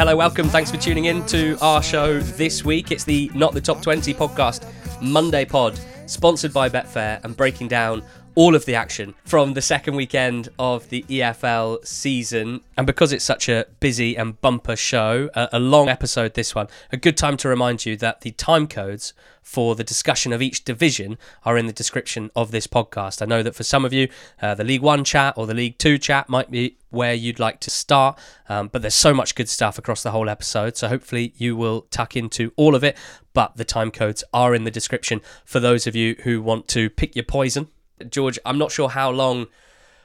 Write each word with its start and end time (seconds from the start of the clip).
Hello, 0.00 0.16
welcome. 0.16 0.48
Thanks 0.48 0.70
for 0.70 0.78
tuning 0.78 1.04
in 1.04 1.26
to 1.26 1.58
our 1.60 1.82
show 1.82 2.20
this 2.20 2.64
week. 2.64 2.90
It's 2.90 3.04
the 3.04 3.30
Not 3.34 3.52
the 3.52 3.60
Top 3.60 3.82
20 3.82 4.14
podcast, 4.14 4.66
Monday 5.02 5.44
Pod, 5.44 5.78
sponsored 6.06 6.54
by 6.54 6.70
Betfair 6.70 7.22
and 7.22 7.36
breaking 7.36 7.68
down 7.68 8.02
all 8.40 8.54
of 8.54 8.64
the 8.64 8.74
action 8.74 9.14
from 9.26 9.52
the 9.52 9.60
second 9.60 9.94
weekend 9.94 10.48
of 10.58 10.88
the 10.88 11.04
EFL 11.10 11.86
season. 11.86 12.62
And 12.74 12.86
because 12.86 13.12
it's 13.12 13.22
such 13.22 13.50
a 13.50 13.66
busy 13.80 14.16
and 14.16 14.40
bumper 14.40 14.76
show, 14.76 15.28
a, 15.34 15.50
a, 15.52 15.60
long 15.60 15.90
episode 15.90 16.32
this 16.32 16.54
one, 16.54 16.66
a 16.90 16.96
good 16.96 17.18
time 17.18 17.36
to 17.36 17.50
remind 17.50 17.84
you 17.84 17.98
that 17.98 18.22
the 18.22 18.30
time 18.30 18.66
codes 18.66 19.12
for 19.42 19.74
the 19.74 19.84
discussion 19.84 20.32
of 20.32 20.40
each 20.40 20.64
division 20.64 21.18
are 21.44 21.58
in 21.58 21.66
the 21.66 21.72
description 21.74 22.30
of 22.34 22.50
this 22.50 22.66
podcast. 22.66 23.20
I 23.20 23.26
know 23.26 23.42
that 23.42 23.54
for 23.54 23.62
some 23.62 23.84
of 23.84 23.92
you, 23.92 24.08
uh, 24.40 24.54
the 24.54 24.64
League 24.64 24.80
One 24.80 25.04
chat 25.04 25.34
or 25.36 25.46
the 25.46 25.52
League 25.52 25.76
Two 25.76 25.98
chat 25.98 26.30
might 26.30 26.50
be 26.50 26.78
where 26.88 27.12
you'd 27.12 27.40
like 27.40 27.60
to 27.60 27.70
start, 27.70 28.18
um, 28.48 28.68
but 28.68 28.80
there's 28.80 28.94
so 28.94 29.12
much 29.12 29.34
good 29.34 29.50
stuff 29.50 29.76
across 29.76 30.02
the 30.02 30.12
whole 30.12 30.30
episode. 30.30 30.78
So 30.78 30.88
hopefully 30.88 31.34
you 31.36 31.56
will 31.56 31.82
tuck 31.90 32.16
into 32.16 32.54
all 32.56 32.74
of 32.74 32.82
it. 32.84 32.96
But 33.34 33.58
the 33.58 33.66
time 33.66 33.90
codes 33.90 34.24
are 34.32 34.54
in 34.54 34.64
the 34.64 34.70
description 34.70 35.20
for 35.44 35.60
those 35.60 35.86
of 35.86 35.94
you 35.94 36.16
who 36.24 36.40
want 36.40 36.68
to 36.68 36.88
pick 36.88 37.14
your 37.14 37.26
poison 37.26 37.68
George, 38.08 38.38
I'm 38.44 38.58
not 38.58 38.72
sure 38.72 38.88
how 38.88 39.10
long 39.10 39.46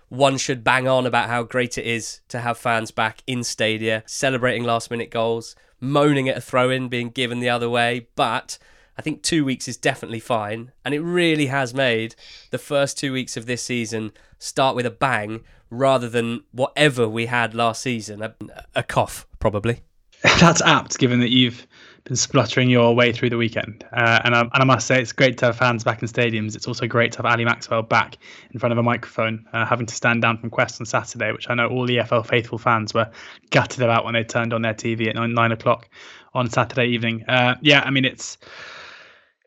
one 0.10 0.38
should 0.38 0.64
bang 0.64 0.88
on 0.88 1.06
about 1.06 1.30
how 1.30 1.44
great 1.44 1.78
it 1.78 1.86
is 1.86 2.22
to 2.30 2.40
have 2.40 2.58
fans 2.58 2.92
back 2.92 3.24
in 3.28 3.44
stadia, 3.44 4.04
celebrating 4.06 4.64
last 4.64 4.92
minute 4.92 5.10
goals, 5.10 5.56
moaning 5.80 6.30
at 6.30 6.38
a 6.38 6.42
throw 6.42 6.70
in 6.70 6.90
being 6.90 7.10
given 7.10 7.40
the 7.40 7.50
other 7.50 7.70
way, 7.70 8.08
but 8.16 8.58
I 8.98 9.02
think 9.02 9.24
two 9.24 9.44
weeks 9.44 9.68
is 9.68 9.78
definitely 9.78 10.20
fine. 10.20 10.72
And 10.84 10.94
it 10.94 11.02
really 11.02 11.48
has 11.48 11.74
made 11.74 12.16
the 12.52 12.58
first 12.58 12.98
two 12.98 13.12
weeks 13.12 13.36
of 13.36 13.46
this 13.46 13.62
season 13.62 14.12
start 14.38 14.76
with 14.76 14.86
a 14.86 14.92
bang 14.92 15.42
rather 15.70 16.08
than 16.08 16.44
whatever 16.52 17.10
we 17.10 17.26
had 17.26 17.54
last 17.54 17.82
season 17.82 18.22
a, 18.22 18.36
a 18.76 18.84
cough, 18.84 19.28
probably. 19.40 19.82
That's 20.40 20.62
apt, 20.62 20.98
given 20.98 21.20
that 21.20 21.32
you've 21.32 21.68
been 22.06 22.16
spluttering 22.16 22.70
your 22.70 22.96
way 22.96 23.12
through 23.12 23.32
the 23.32 23.38
weekend. 23.38 23.84
Uh, 23.92 24.20
and, 24.24 24.36
I, 24.36 24.42
and 24.42 24.52
I 24.54 24.64
must 24.64 24.86
say, 24.86 25.02
it's 25.02 25.12
great 25.12 25.40
to 25.40 25.48
have 25.48 25.58
fans 25.58 25.84
back 25.84 26.04
in 26.04 26.08
stadiums. 26.08 26.56
It's 26.56 26.68
also 26.68 26.86
great 26.86 27.12
to 27.14 27.18
have 27.18 27.26
Ali 27.26 27.46
Maxwell 27.46 27.82
back 27.82 28.18
in 28.52 28.60
front 28.60 28.72
of 28.72 28.78
a 28.78 28.84
microphone, 28.84 29.46
uh, 29.54 29.66
having 29.66 29.88
to 29.88 29.94
stand 29.94 30.22
down 30.22 30.38
from 30.38 30.52
Quest 30.52 30.80
on 30.80 30.86
Saturday, 30.86 31.32
which 31.32 31.50
I 31.50 31.56
know 31.56 31.68
all 31.68 31.88
the 31.88 31.98
EFL 31.98 32.26
faithful 32.26 32.60
fans 32.60 32.94
were 32.94 33.10
gutted 33.50 33.82
about 33.82 34.06
when 34.06 34.14
they 34.14 34.24
turned 34.24 34.54
on 34.54 34.62
their 34.62 34.76
TV 34.76 35.08
at 35.08 35.16
nine, 35.16 35.34
nine 35.34 35.52
o'clock 35.52 35.90
on 36.36 36.48
Saturday 36.48 36.88
evening. 36.90 37.24
Uh, 37.28 37.56
yeah, 37.62 37.82
I 37.84 37.90
mean, 37.90 38.06
it's 38.06 38.38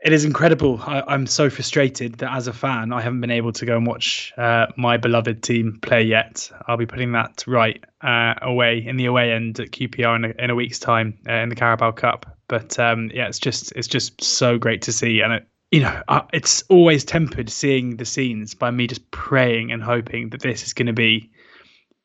it 0.04 0.12
is 0.12 0.24
incredible. 0.24 0.80
I, 0.82 1.14
am 1.14 1.26
so 1.26 1.50
frustrated 1.50 2.14
that 2.18 2.32
as 2.32 2.46
a 2.46 2.52
fan, 2.52 2.92
I 2.92 3.00
haven't 3.00 3.20
been 3.20 3.32
able 3.32 3.52
to 3.52 3.66
go 3.66 3.76
and 3.76 3.86
watch 3.86 4.32
uh, 4.36 4.66
my 4.76 4.96
beloved 4.96 5.42
team 5.42 5.78
play 5.82 6.02
yet. 6.02 6.50
I'll 6.66 6.76
be 6.76 6.86
putting 6.86 7.12
that 7.12 7.44
right 7.46 7.82
uh, 8.00 8.34
away 8.40 8.84
in 8.86 8.96
the 8.96 9.06
away 9.06 9.32
end 9.32 9.58
at 9.58 9.72
QPR 9.72 10.16
in 10.16 10.24
a, 10.24 10.44
in 10.44 10.50
a 10.50 10.54
week's 10.54 10.78
time 10.78 11.18
uh, 11.28 11.32
in 11.34 11.48
the 11.48 11.56
Carabao 11.56 11.92
Cup. 11.92 12.38
But 12.46 12.78
um, 12.78 13.10
yeah, 13.12 13.26
it's 13.26 13.40
just 13.40 13.72
it's 13.72 13.88
just 13.88 14.22
so 14.22 14.56
great 14.56 14.82
to 14.82 14.92
see, 14.92 15.20
and 15.20 15.32
it, 15.32 15.48
you 15.70 15.80
know, 15.80 16.02
it's 16.32 16.62
always 16.68 17.04
tempered 17.04 17.50
seeing 17.50 17.96
the 17.96 18.04
scenes 18.04 18.54
by 18.54 18.70
me 18.70 18.86
just 18.86 19.10
praying 19.10 19.72
and 19.72 19.82
hoping 19.82 20.30
that 20.30 20.40
this 20.40 20.64
is 20.64 20.72
going 20.72 20.86
to 20.86 20.92
be 20.92 21.30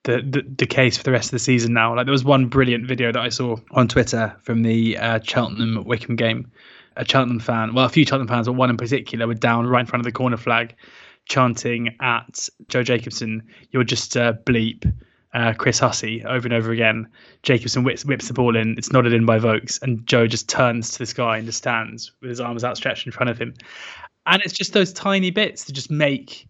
the, 0.04 0.18
the, 0.18 0.44
the 0.58 0.66
case 0.66 0.98
for 0.98 1.04
the 1.04 1.12
rest 1.12 1.28
of 1.28 1.32
the 1.32 1.40
season 1.40 1.74
now. 1.74 1.96
Like 1.96 2.06
there 2.06 2.12
was 2.12 2.26
one 2.26 2.48
brilliant 2.48 2.88
video 2.88 3.12
that 3.12 3.22
I 3.22 3.30
saw 3.30 3.56
on 3.72 3.88
Twitter 3.88 4.36
from 4.42 4.64
the 4.64 4.98
uh, 4.98 5.20
Cheltenham 5.24 5.84
Wycombe 5.86 6.18
game 6.18 6.52
a 6.96 7.06
Cheltenham 7.06 7.40
fan, 7.40 7.74
well, 7.74 7.86
a 7.86 7.90
few 7.90 8.06
Cheltenham 8.06 8.28
fans, 8.28 8.48
but 8.48 8.54
one 8.54 8.70
in 8.70 8.78
particular, 8.78 9.28
were 9.28 9.34
down 9.34 9.68
right 9.68 9.82
in 9.82 9.86
front 9.86 10.02
of 10.02 10.06
the 10.06 10.12
corner 10.12 10.38
flag, 10.38 10.76
chanting 11.26 11.96
at 12.02 12.50
Joe 12.68 12.84
Jacobson, 12.84 13.44
"You're 13.72 13.84
just 13.84 14.16
a 14.16 14.40
bleep." 14.46 14.92
Uh, 15.34 15.52
Chris 15.52 15.80
Hussey 15.80 16.24
over 16.26 16.46
and 16.46 16.54
over 16.54 16.72
again. 16.72 17.08
Jacobson 17.42 17.84
whips, 17.84 18.06
whips 18.06 18.28
the 18.28 18.36
ball 18.36 18.56
in. 18.56 18.78
It's 18.78 18.92
nodded 18.92 19.14
in 19.14 19.26
by 19.26 19.40
Vokes, 19.40 19.82
and 19.82 20.06
Joe 20.06 20.28
just 20.28 20.48
turns 20.48 20.92
to 20.92 21.00
the 21.00 21.08
sky 21.08 21.38
and 21.38 21.48
just 21.48 21.58
stands 21.58 22.12
with 22.22 22.30
his 22.30 22.40
arms 22.40 22.64
outstretched 22.64 23.08
in 23.08 23.12
front 23.12 23.32
of 23.32 23.40
him. 23.40 23.56
And 24.28 24.44
it's 24.44 24.54
just 24.54 24.74
those 24.74 24.94
tiny 24.94 25.32
bits 25.32 25.64
that 25.64 25.74
just 25.74 25.90
make 25.90 26.48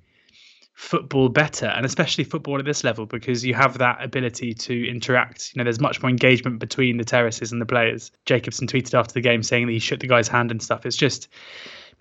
football 0.73 1.29
better 1.29 1.67
and 1.67 1.85
especially 1.85 2.23
football 2.23 2.57
at 2.57 2.65
this 2.65 2.83
level 2.83 3.05
because 3.05 3.45
you 3.45 3.53
have 3.53 3.77
that 3.77 4.03
ability 4.03 4.53
to 4.53 4.89
interact. 4.89 5.51
You 5.53 5.59
know 5.59 5.63
there's 5.63 5.79
much 5.79 6.01
more 6.01 6.09
engagement 6.09 6.59
between 6.59 6.97
the 6.97 7.05
terraces 7.05 7.51
and 7.51 7.61
the 7.61 7.65
players. 7.65 8.11
Jacobson 8.25 8.67
tweeted 8.67 8.97
after 8.97 9.13
the 9.13 9.21
game 9.21 9.43
saying 9.43 9.67
that 9.67 9.73
he 9.73 9.79
shook 9.79 9.99
the 9.99 10.07
guy's 10.07 10.27
hand 10.27 10.51
and 10.51 10.61
stuff. 10.61 10.85
It's 10.85 10.97
just 10.97 11.27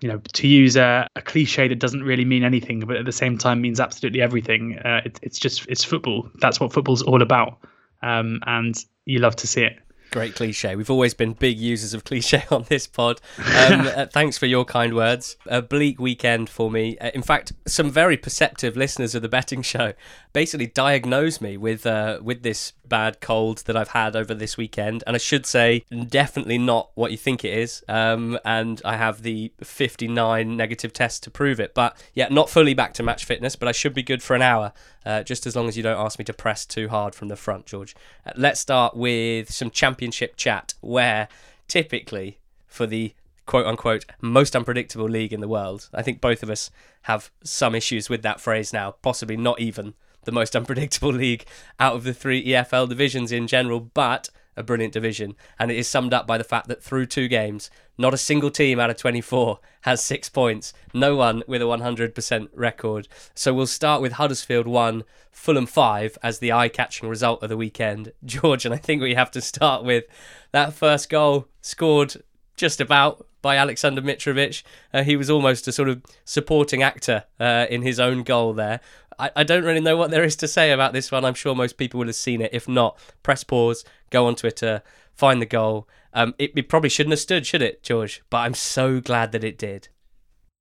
you 0.01 0.09
know 0.09 0.19
to 0.33 0.47
use 0.47 0.75
a, 0.75 1.07
a 1.15 1.21
cliche 1.21 1.67
that 1.67 1.79
doesn't 1.79 2.03
really 2.03 2.25
mean 2.25 2.43
anything 2.43 2.79
but 2.81 2.97
at 2.97 3.05
the 3.05 3.11
same 3.11 3.37
time 3.37 3.61
means 3.61 3.79
absolutely 3.79 4.21
everything 4.21 4.77
uh, 4.79 5.01
it, 5.05 5.19
it's 5.21 5.39
just 5.39 5.67
it's 5.69 5.83
football. 5.83 6.29
That's 6.39 6.59
what 6.59 6.73
football's 6.73 7.03
all 7.03 7.21
about 7.21 7.59
um, 8.01 8.39
and 8.45 8.75
you 9.05 9.19
love 9.19 9.35
to 9.37 9.47
see 9.47 9.63
it 9.63 9.77
Great 10.13 10.35
cliche. 10.35 10.75
We've 10.75 10.91
always 10.91 11.15
been 11.15 11.33
big 11.33 11.57
users 11.57 11.95
of 11.95 12.03
cliche 12.03 12.43
on 12.51 12.65
this 12.69 12.85
pod. 12.85 13.19
Um, 13.39 13.87
uh, 13.95 14.05
thanks 14.05 14.37
for 14.37 14.45
your 14.45 14.63
kind 14.63 14.93
words. 14.93 15.37
A 15.47 15.59
bleak 15.59 15.99
weekend 15.99 16.51
for 16.51 16.69
me. 16.69 16.99
Uh, 16.99 17.09
in 17.15 17.23
fact, 17.23 17.53
some 17.65 17.89
very 17.89 18.15
perceptive 18.15 18.77
listeners 18.77 19.15
of 19.15 19.23
the 19.23 19.27
betting 19.27 19.63
show 19.63 19.93
basically 20.31 20.67
diagnosed 20.67 21.41
me 21.41 21.57
with 21.57 21.87
uh, 21.87 22.19
with 22.21 22.43
this 22.43 22.73
bad 22.85 23.21
cold 23.21 23.63
that 23.65 23.75
I've 23.75 23.87
had 23.87 24.15
over 24.15 24.35
this 24.35 24.55
weekend. 24.55 25.03
And 25.07 25.15
I 25.15 25.17
should 25.17 25.47
say, 25.47 25.83
definitely 26.09 26.59
not 26.59 26.91
what 26.93 27.09
you 27.09 27.17
think 27.17 27.43
it 27.43 27.57
is. 27.57 27.83
Um, 27.89 28.37
and 28.45 28.83
I 28.85 28.97
have 28.97 29.23
the 29.23 29.51
59 29.63 30.55
negative 30.55 30.93
tests 30.93 31.19
to 31.21 31.31
prove 31.31 31.59
it. 31.59 31.73
But 31.73 31.97
yeah, 32.13 32.27
not 32.29 32.51
fully 32.51 32.75
back 32.75 32.93
to 32.95 33.03
match 33.03 33.25
fitness, 33.25 33.55
but 33.55 33.67
I 33.67 33.71
should 33.71 33.95
be 33.95 34.03
good 34.03 34.21
for 34.21 34.35
an 34.35 34.43
hour, 34.43 34.73
uh, 35.05 35.23
just 35.23 35.45
as 35.45 35.55
long 35.55 35.67
as 35.67 35.77
you 35.77 35.83
don't 35.83 35.99
ask 35.99 36.19
me 36.19 36.25
to 36.25 36.33
press 36.33 36.65
too 36.65 36.89
hard 36.89 37.15
from 37.15 37.27
the 37.27 37.35
front, 37.35 37.65
George. 37.65 37.95
Uh, 38.25 38.31
let's 38.35 38.59
start 38.59 38.95
with 38.95 39.51
some 39.51 39.69
championship 39.69 40.35
chat, 40.35 40.73
where 40.81 41.27
typically 41.67 42.39
for 42.67 42.85
the 42.85 43.13
quote 43.45 43.65
unquote 43.65 44.05
most 44.21 44.55
unpredictable 44.55 45.09
league 45.09 45.33
in 45.33 45.41
the 45.41 45.47
world. 45.47 45.89
I 45.93 46.01
think 46.01 46.21
both 46.21 46.43
of 46.43 46.49
us 46.49 46.71
have 47.03 47.31
some 47.43 47.75
issues 47.75 48.09
with 48.09 48.21
that 48.23 48.39
phrase 48.39 48.73
now, 48.73 48.91
possibly 49.01 49.37
not 49.37 49.59
even 49.59 49.93
the 50.23 50.31
most 50.31 50.55
unpredictable 50.55 51.13
league 51.13 51.45
out 51.79 51.95
of 51.95 52.03
the 52.03 52.13
three 52.13 52.45
EFL 52.45 52.87
divisions 52.87 53.31
in 53.31 53.47
general, 53.47 53.79
but 53.79 54.29
a 54.55 54.63
brilliant 54.63 54.93
division. 54.93 55.35
And 55.59 55.71
it 55.71 55.77
is 55.77 55.87
summed 55.87 56.13
up 56.13 56.27
by 56.27 56.37
the 56.37 56.43
fact 56.43 56.67
that 56.67 56.83
through 56.83 57.07
two 57.07 57.27
games, 57.27 57.69
not 57.97 58.13
a 58.13 58.17
single 58.17 58.51
team 58.51 58.79
out 58.79 58.89
of 58.89 58.97
24 58.97 59.59
has 59.81 60.03
six 60.03 60.29
points. 60.29 60.73
No 60.93 61.15
one 61.15 61.43
with 61.47 61.61
a 61.61 61.65
100% 61.65 62.49
record. 62.53 63.07
So 63.35 63.53
we'll 63.53 63.67
start 63.67 64.01
with 64.01 64.13
Huddersfield 64.13 64.67
1, 64.67 65.03
Fulham 65.31 65.65
5 65.65 66.17
as 66.23 66.39
the 66.39 66.51
eye 66.51 66.69
catching 66.69 67.09
result 67.09 67.43
of 67.43 67.49
the 67.49 67.57
weekend. 67.57 68.13
George, 68.25 68.65
and 68.65 68.73
I 68.73 68.77
think 68.77 69.01
we 69.01 69.15
have 69.15 69.31
to 69.31 69.41
start 69.41 69.83
with 69.83 70.05
that 70.51 70.73
first 70.73 71.09
goal 71.09 71.47
scored 71.61 72.15
just 72.55 72.79
about 72.79 73.25
by 73.41 73.57
Alexander 73.57 74.01
Mitrovic. 74.01 74.63
Uh, 74.93 75.03
he 75.03 75.15
was 75.15 75.29
almost 75.29 75.67
a 75.67 75.71
sort 75.71 75.89
of 75.89 76.01
supporting 76.23 76.81
actor 76.81 77.25
uh, 77.39 77.67
in 77.69 77.81
his 77.81 77.99
own 77.99 78.23
goal 78.23 78.53
there. 78.53 78.79
I, 79.19 79.31
I 79.37 79.43
don't 79.43 79.63
really 79.63 79.79
know 79.79 79.97
what 79.97 80.11
there 80.11 80.23
is 80.23 80.35
to 80.37 80.47
say 80.47 80.71
about 80.71 80.93
this 80.93 81.11
one. 81.11 81.25
I'm 81.25 81.33
sure 81.33 81.55
most 81.55 81.77
people 81.77 81.99
will 81.99 82.07
have 82.07 82.15
seen 82.15 82.41
it. 82.41 82.51
If 82.53 82.67
not, 82.67 82.97
press 83.23 83.43
pause, 83.43 83.83
go 84.09 84.25
on 84.25 84.35
Twitter, 84.35 84.81
find 85.13 85.41
the 85.41 85.45
goal. 85.45 85.87
Um, 86.13 86.35
it, 86.37 86.53
it 86.55 86.69
probably 86.69 86.89
shouldn't 86.89 87.11
have 87.11 87.19
stood, 87.19 87.45
should 87.45 87.61
it, 87.61 87.83
George? 87.83 88.23
But 88.29 88.39
I'm 88.39 88.53
so 88.53 88.99
glad 88.99 89.31
that 89.31 89.43
it 89.43 89.57
did. 89.57 89.87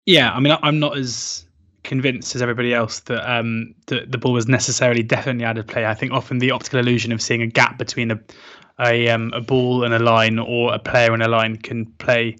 Yeah, 0.06 0.32
I 0.32 0.40
mean, 0.40 0.56
I'm 0.62 0.78
not 0.78 0.96
as 0.96 1.46
convinced 1.82 2.34
as 2.36 2.42
everybody 2.42 2.74
else 2.74 3.00
that 3.00 3.30
um, 3.30 3.74
the, 3.86 4.04
the 4.06 4.18
ball 4.18 4.32
was 4.32 4.48
necessarily 4.48 5.02
definitely 5.02 5.44
out 5.44 5.58
of 5.58 5.66
play. 5.66 5.86
I 5.86 5.94
think 5.94 6.12
often 6.12 6.38
the 6.38 6.50
optical 6.50 6.78
illusion 6.78 7.12
of 7.12 7.22
seeing 7.22 7.42
a 7.42 7.46
gap 7.46 7.78
between 7.78 8.10
a 8.10 8.20
a, 8.80 9.08
um, 9.08 9.30
a 9.34 9.40
ball 9.40 9.84
and 9.84 9.92
a 9.92 9.98
line 9.98 10.38
or 10.38 10.74
a 10.74 10.78
player 10.78 11.12
and 11.12 11.22
a 11.22 11.28
line 11.28 11.56
can 11.56 11.86
play 11.86 12.36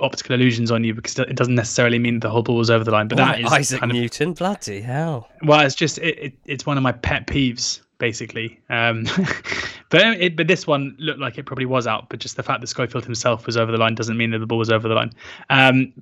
optical 0.00 0.34
illusions 0.34 0.70
on 0.70 0.84
you 0.84 0.94
because 0.94 1.18
it 1.18 1.36
doesn't 1.36 1.54
necessarily 1.54 1.98
mean 1.98 2.20
the 2.20 2.30
whole 2.30 2.42
ball 2.42 2.56
was 2.56 2.70
over 2.70 2.84
the 2.84 2.90
line. 2.90 3.08
But 3.08 3.16
that 3.16 3.40
is 3.40 3.52
Isaac 3.52 3.80
kind 3.80 3.92
of, 3.92 3.96
Newton, 3.96 4.32
bloody 4.32 4.80
hell. 4.80 5.28
Well, 5.42 5.60
it's 5.60 5.74
just 5.74 5.98
it, 5.98 6.18
it, 6.18 6.32
it's 6.44 6.66
one 6.66 6.76
of 6.76 6.82
my 6.82 6.92
pet 6.92 7.26
peeves 7.26 7.80
basically. 7.98 8.60
Um, 8.70 9.04
but 9.90 10.20
it, 10.20 10.36
but 10.36 10.48
this 10.48 10.66
one 10.66 10.96
looked 10.98 11.20
like 11.20 11.36
it 11.38 11.44
probably 11.44 11.66
was 11.66 11.86
out. 11.86 12.08
But 12.08 12.20
just 12.20 12.36
the 12.36 12.42
fact 12.42 12.60
that 12.60 12.68
Schofield 12.68 13.04
himself 13.04 13.46
was 13.46 13.56
over 13.56 13.70
the 13.70 13.78
line 13.78 13.94
doesn't 13.94 14.16
mean 14.16 14.30
that 14.30 14.38
the 14.38 14.46
ball 14.46 14.58
was 14.58 14.70
over 14.70 14.88
the 14.88 14.94
line. 14.94 15.12
Um, 15.50 15.92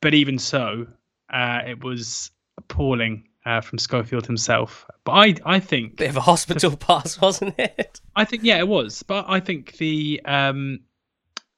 but 0.00 0.14
even 0.14 0.38
so, 0.38 0.86
uh, 1.32 1.60
it 1.66 1.82
was 1.84 2.30
appalling 2.58 3.28
uh, 3.46 3.60
from 3.60 3.78
Schofield 3.78 4.26
himself. 4.26 4.86
But 5.04 5.12
I 5.12 5.34
I 5.44 5.60
think 5.60 5.96
bit 5.96 6.10
of 6.10 6.16
a 6.16 6.20
hospital 6.20 6.70
the, 6.70 6.76
pass, 6.86 7.20
wasn't 7.20 7.58
it? 7.58 8.00
I 8.16 8.24
think 8.24 8.42
yeah, 8.44 8.58
it 8.58 8.68
was. 8.68 9.02
But 9.02 9.26
I 9.28 9.40
think 9.40 9.76
the 9.78 10.20
um, 10.24 10.80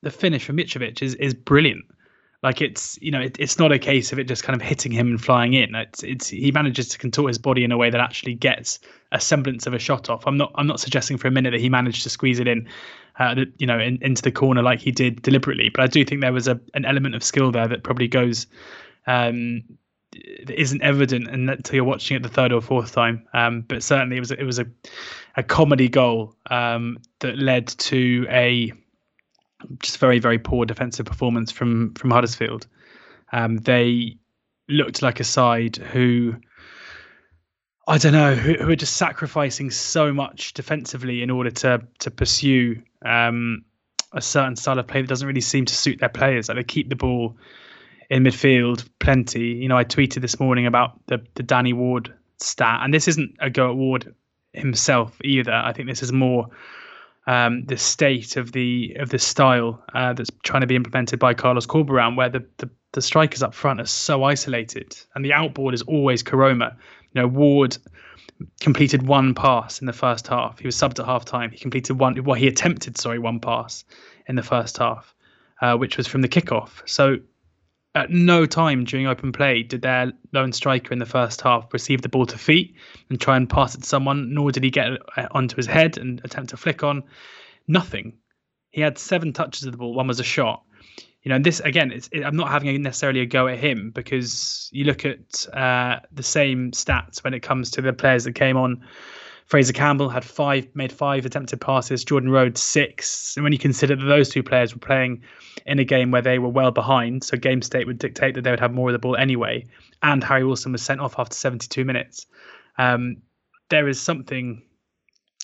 the 0.04 0.10
finish 0.10 0.44
from 0.44 0.56
Mitrovic 0.56 1.02
is 1.02 1.14
is 1.16 1.34
brilliant. 1.34 1.84
Like 2.42 2.60
it's 2.60 2.98
you 3.00 3.10
know 3.10 3.22
it, 3.22 3.36
it's 3.40 3.58
not 3.58 3.72
a 3.72 3.78
case 3.78 4.12
of 4.12 4.18
it 4.18 4.24
just 4.28 4.44
kind 4.44 4.54
of 4.54 4.60
hitting 4.60 4.92
him 4.92 5.08
and 5.08 5.20
flying 5.20 5.54
in. 5.54 5.74
It's 5.74 6.02
it's 6.02 6.28
he 6.28 6.52
manages 6.52 6.88
to 6.90 6.98
contort 6.98 7.28
his 7.28 7.38
body 7.38 7.64
in 7.64 7.72
a 7.72 7.76
way 7.78 7.88
that 7.88 8.00
actually 8.00 8.34
gets 8.34 8.78
a 9.12 9.20
semblance 9.20 9.66
of 9.66 9.72
a 9.72 9.78
shot 9.78 10.10
off. 10.10 10.26
I'm 10.26 10.36
not 10.36 10.52
I'm 10.54 10.66
not 10.66 10.78
suggesting 10.78 11.16
for 11.16 11.26
a 11.26 11.30
minute 11.30 11.52
that 11.52 11.60
he 11.60 11.70
managed 11.70 12.02
to 12.02 12.10
squeeze 12.10 12.38
it 12.38 12.46
in, 12.46 12.68
uh, 13.18 13.46
you 13.56 13.66
know, 13.66 13.78
in, 13.78 13.98
into 14.02 14.20
the 14.20 14.30
corner 14.30 14.62
like 14.62 14.80
he 14.80 14.92
did 14.92 15.22
deliberately. 15.22 15.70
But 15.70 15.84
I 15.84 15.86
do 15.86 16.04
think 16.04 16.20
there 16.20 16.34
was 16.34 16.46
a 16.46 16.60
an 16.74 16.84
element 16.84 17.14
of 17.14 17.24
skill 17.24 17.50
there 17.50 17.66
that 17.66 17.82
probably 17.82 18.08
goes 18.08 18.46
um, 19.06 19.62
isn't 20.48 20.82
evident 20.82 21.28
until 21.28 21.74
you're 21.74 21.84
watching 21.84 22.18
it 22.18 22.22
the 22.22 22.28
third 22.28 22.52
or 22.52 22.60
fourth 22.60 22.92
time. 22.92 23.26
Um, 23.32 23.62
but 23.62 23.82
certainly 23.82 24.18
it 24.18 24.20
was 24.20 24.32
it 24.32 24.44
was 24.44 24.58
a 24.58 24.66
a 25.36 25.42
comedy 25.42 25.88
goal 25.88 26.36
um, 26.50 26.98
that 27.20 27.38
led 27.38 27.68
to 27.68 28.26
a 28.28 28.72
just 29.80 29.98
very 29.98 30.18
very 30.18 30.38
poor 30.38 30.64
defensive 30.64 31.06
performance 31.06 31.50
from 31.50 31.94
from 31.94 32.10
Huddersfield. 32.10 32.66
Um, 33.32 33.56
they 33.58 34.18
looked 34.68 35.02
like 35.02 35.20
a 35.20 35.24
side 35.24 35.76
who 35.76 36.36
I 37.86 37.98
don't 37.98 38.12
know 38.12 38.34
who, 38.34 38.54
who, 38.54 38.70
are 38.70 38.76
just 38.76 38.96
sacrificing 38.96 39.70
so 39.70 40.12
much 40.12 40.54
defensively 40.54 41.22
in 41.22 41.30
order 41.30 41.50
to 41.50 41.82
to 42.00 42.10
pursue 42.10 42.82
um, 43.04 43.64
a 44.12 44.22
certain 44.22 44.56
style 44.56 44.78
of 44.78 44.86
play 44.86 45.02
that 45.02 45.08
doesn't 45.08 45.26
really 45.26 45.40
seem 45.40 45.66
to 45.66 45.74
suit 45.74 46.00
their 46.00 46.08
players. 46.08 46.48
Like 46.48 46.56
they 46.56 46.64
keep 46.64 46.88
the 46.88 46.96
ball 46.96 47.36
in 48.08 48.24
midfield 48.24 48.88
plenty. 49.00 49.48
You 49.48 49.68
know, 49.68 49.76
I 49.76 49.84
tweeted 49.84 50.22
this 50.22 50.40
morning 50.40 50.66
about 50.66 50.98
the 51.06 51.24
the 51.34 51.42
Danny 51.42 51.72
Ward 51.72 52.12
stat, 52.38 52.80
and 52.82 52.94
this 52.94 53.08
isn't 53.08 53.36
a 53.40 53.50
go 53.50 53.70
at 53.70 53.76
Ward 53.76 54.14
himself 54.52 55.16
either. 55.22 55.52
I 55.52 55.72
think 55.72 55.88
this 55.88 56.02
is 56.02 56.12
more 56.12 56.48
um, 57.26 57.64
the 57.64 57.76
state 57.76 58.36
of 58.36 58.52
the 58.52 58.94
of 58.98 59.10
the 59.10 59.18
style 59.18 59.82
uh, 59.94 60.12
that's 60.12 60.30
trying 60.42 60.60
to 60.60 60.66
be 60.66 60.76
implemented 60.76 61.18
by 61.18 61.34
Carlos 61.34 61.66
Corberán, 61.66 62.16
where 62.16 62.28
the, 62.28 62.44
the 62.58 62.68
the 62.92 63.02
strikers 63.02 63.42
up 63.42 63.54
front 63.54 63.80
are 63.80 63.86
so 63.86 64.24
isolated, 64.24 64.96
and 65.14 65.24
the 65.24 65.32
outboard 65.32 65.74
is 65.74 65.82
always 65.82 66.22
Koroma. 66.22 66.76
You 67.12 67.22
know, 67.22 67.28
Ward 67.28 67.76
completed 68.60 69.06
one 69.06 69.34
pass 69.34 69.80
in 69.80 69.86
the 69.86 69.92
first 69.92 70.28
half. 70.28 70.58
He 70.58 70.66
was 70.66 70.76
subbed 70.76 70.98
at 70.98 71.06
half 71.06 71.24
time. 71.24 71.50
He 71.50 71.58
completed 71.58 71.98
one. 71.98 72.22
Well, 72.24 72.34
he 72.34 72.46
attempted 72.46 72.98
sorry 72.98 73.18
one 73.18 73.40
pass 73.40 73.84
in 74.26 74.36
the 74.36 74.42
first 74.42 74.78
half, 74.78 75.14
uh, 75.60 75.76
which 75.76 75.96
was 75.96 76.06
from 76.06 76.22
the 76.22 76.28
kickoff. 76.28 76.82
So 76.86 77.18
at 77.94 78.10
no 78.10 78.44
time 78.44 78.84
during 78.84 79.06
open 79.06 79.32
play 79.32 79.62
did 79.62 79.82
their 79.82 80.12
lone 80.32 80.52
striker 80.52 80.92
in 80.92 80.98
the 80.98 81.06
first 81.06 81.40
half 81.40 81.72
receive 81.72 82.02
the 82.02 82.08
ball 82.08 82.26
to 82.26 82.36
feet 82.36 82.74
and 83.08 83.20
try 83.20 83.36
and 83.36 83.48
pass 83.48 83.74
it 83.74 83.82
to 83.82 83.86
someone, 83.86 84.34
nor 84.34 84.50
did 84.50 84.64
he 84.64 84.70
get 84.70 84.92
uh, 85.16 85.28
onto 85.30 85.56
his 85.56 85.66
head 85.66 85.96
and 85.96 86.20
attempt 86.24 86.50
to 86.50 86.56
flick 86.56 86.82
on. 86.82 87.04
Nothing. 87.68 88.14
He 88.70 88.80
had 88.80 88.98
seven 88.98 89.32
touches 89.32 89.64
of 89.64 89.72
the 89.72 89.78
ball. 89.78 89.94
One 89.94 90.08
was 90.08 90.18
a 90.18 90.24
shot. 90.24 90.64
You 91.22 91.30
know, 91.30 91.38
this 91.38 91.60
again, 91.60 91.92
it, 91.92 92.08
I'm 92.24 92.36
not 92.36 92.50
having 92.50 92.82
necessarily 92.82 93.20
a 93.20 93.26
go 93.26 93.46
at 93.46 93.58
him 93.58 93.92
because 93.94 94.68
you 94.72 94.84
look 94.84 95.06
at 95.06 95.46
uh, 95.54 96.00
the 96.12 96.22
same 96.22 96.72
stats 96.72 97.22
when 97.22 97.32
it 97.32 97.40
comes 97.40 97.70
to 97.72 97.82
the 97.82 97.92
players 97.92 98.24
that 98.24 98.34
came 98.34 98.56
on 98.56 98.84
Fraser 99.46 99.72
Campbell 99.72 100.08
had 100.08 100.24
five, 100.24 100.66
made 100.74 100.90
five 100.90 101.26
attempted 101.26 101.60
passes. 101.60 102.04
Jordan 102.04 102.30
Rhodes 102.30 102.62
six. 102.62 103.36
And 103.36 103.44
when 103.44 103.52
you 103.52 103.58
consider 103.58 103.94
that 103.94 104.04
those 104.04 104.30
two 104.30 104.42
players 104.42 104.74
were 104.74 104.80
playing 104.80 105.22
in 105.66 105.78
a 105.78 105.84
game 105.84 106.10
where 106.10 106.22
they 106.22 106.38
were 106.38 106.48
well 106.48 106.70
behind, 106.70 107.24
so 107.24 107.36
game 107.36 107.60
state 107.60 107.86
would 107.86 107.98
dictate 107.98 108.34
that 108.34 108.42
they 108.42 108.50
would 108.50 108.60
have 108.60 108.72
more 108.72 108.88
of 108.88 108.94
the 108.94 108.98
ball 108.98 109.16
anyway. 109.16 109.66
And 110.02 110.24
Harry 110.24 110.44
Wilson 110.44 110.72
was 110.72 110.82
sent 110.82 111.00
off 111.00 111.18
after 111.18 111.34
72 111.34 111.84
minutes. 111.84 112.26
Um, 112.78 113.18
there 113.68 113.86
is 113.86 114.00
something 114.00 114.62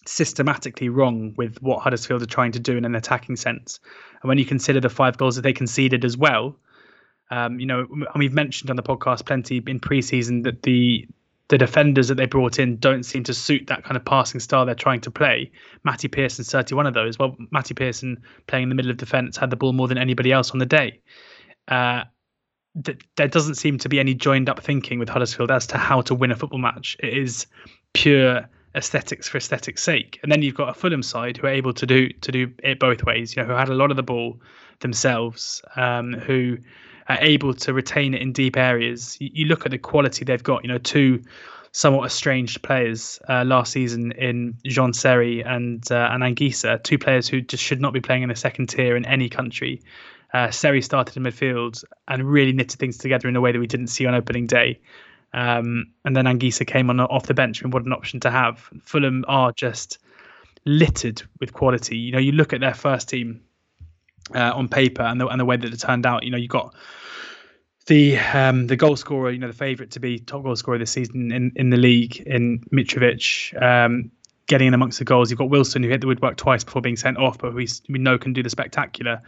systematically 0.06 0.88
wrong 0.88 1.35
with 1.37 1.61
what 1.61 1.82
Huddersfield 1.82 2.23
are 2.23 2.26
trying 2.26 2.52
to 2.52 2.58
do 2.58 2.76
in 2.76 2.85
an 2.85 2.94
attacking 2.94 3.37
sense. 3.37 3.81
And 4.23 4.29
when 4.29 4.38
you 4.38 4.47
consider 4.47 4.81
the 4.81 4.88
five 4.88 5.19
goals 5.19 5.37
that 5.37 5.43
they 5.43 5.52
conceded 5.52 6.05
as 6.05 6.17
well, 6.17 6.56
um, 7.31 7.61
you 7.61 7.67
know, 7.67 7.87
and 7.91 8.08
we've 8.17 8.32
mentioned 8.32 8.70
on 8.70 8.76
the 8.76 8.82
podcast 8.82 9.26
plenty 9.26 9.62
in 9.67 9.79
pre-season 9.79 10.43
that 10.43 10.62
the 10.62 11.06
the 11.50 11.58
defenders 11.58 12.06
that 12.08 12.14
they 12.14 12.26
brought 12.26 12.61
in 12.61 12.76
don't 12.76 13.02
seem 13.02 13.25
to 13.25 13.35
suit 13.35 13.67
that 13.67 13.82
kind 13.82 13.97
of 13.97 14.05
passing 14.05 14.38
style 14.38 14.64
they're 14.64 14.75
trying 14.76 15.00
to 15.00 15.11
play. 15.11 15.50
Matty 15.82 16.06
Pearson's 16.06 16.49
31 16.49 16.87
of 16.87 16.94
those. 16.94 17.19
Well, 17.19 17.37
Matty 17.50 17.75
Pearson 17.75 18.23
playing 18.47 18.64
in 18.64 18.69
the 18.69 18.76
middle 18.76 18.93
of 18.93 18.97
defence 18.97 19.37
had 19.37 19.50
the 19.50 19.56
ball 19.56 19.73
more 19.73 19.88
than 19.88 19.99
anybody 19.99 20.31
else 20.31 20.52
on 20.52 20.58
the 20.58 20.67
day. 20.67 21.00
Uh, 21.67 22.05
th- 22.85 23.00
there 23.17 23.26
doesn't 23.26 23.56
seem 23.56 23.79
to 23.79 23.88
be 23.88 23.99
any 23.99 24.14
joined 24.14 24.49
up 24.49 24.61
thinking 24.61 25.00
with 25.00 25.08
Huddersfield 25.08 25.50
as 25.50 25.67
to 25.69 25.76
how 25.76 26.02
to 26.02 26.14
win 26.14 26.31
a 26.31 26.37
football 26.37 26.61
match. 26.61 26.97
It 27.00 27.19
is 27.19 27.49
pure 27.94 28.49
aesthetics 28.76 29.29
for 29.29 29.38
aesthetics' 29.38 29.82
sake. 29.82 30.20
And 30.23 30.31
then 30.31 30.43
you've 30.43 30.55
got 30.55 30.69
a 30.69 30.75
Fulham 30.75 31.02
side 31.02 31.37
who 31.37 31.49
are 31.49 31.50
able 31.50 31.73
to 31.73 31.85
do 31.85 32.11
to 32.11 32.31
do 32.31 32.52
it 32.62 32.79
both 32.79 33.02
ways. 33.02 33.35
You 33.35 33.43
know, 33.43 33.49
who 33.49 33.55
had 33.55 33.70
a 33.70 33.75
lot 33.75 33.91
of 33.91 33.97
the 33.97 34.05
ball 34.05 34.41
themselves, 34.79 35.62
um, 35.75 36.12
who 36.12 36.58
are 37.10 37.18
able 37.20 37.52
to 37.54 37.72
retain 37.72 38.14
it 38.14 38.22
in 38.22 38.32
deep 38.32 38.56
areas. 38.56 39.16
You, 39.20 39.30
you 39.32 39.46
look 39.46 39.64
at 39.66 39.72
the 39.72 39.78
quality 39.78 40.24
they've 40.24 40.42
got. 40.42 40.62
You 40.64 40.68
know, 40.68 40.78
two 40.78 41.22
somewhat 41.72 42.06
estranged 42.06 42.62
players 42.62 43.18
uh, 43.28 43.44
last 43.44 43.72
season 43.72 44.12
in 44.12 44.54
Jean 44.64 44.92
Seri 44.92 45.42
and 45.42 45.84
uh, 45.90 46.08
and 46.12 46.22
Anguissa, 46.22 46.82
two 46.82 46.98
players 46.98 47.28
who 47.28 47.40
just 47.40 47.62
should 47.62 47.80
not 47.80 47.92
be 47.92 48.00
playing 48.00 48.22
in 48.22 48.30
a 48.30 48.36
second 48.36 48.68
tier 48.68 48.96
in 48.96 49.04
any 49.04 49.28
country. 49.28 49.82
Uh, 50.32 50.50
Seri 50.50 50.80
started 50.80 51.16
in 51.16 51.24
midfield 51.24 51.82
and 52.06 52.30
really 52.30 52.52
knitted 52.52 52.78
things 52.78 52.96
together 52.96 53.28
in 53.28 53.34
a 53.34 53.40
way 53.40 53.50
that 53.50 53.58
we 53.58 53.66
didn't 53.66 53.88
see 53.88 54.06
on 54.06 54.14
opening 54.14 54.46
day. 54.46 54.78
Um, 55.32 55.86
and 56.04 56.16
then 56.16 56.26
Anguissa 56.26 56.64
came 56.66 56.90
on 56.90 57.00
off 57.00 57.26
the 57.26 57.34
bench, 57.34 57.62
and 57.62 57.72
what 57.72 57.84
an 57.84 57.92
option 57.92 58.20
to 58.20 58.30
have. 58.30 58.68
Fulham 58.84 59.24
are 59.26 59.52
just 59.52 59.98
littered 60.64 61.22
with 61.40 61.52
quality. 61.52 61.96
You 61.96 62.12
know, 62.12 62.18
you 62.18 62.32
look 62.32 62.52
at 62.52 62.60
their 62.60 62.74
first 62.74 63.08
team 63.08 63.40
uh, 64.34 64.52
on 64.54 64.68
paper 64.68 65.02
and 65.02 65.20
the, 65.20 65.26
and 65.26 65.40
the 65.40 65.44
way 65.44 65.56
that 65.56 65.72
it 65.72 65.80
turned 65.80 66.06
out. 66.06 66.24
You 66.24 66.30
know, 66.30 66.36
you 66.38 66.48
got 66.48 66.74
the 67.86 68.18
um, 68.18 68.66
the 68.66 68.76
goal 68.76 68.96
scorer, 68.96 69.30
you 69.30 69.38
know, 69.38 69.48
the 69.48 69.52
favourite 69.52 69.92
to 69.92 70.00
be 70.00 70.18
top 70.18 70.42
goal 70.42 70.56
scorer 70.56 70.78
this 70.78 70.92
season 70.92 71.32
in, 71.32 71.52
in 71.56 71.70
the 71.70 71.76
league 71.76 72.18
in 72.20 72.60
Mitrovic, 72.72 73.60
um, 73.60 74.10
getting 74.46 74.68
in 74.68 74.74
amongst 74.74 74.98
the 74.98 75.04
goals. 75.04 75.30
You've 75.30 75.38
got 75.38 75.50
Wilson 75.50 75.82
who 75.82 75.88
hit 75.88 76.00
the 76.00 76.06
woodwork 76.06 76.36
twice 76.36 76.64
before 76.64 76.82
being 76.82 76.96
sent 76.96 77.18
off, 77.18 77.38
but 77.38 77.54
we, 77.54 77.68
we 77.88 77.98
know 77.98 78.18
can 78.18 78.32
do 78.32 78.42
the 78.42 78.50
spectacular. 78.50 79.22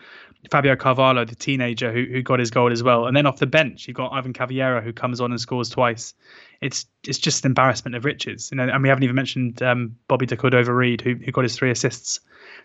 Fabio 0.50 0.74
Carvalho, 0.74 1.24
the 1.24 1.36
teenager 1.36 1.92
who, 1.92 2.04
who 2.04 2.22
got 2.22 2.40
his 2.40 2.50
goal 2.50 2.72
as 2.72 2.82
well. 2.82 3.06
And 3.06 3.16
then 3.16 3.26
off 3.26 3.38
the 3.38 3.46
bench, 3.46 3.86
you've 3.86 3.96
got 3.96 4.12
Ivan 4.12 4.32
Cavaleiro 4.32 4.80
who 4.80 4.92
comes 4.92 5.20
on 5.20 5.30
and 5.30 5.40
scores 5.40 5.68
twice. 5.68 6.14
It's 6.60 6.86
it's 7.06 7.18
just 7.18 7.44
an 7.44 7.50
embarrassment 7.50 7.94
of 7.94 8.04
riches. 8.04 8.50
You 8.50 8.56
know, 8.56 8.64
and 8.64 8.82
we 8.82 8.88
haven't 8.88 9.04
even 9.04 9.16
mentioned 9.16 9.62
um, 9.62 9.96
Bobby 10.08 10.26
De 10.26 10.36
Cordova-Reid 10.36 11.00
who, 11.00 11.14
who 11.14 11.30
got 11.30 11.44
his 11.44 11.56
three 11.56 11.70
assists. 11.70 12.20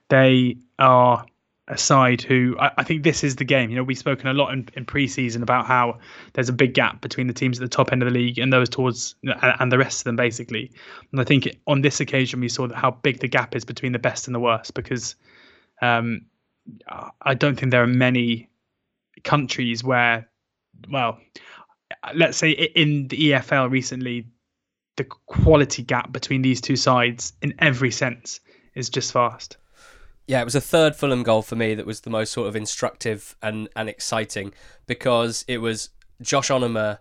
They 0.09 0.57
are 0.79 1.25
a 1.67 1.77
side 1.77 2.21
who 2.21 2.55
I, 2.59 2.71
I, 2.77 2.83
think 2.83 3.03
this 3.03 3.23
is 3.23 3.35
the 3.35 3.43
game. 3.43 3.69
You 3.69 3.75
know, 3.75 3.83
we've 3.83 3.97
spoken 3.97 4.27
a 4.27 4.33
lot 4.33 4.53
in, 4.53 4.69
in 4.75 4.85
preseason 4.85 5.41
about 5.41 5.65
how 5.65 5.99
there's 6.33 6.47
a 6.47 6.53
big 6.53 6.73
gap 6.73 7.01
between 7.01 7.27
the 7.27 7.33
teams 7.33 7.59
at 7.59 7.69
the 7.69 7.75
top 7.75 7.91
end 7.91 8.01
of 8.01 8.07
the 8.07 8.13
league 8.13 8.39
and 8.39 8.53
those 8.53 8.69
towards 8.69 9.15
and, 9.23 9.71
the 9.71 9.77
rest 9.77 10.01
of 10.01 10.03
them 10.05 10.15
basically. 10.15 10.71
And 11.11 11.19
I 11.19 11.25
think 11.25 11.49
on 11.67 11.81
this 11.81 11.99
occasion 11.99 12.39
we 12.39 12.47
saw 12.47 12.69
how 12.73 12.91
big 12.91 13.19
the 13.19 13.27
gap 13.27 13.55
is 13.55 13.65
between 13.65 13.91
the 13.91 13.99
best 13.99 14.27
and 14.27 14.35
the 14.35 14.39
worst 14.39 14.73
because 14.73 15.15
um, 15.81 16.25
I 17.21 17.33
don't 17.33 17.59
think 17.59 17.71
there 17.71 17.83
are 17.83 17.87
many 17.87 18.49
countries 19.23 19.83
where, 19.83 20.29
well, 20.89 21.19
let's 22.13 22.37
say 22.37 22.51
in 22.51 23.09
the 23.09 23.31
EFL 23.31 23.69
recently, 23.69 24.27
the 24.95 25.03
quality 25.03 25.83
gap 25.83 26.11
between 26.11 26.41
these 26.41 26.61
two 26.61 26.75
sides 26.75 27.33
in 27.41 27.53
every 27.59 27.91
sense 27.91 28.39
is 28.73 28.89
just 28.89 29.11
vast. 29.11 29.57
Yeah, 30.27 30.41
it 30.41 30.45
was 30.45 30.55
a 30.55 30.61
third 30.61 30.93
Fulham 30.93 31.23
goal 31.23 31.41
for 31.41 31.55
me 31.55 31.73
that 31.73 31.85
was 31.85 32.01
the 32.01 32.09
most 32.09 32.33
sort 32.33 32.49
of 32.49 32.55
instructive 32.55 33.37
and, 33.41 33.69
and 33.77 33.87
exciting 33.87 34.53
because 34.85 35.45
it 35.47 35.59
was 35.59 35.89
Josh 36.21 36.49
Onomah, 36.49 36.99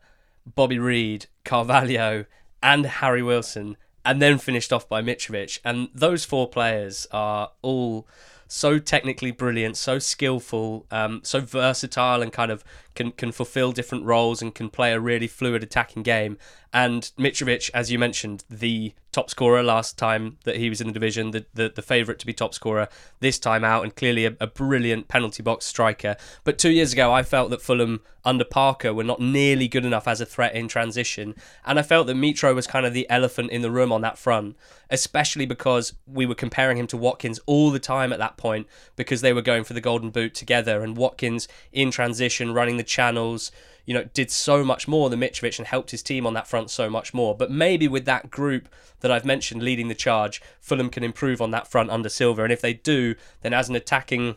Bobby 0.55 0.79
Reid, 0.79 1.27
Carvalho, 1.45 2.27
and 2.63 2.87
Harry 2.87 3.25
Wilson, 3.25 3.77
and 4.05 4.23
then 4.23 4.39
finished 4.39 4.73
off 4.73 4.89
by 4.89 5.03
Mitrovic. 5.03 5.59
And 5.65 5.89
those 5.93 6.25
four 6.25 6.49
players 6.49 7.09
are 7.11 7.51
all 7.63 8.07
so 8.47 8.79
technically 8.79 9.33
brilliant, 9.33 9.77
so 9.77 9.99
skillful, 9.99 10.87
um, 10.93 11.21
so 11.25 11.41
versatile, 11.41 12.23
and 12.23 12.33
kind 12.33 12.53
of 12.53 12.63
can 12.97 13.13
can 13.13 13.31
fulfill 13.31 13.71
different 13.71 14.05
roles 14.05 14.43
and 14.43 14.55
can 14.55 14.69
play 14.69 14.93
a 14.93 15.01
really 15.01 15.29
fluid 15.29 15.63
attacking 15.63 16.03
game. 16.03 16.39
And 16.73 17.11
Mitrovic, 17.19 17.71
as 17.73 17.91
you 17.91 17.99
mentioned, 17.99 18.45
the 18.51 18.93
top 19.11 19.31
scorer 19.31 19.63
last 19.63 19.97
time 19.97 20.37
that 20.45 20.57
he 20.57 20.69
was 20.69 20.81
in 20.81 20.89
the 20.89 20.93
division, 20.93 21.31
the 21.31 21.47
the, 21.55 21.73
the 21.75 21.81
favourite 21.81 22.19
to 22.19 22.27
be 22.27 22.33
top 22.33 22.53
scorer 22.53 22.89
this 23.21 23.39
time 23.39 23.65
out, 23.65 23.85
and 23.85 23.95
clearly 23.95 24.27
a, 24.27 24.37
a 24.41 24.47
brilliant 24.47 25.09
penalty 25.09 25.43
box 25.43 25.65
striker. 25.65 26.17
But 26.45 26.59
two 26.59 26.71
years 26.71 26.93
ago, 26.93 27.13
I 27.13 27.23
felt 27.23 27.51
that 27.51 27.63
Fulham 27.63 28.01
under 28.25 28.45
Parker 28.45 28.93
were 28.93 29.05
not 29.05 29.21
nearly 29.21 29.69
good 29.69 29.85
enough 29.85 30.09
as 30.09 30.21
a 30.21 30.27
threat 30.27 30.55
in 30.55 30.69
transition, 30.69 31.35
and 31.65 31.79
I 31.79 31.83
felt 31.83 32.09
that 32.09 32.17
Mitro 32.17 32.55
was 32.55 32.67
kind 32.67 32.85
of 32.85 32.93
the 32.93 33.09
elephant 33.09 33.51
in 33.53 33.63
the 33.63 33.71
room 33.71 33.93
on 33.93 34.03
that 34.03 34.19
front, 34.19 34.57
especially 34.91 35.47
because 35.47 35.95
we 36.07 36.27
were 36.27 36.35
comparing 36.35 36.77
him 36.77 36.89
to 36.89 36.97
Watkins 36.97 37.41
all 37.47 37.71
the 37.71 37.79
time 37.79 38.13
at 38.13 38.19
that 38.19 38.37
point 38.37 38.67
because 38.97 39.21
they 39.21 39.33
were 39.33 39.43
going 39.43 39.65
for 39.65 39.75
the 39.75 39.81
golden 39.81 40.11
boot 40.11 40.35
together, 40.35 40.83
and 40.83 40.97
Watkins 40.97 41.49
in 41.73 41.91
transition 41.91 42.53
running 42.53 42.77
the 42.77 42.83
channels, 42.87 43.53
you 43.85 43.95
know, 43.95 44.05
did 44.15 44.31
so 44.31 44.65
much 44.65 44.89
more 44.89 45.11
than 45.11 45.21
Mitrovic 45.21 45.59
and 45.59 45.67
helped 45.67 45.91
his 45.91 46.03
team 46.03 46.27
on 46.27 46.35
that 46.35 46.49
front 46.49 46.71
so 46.71 46.91
much 46.91 47.15
more. 47.15 47.37
But 47.37 47.51
maybe 47.51 47.89
with 47.89 48.05
that 48.07 48.31
group 48.31 48.69
that 49.01 49.11
I've 49.11 49.25
mentioned 49.25 49.63
leading 49.63 49.89
the 49.89 49.95
charge, 49.95 50.43
Fulham 50.61 50.91
can 50.91 51.05
improve 51.05 51.41
on 51.41 51.51
that 51.53 51.69
front 51.69 51.91
under 51.91 52.09
Silva. 52.09 52.43
And 52.43 52.53
if 52.53 52.61
they 52.61 52.75
do, 52.75 53.15
then 53.43 53.53
as 53.53 53.69
an 53.69 53.77
attacking 53.77 54.37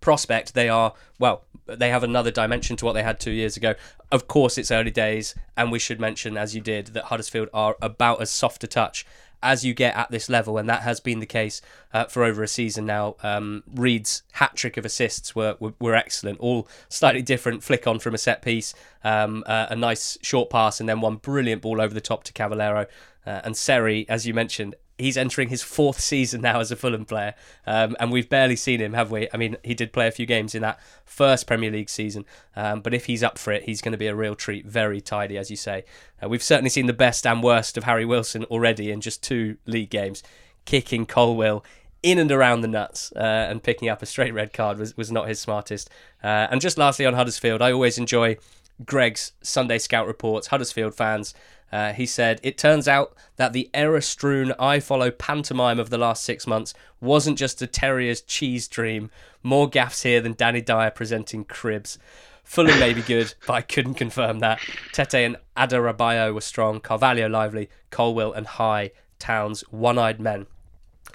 prospect, 0.00 0.54
they 0.54 0.68
are, 0.68 0.94
well, 1.18 1.44
they 1.66 1.90
have 1.90 2.02
another 2.02 2.30
dimension 2.30 2.76
to 2.76 2.84
what 2.84 2.94
they 2.94 3.02
had 3.02 3.20
two 3.20 3.30
years 3.30 3.56
ago. 3.56 3.74
Of 4.10 4.26
course, 4.26 4.56
it's 4.56 4.70
early 4.70 4.90
days, 4.90 5.34
and 5.56 5.70
we 5.70 5.78
should 5.78 6.00
mention, 6.00 6.36
as 6.36 6.54
you 6.54 6.60
did, 6.60 6.88
that 6.88 7.04
Huddersfield 7.04 7.48
are 7.52 7.76
about 7.82 8.22
as 8.22 8.30
soft 8.30 8.64
a 8.64 8.66
touch 8.66 9.04
as 9.42 9.64
you 9.64 9.74
get 9.74 9.96
at 9.96 10.10
this 10.10 10.28
level, 10.28 10.58
and 10.58 10.68
that 10.68 10.82
has 10.82 11.00
been 11.00 11.20
the 11.20 11.26
case 11.26 11.62
uh, 11.92 12.04
for 12.04 12.24
over 12.24 12.42
a 12.42 12.48
season 12.48 12.86
now. 12.86 13.16
Um, 13.22 13.62
Reid's 13.72 14.22
hat 14.32 14.54
trick 14.54 14.76
of 14.76 14.84
assists 14.84 15.34
were, 15.34 15.56
were, 15.60 15.74
were 15.80 15.94
excellent, 15.94 16.40
all 16.40 16.68
slightly 16.88 17.22
different. 17.22 17.62
Flick 17.62 17.86
on 17.86 17.98
from 17.98 18.14
a 18.14 18.18
set 18.18 18.42
piece, 18.42 18.74
um, 19.04 19.44
uh, 19.46 19.66
a 19.70 19.76
nice 19.76 20.18
short 20.22 20.50
pass, 20.50 20.80
and 20.80 20.88
then 20.88 21.00
one 21.00 21.16
brilliant 21.16 21.62
ball 21.62 21.80
over 21.80 21.94
the 21.94 22.00
top 22.00 22.24
to 22.24 22.32
Cavaleiro. 22.32 22.86
Uh, 23.26 23.40
and 23.44 23.56
Seri, 23.56 24.06
as 24.08 24.26
you 24.26 24.34
mentioned, 24.34 24.74
he's 25.00 25.16
entering 25.16 25.48
his 25.48 25.62
fourth 25.62 26.00
season 26.00 26.40
now 26.40 26.60
as 26.60 26.70
a 26.70 26.76
Fulham 26.76 27.04
player, 27.04 27.34
um, 27.66 27.96
and 27.98 28.12
we've 28.12 28.28
barely 28.28 28.56
seen 28.56 28.80
him, 28.80 28.92
have 28.92 29.10
we? 29.10 29.28
I 29.32 29.36
mean, 29.36 29.56
he 29.64 29.74
did 29.74 29.92
play 29.92 30.06
a 30.06 30.12
few 30.12 30.26
games 30.26 30.54
in 30.54 30.62
that 30.62 30.78
first 31.04 31.46
Premier 31.46 31.70
League 31.70 31.90
season, 31.90 32.24
um, 32.56 32.80
but 32.80 32.94
if 32.94 33.06
he's 33.06 33.22
up 33.22 33.38
for 33.38 33.52
it, 33.52 33.64
he's 33.64 33.80
going 33.80 33.92
to 33.92 33.98
be 33.98 34.06
a 34.06 34.14
real 34.14 34.34
treat. 34.34 34.66
Very 34.66 35.00
tidy, 35.00 35.36
as 35.36 35.50
you 35.50 35.56
say. 35.56 35.84
Uh, 36.22 36.28
we've 36.28 36.42
certainly 36.42 36.70
seen 36.70 36.86
the 36.86 36.92
best 36.92 37.26
and 37.26 37.42
worst 37.42 37.76
of 37.76 37.84
Harry 37.84 38.04
Wilson 38.04 38.44
already 38.44 38.90
in 38.90 39.00
just 39.00 39.22
two 39.22 39.56
league 39.66 39.90
games, 39.90 40.22
kicking 40.64 41.06
Colwill 41.06 41.64
in 42.02 42.18
and 42.18 42.32
around 42.32 42.62
the 42.62 42.68
nuts 42.68 43.12
uh, 43.14 43.18
and 43.18 43.62
picking 43.62 43.88
up 43.88 44.02
a 44.02 44.06
straight 44.06 44.32
red 44.32 44.52
card 44.52 44.78
was, 44.78 44.96
was 44.96 45.12
not 45.12 45.28
his 45.28 45.38
smartest. 45.38 45.90
Uh, 46.22 46.46
and 46.50 46.60
just 46.60 46.78
lastly 46.78 47.04
on 47.04 47.14
Huddersfield, 47.14 47.60
I 47.60 47.72
always 47.72 47.98
enjoy 47.98 48.36
Greg's 48.84 49.32
Sunday 49.42 49.78
Scout 49.78 50.06
reports. 50.06 50.48
Huddersfield 50.48 50.94
fans 50.94 51.34
uh, 51.72 51.92
he 51.92 52.06
said, 52.06 52.40
It 52.42 52.58
turns 52.58 52.88
out 52.88 53.14
that 53.36 53.52
the 53.52 53.70
error 53.72 54.00
strewn 54.00 54.52
I 54.58 54.80
follow 54.80 55.10
pantomime 55.10 55.78
of 55.78 55.90
the 55.90 55.98
last 55.98 56.24
six 56.24 56.46
months 56.46 56.74
wasn't 57.00 57.38
just 57.38 57.62
a 57.62 57.66
terrier's 57.66 58.20
cheese 58.20 58.68
dream. 58.68 59.10
More 59.42 59.68
gaffs 59.68 60.02
here 60.02 60.20
than 60.20 60.34
Danny 60.34 60.60
Dyer 60.60 60.90
presenting 60.90 61.44
cribs. 61.44 61.98
Fulham 62.44 62.80
may 62.80 62.92
be 62.92 63.02
good, 63.02 63.34
but 63.46 63.54
I 63.54 63.60
couldn't 63.62 63.94
confirm 63.94 64.40
that. 64.40 64.58
Tete 64.92 65.14
and 65.14 65.36
Adarabioyo 65.56 66.34
were 66.34 66.40
strong, 66.40 66.80
Carvalho 66.80 67.28
lively, 67.28 67.70
Colwill 67.90 68.32
and 68.32 68.46
High, 68.46 68.90
Towns 69.20 69.60
one 69.70 69.98
eyed 69.98 70.18
men. 70.18 70.46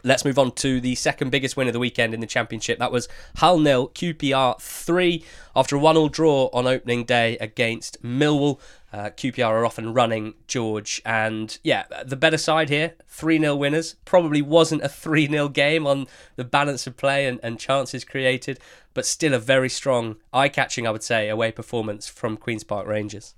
Let's 0.05 0.23
move 0.23 0.37
on 0.37 0.51
to 0.53 0.79
the 0.79 0.93
second 0.93 1.31
biggest 1.31 1.57
win 1.57 1.67
of 1.67 1.73
the 1.73 1.79
weekend 1.79 2.13
in 2.13 2.19
the 2.19 2.27
Championship. 2.27 2.77
That 2.77 2.91
was 2.91 3.09
Hull 3.37 3.57
nil, 3.57 3.89
QPR 3.89 4.61
3 4.61 5.25
after 5.55 5.75
a 5.75 5.79
1 5.79 5.97
all 5.97 6.09
draw 6.09 6.49
on 6.53 6.67
opening 6.67 7.05
day 7.05 7.37
against 7.41 8.01
Millwall. 8.03 8.59
Uh, 8.95 9.09
QPR 9.09 9.49
are 9.49 9.65
off 9.65 9.77
and 9.77 9.93
running, 9.93 10.35
George. 10.47 11.01
And 11.05 11.59
yeah, 11.63 11.83
the 12.05 12.15
better 12.15 12.37
side 12.37 12.69
here, 12.69 12.93
3 13.09 13.39
0 13.39 13.53
winners. 13.57 13.95
Probably 14.05 14.41
wasn't 14.41 14.83
a 14.83 14.87
3 14.87 15.27
0 15.27 15.49
game 15.49 15.85
on 15.85 16.07
the 16.37 16.45
balance 16.45 16.87
of 16.87 16.95
play 16.95 17.27
and, 17.27 17.37
and 17.43 17.59
chances 17.59 18.05
created, 18.05 18.57
but 18.93 19.05
still 19.05 19.33
a 19.33 19.39
very 19.39 19.67
strong, 19.67 20.15
eye 20.31 20.47
catching, 20.47 20.87
I 20.87 20.91
would 20.91 21.03
say, 21.03 21.27
away 21.27 21.51
performance 21.51 22.07
from 22.07 22.37
Queen's 22.37 22.63
Park 22.63 22.87
Rangers. 22.87 23.35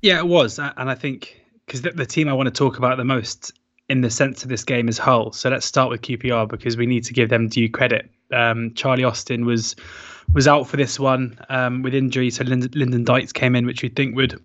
Yeah, 0.00 0.18
it 0.18 0.26
was. 0.26 0.58
And 0.58 0.90
I 0.90 0.96
think 0.96 1.40
because 1.66 1.82
the, 1.82 1.92
the 1.92 2.06
team 2.06 2.28
I 2.28 2.32
want 2.32 2.48
to 2.48 2.52
talk 2.52 2.78
about 2.78 2.96
the 2.96 3.04
most 3.04 3.52
in 3.88 4.00
the 4.00 4.10
sense 4.10 4.42
of 4.42 4.48
this 4.48 4.64
game 4.64 4.88
is 4.88 4.98
Hull. 4.98 5.30
So 5.30 5.48
let's 5.48 5.64
start 5.64 5.90
with 5.90 6.02
QPR 6.02 6.48
because 6.48 6.76
we 6.76 6.86
need 6.86 7.04
to 7.04 7.12
give 7.12 7.28
them 7.28 7.46
due 7.46 7.70
credit. 7.70 8.10
Um, 8.32 8.74
Charlie 8.74 9.04
Austin 9.04 9.46
was 9.46 9.76
was 10.34 10.48
out 10.48 10.66
for 10.66 10.76
this 10.76 10.98
one 10.98 11.38
um, 11.48 11.82
with 11.82 11.94
injury. 11.94 12.30
So 12.30 12.44
Lyndon, 12.44 12.70
Lyndon 12.74 13.04
Dykes 13.04 13.32
came 13.32 13.54
in, 13.54 13.66
which 13.66 13.82
we'd 13.82 13.96
think 13.96 14.16
would 14.16 14.40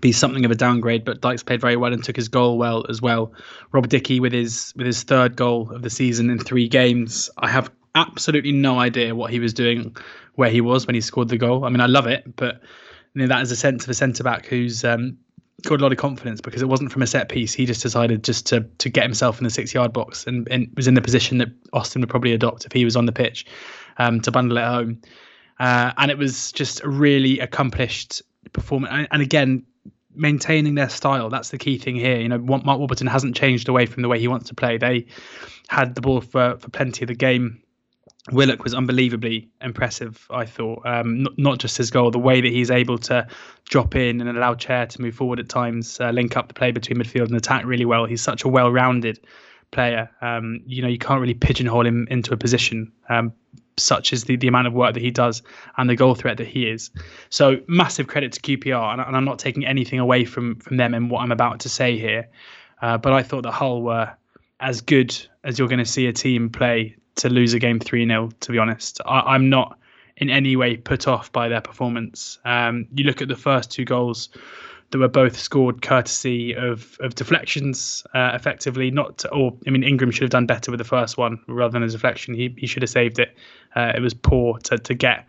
be 0.00 0.12
something 0.12 0.44
of 0.44 0.50
a 0.50 0.54
downgrade, 0.54 1.04
but 1.04 1.20
Dykes 1.20 1.42
played 1.42 1.60
very 1.60 1.76
well 1.76 1.92
and 1.92 2.02
took 2.02 2.16
his 2.16 2.28
goal 2.28 2.58
well 2.58 2.84
as 2.88 3.02
well. 3.02 3.32
Rob 3.72 3.88
Dickie 3.88 4.20
with 4.20 4.32
his 4.32 4.72
with 4.76 4.86
his 4.86 5.02
third 5.02 5.36
goal 5.36 5.70
of 5.72 5.82
the 5.82 5.90
season 5.90 6.30
in 6.30 6.38
three 6.38 6.68
games. 6.68 7.30
I 7.38 7.48
have 7.48 7.70
absolutely 7.94 8.52
no 8.52 8.78
idea 8.78 9.14
what 9.14 9.30
he 9.30 9.38
was 9.38 9.52
doing, 9.52 9.94
where 10.36 10.50
he 10.50 10.60
was 10.60 10.86
when 10.86 10.94
he 10.94 11.00
scored 11.00 11.28
the 11.28 11.36
goal. 11.36 11.64
I 11.64 11.68
mean, 11.68 11.80
I 11.80 11.86
love 11.86 12.06
it, 12.06 12.36
but 12.36 12.62
you 13.14 13.22
know, 13.22 13.26
that 13.28 13.42
is 13.42 13.50
a 13.50 13.56
sense 13.56 13.84
of 13.84 13.90
a 13.90 13.94
centre 13.94 14.24
back 14.24 14.46
who's 14.46 14.82
um, 14.82 15.18
got 15.62 15.80
a 15.80 15.82
lot 15.82 15.92
of 15.92 15.98
confidence 15.98 16.40
because 16.40 16.62
it 16.62 16.68
wasn't 16.68 16.90
from 16.90 17.02
a 17.02 17.06
set 17.06 17.28
piece. 17.28 17.52
He 17.52 17.66
just 17.66 17.82
decided 17.82 18.24
just 18.24 18.46
to 18.46 18.62
to 18.78 18.88
get 18.88 19.04
himself 19.04 19.38
in 19.38 19.44
the 19.44 19.50
six 19.50 19.74
yard 19.74 19.92
box 19.92 20.26
and, 20.26 20.48
and 20.50 20.68
was 20.74 20.88
in 20.88 20.94
the 20.94 21.02
position 21.02 21.38
that 21.38 21.48
Austin 21.72 22.00
would 22.00 22.10
probably 22.10 22.32
adopt 22.32 22.64
if 22.64 22.72
he 22.72 22.84
was 22.84 22.96
on 22.96 23.06
the 23.06 23.12
pitch 23.12 23.46
um, 23.98 24.20
to 24.20 24.30
bundle 24.30 24.58
it 24.58 24.64
home. 24.64 25.00
Uh, 25.58 25.92
and 25.96 26.10
it 26.10 26.18
was 26.18 26.52
just 26.52 26.82
a 26.82 26.88
really 26.88 27.38
accomplished 27.38 28.22
performance. 28.52 28.92
And, 28.92 29.08
and, 29.10 29.22
again, 29.22 29.64
maintaining 30.14 30.74
their 30.74 30.88
style. 30.88 31.30
That's 31.30 31.50
the 31.50 31.58
key 31.58 31.78
thing 31.78 31.96
here. 31.96 32.18
You 32.18 32.28
know, 32.28 32.38
Mark 32.38 32.78
Warburton 32.78 33.06
hasn't 33.06 33.36
changed 33.36 33.68
away 33.68 33.86
from 33.86 34.02
the 34.02 34.08
way 34.08 34.18
he 34.18 34.28
wants 34.28 34.48
to 34.48 34.54
play. 34.54 34.78
They 34.78 35.06
had 35.68 35.94
the 35.94 36.00
ball 36.00 36.20
for, 36.20 36.56
for 36.58 36.68
plenty 36.70 37.04
of 37.04 37.08
the 37.08 37.14
game. 37.14 37.62
Willock 38.30 38.62
was 38.62 38.72
unbelievably 38.72 39.48
impressive, 39.60 40.26
I 40.30 40.44
thought. 40.44 40.82
Um, 40.86 41.24
not, 41.24 41.38
not, 41.38 41.58
just 41.58 41.76
his 41.76 41.90
goal, 41.90 42.12
the 42.12 42.20
way 42.20 42.40
that 42.40 42.52
he's 42.52 42.70
able 42.70 42.98
to 42.98 43.26
drop 43.64 43.96
in 43.96 44.20
and 44.20 44.30
allow 44.30 44.54
Chair 44.54 44.86
to 44.86 45.02
move 45.02 45.16
forward 45.16 45.40
at 45.40 45.48
times, 45.48 46.00
uh, 46.00 46.10
link 46.10 46.36
up 46.36 46.46
the 46.46 46.54
play 46.54 46.70
between 46.70 46.98
midfield 46.98 47.26
and 47.26 47.36
attack 47.36 47.64
really 47.64 47.84
well. 47.84 48.04
He's 48.04 48.22
such 48.22 48.44
a 48.44 48.48
well 48.48 48.70
rounded 48.70 49.18
player. 49.72 50.08
Um, 50.20 50.60
you 50.66 50.82
know, 50.82 50.88
you 50.88 50.98
can't 50.98 51.20
really 51.20 51.34
pigeonhole 51.34 51.84
him 51.84 52.06
into 52.10 52.32
a 52.32 52.36
position. 52.36 52.92
Um, 53.08 53.32
such 53.78 54.12
as 54.12 54.24
the, 54.24 54.36
the 54.36 54.48
amount 54.48 54.66
of 54.66 54.72
work 54.72 54.94
that 54.94 55.02
he 55.02 55.10
does 55.10 55.42
and 55.76 55.88
the 55.88 55.96
goal 55.96 56.14
threat 56.14 56.36
that 56.38 56.46
he 56.46 56.68
is. 56.68 56.90
So 57.30 57.60
massive 57.66 58.06
credit 58.06 58.32
to 58.32 58.40
QPR, 58.40 58.92
and, 58.92 59.00
and 59.00 59.16
I'm 59.16 59.24
not 59.24 59.38
taking 59.38 59.66
anything 59.66 59.98
away 59.98 60.24
from 60.24 60.56
from 60.56 60.76
them 60.76 60.94
and 60.94 61.10
what 61.10 61.20
I'm 61.20 61.32
about 61.32 61.60
to 61.60 61.68
say 61.68 61.98
here. 61.98 62.28
Uh, 62.80 62.98
but 62.98 63.12
I 63.12 63.22
thought 63.22 63.42
that 63.44 63.52
Hull 63.52 63.82
were 63.82 64.12
as 64.60 64.80
good 64.80 65.16
as 65.44 65.58
you're 65.58 65.68
going 65.68 65.78
to 65.78 65.84
see 65.84 66.06
a 66.06 66.12
team 66.12 66.50
play 66.50 66.96
to 67.16 67.28
lose 67.28 67.52
a 67.54 67.58
game 67.58 67.78
3 67.78 68.06
0, 68.06 68.30
to 68.40 68.52
be 68.52 68.58
honest. 68.58 69.00
I, 69.04 69.34
am 69.34 69.50
not 69.50 69.78
in 70.16 70.30
any 70.30 70.56
way 70.56 70.76
put 70.76 71.08
off 71.08 71.32
by 71.32 71.48
their 71.48 71.60
performance. 71.60 72.38
Um, 72.44 72.86
you 72.94 73.04
look 73.04 73.22
at 73.22 73.28
the 73.28 73.36
first 73.36 73.70
two 73.70 73.84
goals 73.84 74.28
that 74.92 74.98
were 74.98 75.08
both 75.08 75.38
scored 75.38 75.82
courtesy 75.82 76.54
of 76.54 76.96
of 77.00 77.14
deflections, 77.14 78.06
uh, 78.14 78.32
effectively. 78.34 78.90
Not, 78.90 79.18
to, 79.18 79.30
or 79.30 79.56
I 79.66 79.70
mean, 79.70 79.82
Ingram 79.82 80.10
should 80.10 80.22
have 80.22 80.30
done 80.30 80.46
better 80.46 80.70
with 80.70 80.78
the 80.78 80.84
first 80.84 81.18
one 81.18 81.40
rather 81.48 81.72
than 81.72 81.82
a 81.82 81.88
deflection. 81.88 82.34
He 82.34 82.54
he 82.56 82.66
should 82.66 82.82
have 82.82 82.90
saved 82.90 83.18
it. 83.18 83.34
Uh, 83.74 83.92
it 83.96 84.00
was 84.00 84.14
poor 84.14 84.58
to 84.58 84.78
to 84.78 84.94
get. 84.94 85.26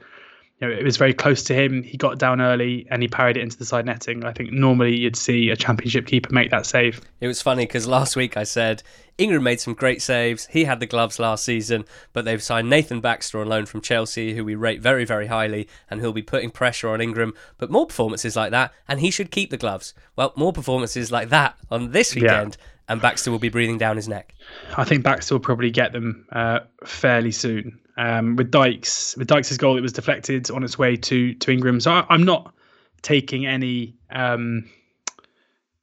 You 0.60 0.68
know, 0.68 0.74
it 0.74 0.84
was 0.84 0.98
very 0.98 1.14
close 1.14 1.44
to 1.44 1.54
him. 1.54 1.84
He 1.84 1.98
got 1.98 2.20
down 2.20 2.40
early 2.40 2.88
and 2.90 3.02
he 3.02 3.08
parried 3.08 3.38
it 3.38 3.42
into 3.42 3.58
the 3.58 3.66
side 3.66 3.86
netting. 3.86 4.24
I 4.24 4.32
think 4.32 4.52
normally 4.52 4.96
you'd 4.96 5.16
see 5.16 5.50
a 5.50 5.56
championship 5.56 6.06
keeper 6.06 6.32
make 6.32 6.52
that 6.52 6.66
save. 6.66 7.02
It 7.20 7.28
was 7.28 7.42
funny 7.42 7.66
because 7.66 7.88
last 7.88 8.16
week 8.16 8.38
I 8.38 8.44
said 8.44 8.84
Ingram 9.18 9.44
made 9.44 9.60
some 9.60 9.74
great 9.74 10.02
saves. 10.02 10.48
He 10.48 10.64
had 10.64 10.80
the 10.80 10.86
gloves 10.86 11.20
last 11.20 11.46
season, 11.46 11.86
but 12.14 12.26
they've 12.26 12.42
signed 12.42 12.70
Nathan 12.70 13.00
Baxter 13.00 13.40
on 13.42 13.48
loan 13.48 13.66
from 13.66 13.82
Chelsea, 13.82 14.36
who 14.36 14.44
we 14.44 14.56
rate 14.56 14.82
very, 14.82 15.06
very 15.06 15.28
highly, 15.28 15.68
and 15.90 16.02
he'll 16.02 16.14
be 16.14 16.24
putting 16.24 16.50
pressure 16.50 16.90
on 16.90 17.02
Ingram. 17.02 17.34
But 17.58 17.70
more 17.70 17.86
performances 17.86 18.36
like 18.36 18.52
that, 18.52 18.74
and 18.88 19.00
he 19.00 19.12
should 19.12 19.30
keep 19.30 19.52
the 19.52 19.58
gloves. 19.58 19.94
Well, 20.16 20.34
more 20.36 20.52
performances 20.52 21.12
like 21.12 21.30
that 21.30 21.56
on 21.70 21.92
this 21.92 22.16
weekend, 22.16 22.58
yeah. 22.60 22.94
and 22.94 23.02
Baxter 23.02 23.30
will 23.30 23.40
be 23.40 23.50
breathing 23.50 23.78
down 23.78 23.98
his 23.98 24.08
neck. 24.08 24.34
I 24.78 24.84
think 24.84 25.04
Baxter 25.04 25.36
will 25.36 25.42
probably 25.42 25.70
get 25.70 25.92
them 25.92 26.26
uh, 26.32 26.62
fairly 26.84 27.32
soon. 27.32 27.80
Um, 27.96 28.36
with 28.36 28.50
Dykes, 28.50 29.16
with 29.18 29.28
Dykes' 29.28 29.58
goal, 29.58 29.78
it 29.78 29.82
was 29.82 29.94
deflected 29.94 30.50
on 30.52 30.64
its 30.64 30.78
way 30.78 30.96
to 30.96 31.34
to 31.36 31.52
Ingram. 31.52 31.80
So 31.80 31.92
I, 31.92 32.14
am 32.14 32.24
not 32.24 32.54
taking 33.02 33.46
any. 33.46 33.96
Um, 34.10 34.70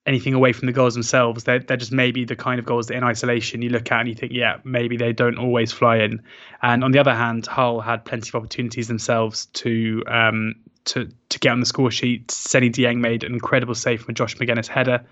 anything 0.07 0.35
away 0.35 0.53
from 0.53 0.67
the 0.67 0.73
goals 0.73 0.95
themselves. 0.95 1.45
They're, 1.45 1.61
they're 1.61 1.77
just 1.77 1.93
maybe 1.93 2.25
the 2.25 2.35
kind 2.35 2.59
of 2.59 2.65
goals 2.65 2.87
that 2.89 2.97
in 2.97 3.05
isolation 3.05 3.63
you 3.63 3.69
look 3.69 3.93
at 3.93 4.01
and 4.01 4.09
you 4.09 4.15
think, 4.15 4.33
yeah, 4.33 4.57
maybe 4.65 4.97
they 4.97 5.13
don't 5.13 5.39
always 5.39 5.73
fly 5.73 5.99
in. 5.99 6.23
And 6.63 6.83
on 6.83 6.91
the 6.91 6.99
other 6.99 7.15
hand, 7.15 7.47
Hull 7.47 7.81
had 7.81 8.05
plenty 8.05 8.29
of 8.31 8.35
opportunities 8.35 8.89
themselves 8.89 9.47
to 9.47 10.03
um, 10.09 10.55
to 10.87 11.09
to 11.29 11.39
get 11.39 11.53
on 11.53 11.61
the 11.61 11.67
score 11.67 11.91
sheet. 11.91 12.31
Seny 12.31 12.71
Dieng 12.71 12.99
made 12.99 13.25
an 13.25 13.33
incredible 13.35 13.75
save 13.75 14.03
from 14.03 14.15
Josh 14.15 14.37
Magennis 14.37 14.67
header. 14.67 15.05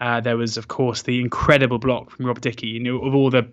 Uh, 0.00 0.20
there 0.20 0.36
was, 0.36 0.56
of 0.56 0.68
course, 0.68 1.02
the 1.02 1.20
incredible 1.20 1.78
block 1.78 2.10
from 2.10 2.24
Rob 2.24 2.40
Dickie. 2.40 2.68
You 2.68 2.80
know, 2.80 2.98
of 3.04 3.14
all 3.14 3.30
the 3.30 3.46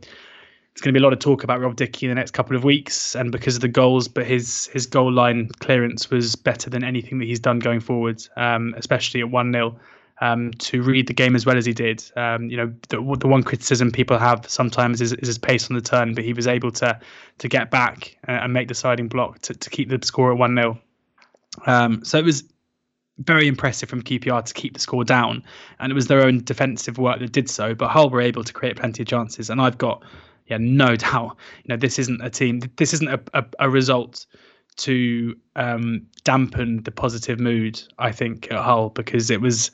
there's 0.77 0.83
going 0.83 0.93
to 0.93 0.99
be 0.99 1.03
a 1.03 1.03
lot 1.03 1.13
of 1.13 1.17
talk 1.17 1.43
about 1.43 1.59
Rob 1.59 1.75
Dickie 1.75 2.05
in 2.05 2.11
the 2.11 2.15
next 2.15 2.31
couple 2.31 2.55
of 2.55 2.63
weeks, 2.63 3.15
and 3.15 3.31
because 3.31 3.55
of 3.55 3.61
the 3.61 3.67
goals, 3.67 4.07
but 4.07 4.27
his 4.27 4.67
his 4.67 4.85
goal 4.85 5.11
line 5.11 5.49
clearance 5.57 6.11
was 6.11 6.35
better 6.35 6.69
than 6.69 6.83
anything 6.83 7.17
that 7.17 7.25
he's 7.25 7.39
done 7.39 7.57
going 7.57 7.79
forward, 7.79 8.21
um, 8.37 8.75
especially 8.77 9.21
at 9.21 9.31
one 9.31 9.51
0 9.51 9.75
um, 10.21 10.51
to 10.59 10.83
read 10.83 11.07
the 11.07 11.15
game 11.15 11.35
as 11.35 11.47
well 11.47 11.57
as 11.57 11.65
he 11.65 11.73
did. 11.73 12.03
Um, 12.15 12.51
you 12.51 12.57
know, 12.57 12.71
the, 12.89 12.97
the 13.19 13.27
one 13.27 13.41
criticism 13.41 13.91
people 13.91 14.19
have 14.19 14.47
sometimes 14.47 15.01
is, 15.01 15.13
is, 15.13 15.27
his 15.27 15.39
pace 15.39 15.67
on 15.67 15.75
the 15.75 15.81
turn, 15.81 16.13
but 16.13 16.23
he 16.23 16.33
was 16.33 16.45
able 16.45 16.69
to 16.73 16.99
to 17.39 17.47
get 17.47 17.71
back 17.71 18.15
and 18.25 18.53
make 18.53 18.67
the 18.67 18.75
siding 18.75 19.07
block 19.07 19.39
to, 19.39 19.55
to 19.55 19.69
keep 19.71 19.89
the 19.89 19.97
score 20.05 20.31
at 20.31 20.37
1 20.37 20.55
0. 20.55 20.79
Um, 21.65 22.05
so 22.05 22.19
it 22.19 22.25
was 22.25 22.43
very 23.17 23.47
impressive 23.47 23.89
from 23.89 24.03
QPR 24.03 24.45
to 24.45 24.53
keep 24.53 24.75
the 24.75 24.79
score 24.79 25.03
down, 25.03 25.43
and 25.79 25.91
it 25.91 25.95
was 25.95 26.05
their 26.05 26.21
own 26.21 26.43
defensive 26.43 26.99
work 26.99 27.17
that 27.17 27.31
did 27.31 27.49
so. 27.49 27.73
But 27.73 27.89
Hull 27.89 28.11
were 28.11 28.21
able 28.21 28.43
to 28.43 28.53
create 28.53 28.75
plenty 28.75 29.01
of 29.01 29.07
chances, 29.07 29.49
and 29.49 29.59
I've 29.59 29.79
got 29.79 30.03
yeah 30.47 30.57
no 30.59 30.95
doubt. 30.95 31.37
You 31.63 31.69
know, 31.69 31.77
this 31.77 31.99
isn't 31.99 32.21
a 32.21 32.29
team. 32.29 32.61
This 32.77 32.93
isn't 32.93 33.07
a, 33.07 33.19
a, 33.33 33.45
a 33.59 33.69
result 33.69 34.25
to 34.77 35.35
um, 35.55 36.05
dampen 36.23 36.83
the 36.83 36.91
positive 36.91 37.39
mood. 37.39 37.81
I 37.97 38.11
think 38.11 38.51
at 38.51 38.59
Hull 38.59 38.89
because 38.89 39.29
it 39.29 39.41
was 39.41 39.71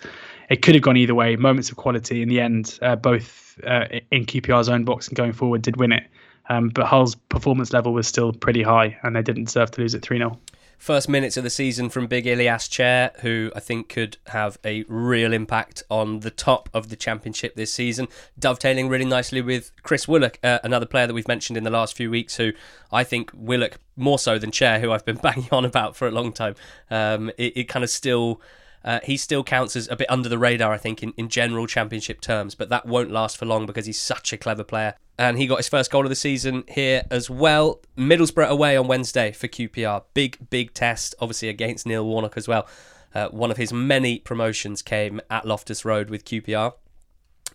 it 0.50 0.62
could 0.62 0.76
have 0.76 0.84
gone 0.84 0.98
either 0.98 1.16
way. 1.16 1.36
Moments 1.36 1.70
of 1.72 1.78
quality 1.78 2.22
in 2.22 2.30
the 2.30 2.40
end, 2.40 2.80
uh, 2.82 2.96
both 2.96 3.60
uh, 3.66 3.86
in 4.12 4.26
QPR's 4.26 4.70
own 4.70 4.84
box 4.84 5.08
and 5.08 5.16
going 5.18 5.34
forward, 5.34 5.62
did 5.62 5.78
win 5.78 5.92
it. 5.92 6.04
Um, 6.50 6.70
but 6.70 6.86
Hull's 6.86 7.16
performance 7.16 7.72
level 7.72 7.94
was 7.94 8.08
still 8.08 8.34
pretty 8.34 8.64
high, 8.64 8.98
and 9.04 9.16
they 9.16 9.22
didn't 9.22 9.46
deserve 9.46 9.72
to 9.72 9.82
lose 9.82 9.94
it 9.94 10.02
3 10.02 10.18
0 10.18 10.38
first 10.84 11.08
minutes 11.08 11.38
of 11.38 11.46
the 11.46 11.50
season 11.50 11.88
from 11.88 12.08
Big 12.08 12.28
Ilias 12.28 12.68
Chair, 12.68 13.14
who 13.22 13.50
I 13.56 13.62
think 13.62 13.88
could 13.88 14.18
have 14.28 14.58
a 14.66 14.84
real 14.90 15.32
impact 15.32 15.82
on 15.90 16.20
the 16.20 16.30
top 16.30 16.68
of 16.74 16.90
the 16.90 16.98
championship 16.98 17.56
this 17.56 17.74
season, 17.74 18.10
dovetailing 18.38 18.90
really 18.90 19.06
nicely 19.06 19.42
with 19.42 19.72
Chris 19.84 20.10
Willock, 20.10 20.40
uh, 20.44 20.60
another 20.62 20.86
player 20.86 21.08
that 21.08 21.14
we've 21.14 21.26
mentioned 21.26 21.56
in 21.56 21.64
the 21.64 21.70
last 21.70 21.96
few 21.96 22.12
weeks, 22.12 22.36
who 22.36 22.52
I 22.92 23.06
think 23.06 23.32
Willock 23.34 23.80
more 23.96 24.20
so 24.20 24.38
than 24.38 24.52
Chair, 24.52 24.82
who 24.82 24.92
I've 24.92 25.06
been 25.06 25.16
banging 25.24 25.48
on 25.54 25.64
about 25.64 25.96
for 25.96 26.06
a 26.06 26.12
long 26.12 26.34
time. 26.34 26.56
Um, 26.92 27.30
it, 27.38 27.56
it 27.56 27.64
kind 27.70 27.86
of 27.86 27.90
still. 27.90 28.42
Uh, 28.84 29.00
he 29.04 29.16
still 29.16 29.44
counts 29.44 29.76
as 29.76 29.88
a 29.90 29.96
bit 29.96 30.10
under 30.10 30.28
the 30.28 30.38
radar, 30.38 30.74
I 30.74 30.78
think, 30.78 31.02
in, 31.02 31.14
in 31.16 31.30
general 31.30 31.68
championship 31.68 32.20
terms, 32.20 32.54
but 32.54 32.70
that 32.70 32.86
won't 32.86 33.12
last 33.12 33.38
for 33.38 33.46
long 33.46 33.66
because 33.66 33.86
he's 33.86 34.00
such 34.00 34.34
a 34.34 34.38
clever 34.38 34.64
player. 34.64 34.96
And 35.18 35.38
he 35.38 35.48
got 35.48 35.58
his 35.58 35.70
first 35.70 35.92
goal 35.92 36.04
of 36.04 36.10
the 36.10 36.16
season 36.16 36.64
here 36.68 37.04
as 37.10 37.30
well. 37.30 37.82
Middlesbrough 37.98 38.48
away 38.48 38.76
on 38.76 38.88
Wednesday 38.88 39.32
for 39.32 39.48
QPR. 39.48 40.04
Big, 40.14 40.50
big 40.50 40.74
test, 40.74 41.16
obviously, 41.20 41.50
against 41.50 41.86
Neil 41.86 42.06
Warnock 42.06 42.36
as 42.36 42.48
well. 42.48 42.68
Uh, 43.16 43.28
one 43.30 43.52
of 43.52 43.58
his 43.58 43.72
many 43.72 44.20
promotions 44.20 44.82
came 44.82 45.22
at 45.30 45.46
Loftus 45.46 45.86
Road 45.86 46.10
with 46.10 46.26
QPR. 46.26 46.74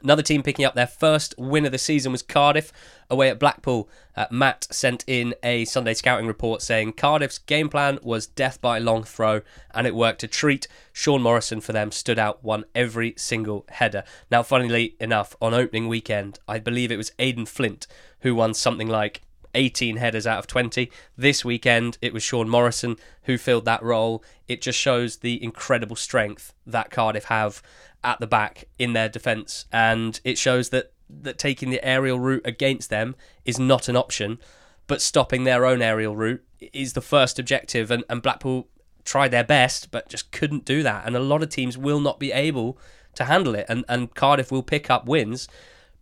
Another 0.02 0.22
team 0.22 0.42
picking 0.42 0.64
up 0.64 0.74
their 0.74 0.86
first 0.86 1.34
win 1.38 1.66
of 1.66 1.72
the 1.72 1.78
season 1.78 2.12
was 2.12 2.22
Cardiff 2.22 2.72
away 3.10 3.28
at 3.28 3.38
Blackpool. 3.38 3.88
Uh, 4.16 4.26
Matt 4.30 4.68
sent 4.70 5.04
in 5.06 5.34
a 5.42 5.64
Sunday 5.64 5.94
scouting 5.94 6.26
report 6.26 6.62
saying 6.62 6.92
Cardiff's 6.92 7.38
game 7.38 7.68
plan 7.68 7.98
was 8.02 8.26
death 8.26 8.60
by 8.60 8.78
long 8.78 9.02
throw, 9.02 9.40
and 9.72 9.86
it 9.86 9.94
worked 9.94 10.22
a 10.22 10.28
treat. 10.28 10.68
Sean 10.92 11.22
Morrison 11.22 11.60
for 11.60 11.72
them 11.72 11.90
stood 11.90 12.18
out, 12.18 12.44
won 12.44 12.64
every 12.74 13.14
single 13.16 13.64
header. 13.70 14.04
Now, 14.30 14.42
funnily 14.42 14.96
enough, 15.00 15.34
on 15.40 15.52
opening 15.52 15.88
weekend, 15.88 16.38
I 16.46 16.58
believe 16.58 16.92
it 16.92 16.96
was 16.96 17.12
Aden 17.18 17.46
Flint 17.46 17.86
who 18.20 18.34
won 18.34 18.54
something 18.54 18.88
like 18.88 19.22
18 19.54 19.96
headers 19.96 20.26
out 20.26 20.38
of 20.38 20.46
20. 20.46 20.90
This 21.16 21.44
weekend, 21.44 21.98
it 22.00 22.12
was 22.12 22.22
Sean 22.22 22.48
Morrison 22.48 22.96
who 23.22 23.38
filled 23.38 23.64
that 23.64 23.82
role. 23.82 24.22
It 24.46 24.62
just 24.62 24.78
shows 24.78 25.18
the 25.18 25.42
incredible 25.42 25.96
strength 25.96 26.52
that 26.66 26.90
Cardiff 26.90 27.24
have 27.24 27.62
at 28.04 28.20
the 28.20 28.26
back 28.26 28.64
in 28.78 28.92
their 28.92 29.08
defence, 29.08 29.66
and 29.72 30.20
it 30.24 30.38
shows 30.38 30.70
that 30.70 30.92
that 31.08 31.38
taking 31.38 31.70
the 31.70 31.84
aerial 31.84 32.20
route 32.20 32.42
against 32.44 32.90
them 32.90 33.16
is 33.44 33.58
not 33.58 33.88
an 33.88 33.96
option, 33.96 34.38
but 34.86 35.00
stopping 35.00 35.44
their 35.44 35.64
own 35.64 35.80
aerial 35.80 36.14
route 36.14 36.44
is 36.72 36.92
the 36.92 37.00
first 37.00 37.38
objective. 37.38 37.90
And, 37.90 38.04
and 38.10 38.20
Blackpool 38.20 38.68
tried 39.04 39.30
their 39.30 39.44
best, 39.44 39.90
but 39.90 40.10
just 40.10 40.30
couldn't 40.32 40.66
do 40.66 40.82
that. 40.82 41.06
And 41.06 41.16
a 41.16 41.20
lot 41.20 41.42
of 41.42 41.48
teams 41.48 41.78
will 41.78 42.00
not 42.00 42.20
be 42.20 42.30
able 42.30 42.78
to 43.14 43.24
handle 43.24 43.54
it, 43.54 43.66
and 43.68 43.84
and 43.88 44.14
Cardiff 44.14 44.52
will 44.52 44.62
pick 44.62 44.90
up 44.90 45.06
wins 45.06 45.48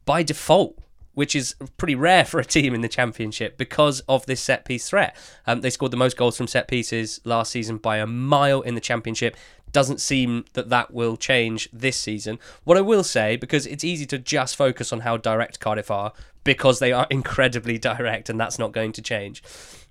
by 0.04 0.22
default 0.22 0.78
which 1.16 1.34
is 1.34 1.54
pretty 1.78 1.94
rare 1.94 2.26
for 2.26 2.38
a 2.38 2.44
team 2.44 2.74
in 2.74 2.82
the 2.82 2.90
championship 2.90 3.56
because 3.56 4.00
of 4.00 4.26
this 4.26 4.38
set 4.38 4.66
piece 4.66 4.90
threat. 4.90 5.16
Um, 5.46 5.62
they 5.62 5.70
scored 5.70 5.90
the 5.90 5.96
most 5.96 6.14
goals 6.14 6.36
from 6.36 6.46
set 6.46 6.68
pieces 6.68 7.22
last 7.24 7.50
season 7.50 7.78
by 7.78 7.96
a 7.96 8.06
mile 8.06 8.60
in 8.60 8.74
the 8.74 8.82
championship. 8.82 9.34
Doesn't 9.72 10.00
seem 10.00 10.44
that 10.54 10.70
that 10.70 10.92
will 10.92 11.16
change 11.16 11.68
this 11.72 11.96
season. 11.96 12.38
What 12.64 12.78
I 12.78 12.82
will 12.82 13.04
say, 13.04 13.36
because 13.36 13.66
it's 13.66 13.84
easy 13.84 14.06
to 14.06 14.18
just 14.18 14.56
focus 14.56 14.92
on 14.92 15.00
how 15.00 15.16
direct 15.16 15.60
Cardiff 15.60 15.90
are, 15.90 16.12
because 16.44 16.78
they 16.78 16.92
are 16.92 17.06
incredibly 17.10 17.78
direct, 17.78 18.28
and 18.28 18.40
that's 18.40 18.58
not 18.58 18.72
going 18.72 18.92
to 18.92 19.02
change. 19.02 19.42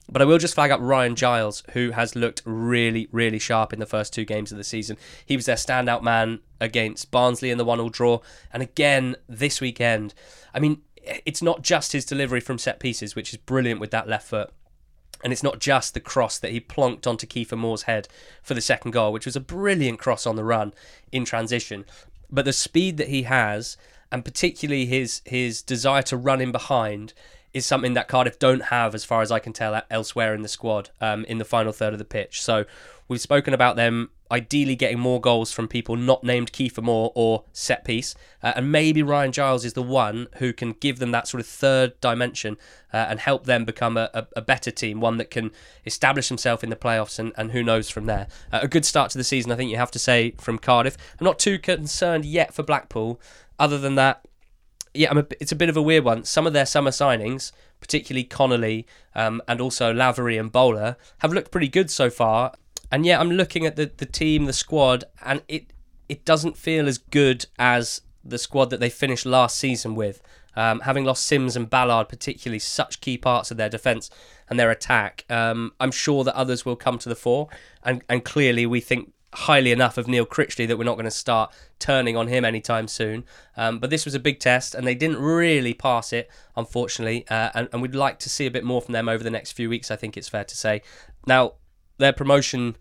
But 0.09 0.21
I 0.21 0.25
will 0.25 0.37
just 0.37 0.53
flag 0.53 0.71
up 0.71 0.79
Ryan 0.81 1.15
Giles, 1.15 1.63
who 1.71 1.91
has 1.91 2.15
looked 2.15 2.41
really, 2.45 3.07
really 3.11 3.39
sharp 3.39 3.73
in 3.73 3.79
the 3.79 3.87
first 3.87 4.13
two 4.13 4.23
games 4.23 4.51
of 4.51 4.57
the 4.57 4.63
season. 4.63 4.97
He 5.25 5.35
was 5.35 5.47
their 5.47 5.55
standout 5.55 6.03
man 6.03 6.41
against 6.61 7.09
Barnsley 7.09 7.49
in 7.49 7.57
the 7.57 7.65
one-all 7.65 7.89
draw, 7.89 8.19
and 8.53 8.61
again 8.61 9.15
this 9.27 9.59
weekend. 9.59 10.13
I 10.53 10.59
mean, 10.59 10.81
it's 11.25 11.41
not 11.41 11.63
just 11.63 11.91
his 11.91 12.05
delivery 12.05 12.39
from 12.39 12.57
set 12.57 12.79
pieces, 12.79 13.15
which 13.15 13.33
is 13.33 13.37
brilliant 13.37 13.79
with 13.79 13.91
that 13.91 14.07
left 14.07 14.27
foot. 14.27 14.51
And 15.25 15.33
it's 15.33 15.41
not 15.41 15.57
just 15.57 15.95
the 15.95 15.99
cross 15.99 16.37
that 16.37 16.51
he 16.51 16.61
plonked 16.61 17.07
onto 17.07 17.25
Kiefer 17.25 17.57
Moore's 17.57 17.81
head 17.81 18.07
for 18.43 18.53
the 18.53 18.61
second 18.61 18.91
goal, 18.91 19.11
which 19.11 19.25
was 19.25 19.35
a 19.35 19.39
brilliant 19.39 19.97
cross 19.97 20.27
on 20.27 20.35
the 20.35 20.43
run 20.43 20.71
in 21.11 21.25
transition. 21.25 21.83
But 22.29 22.45
the 22.45 22.53
speed 22.53 22.97
that 22.97 23.07
he 23.07 23.23
has, 23.23 23.75
and 24.11 24.23
particularly 24.23 24.85
his 24.85 25.23
his 25.25 25.63
desire 25.63 26.03
to 26.03 26.15
run 26.15 26.41
in 26.41 26.51
behind, 26.51 27.13
is 27.55 27.65
something 27.65 27.95
that 27.95 28.07
Cardiff 28.07 28.37
don't 28.37 28.65
have, 28.65 28.93
as 28.93 29.03
far 29.03 29.23
as 29.23 29.31
I 29.31 29.39
can 29.39 29.51
tell, 29.51 29.81
elsewhere 29.89 30.35
in 30.35 30.43
the 30.43 30.47
squad 30.47 30.91
um, 31.01 31.25
in 31.25 31.39
the 31.39 31.43
final 31.45 31.73
third 31.73 31.93
of 31.93 31.99
the 31.99 32.05
pitch. 32.05 32.39
So 32.39 32.65
we've 33.07 33.21
spoken 33.21 33.53
about 33.53 33.75
them 33.75 34.09
ideally 34.31 34.75
getting 34.75 34.99
more 34.99 35.21
goals 35.21 35.51
from 35.51 35.67
people 35.67 35.95
not 35.95 36.23
named 36.23 36.51
Kiefer 36.51 36.81
Moore 36.81 37.11
or 37.15 37.43
set 37.53 37.83
piece. 37.85 38.15
Uh, 38.41 38.53
and 38.55 38.71
maybe 38.71 39.03
Ryan 39.03 39.31
Giles 39.31 39.63
is 39.63 39.73
the 39.73 39.83
one 39.83 40.27
who 40.37 40.51
can 40.51 40.71
give 40.73 40.99
them 40.99 41.11
that 41.11 41.27
sort 41.27 41.41
of 41.41 41.47
third 41.47 41.99
dimension 42.01 42.57
uh, 42.91 43.05
and 43.09 43.19
help 43.19 43.45
them 43.45 43.65
become 43.65 43.97
a, 43.97 44.09
a, 44.13 44.27
a, 44.37 44.41
better 44.41 44.71
team, 44.71 44.99
one 44.99 45.17
that 45.17 45.29
can 45.29 45.51
establish 45.85 46.29
himself 46.29 46.63
in 46.63 46.69
the 46.69 46.75
playoffs 46.75 47.19
and, 47.19 47.33
and 47.37 47.51
who 47.51 47.63
knows 47.63 47.89
from 47.89 48.05
there. 48.05 48.27
Uh, 48.51 48.59
a 48.63 48.67
good 48.67 48.85
start 48.85 49.11
to 49.11 49.17
the 49.17 49.23
season, 49.23 49.51
I 49.51 49.55
think 49.55 49.69
you 49.69 49.77
have 49.77 49.91
to 49.91 49.99
say, 49.99 50.31
from 50.39 50.57
Cardiff. 50.57 50.97
I'm 51.19 51.25
not 51.25 51.39
too 51.39 51.59
concerned 51.59 52.25
yet 52.25 52.53
for 52.53 52.63
Blackpool. 52.63 53.21
Other 53.59 53.77
than 53.77 53.95
that, 53.95 54.25
yeah, 54.93 55.15
a, 55.15 55.25
it's 55.39 55.51
a 55.51 55.55
bit 55.55 55.69
of 55.69 55.77
a 55.77 55.81
weird 55.81 56.03
one. 56.03 56.23
Some 56.23 56.47
of 56.47 56.53
their 56.53 56.65
summer 56.65 56.91
signings, 56.91 57.51
particularly 57.79 58.23
Connolly 58.23 58.87
um, 59.13 59.41
and 59.47 59.61
also 59.61 59.93
Lavery 59.93 60.37
and 60.37 60.51
Bowler, 60.51 60.97
have 61.19 61.33
looked 61.33 61.51
pretty 61.51 61.67
good 61.67 61.91
so 61.91 62.09
far. 62.09 62.53
And 62.91 63.05
yeah, 63.05 63.19
I'm 63.19 63.31
looking 63.31 63.65
at 63.65 63.75
the, 63.75 63.91
the 63.97 64.05
team, 64.05 64.45
the 64.45 64.53
squad, 64.53 65.05
and 65.23 65.41
it 65.47 65.73
it 66.07 66.23
doesn't 66.23 66.57
feel 66.57 66.87
as 66.87 66.97
good 66.97 67.47
as 67.57 68.01
the 68.23 68.37
squad 68.37 68.69
that 68.69 68.79
they 68.79 68.89
finished 68.89 69.25
last 69.25 69.57
season 69.57 69.95
with. 69.95 70.21
Um, 70.55 70.81
having 70.81 71.03
lost 71.03 71.25
Simms 71.25 71.55
and 71.55 71.69
Ballard, 71.69 72.07
particularly 72.07 72.59
such 72.59 73.01
key 73.01 73.17
parts 73.17 73.51
of 73.51 73.57
their 73.57 73.69
defence 73.69 74.09
and 74.49 74.59
their 74.59 74.71
attack, 74.71 75.25
um, 75.29 75.73
I'm 75.79 75.91
sure 75.91 76.23
that 76.23 76.35
others 76.35 76.65
will 76.65 76.77
come 76.77 76.97
to 76.99 77.09
the 77.09 77.15
fore. 77.15 77.49
And, 77.83 78.03
and 78.07 78.23
clearly, 78.23 78.65
we 78.65 78.79
think 78.79 79.11
highly 79.33 79.71
enough 79.73 79.97
of 79.97 80.07
Neil 80.07 80.25
Critchley 80.25 80.65
that 80.67 80.77
we're 80.77 80.85
not 80.85 80.95
going 80.95 81.05
to 81.05 81.11
start 81.11 81.53
turning 81.77 82.15
on 82.15 82.27
him 82.29 82.45
anytime 82.45 82.87
soon. 82.87 83.25
Um, 83.57 83.79
but 83.79 83.89
this 83.89 84.05
was 84.05 84.15
a 84.15 84.19
big 84.19 84.39
test, 84.39 84.73
and 84.73 84.87
they 84.87 84.95
didn't 84.95 85.17
really 85.17 85.73
pass 85.73 86.13
it, 86.13 86.29
unfortunately. 86.55 87.27
Uh, 87.29 87.49
and, 87.53 87.69
and 87.73 87.81
we'd 87.81 87.95
like 87.95 88.19
to 88.19 88.29
see 88.29 88.45
a 88.45 88.51
bit 88.51 88.63
more 88.63 88.81
from 88.81 88.93
them 88.93 89.09
over 89.09 89.23
the 89.23 89.29
next 89.29 89.51
few 89.51 89.69
weeks, 89.69 89.91
I 89.91 89.97
think 89.97 90.15
it's 90.15 90.29
fair 90.29 90.45
to 90.45 90.55
say. 90.55 90.81
Now, 91.27 91.55
their 91.97 92.13
promotion 92.13 92.75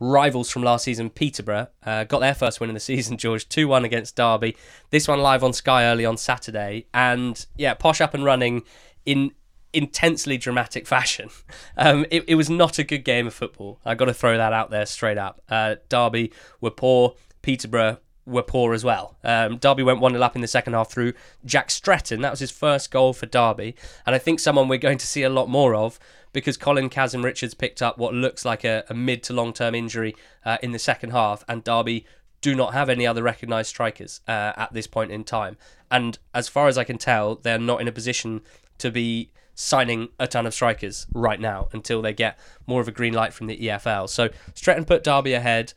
rivals 0.00 0.50
from 0.50 0.62
last 0.62 0.84
season, 0.84 1.10
Peterborough, 1.10 1.68
uh, 1.84 2.04
got 2.04 2.20
their 2.20 2.34
first 2.34 2.60
win 2.60 2.70
in 2.70 2.74
the 2.74 2.80
season, 2.92 3.16
George, 3.16 3.48
2 3.48 3.68
1 3.68 3.84
against 3.84 4.16
Derby. 4.16 4.56
This 4.90 5.08
one 5.08 5.20
live 5.20 5.42
on 5.44 5.52
Sky 5.52 5.84
early 5.84 6.04
on 6.04 6.16
Saturday. 6.16 6.86
And 6.94 7.44
yeah, 7.56 7.74
Posh 7.74 8.00
up 8.00 8.14
and 8.14 8.24
running 8.24 8.62
in 9.04 9.32
intensely 9.72 10.38
dramatic 10.38 10.86
fashion. 10.86 11.30
Um, 11.76 12.06
it, 12.10 12.24
it, 12.26 12.34
was 12.34 12.48
not 12.48 12.78
a 12.78 12.84
good 12.84 13.04
game 13.04 13.26
of 13.26 13.34
football. 13.34 13.80
I 13.84 13.94
got 13.94 14.06
to 14.06 14.14
throw 14.14 14.36
that 14.36 14.52
out 14.52 14.70
there 14.70 14.86
straight 14.86 15.18
up. 15.18 15.42
Uh, 15.48 15.76
Derby 15.88 16.32
were 16.60 16.70
poor, 16.70 17.14
Peterborough 17.42 17.98
were 18.28 18.42
poor 18.42 18.74
as 18.74 18.84
well. 18.84 19.16
Um, 19.24 19.56
Derby 19.56 19.82
went 19.82 20.00
1 20.00 20.12
0 20.12 20.22
up 20.22 20.34
in 20.34 20.42
the 20.42 20.48
second 20.48 20.74
half 20.74 20.90
through 20.90 21.14
Jack 21.44 21.70
Stretton. 21.70 22.20
That 22.20 22.30
was 22.30 22.40
his 22.40 22.50
first 22.50 22.90
goal 22.90 23.12
for 23.12 23.26
Derby. 23.26 23.74
And 24.06 24.14
I 24.14 24.18
think 24.18 24.40
someone 24.40 24.68
we're 24.68 24.78
going 24.78 24.98
to 24.98 25.06
see 25.06 25.22
a 25.22 25.30
lot 25.30 25.48
more 25.48 25.74
of 25.74 25.98
because 26.32 26.56
Colin 26.56 26.88
Kazim 26.88 27.24
Richards 27.24 27.54
picked 27.54 27.82
up 27.82 27.98
what 27.98 28.14
looks 28.14 28.44
like 28.44 28.64
a, 28.64 28.84
a 28.88 28.94
mid 28.94 29.22
to 29.24 29.32
long 29.32 29.52
term 29.52 29.74
injury 29.74 30.14
uh, 30.44 30.58
in 30.62 30.72
the 30.72 30.78
second 30.78 31.10
half, 31.10 31.44
and 31.48 31.64
Derby 31.64 32.06
do 32.40 32.54
not 32.54 32.72
have 32.72 32.88
any 32.88 33.06
other 33.06 33.22
recognised 33.22 33.68
strikers 33.68 34.20
uh, 34.28 34.52
at 34.56 34.72
this 34.72 34.86
point 34.86 35.10
in 35.10 35.24
time. 35.24 35.56
And 35.90 36.18
as 36.34 36.48
far 36.48 36.68
as 36.68 36.78
I 36.78 36.84
can 36.84 36.98
tell, 36.98 37.36
they're 37.36 37.58
not 37.58 37.80
in 37.80 37.88
a 37.88 37.92
position 37.92 38.42
to 38.78 38.90
be 38.90 39.30
signing 39.54 40.08
a 40.20 40.28
ton 40.28 40.46
of 40.46 40.54
strikers 40.54 41.08
right 41.12 41.40
now 41.40 41.68
until 41.72 42.00
they 42.00 42.12
get 42.12 42.38
more 42.66 42.80
of 42.80 42.86
a 42.86 42.92
green 42.92 43.12
light 43.12 43.32
from 43.32 43.48
the 43.48 43.58
EFL. 43.58 44.08
So 44.08 44.28
Stretton 44.54 44.84
put 44.84 45.02
Derby 45.02 45.32
ahead, 45.32 45.72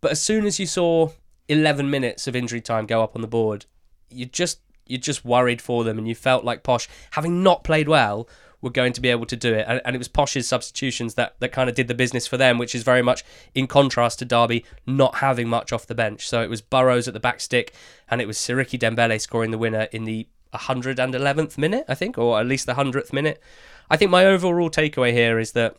but 0.00 0.10
as 0.10 0.20
soon 0.20 0.44
as 0.44 0.58
you 0.58 0.66
saw 0.66 1.10
11 1.48 1.90
minutes 1.90 2.26
of 2.26 2.36
injury 2.36 2.60
time 2.60 2.86
go 2.86 3.02
up 3.02 3.14
on 3.14 3.22
the 3.22 3.28
board, 3.28 3.66
you 4.10 4.26
just 4.26 4.60
you 4.86 4.98
just 4.98 5.24
worried 5.24 5.60
for 5.60 5.84
them 5.84 5.98
and 5.98 6.06
you 6.06 6.14
felt 6.14 6.44
like 6.44 6.62
Posh, 6.62 6.88
having 7.10 7.42
not 7.42 7.64
played 7.64 7.88
well, 7.88 8.28
were 8.60 8.70
going 8.70 8.92
to 8.92 9.00
be 9.00 9.08
able 9.08 9.26
to 9.26 9.36
do 9.36 9.54
it. 9.54 9.64
And, 9.68 9.80
and 9.84 9.94
it 9.94 9.98
was 9.98 10.08
Posh's 10.08 10.48
substitutions 10.48 11.14
that, 11.14 11.34
that 11.40 11.52
kind 11.52 11.68
of 11.68 11.74
did 11.74 11.88
the 11.88 11.94
business 11.94 12.26
for 12.26 12.36
them, 12.36 12.58
which 12.58 12.74
is 12.74 12.82
very 12.82 13.02
much 13.02 13.24
in 13.54 13.66
contrast 13.66 14.18
to 14.20 14.24
Derby 14.24 14.64
not 14.86 15.16
having 15.16 15.48
much 15.48 15.72
off 15.72 15.86
the 15.86 15.94
bench. 15.94 16.28
So 16.28 16.42
it 16.42 16.50
was 16.50 16.60
Burrows 16.60 17.08
at 17.08 17.14
the 17.14 17.20
back 17.20 17.40
stick, 17.40 17.74
and 18.08 18.20
it 18.20 18.26
was 18.26 18.38
Siriki 18.38 18.78
Dembele 18.78 19.20
scoring 19.20 19.50
the 19.50 19.58
winner 19.58 19.88
in 19.92 20.04
the 20.04 20.28
111th 20.54 21.58
minute, 21.58 21.84
I 21.88 21.94
think, 21.94 22.16
or 22.18 22.38
at 22.40 22.46
least 22.46 22.66
the 22.66 22.74
100th 22.74 23.12
minute. 23.12 23.42
I 23.90 23.96
think 23.96 24.10
my 24.10 24.24
overall 24.24 24.70
takeaway 24.70 25.12
here 25.12 25.38
is 25.38 25.52
that 25.52 25.76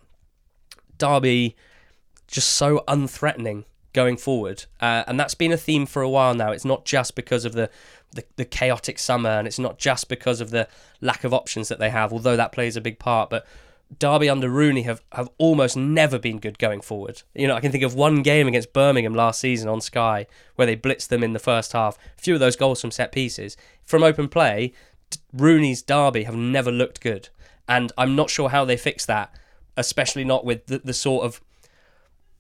Derby 0.98 1.56
just 2.28 2.50
so 2.52 2.84
unthreatening 2.88 3.66
going 3.98 4.16
forward, 4.16 4.66
uh, 4.80 5.04
and 5.08 5.20
that's 5.20 5.34
been 5.34 5.52
a 5.52 5.58
theme 5.58 5.88
for 5.88 6.04
a 6.04 6.10
while 6.10 6.36
now. 6.36 6.52
It's 6.52 6.64
not 6.64 6.86
just 6.86 7.16
because 7.16 7.46
of 7.46 7.54
the 7.54 7.68
the, 8.12 8.24
the 8.36 8.46
chaotic 8.46 9.00
summer, 9.00 9.32
and 9.32 9.48
it's 9.48 9.58
not 9.58 9.80
just 9.80 10.08
because 10.08 10.40
of 10.40 10.52
the 10.52 10.68
lack 11.02 11.24
of 11.24 11.34
options 11.34 11.68
that 11.70 11.80
they 11.80 11.90
have, 11.90 12.14
although 12.14 12.38
that 12.38 12.52
plays 12.52 12.76
a 12.78 12.82
big 12.82 13.00
part. 13.00 13.32
But 13.32 13.48
Derby 13.98 14.30
under 14.30 14.50
Rooney 14.50 14.84
have, 14.84 15.02
have 15.14 15.30
almost 15.40 15.76
never 15.76 16.20
been 16.20 16.38
good 16.38 16.60
going 16.60 16.82
forward. 16.82 17.24
You 17.34 17.48
know, 17.48 17.56
I 17.56 17.60
can 17.60 17.72
think 17.72 17.84
of 17.84 17.96
one 17.96 18.22
game 18.22 18.48
against 18.48 18.72
Birmingham 18.72 19.16
last 19.16 19.40
season 19.40 19.68
on 19.68 19.82
Sky 19.82 20.28
where 20.56 20.68
they 20.68 20.76
blitzed 20.76 21.08
them 21.08 21.24
in 21.24 21.34
the 21.34 21.40
first 21.40 21.74
half. 21.74 21.98
A 22.18 22.22
few 22.22 22.36
of 22.36 22.40
those 22.40 22.56
goals 22.56 22.80
from 22.80 22.92
set 22.92 23.12
pieces. 23.12 23.58
From 23.84 24.04
open 24.04 24.30
play, 24.30 24.74
Rooney's 25.34 25.82
Derby 25.82 26.24
have 26.24 26.36
never 26.36 26.72
looked 26.72 27.02
good. 27.02 27.30
And 27.68 27.92
I'm 27.98 28.16
not 28.16 28.30
sure 28.30 28.50
how 28.50 28.64
they 28.64 28.78
fix 28.78 29.06
that, 29.08 29.34
especially 29.76 30.24
not 30.24 30.46
with 30.46 30.68
the, 30.68 30.80
the 30.80 30.94
sort 30.94 31.26
of 31.26 31.42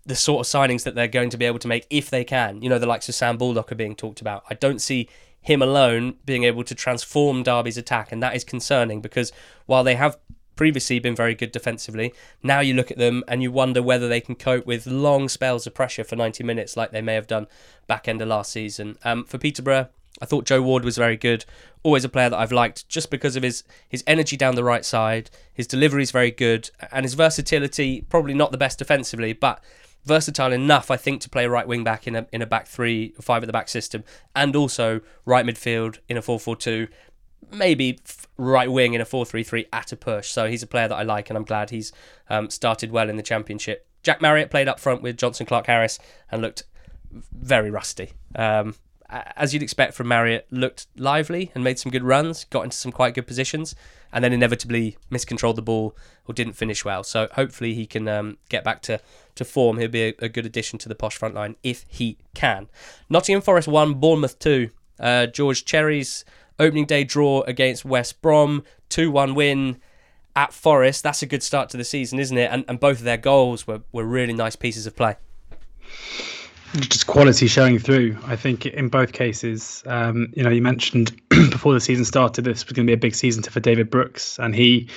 the 0.07 0.15
sort 0.15 0.45
of 0.45 0.49
signings 0.49 0.83
that 0.83 0.95
they're 0.95 1.07
going 1.07 1.29
to 1.29 1.37
be 1.37 1.45
able 1.45 1.59
to 1.59 1.67
make 1.67 1.85
if 1.89 2.09
they 2.09 2.23
can. 2.23 2.61
You 2.61 2.69
know, 2.69 2.79
the 2.79 2.87
likes 2.87 3.09
of 3.09 3.15
Sam 3.15 3.37
Baldock 3.37 3.71
are 3.71 3.75
being 3.75 3.95
talked 3.95 4.21
about. 4.21 4.43
I 4.49 4.53
don't 4.53 4.81
see 4.81 5.09
him 5.41 5.61
alone 5.61 6.15
being 6.25 6.45
able 6.45 6.63
to 6.63 6.73
transform 6.73 7.43
Derby's 7.43 7.77
attack, 7.77 8.11
and 8.11 8.23
that 8.23 8.35
is 8.35 8.43
concerning 8.43 9.01
because 9.01 9.31
while 9.65 9.83
they 9.83 9.95
have 9.95 10.17
previously 10.55 10.97
been 10.99 11.15
very 11.15 11.35
good 11.35 11.51
defensively, 11.51 12.13
now 12.41 12.61
you 12.61 12.73
look 12.73 12.89
at 12.89 12.97
them 12.97 13.23
and 13.27 13.43
you 13.43 13.51
wonder 13.51 13.83
whether 13.83 14.07
they 14.07 14.21
can 14.21 14.35
cope 14.35 14.65
with 14.65 14.87
long 14.87 15.29
spells 15.29 15.67
of 15.67 15.73
pressure 15.73 16.03
for 16.03 16.15
90 16.15 16.43
minutes 16.43 16.75
like 16.75 16.91
they 16.91 17.01
may 17.01 17.13
have 17.13 17.27
done 17.27 17.47
back 17.85 18.07
end 18.07 18.21
of 18.21 18.29
last 18.29 18.51
season. 18.51 18.97
Um, 19.03 19.25
for 19.25 19.37
Peterborough, 19.37 19.89
I 20.21 20.25
thought 20.25 20.45
Joe 20.45 20.61
Ward 20.61 20.83
was 20.83 20.97
very 20.97 21.17
good. 21.17 21.45
Always 21.83 22.03
a 22.03 22.09
player 22.09 22.29
that 22.29 22.39
I've 22.39 22.51
liked 22.51 22.89
just 22.89 23.11
because 23.11 23.35
of 23.35 23.43
his 23.43 23.63
his 23.87 24.03
energy 24.07 24.35
down 24.35 24.55
the 24.55 24.63
right 24.63 24.83
side. 24.83 25.29
His 25.53 25.67
delivery 25.67 26.01
is 26.01 26.11
very 26.11 26.31
good 26.31 26.71
and 26.91 27.05
his 27.05 27.13
versatility. 27.13 28.01
Probably 28.09 28.33
not 28.33 28.51
the 28.51 28.57
best 28.57 28.79
defensively, 28.79 29.33
but 29.33 29.63
versatile 30.07 30.53
enough, 30.53 30.89
I 30.89 30.97
think, 30.97 31.21
to 31.21 31.29
play 31.29 31.45
right 31.47 31.67
wing 31.67 31.83
back 31.83 32.07
in 32.07 32.15
a 32.15 32.25
in 32.31 32.41
a 32.41 32.45
back 32.47 32.67
three, 32.67 33.13
five 33.21 33.43
at 33.43 33.47
the 33.47 33.53
back 33.53 33.69
system, 33.69 34.03
and 34.35 34.55
also 34.55 35.01
right 35.25 35.45
midfield 35.45 35.99
in 36.09 36.17
a 36.17 36.21
four 36.21 36.39
four 36.39 36.55
two, 36.55 36.87
maybe 37.51 37.99
right 38.37 38.71
wing 38.71 38.93
in 38.93 39.01
a 39.01 39.05
four 39.05 39.25
three 39.25 39.43
three 39.43 39.65
at 39.71 39.91
a 39.91 39.95
push. 39.95 40.29
So 40.29 40.47
he's 40.47 40.63
a 40.63 40.67
player 40.67 40.87
that 40.87 40.95
I 40.95 41.03
like, 41.03 41.29
and 41.29 41.37
I'm 41.37 41.45
glad 41.45 41.69
he's 41.69 41.91
um, 42.29 42.49
started 42.49 42.91
well 42.91 43.09
in 43.09 43.17
the 43.17 43.23
championship. 43.23 43.87
Jack 44.03 44.21
Marriott 44.21 44.49
played 44.49 44.67
up 44.67 44.79
front 44.79 45.01
with 45.01 45.17
Jonson 45.17 45.45
Clarke 45.45 45.67
Harris 45.67 45.99
and 46.31 46.41
looked 46.41 46.63
very 47.11 47.69
rusty. 47.69 48.13
Um, 48.35 48.75
as 49.09 49.53
you'd 49.53 49.63
expect 49.63 49.93
from 49.93 50.07
Marriott, 50.07 50.47
looked 50.51 50.87
lively 50.97 51.51
and 51.55 51.63
made 51.63 51.79
some 51.79 51.91
good 51.91 52.03
runs, 52.03 52.43
got 52.45 52.63
into 52.63 52.75
some 52.75 52.91
quite 52.91 53.13
good 53.13 53.27
positions, 53.27 53.75
and 54.11 54.23
then 54.23 54.33
inevitably 54.33 54.97
miscontrolled 55.09 55.55
the 55.55 55.61
ball 55.61 55.95
or 56.27 56.33
didn't 56.33 56.53
finish 56.53 56.83
well. 56.83 57.03
So 57.03 57.27
hopefully 57.33 57.73
he 57.73 57.85
can 57.85 58.07
um, 58.07 58.37
get 58.49 58.63
back 58.63 58.81
to, 58.83 58.99
to 59.35 59.45
form. 59.45 59.77
He'll 59.77 59.87
be 59.87 60.09
a, 60.09 60.13
a, 60.19 60.29
good 60.29 60.45
addition 60.45 60.79
to 60.79 60.89
the 60.89 60.95
posh 60.95 61.17
front 61.17 61.35
line 61.35 61.55
if 61.63 61.85
he 61.87 62.17
can. 62.33 62.67
Nottingham 63.09 63.41
Forest 63.41 63.67
1, 63.67 63.95
Bournemouth 63.95 64.39
2. 64.39 64.69
Uh, 64.99 65.27
George 65.27 65.63
Cherries' 65.63 66.25
opening 66.59 66.85
day 66.85 67.03
draw 67.03 67.41
against 67.43 67.85
West 67.85 68.21
Brom, 68.21 68.63
2 68.89 69.11
1 69.11 69.35
win 69.35 69.79
at 70.35 70.53
Forest. 70.53 71.03
That's 71.03 71.21
a 71.21 71.27
good 71.27 71.43
start 71.43 71.69
to 71.69 71.77
the 71.77 71.83
season, 71.83 72.19
isn't 72.19 72.37
it? 72.37 72.51
And, 72.51 72.65
and 72.67 72.79
both 72.79 72.99
of 72.99 73.03
their 73.03 73.17
goals 73.17 73.67
were, 73.67 73.81
were 73.91 74.05
really 74.05 74.33
nice 74.33 74.55
pieces 74.55 74.85
of 74.85 74.95
play 74.95 75.15
just 76.75 77.07
quality 77.07 77.47
showing 77.47 77.79
through. 77.79 78.17
I 78.25 78.35
think 78.35 78.65
in 78.65 78.89
both 78.89 79.13
cases, 79.13 79.83
um, 79.85 80.31
you 80.35 80.43
know, 80.43 80.49
you 80.49 80.61
mentioned 80.61 81.19
before 81.29 81.73
the 81.73 81.79
season 81.79 82.05
started, 82.05 82.43
this 82.43 82.65
was 82.65 82.73
going 82.73 82.85
to 82.85 82.89
be 82.89 82.93
a 82.93 82.97
big 82.97 83.15
season 83.15 83.43
for 83.43 83.59
David 83.59 83.89
Brooks, 83.89 84.37
and 84.39 84.55
he 84.55 84.89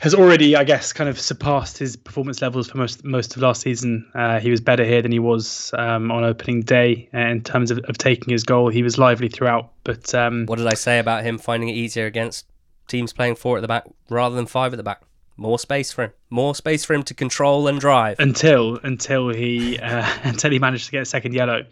has 0.00 0.14
already, 0.14 0.56
I 0.56 0.64
guess, 0.64 0.92
kind 0.92 1.10
of 1.10 1.20
surpassed 1.20 1.76
his 1.76 1.94
performance 1.94 2.40
levels 2.40 2.70
for 2.70 2.78
most 2.78 3.04
most 3.04 3.36
of 3.36 3.42
last 3.42 3.62
season. 3.62 4.10
Uh, 4.14 4.40
he 4.40 4.50
was 4.50 4.60
better 4.60 4.84
here 4.84 5.02
than 5.02 5.12
he 5.12 5.18
was 5.18 5.72
um, 5.76 6.10
on 6.10 6.24
opening 6.24 6.62
day 6.62 7.08
in 7.12 7.42
terms 7.42 7.70
of, 7.70 7.78
of 7.80 7.98
taking 7.98 8.32
his 8.32 8.44
goal. 8.44 8.68
He 8.68 8.82
was 8.82 8.98
lively 8.98 9.28
throughout. 9.28 9.72
But 9.84 10.14
um, 10.14 10.46
what 10.46 10.56
did 10.56 10.66
I 10.66 10.74
say 10.74 10.98
about 10.98 11.24
him 11.24 11.38
finding 11.38 11.68
it 11.68 11.74
easier 11.74 12.06
against 12.06 12.46
teams 12.88 13.12
playing 13.12 13.36
four 13.36 13.56
at 13.58 13.60
the 13.60 13.68
back 13.68 13.84
rather 14.08 14.34
than 14.34 14.46
five 14.46 14.72
at 14.72 14.76
the 14.76 14.82
back? 14.82 15.02
More 15.40 15.58
space 15.58 15.90
for 15.90 16.04
him, 16.04 16.12
more 16.28 16.54
space 16.54 16.84
for 16.84 16.92
him 16.92 17.02
to 17.04 17.14
control 17.14 17.66
and 17.66 17.80
drive. 17.80 18.20
Until 18.20 18.78
until 18.82 19.30
he 19.30 19.78
uh, 19.78 20.06
until 20.22 20.50
he 20.50 20.58
managed 20.58 20.84
to 20.84 20.92
get 20.92 21.00
a 21.00 21.06
second 21.06 21.32
yellow, 21.32 21.64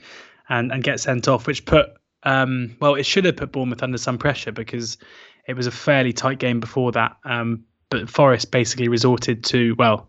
and 0.48 0.72
and 0.72 0.83
get 0.83 1.00
sent 1.00 1.28
off, 1.28 1.46
which 1.46 1.66
put 1.66 1.90
um, 2.22 2.74
well, 2.81 2.94
it 2.94 3.04
should 3.04 3.26
have 3.26 3.37
put 3.37 3.52
Bournemouth 3.52 3.83
under 3.83 3.98
some 3.98 4.16
pressure 4.16 4.52
because 4.52 4.96
it 5.46 5.54
was 5.54 5.66
a 5.66 5.70
fairly 5.70 6.14
tight 6.14 6.38
game 6.38 6.61
before 6.61 6.92
that. 6.92 7.18
Um, 7.26 7.64
but 7.90 8.09
Forest 8.09 8.50
basically 8.50 8.88
resorted 8.88 9.44
to 9.44 9.74
well, 9.78 10.09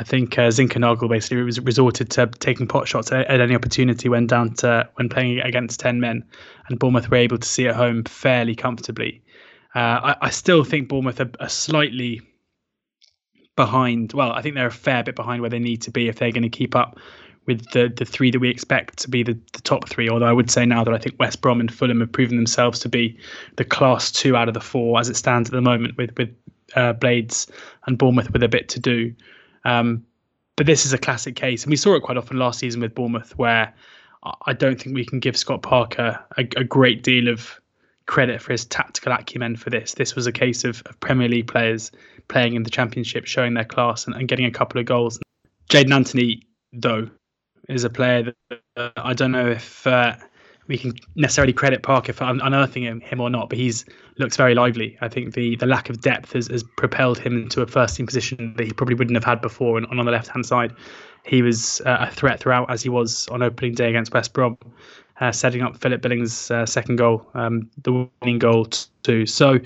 I 0.00 0.02
think 0.02 0.36
uh, 0.36 0.48
Zinckernagel 0.48 1.08
basically 1.08 1.44
was 1.44 1.60
resorted 1.60 2.10
to 2.10 2.26
taking 2.26 2.66
pot 2.66 2.88
shots 2.88 3.12
at, 3.12 3.28
at, 3.28 3.40
any 3.40 3.54
opportunity 3.54 4.08
when 4.08 4.26
down 4.26 4.54
to 4.54 4.88
when 4.94 5.08
playing 5.08 5.38
against 5.42 5.78
ten 5.78 6.00
men, 6.00 6.24
and 6.68 6.76
Bournemouth 6.80 7.08
were 7.08 7.18
able 7.18 7.38
to 7.38 7.46
see 7.46 7.66
it 7.66 7.74
home 7.76 8.02
fairly 8.02 8.56
comfortably. 8.56 9.22
Uh, 9.76 9.78
I, 10.10 10.16
I, 10.22 10.30
still 10.30 10.64
think 10.64 10.88
Bournemouth 10.88 11.20
are, 11.20 11.30
are 11.38 11.48
slightly 11.48 12.22
behind. 13.56 14.12
Well, 14.12 14.32
I 14.32 14.42
think 14.42 14.54
they're 14.54 14.66
a 14.66 14.72
fair 14.72 15.02
bit 15.02 15.16
behind 15.16 15.40
where 15.40 15.50
they 15.50 15.58
need 15.58 15.82
to 15.82 15.90
be 15.90 16.08
if 16.08 16.16
they're 16.16 16.32
going 16.32 16.42
to 16.42 16.48
keep 16.48 16.76
up 16.76 16.98
with 17.46 17.70
the 17.70 17.92
the 17.94 18.04
three 18.04 18.30
that 18.30 18.38
we 18.38 18.50
expect 18.50 18.98
to 18.98 19.10
be 19.10 19.22
the, 19.22 19.38
the 19.52 19.62
top 19.62 19.88
three. 19.88 20.08
Although 20.08 20.26
I 20.26 20.32
would 20.32 20.50
say 20.50 20.66
now 20.66 20.84
that 20.84 20.92
I 20.92 20.98
think 20.98 21.16
West 21.18 21.40
Brom 21.40 21.60
and 21.60 21.72
Fulham 21.72 22.00
have 22.00 22.12
proven 22.12 22.36
themselves 22.36 22.78
to 22.80 22.88
be 22.88 23.18
the 23.56 23.64
class 23.64 24.12
two 24.12 24.36
out 24.36 24.48
of 24.48 24.54
the 24.54 24.60
four 24.60 25.00
as 25.00 25.08
it 25.08 25.16
stands 25.16 25.48
at 25.48 25.52
the 25.52 25.60
moment, 25.60 25.96
with 25.96 26.16
with 26.16 26.34
uh, 26.74 26.92
Blades 26.92 27.46
and 27.86 27.98
Bournemouth 27.98 28.32
with 28.32 28.42
a 28.42 28.48
bit 28.48 28.68
to 28.70 28.80
do. 28.80 29.14
Um, 29.64 30.04
but 30.56 30.66
this 30.66 30.86
is 30.86 30.92
a 30.92 30.98
classic 30.98 31.36
case, 31.36 31.64
and 31.64 31.70
we 31.70 31.76
saw 31.76 31.94
it 31.94 32.02
quite 32.02 32.16
often 32.16 32.38
last 32.38 32.58
season 32.58 32.80
with 32.80 32.94
Bournemouth, 32.94 33.36
where 33.36 33.72
I 34.46 34.52
don't 34.52 34.80
think 34.80 34.94
we 34.94 35.04
can 35.04 35.20
give 35.20 35.36
Scott 35.36 35.62
Parker 35.62 36.18
a, 36.36 36.42
a 36.56 36.64
great 36.64 37.02
deal 37.02 37.28
of 37.28 37.60
credit 38.06 38.40
for 38.40 38.52
his 38.52 38.64
tactical 38.64 39.12
acumen 39.12 39.56
for 39.56 39.70
this. 39.70 39.94
This 39.94 40.14
was 40.14 40.26
a 40.26 40.32
case 40.32 40.64
of, 40.64 40.82
of 40.86 40.98
Premier 41.00 41.28
League 41.28 41.48
players 41.48 41.92
playing 42.28 42.54
in 42.54 42.62
the 42.62 42.70
Championship, 42.70 43.26
showing 43.26 43.54
their 43.54 43.64
class 43.64 44.06
and, 44.06 44.14
and 44.14 44.28
getting 44.28 44.46
a 44.46 44.50
couple 44.50 44.80
of 44.80 44.86
goals. 44.86 45.18
Jaidon 45.70 45.94
Anthony, 45.94 46.42
though, 46.72 47.08
is 47.68 47.84
a 47.84 47.90
player 47.90 48.34
that 48.50 48.60
uh, 48.76 48.90
I 48.96 49.12
don't 49.12 49.32
know 49.32 49.48
if 49.48 49.86
uh, 49.86 50.16
we 50.68 50.78
can 50.78 50.94
necessarily 51.14 51.52
credit 51.52 51.82
Parker 51.82 52.12
for 52.12 52.24
unearthing 52.24 52.84
him, 52.84 53.00
him 53.00 53.20
or 53.20 53.30
not, 53.30 53.48
but 53.48 53.58
he's 53.58 53.84
looks 54.18 54.36
very 54.36 54.54
lively. 54.54 54.96
I 55.00 55.08
think 55.08 55.34
the, 55.34 55.56
the 55.56 55.66
lack 55.66 55.90
of 55.90 56.00
depth 56.00 56.32
has, 56.32 56.48
has 56.48 56.64
propelled 56.76 57.18
him 57.18 57.42
into 57.42 57.60
a 57.62 57.66
first 57.66 57.96
team 57.96 58.06
position 58.06 58.54
that 58.56 58.64
he 58.64 58.72
probably 58.72 58.94
wouldn't 58.94 59.16
have 59.16 59.24
had 59.24 59.40
before. 59.40 59.76
And, 59.76 59.86
and 59.90 60.00
on 60.00 60.06
the 60.06 60.12
left 60.12 60.28
hand 60.28 60.46
side, 60.46 60.72
he 61.24 61.42
was 61.42 61.80
uh, 61.82 62.06
a 62.08 62.10
threat 62.10 62.40
throughout, 62.40 62.70
as 62.70 62.82
he 62.82 62.88
was 62.88 63.28
on 63.28 63.42
opening 63.42 63.74
day 63.74 63.88
against 63.88 64.14
West 64.14 64.32
Brom 64.32 64.56
uh, 65.20 65.32
setting 65.32 65.62
up 65.62 65.76
Philip 65.76 66.02
Billing's 66.02 66.50
uh, 66.50 66.66
second 66.66 66.96
goal, 66.96 67.26
um, 67.34 67.70
the 67.82 68.08
winning 68.20 68.38
goal 68.38 68.66
too. 69.02 69.26
So, 69.26 69.58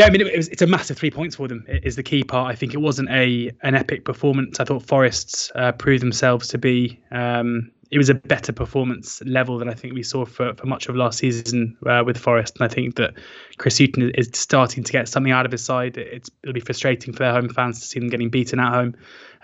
yeah, 0.00 0.06
I 0.06 0.10
mean, 0.10 0.22
it, 0.22 0.36
was, 0.36 0.48
it's 0.48 0.62
a 0.62 0.66
massive 0.66 0.96
three 0.96 1.10
points 1.10 1.36
for 1.36 1.46
them. 1.46 1.64
Is 1.68 1.96
the 1.96 2.02
key 2.02 2.24
part. 2.24 2.50
I 2.50 2.56
think 2.56 2.74
it 2.74 2.78
wasn't 2.78 3.10
a 3.10 3.50
an 3.62 3.74
epic 3.74 4.04
performance. 4.04 4.58
I 4.58 4.64
thought 4.64 4.82
Forests 4.82 5.52
uh, 5.54 5.72
proved 5.72 6.02
themselves 6.02 6.48
to 6.48 6.58
be. 6.58 7.00
Um, 7.10 7.70
it 7.90 7.98
was 7.98 8.08
a 8.08 8.14
better 8.14 8.52
performance 8.52 9.20
level 9.26 9.58
than 9.58 9.68
I 9.68 9.74
think 9.74 9.94
we 9.94 10.04
saw 10.04 10.24
for, 10.24 10.54
for 10.54 10.66
much 10.66 10.88
of 10.88 10.94
last 10.94 11.18
season 11.18 11.76
uh, 11.84 12.04
with 12.06 12.16
Forest. 12.16 12.56
And 12.60 12.70
I 12.70 12.72
think 12.72 12.94
that 12.96 13.14
Chris 13.58 13.78
Hughton 13.78 14.12
is 14.14 14.30
starting 14.32 14.84
to 14.84 14.92
get 14.92 15.08
something 15.08 15.32
out 15.32 15.44
of 15.44 15.50
his 15.50 15.64
side. 15.64 15.96
It's, 15.96 16.30
it'll 16.44 16.54
be 16.54 16.60
frustrating 16.60 17.12
for 17.12 17.18
their 17.18 17.32
home 17.32 17.48
fans 17.48 17.80
to 17.80 17.86
see 17.86 17.98
them 17.98 18.08
getting 18.08 18.30
beaten 18.30 18.60
at 18.60 18.72
home, 18.72 18.94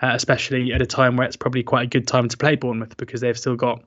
uh, 0.01 0.11
especially 0.13 0.71
at 0.71 0.81
a 0.81 0.85
time 0.85 1.17
where 1.17 1.27
it's 1.27 1.35
probably 1.35 1.61
quite 1.61 1.83
a 1.83 1.87
good 1.87 2.07
time 2.07 2.29
to 2.29 2.37
play 2.37 2.55
Bournemouth 2.55 2.95
because 2.95 3.19
they've 3.19 3.37
still 3.37 3.57
got 3.57 3.83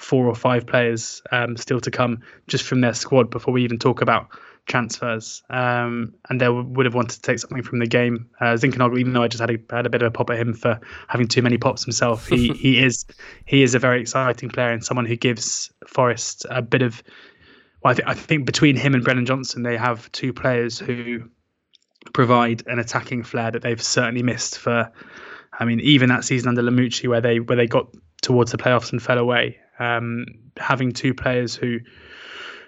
four 0.00 0.26
or 0.26 0.34
five 0.34 0.66
players 0.66 1.22
um, 1.30 1.56
still 1.56 1.78
to 1.78 1.90
come 1.90 2.22
just 2.48 2.64
from 2.64 2.80
their 2.80 2.94
squad 2.94 3.30
before 3.30 3.52
we 3.52 3.64
even 3.64 3.78
talk 3.78 4.00
about 4.00 4.28
transfers. 4.66 5.42
Um, 5.50 6.14
and 6.28 6.40
they 6.40 6.48
would 6.48 6.86
have 6.86 6.94
wanted 6.94 7.16
to 7.16 7.22
take 7.22 7.38
something 7.38 7.62
from 7.62 7.80
the 7.80 7.86
game. 7.86 8.30
Uh, 8.40 8.56
even 8.62 9.12
though 9.12 9.22
I 9.22 9.28
just 9.28 9.40
had 9.40 9.50
a, 9.50 9.58
had 9.70 9.84
a 9.84 9.90
bit 9.90 10.00
of 10.00 10.08
a 10.08 10.10
pop 10.10 10.30
at 10.30 10.38
him 10.38 10.54
for 10.54 10.80
having 11.06 11.28
too 11.28 11.42
many 11.42 11.58
pops 11.58 11.84
himself, 11.84 12.26
he 12.26 12.48
he 12.54 12.82
is 12.82 13.04
he 13.44 13.62
is 13.62 13.74
a 13.74 13.78
very 13.78 14.00
exciting 14.00 14.48
player 14.48 14.70
and 14.70 14.82
someone 14.82 15.04
who 15.04 15.16
gives 15.16 15.70
Forest 15.86 16.46
a 16.48 16.62
bit 16.62 16.82
of. 16.82 17.02
Well, 17.82 17.92
I, 17.92 17.94
th- 17.94 18.08
I 18.08 18.14
think 18.14 18.46
between 18.46 18.76
him 18.76 18.94
and 18.94 19.04
Brennan 19.04 19.26
Johnson, 19.26 19.62
they 19.62 19.76
have 19.76 20.10
two 20.12 20.32
players 20.32 20.78
who 20.78 21.28
provide 22.12 22.62
an 22.66 22.78
attacking 22.78 23.22
flair 23.22 23.50
that 23.50 23.62
they've 23.62 23.82
certainly 23.82 24.22
missed 24.22 24.58
for. 24.58 24.90
I 25.58 25.64
mean, 25.66 25.80
even 25.80 26.08
that 26.08 26.24
season 26.24 26.48
under 26.48 26.62
Lamouchi, 26.62 27.08
where 27.08 27.20
they 27.20 27.40
where 27.40 27.56
they 27.56 27.66
got 27.66 27.88
towards 28.22 28.50
the 28.50 28.58
playoffs 28.58 28.92
and 28.92 29.02
fell 29.02 29.18
away 29.18 29.58
um, 29.80 30.26
having 30.56 30.92
two 30.92 31.14
players 31.14 31.54
who 31.54 31.80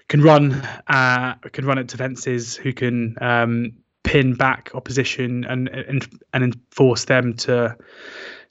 can 0.09 0.23
run 0.23 0.53
uh, 0.89 1.35
can 1.53 1.65
run 1.65 1.79
at 1.79 1.87
defenses, 1.87 2.57
who 2.57 2.73
can 2.73 3.17
um, 3.21 3.73
pin 4.03 4.35
back 4.35 4.71
opposition 4.75 5.45
and 5.45 5.69
and 5.69 6.21
and 6.33 6.45
enforce 6.45 7.05
them 7.05 7.35
to 7.35 7.77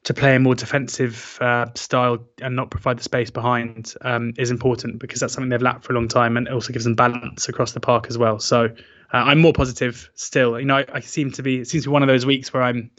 to 0.03 0.13
play 0.13 0.35
a 0.35 0.39
more 0.39 0.55
defensive 0.55 1.37
uh, 1.41 1.67
style 1.75 2.25
and 2.41 2.55
not 2.55 2.71
provide 2.71 2.97
the 2.97 3.03
space 3.03 3.29
behind 3.29 3.93
um, 4.01 4.33
is 4.37 4.49
important 4.49 4.99
because 4.99 5.19
that's 5.19 5.33
something 5.33 5.49
they've 5.49 5.61
lacked 5.61 5.83
for 5.83 5.93
a 5.93 5.95
long 5.95 6.07
time 6.07 6.37
and 6.37 6.49
also 6.49 6.73
gives 6.73 6.85
them 6.85 6.95
balance 6.95 7.47
across 7.49 7.73
the 7.73 7.79
park 7.79 8.07
as 8.09 8.17
well. 8.17 8.39
So 8.39 8.65
uh, 8.65 8.67
I'm 9.13 9.39
more 9.39 9.53
positive 9.53 10.09
still. 10.15 10.59
You 10.59 10.65
know, 10.65 10.77
I, 10.77 10.85
I, 10.93 10.99
seem 11.01 11.31
to 11.33 11.43
be 11.43 11.59
it 11.59 11.67
seems 11.67 11.83
to 11.83 11.89
be 11.89 11.93
one 11.93 12.01
of 12.01 12.07
those 12.07 12.25
weeks 12.25 12.51
where 12.51 12.63
I'm 12.63 12.89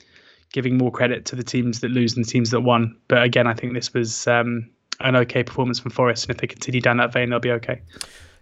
giving 0.53 0.79
more 0.79 0.92
credit 0.92 1.25
to 1.27 1.37
the 1.37 1.42
teams 1.42 1.81
that 1.81 1.90
lose 1.90 2.14
than 2.14 2.22
the 2.22 2.29
teams 2.29 2.51
that 2.51 2.61
won. 2.61 2.96
But 3.09 3.25
again, 3.25 3.48
I 3.48 3.55
think 3.55 3.75
this 3.75 3.92
was 3.92 4.29
um, 4.29 4.70
an 5.00 5.16
okay 5.16 5.42
performance 5.42 5.78
from 5.78 5.90
Forest, 5.90 6.24
and 6.24 6.35
if 6.35 6.40
they 6.40 6.46
continue 6.46 6.81
down 6.81 6.98
that 6.98 7.12
vein, 7.12 7.31
they'll 7.31 7.40
be 7.40 7.52
okay. 7.52 7.83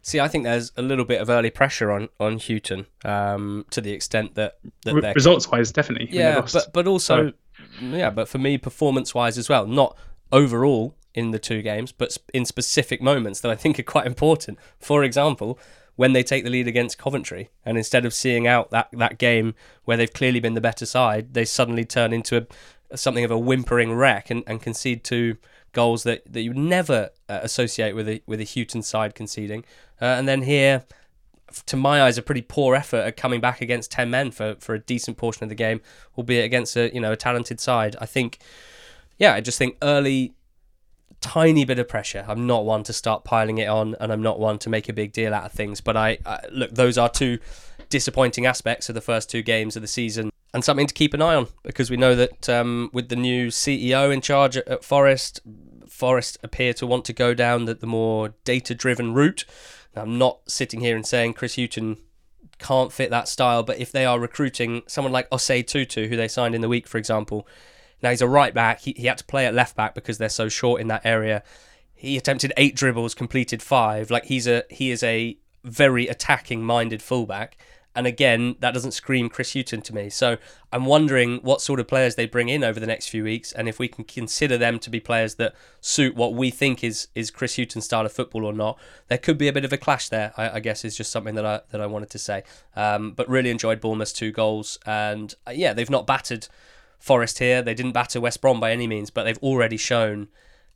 See, 0.03 0.19
I 0.19 0.29
think 0.29 0.45
there's 0.45 0.73
a 0.77 0.83
little 0.83 1.05
bit 1.05 1.21
of 1.21 1.29
early 1.29 1.51
pressure 1.51 1.91
on 1.91 2.09
on 2.19 2.39
Hughton 2.39 2.87
um, 3.05 3.67
to 3.71 3.81
the 3.81 3.93
extent 3.93 4.35
that, 4.37 4.59
that 4.85 4.95
Re- 4.95 5.13
results 5.15 5.51
wise, 5.51 5.73
definitely. 5.73 6.09
Yeah, 6.11 6.41
but 6.41 6.69
but 6.73 6.87
also, 6.87 7.33
yeah, 7.81 8.11
but 8.11 8.29
for 8.29 8.39
me, 8.39 8.57
performance 8.57 9.15
wise 9.15 9.37
as 9.37 9.49
well, 9.49 9.67
not 9.67 9.97
overall 10.33 10.95
in 11.13 11.33
the 11.33 11.39
two 11.39 11.61
games, 11.61 11.93
but 11.93 12.17
in 12.33 12.45
specific 12.45 13.03
moments 13.03 13.41
that 13.41 13.51
I 13.51 13.57
think 13.57 13.79
are 13.79 13.85
quite 13.85 14.07
important. 14.07 14.59
For 14.79 15.05
example, 15.05 15.59
when 15.97 16.13
they 16.15 16.23
take 16.23 16.45
the 16.45 16.51
lead 16.51 16.67
against 16.67 16.97
Coventry, 16.97 17.51
and 17.65 17.77
instead 17.77 18.07
of 18.07 18.15
seeing 18.15 18.47
out 18.47 18.71
that 18.71 18.89
that 18.93 19.19
game 19.19 19.55
where 19.85 19.99
they've 19.99 20.13
clearly 20.13 20.41
been 20.41 20.55
the 20.55 20.61
better 20.63 20.87
side, 20.87 21.35
they 21.35 21.45
suddenly 21.45 21.85
turn 21.85 22.15
into 22.15 22.47
a 22.91 22.97
something 22.97 23.25
of 23.25 23.31
a 23.31 23.39
whimpering 23.39 23.93
wreck 23.93 24.31
and, 24.31 24.43
and 24.47 24.63
concede 24.63 25.05
two 25.05 25.37
goals 25.73 26.03
that, 26.05 26.23
that 26.33 26.43
you 26.43 26.53
never 26.53 27.11
uh, 27.29 27.41
associate 27.43 27.95
with 27.95 28.09
a 28.09 28.23
with 28.27 28.41
a 28.41 28.45
Hughton 28.45 28.83
side 28.83 29.15
conceding. 29.15 29.65
Uh, 30.01 30.07
and 30.07 30.29
then 30.29 30.43
here, 30.43 30.85
to 31.67 31.77
my 31.77 32.03
eyes, 32.03 32.19
a 32.19 32.23
pretty 32.23 32.43
poor 32.43 32.75
effort 32.75 32.99
at 32.99 33.17
coming 33.17 33.41
back 33.41 33.61
against 33.61 33.91
ten 33.91 34.11
men 34.11 34.31
for, 34.31 34.57
for 34.59 34.75
a 34.75 34.79
decent 34.79 35.17
portion 35.17 35.43
of 35.45 35.49
the 35.49 35.55
game, 35.55 35.81
albeit 36.17 36.45
against 36.45 36.77
a 36.77 36.93
you 36.93 37.01
know 37.01 37.13
a 37.13 37.17
talented 37.17 37.61
side. 37.61 37.97
I 38.01 38.07
think, 38.07 38.39
yeah, 39.19 39.35
I 39.35 39.41
just 39.41 39.59
think 39.59 39.77
early. 39.83 40.35
Tiny 41.21 41.67
bit 41.67 41.79
of 41.79 41.87
pressure. 41.87 42.25
I'm 42.27 42.47
not 42.47 42.65
one 42.65 42.83
to 42.85 42.95
start 42.95 43.25
piling 43.25 43.59
it 43.59 43.69
on, 43.69 43.95
and 44.01 44.11
I'm 44.11 44.23
not 44.23 44.41
one 44.41 44.59
to 44.61 44.71
make 44.71 44.89
a 44.89 44.95
big 44.95 45.13
deal 45.13 45.35
out 45.35 45.45
of 45.45 45.53
things. 45.53 45.83
But 45.83 45.95
I, 45.95 46.17
I 46.25 46.41
look; 46.51 46.71
those 46.71 46.97
are 46.97 47.11
two 47.11 47.39
disappointing 47.91 48.47
aspects 48.47 48.89
of 48.89 48.95
the 48.95 49.03
first 49.03 49.29
two 49.29 49.43
games 49.43 49.77
of 49.77 49.83
the 49.83 49.89
season 49.89 50.31
and 50.53 50.65
something 50.65 50.87
to 50.87 50.95
keep 50.95 51.15
an 51.15 51.23
eye 51.23 51.35
on 51.35 51.47
because 51.63 51.91
we 51.91 51.97
know 51.97 52.15
that 52.15 52.49
um, 52.49 52.91
with 52.93 53.09
the 53.09 53.17
new 53.17 53.49
CEO 53.49 54.13
in 54.13 54.21
charge 54.21 54.57
at, 54.57 54.85
Forest, 54.85 55.41
Forest 55.89 56.39
appear 56.43 56.73
to 56.75 56.87
want 56.87 57.05
to 57.05 57.13
go 57.13 57.35
down 57.35 57.67
the, 57.67 57.75
the 57.75 57.87
more 57.87 58.35
data 58.45 58.75
driven 58.75 59.15
route. 59.15 59.45
Now, 59.95 60.03
I'm 60.03 60.19
not 60.19 60.41
sitting 60.49 60.81
here 60.81 60.97
and 60.97 61.07
saying 61.07 61.35
Chris 61.35 61.57
Hughton 61.57 61.99
can't 62.59 62.93
fit 62.93 63.11
that 63.11 63.29
style, 63.29 63.63
but 63.63 63.79
if 63.79 63.93
they 63.93 64.05
are 64.05 64.19
recruiting 64.19 64.83
someone 64.87 65.13
like 65.13 65.31
Osei 65.31 65.67
Tutu, 65.67 66.09
who 66.09 66.17
they 66.17 66.29
signed 66.29 66.55
in 66.55 66.61
the 66.61 66.69
week, 66.69 66.87
for 66.87 66.99
example, 66.99 67.47
now 68.03 68.11
he's 68.11 68.23
a 68.23 68.29
right 68.29 68.55
back. 68.55 68.81
He, 68.81 68.93
he 68.97 69.07
had 69.07 69.19
to 69.19 69.25
play 69.25 69.47
at 69.47 69.55
left 69.55 69.77
back 69.77 69.95
because 69.95 70.19
they're 70.19 70.29
so 70.29 70.49
short 70.49 70.81
in 70.81 70.89
that 70.89 71.05
area. 71.05 71.43
He 71.95 72.17
attempted 72.17 72.53
eight 72.57 72.75
dribbles, 72.75 73.15
completed 73.15 73.63
five. 73.63 74.11
Like 74.11 74.25
he's 74.25 74.47
a 74.47 74.65
he 74.71 74.91
is 74.91 75.03
a 75.03 75.37
very 75.65 76.09
attacking 76.09 76.65
minded 76.65 77.03
fullback 77.03 77.59
and 77.95 78.07
again, 78.07 78.57
that 78.61 78.73
doesn't 78.73 78.93
scream 78.93 79.29
Chris 79.29 79.53
Hughton 79.53 79.83
to 79.83 79.95
me. 79.95 80.11
So 80.11 80.37
I'm 80.73 80.85
wondering 80.85 81.39
what 81.39 81.61
sort 81.61 81.81
of 81.81 81.89
players 81.89 82.15
they 82.15 82.27
bring 82.27 82.49
in 82.49 82.63
over 82.63 82.79
the 82.79 82.87
next 82.87 83.09
few 83.09 83.25
weeks, 83.25 83.53
and 83.53 83.69
if 83.69 83.79
we 83.79 83.89
can 83.89 84.05
consider 84.05 84.57
them 84.57 84.79
to 84.81 84.91
be 84.91 85.01
players 85.01 85.35
that 85.37 85.55
suit 85.81 86.15
what 86.15 86.35
we 86.35 86.51
think 86.51 86.85
is 86.85 87.09
is 87.15 87.31
Chris 87.31 87.57
Hughton's 87.57 87.85
style 87.85 88.07
of 88.07 88.13
football 88.13 88.45
or 88.45 88.53
not. 88.53 88.79
There 89.09 89.19
could 89.19 89.39
be 89.39 89.49
a 89.49 89.53
bit 89.53 89.65
of 89.65 89.73
a 89.73 89.79
clash 89.79 90.09
there. 90.09 90.33
I, 90.37 90.51
I 90.51 90.61
guess 90.61 90.85
is 90.85 90.97
just 90.97 91.11
something 91.11 91.35
that 91.35 91.45
I 91.47 91.61
that 91.71 91.81
I 91.81 91.87
wanted 91.87 92.11
to 92.11 92.19
say. 92.19 92.45
Um, 92.77 93.13
but 93.13 93.29
really 93.29 93.51
enjoyed 93.51 93.81
Bournemouth's 93.81 94.13
two 94.13 94.31
goals, 94.31 94.79
and 94.87 95.35
uh, 95.47 95.51
yeah, 95.51 95.73
they've 95.73 95.91
not 95.91 96.07
battered 96.07 96.49
Forest 97.01 97.39
here. 97.39 97.63
They 97.63 97.75
didn't 97.75 97.93
batter 97.93 98.21
West 98.21 98.41
Brom 98.41 98.61
by 98.61 98.73
any 98.73 98.87
means, 98.87 99.11
but 99.11 99.25
they've 99.25 99.39
already 99.39 99.79
shown 99.79 100.29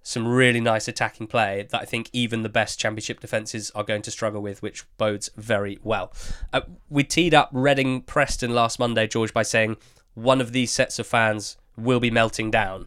some 0.05 0.29
really 0.29 0.61
nice 0.61 0.87
attacking 0.87 1.27
play 1.27 1.67
that 1.71 1.81
I 1.81 1.87
think 1.87 2.11
even 2.13 2.43
the 2.43 2.51
best 2.51 2.79
championship 2.79 3.21
defences 3.21 3.71
are 3.75 3.83
going 3.83 4.03
to 4.03 4.11
struggle 4.11 4.43
with, 4.43 4.61
which 4.61 4.85
bodes 4.99 5.31
very 5.35 5.79
well. 5.83 6.13
Uh, 6.53 6.61
we 6.91 7.03
teed 7.03 7.33
up 7.33 7.49
Reading 7.53 8.03
Preston 8.03 8.55
last 8.55 8.79
Monday, 8.79 9.07
George, 9.07 9.33
by 9.33 9.43
saying 9.43 9.79
one 10.13 10.43
of 10.43 10.53
these 10.53 10.71
sets 10.71 10.99
of 10.99 11.07
fans 11.07 11.57
will 11.75 12.01
be 12.01 12.11
melting 12.11 12.51
down, 12.51 12.87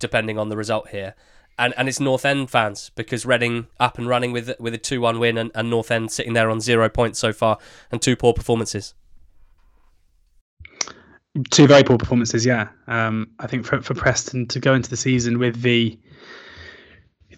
depending 0.00 0.38
on 0.38 0.48
the 0.48 0.56
result 0.56 0.88
here. 0.88 1.14
And, 1.56 1.72
and 1.76 1.88
it's 1.88 2.00
North 2.00 2.24
End 2.24 2.50
fans 2.50 2.90
because 2.96 3.24
Reading 3.24 3.68
up 3.78 3.96
and 3.96 4.08
running 4.08 4.32
with 4.32 4.52
with 4.58 4.74
a 4.74 4.78
2 4.78 5.00
1 5.00 5.20
win 5.20 5.38
and, 5.38 5.52
and 5.54 5.70
North 5.70 5.92
End 5.92 6.10
sitting 6.10 6.32
there 6.32 6.50
on 6.50 6.60
zero 6.60 6.88
points 6.88 7.20
so 7.20 7.32
far 7.32 7.58
and 7.92 8.02
two 8.02 8.16
poor 8.16 8.34
performances. 8.34 8.92
Two 11.50 11.68
very 11.68 11.84
poor 11.84 11.96
performances, 11.96 12.44
yeah. 12.44 12.68
Um, 12.88 13.30
I 13.38 13.46
think 13.46 13.66
for, 13.66 13.80
for 13.82 13.94
Preston 13.94 14.48
to 14.48 14.58
go 14.58 14.74
into 14.74 14.90
the 14.90 14.96
season 14.96 15.38
with 15.38 15.62
the 15.62 15.98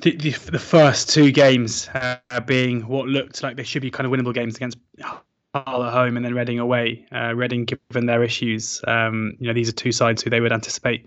the, 0.01 0.17
the, 0.17 0.31
the 0.31 0.59
first 0.59 1.11
two 1.11 1.33
games 1.33 1.89
uh, 1.89 2.19
being 2.47 2.87
what 2.87 3.07
looked 3.07 3.43
like 3.43 3.57
they 3.57 3.65
should 3.65 3.83
be 3.83 3.91
kind 3.91 4.07
of 4.07 4.13
winnable 4.13 4.35
games 4.35 4.57
against 4.57 4.79
Hull 5.55 5.85
at 5.85 5.93
home 5.93 6.17
and 6.17 6.25
then 6.25 6.35
Reading 6.35 6.59
away. 6.59 7.07
Uh, 7.13 7.35
Reading, 7.35 7.65
given 7.65 8.07
their 8.07 8.23
issues, 8.23 8.83
um, 8.87 9.35
you 9.39 9.47
know, 9.47 9.55
these 9.55 9.69
are 9.69 9.73
two 9.73 9.93
sides 9.93 10.23
who 10.23 10.31
they 10.31 10.41
would 10.41 10.53
anticipate, 10.53 11.07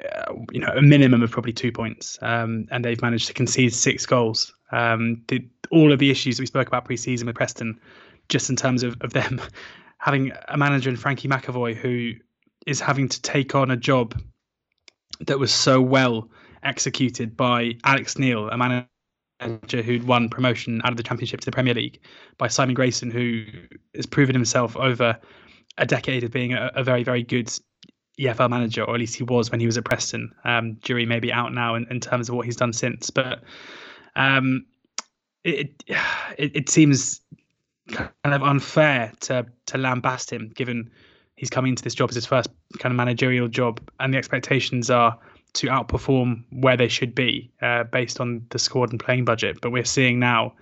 uh, 0.00 0.34
you 0.52 0.60
know, 0.60 0.72
a 0.76 0.82
minimum 0.82 1.22
of 1.22 1.30
probably 1.30 1.52
two 1.52 1.72
points, 1.72 2.18
um, 2.22 2.66
and 2.70 2.84
they've 2.84 3.02
managed 3.02 3.26
to 3.28 3.32
concede 3.32 3.72
six 3.72 4.06
goals. 4.06 4.54
Um, 4.70 5.22
the, 5.28 5.46
all 5.70 5.92
of 5.92 5.98
the 5.98 6.10
issues 6.10 6.38
we 6.38 6.46
spoke 6.46 6.68
about 6.68 6.84
pre-season 6.84 7.26
with 7.26 7.36
Preston, 7.36 7.80
just 8.28 8.50
in 8.50 8.56
terms 8.56 8.82
of, 8.82 8.96
of 9.00 9.12
them 9.12 9.40
having 9.98 10.32
a 10.48 10.56
manager 10.56 10.90
in 10.90 10.96
Frankie 10.96 11.28
McAvoy 11.28 11.74
who 11.74 12.12
is 12.66 12.80
having 12.80 13.08
to 13.08 13.20
take 13.22 13.54
on 13.54 13.70
a 13.70 13.76
job 13.76 14.20
that 15.20 15.38
was 15.38 15.52
so 15.52 15.80
well 15.80 16.28
executed 16.64 17.36
by 17.36 17.72
Alex 17.84 18.18
Neil, 18.18 18.48
a 18.48 18.56
manager 18.56 19.82
who'd 19.82 20.04
won 20.04 20.28
promotion 20.28 20.80
out 20.84 20.90
of 20.90 20.96
the 20.96 21.02
Championship 21.02 21.40
to 21.40 21.46
the 21.46 21.52
Premier 21.52 21.74
League, 21.74 22.00
by 22.38 22.48
Simon 22.48 22.74
Grayson, 22.74 23.10
who 23.10 23.44
has 23.94 24.06
proven 24.06 24.34
himself 24.34 24.76
over 24.76 25.18
a 25.78 25.86
decade 25.86 26.24
of 26.24 26.30
being 26.30 26.52
a, 26.52 26.70
a 26.74 26.84
very, 26.84 27.02
very 27.02 27.22
good 27.22 27.50
EFL 28.18 28.48
manager, 28.48 28.84
or 28.84 28.94
at 28.94 29.00
least 29.00 29.16
he 29.16 29.24
was 29.24 29.50
when 29.50 29.60
he 29.60 29.66
was 29.66 29.76
at 29.76 29.84
Preston. 29.84 30.32
Um, 30.44 30.76
jury 30.80 31.04
may 31.04 31.20
be 31.20 31.32
out 31.32 31.52
now 31.52 31.74
in, 31.74 31.86
in 31.90 32.00
terms 32.00 32.28
of 32.28 32.36
what 32.36 32.46
he's 32.46 32.56
done 32.56 32.72
since, 32.72 33.10
but 33.10 33.42
um, 34.16 34.66
it, 35.42 35.82
it, 35.86 35.98
it 36.38 36.68
seems 36.68 37.20
kind 37.92 38.10
of 38.24 38.42
unfair 38.42 39.12
to 39.20 39.46
to 39.66 39.78
lambast 39.78 40.32
him, 40.32 40.50
given 40.54 40.90
he's 41.36 41.50
coming 41.50 41.70
into 41.70 41.82
this 41.82 41.94
job 41.94 42.08
as 42.10 42.14
his 42.14 42.26
first 42.26 42.48
kind 42.78 42.92
of 42.92 42.96
managerial 42.96 43.48
job, 43.48 43.80
and 44.00 44.14
the 44.14 44.18
expectations 44.18 44.90
are 44.90 45.18
to 45.54 45.68
outperform 45.68 46.44
where 46.50 46.76
they 46.76 46.88
should 46.88 47.14
be 47.14 47.50
uh, 47.62 47.84
based 47.84 48.20
on 48.20 48.44
the 48.50 48.58
squad 48.58 48.90
and 48.90 49.00
playing 49.00 49.24
budget. 49.24 49.60
But 49.60 49.70
we're 49.70 49.84
seeing 49.84 50.18
now 50.18 50.54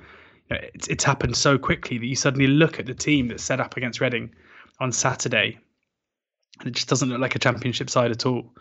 you 0.49 0.57
know, 0.57 0.63
it's, 0.75 0.89
it's 0.89 1.05
happened 1.05 1.37
so 1.37 1.59
quickly 1.59 1.99
that 1.99 2.07
you 2.07 2.17
suddenly 2.17 2.47
look 2.47 2.79
at 2.79 2.87
the 2.87 2.95
team 2.95 3.29
that's 3.29 3.43
set 3.43 3.61
up 3.61 3.77
against 3.77 4.01
Reading 4.01 4.35
on 4.81 4.93
Saturday, 4.93 5.59
and 6.61 6.69
it 6.69 6.75
just 6.75 6.89
doesn't 6.89 7.09
look 7.09 7.21
like 7.21 7.35
a 7.35 7.39
championship 7.39 7.91
side 7.91 8.11
at 8.11 8.27
all. 8.27 8.55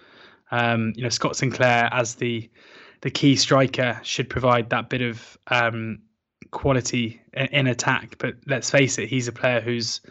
Um, 0.51 0.93
you 0.95 1.03
know, 1.03 1.09
Scott 1.09 1.35
Sinclair 1.35 1.89
as 1.91 2.15
the 2.15 2.49
the 3.01 3.09
key 3.09 3.35
striker 3.35 3.99
should 4.03 4.29
provide 4.29 4.69
that 4.69 4.89
bit 4.89 5.01
of 5.01 5.37
um, 5.47 5.99
quality 6.51 7.21
in, 7.33 7.47
in 7.47 7.67
attack. 7.67 8.17
But 8.19 8.35
let's 8.45 8.69
face 8.69 8.99
it, 8.99 9.09
he's 9.09 9.27
a 9.27 9.31
player 9.31 9.59
whose 9.59 10.01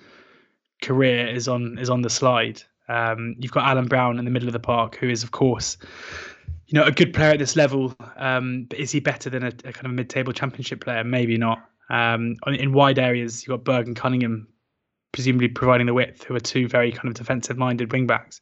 career 0.83 1.29
is 1.29 1.49
on 1.49 1.79
is 1.79 1.91
on 1.91 2.03
the 2.03 2.11
slide. 2.11 2.63
Um, 2.91 3.37
you've 3.39 3.53
got 3.53 3.67
Alan 3.67 3.87
Browne 3.87 4.19
in 4.19 4.25
the 4.25 4.31
middle 4.31 4.49
of 4.49 4.53
the 4.53 4.61
park, 4.61 4.97
who 4.97 5.09
is, 5.09 5.23
of 5.23 5.31
course, 5.31 5.79
you 6.67 6.79
know, 6.79 6.85
a 6.85 6.91
good 6.91 7.15
player 7.15 7.31
at 7.31 7.39
this 7.39 7.55
level. 7.55 7.95
Um, 8.17 8.65
but 8.69 8.79
is 8.79 8.91
he 8.91 9.01
better 9.01 9.31
than 9.31 9.45
a, 9.45 9.49
a, 9.65 9.73
kind 9.73 9.87
of 9.87 9.93
mid-table 9.93 10.33
championship 10.33 10.83
player? 10.83 11.05
Maybe 11.05 11.37
not. 11.37 11.65
Um, 11.89 12.37
in 12.47 12.73
wide 12.73 12.99
areas, 12.99 13.43
you've 13.43 13.57
got 13.57 13.65
Berg 13.65 13.87
and 13.87 13.97
Cunningham, 13.97 14.49
presumably 15.13 15.49
providing 15.49 15.87
the 15.87 15.95
width, 15.95 16.25
who 16.25 16.35
are 16.35 16.41
two 16.41 16.69
very 16.69 16.91
kind 16.91 17.09
of 17.09 17.15
defensive-minded 17.15 17.91
wingbacks. 17.91 18.41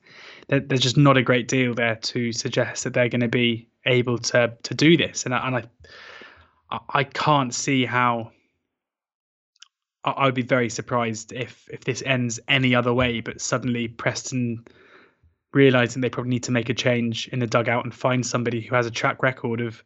There, 0.49 0.61
there's 0.61 0.81
just 0.81 0.97
not 0.97 1.17
a 1.17 1.23
great 1.23 1.49
deal 1.49 1.75
there 1.75 1.97
to 1.97 2.33
suggest 2.33 2.85
that 2.85 2.95
they're 2.95 3.09
going 3.09 3.21
to 3.21 3.29
be 3.29 3.69
able 3.87 4.19
to 4.19 4.55
to 4.63 4.75
do 4.75 4.97
this, 4.97 5.25
and 5.25 5.35
and 5.35 5.57
I 5.57 5.65
I 6.91 7.05
can't 7.05 7.55
see 7.55 7.87
how 7.87 8.33
I 10.17 10.27
would 10.27 10.35
be 10.35 10.43
very 10.43 10.71
surprised 10.71 11.33
if 11.33 11.69
if 11.73 11.85
this 11.85 12.03
ends 12.05 12.41
any 12.49 12.75
other 12.75 12.93
way. 12.93 13.21
But 13.21 13.41
suddenly 13.41 13.89
Preston 13.89 14.65
realizing 15.53 16.03
they 16.03 16.11
probably 16.11 16.31
need 16.31 16.45
to 16.45 16.53
make 16.53 16.69
a 16.69 16.75
change 16.75 17.29
in 17.29 17.39
the 17.39 17.47
dugout 17.47 17.85
and 17.85 17.95
find 17.95 18.25
somebody 18.25 18.61
who 18.61 18.75
has 18.75 18.87
a 18.87 18.91
track 18.91 19.23
record 19.23 19.61
of 19.61 19.83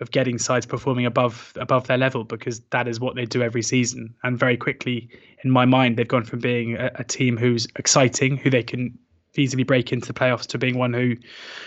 of 0.00 0.10
getting 0.12 0.38
sides 0.38 0.66
performing 0.66 1.06
above 1.06 1.52
above 1.56 1.86
their 1.86 1.98
level 1.98 2.24
because 2.24 2.60
that 2.70 2.86
is 2.86 3.00
what 3.00 3.16
they 3.16 3.24
do 3.24 3.42
every 3.42 3.62
season. 3.62 4.14
And 4.22 4.38
very 4.38 4.56
quickly, 4.56 5.08
in 5.42 5.50
my 5.50 5.64
mind, 5.64 5.96
they've 5.96 6.06
gone 6.06 6.24
from 6.24 6.40
being 6.40 6.76
a, 6.76 6.90
a 6.96 7.04
team 7.04 7.36
who's 7.36 7.66
exciting, 7.76 8.36
who 8.36 8.50
they 8.50 8.62
can 8.62 8.98
easily 9.36 9.62
break 9.62 9.92
into 9.92 10.06
the 10.06 10.18
playoffs 10.18 10.46
to 10.46 10.58
being 10.58 10.78
one 10.78 10.92
who 10.92 11.16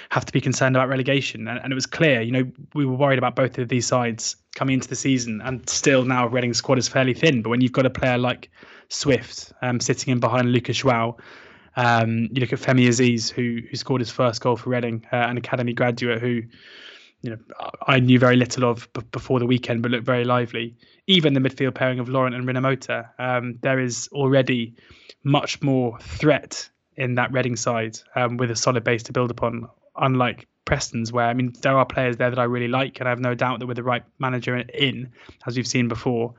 have 0.10 0.26
to 0.26 0.34
be 0.34 0.42
concerned 0.42 0.76
about 0.76 0.90
relegation. 0.90 1.48
And, 1.48 1.60
and, 1.64 1.72
it 1.72 1.76
was 1.76 1.86
clear, 1.86 2.22
you 2.22 2.32
know, 2.32 2.52
we 2.74 2.86
were 2.86 2.96
worried 2.96 3.18
about 3.18 3.36
both 3.36 3.58
of 3.58 3.70
these 3.70 3.88
sides 3.88 4.36
coming 4.56 4.74
into 4.74 4.88
the 4.88 4.96
season, 4.96 5.42
and 5.44 5.68
still 5.70 6.04
now 6.04 6.28
Reading's 6.28 6.58
squad 6.58 6.78
is 6.78 6.88
fairly 6.88 7.14
thin. 7.14 7.42
But 7.42 7.50
when 7.50 7.62
you've 7.62 7.72
got 7.72 7.86
a 7.86 7.90
player 7.90 8.18
like 8.18 8.50
Swift 8.90 9.54
um, 9.62 9.80
sitting 9.80 10.12
in 10.12 10.20
behind 10.20 10.52
Lucas 10.52 10.82
João, 10.82 11.18
um, 11.76 12.30
you 12.32 12.42
look 12.42 12.54
at 12.54 12.60
Femi 12.60 12.88
Azeez, 12.88 13.32
who 13.32 13.60
who 13.70 13.76
scored 13.76 14.02
his 14.02 14.12
first 14.12 14.42
goal 14.42 14.58
for 14.58 14.70
Reading, 14.70 15.06
uh, 15.12 15.18
an 15.18 15.38
academy 15.38 15.74
graduate 15.74 16.20
who. 16.20 16.44
You 17.24 17.30
know, 17.30 17.38
I 17.86 18.00
knew 18.00 18.18
very 18.18 18.36
little 18.36 18.68
of 18.68 18.92
b- 18.94 19.02
before 19.12 19.38
the 19.38 19.46
weekend, 19.46 19.84
but 19.84 19.92
looked 19.92 20.08
very 20.08 20.24
lively. 20.24 20.76
Even 21.06 21.36
the 21.36 21.40
midfield 21.40 21.76
pairing 21.76 22.00
of 22.00 22.10
Laurent 22.10 22.34
and 22.34 22.48
Rinomhota, 22.48 23.10
um, 23.20 23.60
there 23.62 23.80
is 23.80 24.10
already 24.12 24.74
much 25.24 25.62
more 25.62 26.00
threat 26.00 26.68
in 26.96 27.14
that 27.16 27.32
Reading 27.32 27.56
side 27.56 28.00
um, 28.16 28.38
with 28.38 28.50
a 28.50 28.56
solid 28.56 28.84
base 28.84 29.04
to 29.04 29.12
build 29.12 29.30
upon. 29.30 29.70
Unlike 30.02 30.48
Preston's, 30.66 31.12
where 31.12 31.26
I 31.26 31.34
mean 31.34 31.54
there 31.62 31.78
are 31.78 31.86
players 31.86 32.18
there 32.18 32.30
that 32.30 32.40
I 32.40 32.44
really 32.44 32.68
like, 32.68 33.00
and 33.00 33.08
I 33.08 33.12
have 33.12 33.20
no 33.20 33.36
doubt 33.36 33.60
that 33.60 33.68
with 33.68 33.78
the 33.78 33.84
right 33.84 34.04
manager 34.20 34.58
in, 34.58 35.12
as 35.48 35.56
we've 35.56 35.68
seen 35.68 35.88
before, 35.88 36.34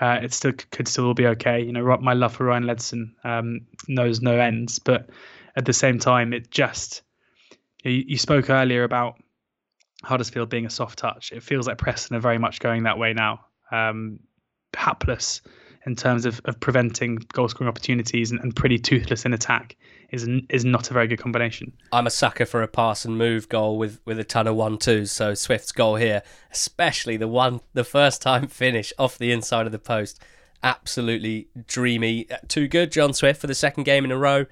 uh, 0.00 0.20
it 0.22 0.32
still 0.32 0.52
could 0.70 0.86
still 0.88 1.14
be 1.14 1.26
okay. 1.28 1.62
You 1.62 1.72
know, 1.72 1.96
my 1.98 2.12
love 2.12 2.34
for 2.34 2.44
Ryan 2.44 2.64
Ledson 2.64 3.14
um, 3.24 3.66
knows 3.88 4.20
no 4.20 4.38
ends, 4.38 4.78
but 4.78 5.10
at 5.56 5.64
the 5.64 5.72
same 5.72 5.98
time, 5.98 6.32
it 6.32 6.50
just 6.50 7.02
you, 7.82 8.04
you 8.06 8.18
spoke 8.18 8.50
earlier 8.50 8.84
about 8.84 9.16
Huddersfield 10.04 10.50
being 10.50 10.66
a 10.66 10.70
soft 10.70 10.98
touch. 10.98 11.32
It 11.32 11.42
feels 11.42 11.66
like 11.66 11.78
Preston 11.78 12.16
are 12.16 12.20
very 12.20 12.38
much 12.38 12.60
going 12.60 12.84
that 12.84 12.98
way 12.98 13.12
now. 13.12 13.40
Um, 13.72 14.20
hapless 14.74 15.40
in 15.86 15.94
terms 15.94 16.26
of, 16.26 16.40
of 16.44 16.58
preventing 16.60 17.16
goal 17.32 17.48
scoring 17.48 17.68
opportunities 17.68 18.32
and, 18.32 18.40
and 18.40 18.54
pretty 18.54 18.78
toothless 18.78 19.24
in 19.24 19.32
attack 19.32 19.76
is 20.10 20.28
is 20.50 20.64
not 20.64 20.90
a 20.90 20.94
very 20.94 21.06
good 21.06 21.18
combination. 21.18 21.72
I'm 21.92 22.06
a 22.06 22.10
sucker 22.10 22.44
for 22.44 22.62
a 22.62 22.68
pass 22.68 23.04
and 23.04 23.16
move 23.16 23.48
goal 23.48 23.78
with, 23.78 24.00
with 24.04 24.18
a 24.18 24.24
ton 24.24 24.46
of 24.46 24.56
one 24.56 24.78
twos. 24.78 25.10
So 25.12 25.34
Swift's 25.34 25.72
goal 25.72 25.96
here, 25.96 26.22
especially 26.50 27.16
the 27.16 27.28
one 27.28 27.60
the 27.72 27.84
first 27.84 28.20
time 28.20 28.48
finish 28.48 28.92
off 28.98 29.16
the 29.16 29.32
inside 29.32 29.66
of 29.66 29.72
the 29.72 29.78
post, 29.78 30.20
absolutely 30.62 31.48
dreamy. 31.66 32.26
Too 32.48 32.68
good, 32.68 32.92
John 32.92 33.14
Swift 33.14 33.40
for 33.40 33.46
the 33.46 33.54
second 33.54 33.84
game 33.84 34.04
in 34.04 34.12
a 34.12 34.18
row. 34.18 34.46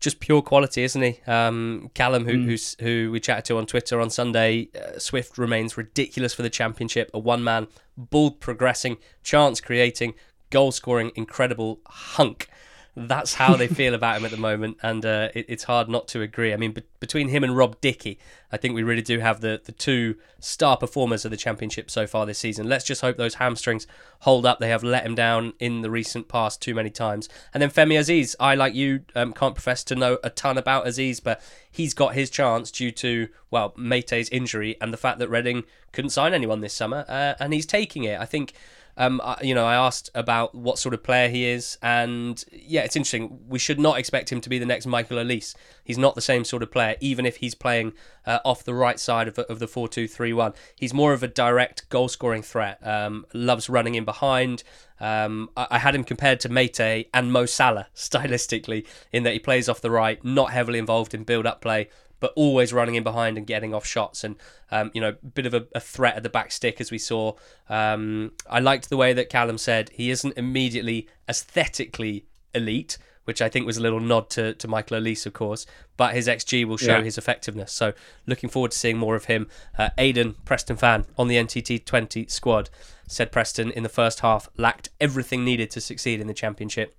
Just 0.00 0.18
pure 0.18 0.42
quality, 0.42 0.82
isn't 0.82 1.00
he? 1.00 1.20
Um, 1.28 1.90
Callum, 1.94 2.24
who, 2.24 2.32
mm. 2.32 2.80
who 2.80 3.12
we 3.12 3.20
chatted 3.20 3.44
to 3.44 3.58
on 3.58 3.66
Twitter 3.66 4.00
on 4.00 4.10
Sunday, 4.10 4.68
uh, 4.74 4.98
Swift 4.98 5.38
remains 5.38 5.76
ridiculous 5.76 6.34
for 6.34 6.42
the 6.42 6.50
championship. 6.50 7.08
A 7.14 7.20
one 7.20 7.44
man, 7.44 7.68
ball 7.96 8.32
progressing, 8.32 8.96
chance 9.22 9.60
creating, 9.60 10.14
goal 10.52 10.70
scoring, 10.70 11.10
incredible 11.16 11.80
hunk 11.86 12.48
that's 12.94 13.34
how 13.34 13.56
they 13.56 13.68
feel 13.68 13.94
about 13.94 14.18
him 14.18 14.24
at 14.26 14.30
the 14.30 14.36
moment, 14.36 14.76
and 14.82 15.04
uh, 15.06 15.28
it, 15.34 15.46
it's 15.48 15.64
hard 15.64 15.88
not 15.88 16.08
to 16.08 16.20
agree. 16.20 16.52
I 16.52 16.56
mean, 16.56 16.72
be- 16.72 16.82
between 17.00 17.28
him 17.28 17.42
and 17.42 17.56
Rob 17.56 17.80
Dickie, 17.80 18.18
I 18.50 18.58
think 18.58 18.74
we 18.74 18.82
really 18.82 19.02
do 19.02 19.18
have 19.18 19.40
the, 19.40 19.62
the 19.64 19.72
two 19.72 20.16
star 20.40 20.76
performers 20.76 21.24
of 21.24 21.30
the 21.30 21.38
championship 21.38 21.90
so 21.90 22.06
far 22.06 22.26
this 22.26 22.38
season. 22.38 22.68
Let's 22.68 22.84
just 22.84 23.00
hope 23.00 23.16
those 23.16 23.34
hamstrings 23.34 23.86
hold 24.20 24.44
up. 24.44 24.58
They 24.58 24.68
have 24.68 24.84
let 24.84 25.06
him 25.06 25.14
down 25.14 25.54
in 25.58 25.80
the 25.80 25.90
recent 25.90 26.28
past 26.28 26.60
too 26.60 26.74
many 26.74 26.90
times. 26.90 27.30
And 27.54 27.62
then 27.62 27.70
Femi 27.70 27.98
Azeez, 27.98 28.34
I 28.38 28.54
like 28.54 28.74
you 28.74 29.00
um, 29.14 29.32
can't 29.32 29.54
profess 29.54 29.82
to 29.84 29.94
know 29.94 30.18
a 30.22 30.28
ton 30.28 30.58
about 30.58 30.84
Azeez, 30.84 31.22
but 31.22 31.40
he's 31.70 31.94
got 31.94 32.14
his 32.14 32.28
chance 32.28 32.70
due 32.70 32.90
to 32.90 33.28
well 33.50 33.72
Meite's 33.78 34.28
injury 34.28 34.76
and 34.82 34.92
the 34.92 34.98
fact 34.98 35.18
that 35.18 35.30
Reading 35.30 35.64
couldn't 35.92 36.10
sign 36.10 36.34
anyone 36.34 36.60
this 36.60 36.74
summer, 36.74 37.06
uh, 37.08 37.34
and 37.40 37.54
he's 37.54 37.66
taking 37.66 38.04
it. 38.04 38.20
I 38.20 38.26
think 38.26 38.52
um, 38.96 39.20
I, 39.24 39.38
you 39.42 39.54
know, 39.54 39.64
I 39.64 39.74
asked 39.74 40.10
about 40.14 40.54
what 40.54 40.78
sort 40.78 40.94
of 40.94 41.02
player 41.02 41.28
he 41.28 41.46
is, 41.46 41.78
and 41.82 42.42
yeah, 42.52 42.82
it's 42.82 42.96
interesting. 42.96 43.40
We 43.48 43.58
should 43.58 43.80
not 43.80 43.98
expect 43.98 44.30
him 44.30 44.40
to 44.42 44.50
be 44.50 44.58
the 44.58 44.66
next 44.66 44.86
Michael 44.86 45.18
Olise. 45.18 45.54
He's 45.82 45.98
not 45.98 46.14
the 46.14 46.20
same 46.20 46.44
sort 46.44 46.62
of 46.62 46.70
player, 46.70 46.96
even 47.00 47.24
if 47.24 47.36
he's 47.36 47.54
playing 47.54 47.94
uh, 48.26 48.40
off 48.44 48.64
the 48.64 48.74
right 48.74 49.00
side 49.00 49.28
of, 49.28 49.38
of 49.38 49.58
the 49.58 49.66
4 49.66 49.88
2 49.88 50.06
3 50.06 50.32
1. 50.32 50.52
He's 50.76 50.92
more 50.92 51.12
of 51.12 51.22
a 51.22 51.28
direct 51.28 51.88
goal 51.88 52.08
scoring 52.08 52.42
threat, 52.42 52.86
um, 52.86 53.24
loves 53.32 53.68
running 53.68 53.94
in 53.94 54.04
behind. 54.04 54.62
Um, 55.00 55.50
I, 55.56 55.66
I, 55.72 55.78
had 55.78 55.96
him 55.96 56.04
compared 56.04 56.38
to 56.40 56.48
Meite 56.48 57.08
and 57.12 57.32
Mo 57.32 57.46
Salah 57.46 57.88
stylistically, 57.94 58.86
in 59.10 59.22
that 59.24 59.32
he 59.32 59.38
plays 59.38 59.68
off 59.68 59.80
the 59.80 59.90
right, 59.90 60.22
not 60.24 60.52
heavily 60.52 60.78
involved 60.78 61.14
in 61.14 61.24
build 61.24 61.46
up 61.46 61.60
play, 61.60 61.88
but 62.22 62.32
always 62.36 62.72
running 62.72 62.94
in 62.94 63.02
behind 63.02 63.36
and 63.36 63.48
getting 63.48 63.74
off 63.74 63.84
shots 63.84 64.22
and 64.22 64.36
um, 64.70 64.92
you 64.94 65.00
know 65.00 65.08
a 65.08 65.26
bit 65.26 65.44
of 65.44 65.52
a, 65.52 65.66
a, 65.74 65.80
threat 65.80 66.14
at 66.14 66.22
the 66.22 66.28
back 66.28 66.52
stick 66.52 66.80
as 66.80 66.92
we 66.92 66.96
saw. 66.96 67.32
Um, 67.68 68.30
I 68.48 68.60
liked 68.60 68.88
the 68.88 68.96
way 68.96 69.12
that 69.12 69.28
Callum 69.28 69.58
said 69.58 69.90
he 69.90 70.08
isn't 70.08 70.38
immediately 70.38 71.08
aesthetically 71.28 72.24
elite, 72.54 72.96
which 73.24 73.42
I 73.42 73.48
think 73.48 73.66
was 73.66 73.76
a 73.76 73.80
little 73.80 73.98
nod 73.98 74.30
to, 74.30 74.54
to 74.54 74.68
Michael 74.68 75.00
Olise, 75.00 75.26
of 75.26 75.32
course, 75.32 75.66
but 75.96 76.14
his 76.14 76.28
XG 76.28 76.64
will 76.64 76.76
show 76.76 76.98
yeah. 76.98 77.02
his 77.02 77.18
effectiveness. 77.18 77.72
So 77.72 77.92
looking 78.24 78.48
forward 78.48 78.70
to 78.70 78.78
seeing 78.78 78.98
more 78.98 79.16
of 79.16 79.24
him. 79.24 79.48
Uh, 79.76 79.90
Aidan, 79.98 80.36
Preston 80.44 80.76
fan 80.76 81.06
on 81.18 81.26
the 81.26 81.34
NTT 81.34 81.84
20 81.84 82.26
squad, 82.28 82.70
said 83.08 83.32
Preston 83.32 83.72
in 83.72 83.82
the 83.82 83.88
first 83.88 84.20
half 84.20 84.48
lacked 84.56 84.90
everything 85.00 85.44
needed 85.44 85.72
to 85.72 85.80
succeed 85.80 86.20
in 86.20 86.28
the 86.28 86.34
championship. 86.34 86.94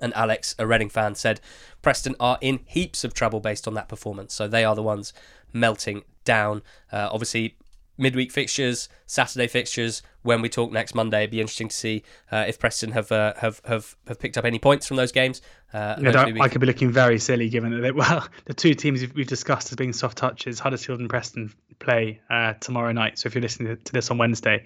And 0.00 0.14
Alex, 0.14 0.54
a 0.58 0.66
Reading 0.66 0.88
fan, 0.88 1.14
said 1.14 1.40
Preston 1.82 2.16
are 2.20 2.38
in 2.40 2.60
heaps 2.66 3.04
of 3.04 3.14
trouble 3.14 3.40
based 3.40 3.66
on 3.66 3.74
that 3.74 3.88
performance. 3.88 4.34
So 4.34 4.48
they 4.48 4.64
are 4.64 4.74
the 4.74 4.82
ones 4.82 5.12
melting 5.52 6.02
down. 6.24 6.62
Uh, 6.92 7.08
obviously, 7.12 7.56
midweek 8.00 8.32
fixtures, 8.32 8.88
Saturday 9.06 9.46
fixtures. 9.46 10.02
When 10.22 10.42
we 10.42 10.48
talk 10.48 10.72
next 10.72 10.94
Monday, 10.94 11.18
it'd 11.18 11.30
be 11.30 11.40
interesting 11.40 11.68
to 11.68 11.76
see 11.76 12.02
uh, 12.32 12.44
if 12.48 12.58
Preston 12.58 12.92
have, 12.92 13.12
uh, 13.12 13.34
have 13.36 13.60
have 13.64 13.96
have 14.06 14.18
picked 14.18 14.36
up 14.36 14.44
any 14.44 14.58
points 14.58 14.86
from 14.86 14.96
those 14.96 15.12
games. 15.12 15.40
Uh, 15.72 15.94
I 16.40 16.48
could 16.48 16.60
be 16.60 16.66
looking 16.66 16.90
very 16.90 17.18
silly 17.18 17.48
given 17.48 17.72
that 17.72 17.80
they, 17.80 17.90
well, 17.92 18.26
the 18.46 18.54
two 18.54 18.74
teams 18.74 19.00
we've 19.14 19.26
discussed 19.26 19.70
as 19.70 19.76
being 19.76 19.92
soft 19.92 20.18
touches, 20.18 20.58
Huddersfield 20.58 21.00
and 21.00 21.08
Preston, 21.08 21.52
play 21.78 22.20
uh, 22.28 22.54
tomorrow 22.54 22.92
night. 22.92 23.18
So 23.18 23.28
if 23.28 23.34
you're 23.34 23.42
listening 23.42 23.76
to 23.76 23.92
this 23.92 24.10
on 24.10 24.18
Wednesday, 24.18 24.64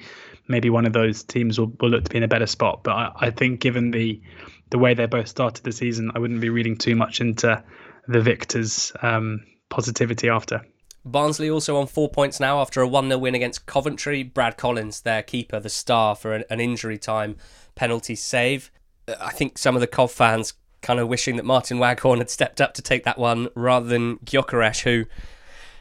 maybe 0.49 0.71
one 0.71 0.87
of 0.87 0.93
those 0.93 1.23
teams 1.23 1.59
will, 1.59 1.73
will 1.81 1.91
look 1.91 2.05
to 2.05 2.11
be 2.11 2.17
in 2.17 2.23
a 2.23 2.29
better 2.29 2.47
spot. 2.47 2.83
But 2.83 2.93
I, 2.93 3.13
I 3.17 3.31
think 3.31 3.61
given 3.61 3.91
the 3.91 4.21
the 4.75 4.79
way 4.79 4.93
they 4.93 5.07
both 5.07 5.29
started 5.29 5.63
the 5.63 5.71
season, 5.71 6.11
I 6.17 6.19
wouldn't 6.19 6.41
be 6.41 6.49
reading 6.49 6.77
too 6.77 6.97
much 6.97 7.21
into 7.21 7.63
the 8.09 8.21
victors' 8.21 8.91
um, 9.03 9.45
positivity 9.71 10.29
after. 10.29 10.67
Barnsley 11.05 11.49
also 11.49 11.77
on 11.77 11.87
four 11.87 12.09
points 12.09 12.41
now 12.41 12.61
after 12.61 12.81
a 12.81 12.89
1 12.89 13.07
0 13.07 13.19
win 13.19 13.37
against 13.37 13.67
Coventry. 13.67 14.25
Brad 14.25 14.57
Collins, 14.57 15.03
their 15.03 15.23
keeper, 15.23 15.61
the 15.61 15.69
star 15.69 16.17
for 16.17 16.35
an, 16.35 16.43
an 16.51 16.59
injury 16.59 16.99
time 16.99 17.37
penalty 17.77 18.17
save. 18.17 18.73
I 19.21 19.31
think 19.31 19.59
some 19.59 19.77
of 19.77 19.81
the 19.81 19.87
Cov 19.87 20.11
fans 20.11 20.55
kind 20.83 20.99
of 20.99 21.07
wishing 21.07 21.37
that 21.37 21.45
Martin 21.45 21.79
Waghorn 21.79 22.19
had 22.19 22.29
stepped 22.29 22.61
up 22.61 22.75
to 22.75 22.83
take 22.83 23.05
that 23.05 23.17
one 23.17 23.51
rather 23.55 23.87
than 23.87 24.17
Gyökeres, 24.25 24.81
who 24.81 25.05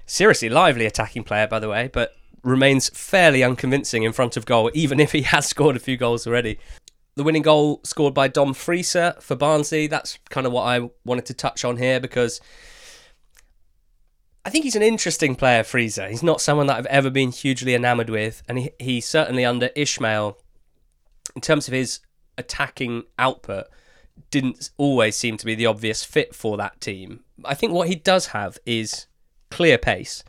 seriously 0.05 0.49
lively 0.49 0.85
attacking 0.85 1.23
player 1.23 1.47
by 1.47 1.57
the 1.57 1.69
way, 1.69 1.89
but 1.91 2.15
remains 2.43 2.89
fairly 2.89 3.43
unconvincing 3.43 4.03
in 4.03 4.13
front 4.13 4.37
of 4.37 4.45
goal, 4.45 4.69
even 4.75 4.99
if 4.99 5.13
he 5.13 5.23
has 5.23 5.45
scored 5.49 5.75
a 5.75 5.79
few 5.79 5.97
goals 5.97 6.27
already. 6.27 6.59
The 7.15 7.23
winning 7.23 7.43
goal 7.43 7.79
scored 7.83 8.13
by 8.13 8.27
Dom 8.27 8.53
Frieser 8.53 9.21
for 9.21 9.35
Barnsley. 9.35 9.87
That's 9.87 10.17
kind 10.29 10.47
of 10.47 10.53
what 10.53 10.63
I 10.63 10.89
wanted 11.05 11.25
to 11.27 11.33
touch 11.33 11.63
on 11.63 11.77
here 11.77 11.99
because 11.99 12.41
I 14.45 14.49
think 14.49 14.65
he's 14.65 14.75
an 14.75 14.81
interesting 14.81 15.35
player, 15.35 15.63
Frieser. 15.63 16.09
He's 16.09 16.23
not 16.23 16.41
someone 16.41 16.67
that 16.67 16.77
I've 16.77 16.85
ever 16.87 17.09
been 17.09 17.31
hugely 17.31 17.75
enamoured 17.75 18.09
with, 18.09 18.43
and 18.49 18.59
he, 18.59 18.71
he 18.77 18.99
certainly 18.99 19.45
under 19.45 19.69
Ismaël, 19.69 20.35
in 21.35 21.41
terms 21.41 21.67
of 21.67 21.73
his 21.73 22.01
attacking 22.37 23.03
output, 23.17 23.67
didn't 24.31 24.71
always 24.77 25.15
seem 25.15 25.37
to 25.37 25.45
be 25.45 25.55
the 25.55 25.65
obvious 25.65 26.03
fit 26.03 26.35
for 26.35 26.57
that 26.57 26.81
team. 26.81 27.23
I 27.45 27.53
think 27.53 27.71
what 27.71 27.87
he 27.87 27.95
does 27.95 28.27
have 28.27 28.57
is 28.65 29.07
clear 29.49 29.77
pace, 29.77 30.23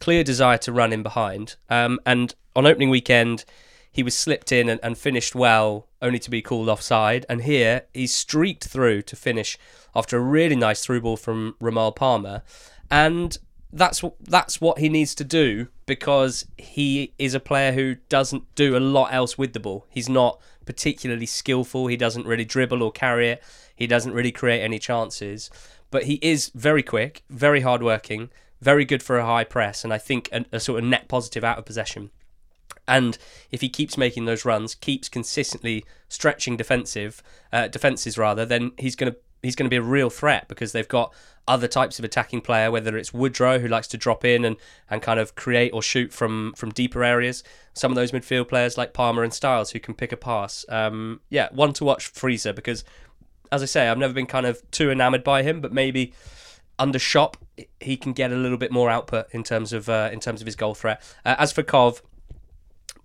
clear 0.00 0.22
desire 0.22 0.58
to 0.58 0.72
run 0.72 0.92
in 0.92 1.02
behind, 1.02 1.56
um, 1.68 1.98
and 2.06 2.34
on 2.54 2.66
opening 2.66 2.90
weekend 2.90 3.44
he 3.96 4.02
was 4.02 4.14
slipped 4.14 4.52
in 4.52 4.68
and, 4.68 4.78
and 4.82 4.98
finished 4.98 5.34
well, 5.34 5.88
only 6.02 6.18
to 6.18 6.30
be 6.30 6.42
called 6.42 6.68
offside. 6.68 7.24
And 7.30 7.44
here 7.44 7.86
he's 7.94 8.14
streaked 8.14 8.66
through 8.66 9.00
to 9.02 9.16
finish 9.16 9.56
after 9.94 10.18
a 10.18 10.20
really 10.20 10.54
nice 10.54 10.84
through 10.84 11.00
ball 11.00 11.16
from 11.16 11.56
Romal 11.62 11.96
Palmer, 11.96 12.42
and 12.90 13.38
that's 13.72 14.04
that's 14.20 14.60
what 14.60 14.80
he 14.80 14.90
needs 14.90 15.14
to 15.14 15.24
do 15.24 15.68
because 15.86 16.44
he 16.58 17.14
is 17.18 17.32
a 17.32 17.40
player 17.40 17.72
who 17.72 17.94
doesn't 18.10 18.54
do 18.54 18.76
a 18.76 18.86
lot 18.96 19.14
else 19.14 19.38
with 19.38 19.54
the 19.54 19.60
ball. 19.60 19.86
He's 19.88 20.10
not 20.10 20.42
particularly 20.66 21.24
skillful. 21.24 21.86
He 21.86 21.96
doesn't 21.96 22.26
really 22.26 22.44
dribble 22.44 22.82
or 22.82 22.92
carry 22.92 23.30
it. 23.30 23.42
He 23.74 23.86
doesn't 23.86 24.12
really 24.12 24.32
create 24.32 24.60
any 24.60 24.78
chances. 24.78 25.50
But 25.90 26.02
he 26.02 26.18
is 26.20 26.50
very 26.54 26.82
quick, 26.82 27.22
very 27.30 27.62
hardworking, 27.62 28.28
very 28.60 28.84
good 28.84 29.02
for 29.02 29.16
a 29.16 29.24
high 29.24 29.44
press, 29.44 29.84
and 29.84 29.92
I 29.92 29.98
think 29.98 30.28
a, 30.32 30.44
a 30.52 30.60
sort 30.60 30.80
of 30.80 30.84
net 30.84 31.08
positive 31.08 31.44
out 31.44 31.56
of 31.56 31.64
possession. 31.64 32.10
And 32.88 33.18
if 33.50 33.60
he 33.60 33.68
keeps 33.68 33.98
making 33.98 34.26
those 34.26 34.44
runs, 34.44 34.74
keeps 34.74 35.08
consistently 35.08 35.84
stretching 36.08 36.56
defensive 36.56 37.22
uh, 37.52 37.68
defenses 37.68 38.16
rather, 38.16 38.46
then 38.46 38.72
he's 38.78 38.94
going 38.94 39.12
to 39.12 39.18
he's 39.42 39.56
going 39.56 39.66
to 39.66 39.70
be 39.70 39.76
a 39.76 39.82
real 39.82 40.10
threat 40.10 40.48
because 40.48 40.72
they've 40.72 40.88
got 40.88 41.14
other 41.48 41.68
types 41.68 41.98
of 41.98 42.04
attacking 42.04 42.40
player, 42.40 42.70
whether 42.70 42.96
it's 42.96 43.14
Woodrow 43.14 43.60
who 43.60 43.68
likes 43.68 43.86
to 43.88 43.96
drop 43.96 44.24
in 44.24 44.44
and, 44.44 44.56
and 44.90 45.00
kind 45.00 45.20
of 45.20 45.34
create 45.36 45.72
or 45.72 45.82
shoot 45.82 46.12
from 46.12 46.52
from 46.56 46.70
deeper 46.70 47.04
areas. 47.04 47.44
Some 47.74 47.92
of 47.92 47.96
those 47.96 48.12
midfield 48.12 48.48
players 48.48 48.76
like 48.76 48.92
Palmer 48.92 49.22
and 49.22 49.32
Styles 49.32 49.70
who 49.70 49.80
can 49.80 49.94
pick 49.94 50.12
a 50.12 50.16
pass. 50.16 50.64
Um, 50.68 51.20
yeah, 51.30 51.48
one 51.52 51.72
to 51.74 51.84
watch 51.84 52.12
Frieser 52.12 52.54
because, 52.54 52.84
as 53.52 53.62
I 53.62 53.66
say, 53.66 53.88
I've 53.88 53.98
never 53.98 54.14
been 54.14 54.26
kind 54.26 54.46
of 54.46 54.68
too 54.70 54.90
enamoured 54.90 55.24
by 55.24 55.42
him, 55.42 55.60
but 55.60 55.72
maybe 55.72 56.12
under 56.78 56.98
Schopp 56.98 57.34
he 57.80 57.96
can 57.96 58.12
get 58.12 58.32
a 58.32 58.36
little 58.36 58.58
bit 58.58 58.70
more 58.70 58.90
output 58.90 59.26
in 59.30 59.42
terms 59.42 59.72
of 59.72 59.88
uh, 59.88 60.10
in 60.12 60.20
terms 60.20 60.40
of 60.40 60.46
his 60.46 60.56
goal 60.56 60.74
threat. 60.74 61.02
Uh, 61.24 61.36
as 61.38 61.52
for 61.52 61.62
Cov, 61.62 62.02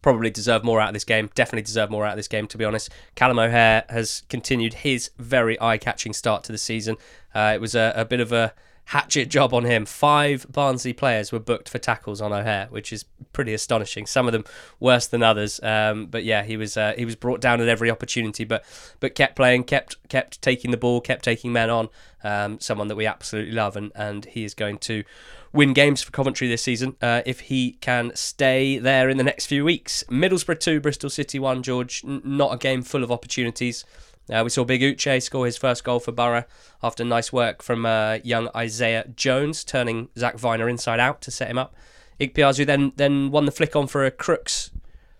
probably 0.02 0.30
deserve 0.30 0.64
more 0.64 0.82
out 0.82 0.90
of 0.90 0.94
this 0.94 1.04
game. 1.04 1.30
Definitely 1.36 1.64
deserve 1.64 1.90
more 1.90 2.06
out 2.06 2.12
of 2.12 2.18
this 2.18 2.28
game, 2.28 2.48
to 2.48 2.58
be 2.58 2.66
honest. 2.66 2.90
Callum 3.16 3.40
O'Hare 3.40 3.84
has 3.90 4.24
continued 4.30 4.76
his 4.76 5.12
very 5.18 5.60
eye 5.62 5.78
catching 5.78 6.14
start 6.14 6.44
to 6.46 6.52
the 6.52 6.58
season. 6.58 6.98
Uh, 7.34 7.52
it 7.56 7.62
was 7.62 7.76
a, 7.76 7.94
a, 7.96 8.06
bit 8.06 8.20
of 8.20 8.32
a 8.32 8.54
hatchet 8.92 9.30
job 9.30 9.54
on 9.54 9.64
him. 9.64 9.86
Five 9.86 10.46
Barnsley 10.52 10.92
players 10.92 11.32
were 11.32 11.40
booked 11.40 11.70
for 11.70 11.78
tackles 11.78 12.20
on 12.20 12.34
O'Hare, 12.34 12.68
which 12.72 12.92
is 12.92 13.06
pretty 13.32 13.54
astonishing. 13.54 14.06
Some 14.06 14.28
of 14.28 14.34
them 14.34 14.44
worse 14.82 15.08
than 15.08 15.24
others. 15.24 15.62
Um, 15.64 16.08
but 16.08 16.26
yeah, 16.26 16.44
he 16.44 16.58
was 16.58 16.76
uh, 16.76 16.94
he 16.98 17.06
was 17.06 17.16
brought 17.16 17.40
down 17.40 17.62
at 17.62 17.70
every 17.70 17.90
opportunity, 17.90 18.44
but 18.44 18.66
but 19.00 19.16
kept 19.16 19.38
playing, 19.38 19.64
kept 19.64 19.96
kept 20.10 20.42
taking 20.42 20.72
the 20.72 20.78
ball, 20.78 21.00
kept 21.00 21.24
taking 21.24 21.54
men 21.54 21.70
on. 21.70 21.88
Um, 22.24 22.60
someone 22.60 22.90
that 22.90 22.98
we 22.98 23.06
absolutely 23.06 23.54
love, 23.54 23.78
and 23.78 23.94
and 23.96 24.26
he 24.26 24.44
is 24.44 24.54
going 24.54 24.78
to 24.80 25.06
win 25.54 25.72
games 25.72 26.02
for 26.02 26.12
Coventry 26.12 26.50
this 26.50 26.62
season 26.62 26.98
uh, 27.02 27.22
if 27.26 27.42
he 27.42 27.74
can 27.80 28.12
stay 28.14 28.78
there 28.78 29.10
in 29.10 29.16
the 29.16 29.24
next 29.24 29.46
few 29.46 29.64
weeks. 29.66 30.04
Middlesbrough 30.10 30.60
2, 30.60 30.80
Bristol 30.80 31.10
City 31.10 31.40
1, 31.40 31.62
George. 31.64 32.04
N- 32.06 32.22
not 32.24 32.54
a 32.54 32.58
game 32.58 32.84
full 32.84 33.04
of 33.04 33.12
opportunities. 33.12 33.84
Uh, 34.30 34.42
we 34.44 34.50
saw 34.50 34.64
Big 34.64 34.82
Uche 34.82 35.22
score 35.22 35.46
his 35.46 35.58
first 35.58 35.84
goal 35.84 36.00
for 36.00 36.12
Boro 36.12 36.46
after 36.84 37.04
nice 37.04 37.34
work 37.34 37.62
from 37.62 37.86
uh, 37.86 38.20
young 38.24 38.50
Isaiah 38.56 39.08
Jones, 39.16 39.64
turning 39.64 40.10
Zach 40.18 40.38
Vyner 40.38 40.70
inside 40.70 41.00
out 41.00 41.22
to 41.22 41.32
set 41.32 41.50
him 41.50 41.58
up. 41.58 41.76
Ikpeazu 42.20 42.66
then 42.66 42.94
then 42.96 43.32
won 43.32 43.46
the 43.46 43.52
flick 43.52 43.76
on 43.76 43.88
for 43.88 44.06
a 44.06 44.12
Crooks 44.12 44.72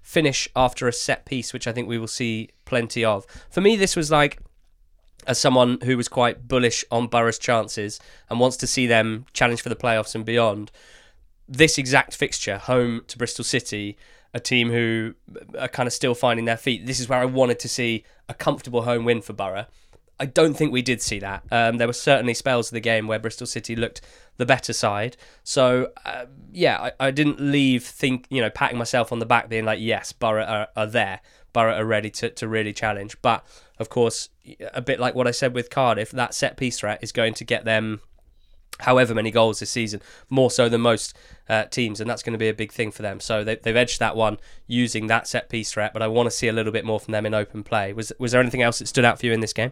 finish 0.02 0.48
after 0.56 0.88
a 0.88 0.94
set 0.94 1.26
piece, 1.26 1.54
which 1.54 1.68
I 1.68 1.72
think 1.72 1.88
we 1.88 1.98
will 1.98 2.08
see 2.08 2.50
plenty 2.66 3.04
of. 3.04 3.26
For 3.50 3.62
me, 3.62 3.76
this 3.76 3.96
was 3.96 4.12
like 4.12 4.40
as 5.28 5.40
someone 5.40 5.80
who 5.84 5.98
was 5.98 6.08
quite 6.08 6.48
bullish 6.48 6.84
on 6.92 7.08
Boro's 7.08 7.38
chances 7.38 8.00
and 8.30 8.40
wants 8.40 8.58
to 8.58 8.68
see 8.68 8.88
them 8.88 9.26
challenge 9.34 9.62
for 9.62 9.70
the 9.70 9.76
playoffs 9.76 10.16
and 10.16 10.26
beyond, 10.26 10.72
this 11.48 11.78
exact 11.78 12.16
fixture, 12.16 12.58
home 12.58 13.04
to 13.08 13.18
Bristol 13.18 13.44
City, 13.44 13.98
a 14.34 14.40
team 14.40 14.70
who 14.70 15.14
are 15.60 15.68
kind 15.68 15.88
of 15.88 15.94
still 15.94 16.16
finding 16.16 16.46
their 16.46 16.58
feet, 16.58 16.86
this 16.86 17.00
is 17.00 17.10
where 17.10 17.20
I 17.20 17.26
wanted 17.26 17.60
to 17.60 17.70
see 17.70 18.04
a 18.30 18.34
comfortable 18.34 18.84
home 18.84 19.06
win 19.06 19.22
for 19.22 19.34
Boro. 19.34 19.66
I 20.20 20.26
don't 20.26 20.54
think 20.54 20.72
we 20.72 20.84
did 20.84 21.02
see 21.02 21.18
that. 21.20 21.44
Um, 21.52 21.78
there 21.78 21.88
were 21.88 21.94
certainly 21.94 22.36
spells 22.36 22.68
of 22.68 22.74
the 22.74 22.80
game 22.80 23.08
where 23.08 23.18
Bristol 23.18 23.48
City 23.48 23.76
looked 23.76 24.02
the 24.38 24.46
better 24.46 24.72
side. 24.72 25.18
So 25.44 25.92
uh, 26.06 26.26
yeah, 26.52 26.92
I, 27.00 27.08
I, 27.08 27.12
didn't 27.12 27.40
leave 27.40 27.84
think 27.84 28.28
you 28.30 28.40
know 28.40 28.52
patting 28.52 28.78
myself 28.78 29.12
on 29.12 29.18
the 29.18 29.26
back, 29.26 29.50
being 29.50 29.66
like, 29.66 29.80
yes, 29.80 30.12
Boro 30.12 30.44
are, 30.44 30.68
are 30.76 30.86
there. 30.86 31.22
Boro 31.54 31.76
are 31.76 31.86
ready 31.86 32.12
to, 32.12 32.30
to 32.30 32.48
really 32.48 32.72
challenge. 32.72 33.20
But 33.24 33.44
of 33.80 33.90
course, 33.90 34.30
a 34.74 34.82
bit 34.82 35.00
like 35.00 35.16
what 35.16 35.28
I 35.28 35.32
said 35.32 35.56
with 35.56 35.72
Cardiff, 35.72 36.12
that 36.12 36.36
set 36.36 36.56
piece 36.56 36.80
threat 36.80 37.00
is 37.02 37.12
going 37.12 37.34
to 37.34 37.44
get 37.44 37.66
them 37.66 38.02
however 38.82 39.16
many 39.16 39.32
goals 39.32 39.60
this 39.60 39.70
season, 39.70 40.02
more 40.30 40.52
so 40.52 40.70
than 40.70 40.82
most 40.82 41.16
uh, 41.50 41.66
teams, 41.66 42.00
and 42.00 42.10
that's 42.10 42.24
going 42.24 42.34
to 42.34 42.40
be 42.40 42.50
a 42.50 42.54
big 42.54 42.72
thing 42.72 42.92
for 42.92 43.02
them. 43.02 43.20
So 43.20 43.44
they, 43.44 43.58
have 43.66 43.76
edged 43.76 44.00
that 44.00 44.16
one 44.16 44.38
using 44.68 45.08
that 45.08 45.28
set 45.28 45.50
piece 45.50 45.72
threat, 45.72 45.94
but 45.94 46.02
I 46.02 46.08
want 46.08 46.28
to 46.28 46.32
see 46.32 46.48
a 46.48 46.54
little 46.54 46.72
bit 46.72 46.86
more 46.86 47.00
from 47.00 47.12
them 47.12 47.26
in 47.26 47.34
open 47.34 47.64
play. 47.64 47.94
Was 47.94 48.12
was 48.20 48.32
there 48.32 48.42
anything 48.42 48.62
else 48.62 48.80
that 48.80 48.88
stood 48.88 49.06
out 49.06 49.20
for 49.20 49.26
you 49.26 49.34
in 49.34 49.40
this 49.40 49.54
game? 49.54 49.72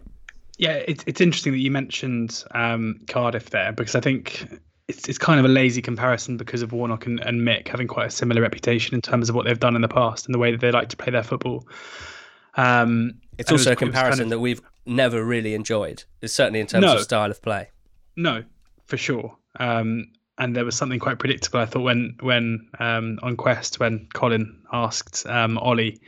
Yeah, 0.58 0.82
it's 0.88 1.04
it's 1.08 1.22
interesting 1.22 1.54
that 1.54 1.60
you 1.60 1.72
mentioned 1.72 2.44
um, 2.52 3.00
Cardiff 3.08 3.50
there 3.50 3.72
because 3.72 3.96
I 3.96 4.02
think 4.02 4.48
it's 4.90 5.08
it's 5.08 5.18
kind 5.18 5.40
of 5.40 5.46
a 5.46 5.50
lazy 5.50 5.82
comparison 5.82 6.36
because 6.36 6.62
of 6.62 6.74
Warnock 6.74 7.06
and, 7.06 7.20
and 7.22 7.42
Mick 7.42 7.68
having 7.68 7.88
quite 7.88 8.08
a 8.08 8.12
similar 8.12 8.42
reputation 8.42 8.96
in 8.96 9.02
terms 9.02 9.30
of 9.30 9.36
what 9.36 9.46
they've 9.46 9.60
done 9.60 9.76
in 9.76 9.82
the 9.82 9.88
past 9.88 10.26
and 10.26 10.34
the 10.34 10.40
way 10.40 10.52
that 10.52 10.60
they 10.60 10.72
like 10.72 10.90
to 10.90 10.98
play 10.98 11.12
their 11.12 11.24
football. 11.24 11.66
Um, 12.56 13.22
it's 13.38 13.52
also 13.52 13.72
it 13.72 13.76
was, 13.76 13.82
a 13.82 13.86
comparison 13.86 14.18
kind 14.18 14.22
of, 14.22 14.30
that 14.32 14.40
we've 14.40 14.62
never 14.86 15.24
really 15.24 15.54
enjoyed, 15.54 16.04
certainly 16.26 16.60
in 16.60 16.68
terms 16.68 16.82
no, 16.82 16.96
of 16.96 17.02
style 17.02 17.32
of 17.32 17.42
play. 17.42 17.70
No, 18.18 18.44
for 18.90 18.98
sure. 18.98 19.38
Um, 19.60 20.12
and 20.38 20.56
there 20.56 20.66
was 20.66 20.76
something 20.76 21.00
quite 21.00 21.20
predictable. 21.20 21.60
I 21.60 21.66
thought 21.66 21.82
when 21.82 22.18
when 22.22 22.70
um, 22.80 23.20
on 23.22 23.38
Quest 23.38 23.80
when 23.80 24.08
Colin 24.14 24.64
asked 24.72 25.26
um, 25.28 25.58
Ollie 25.58 26.02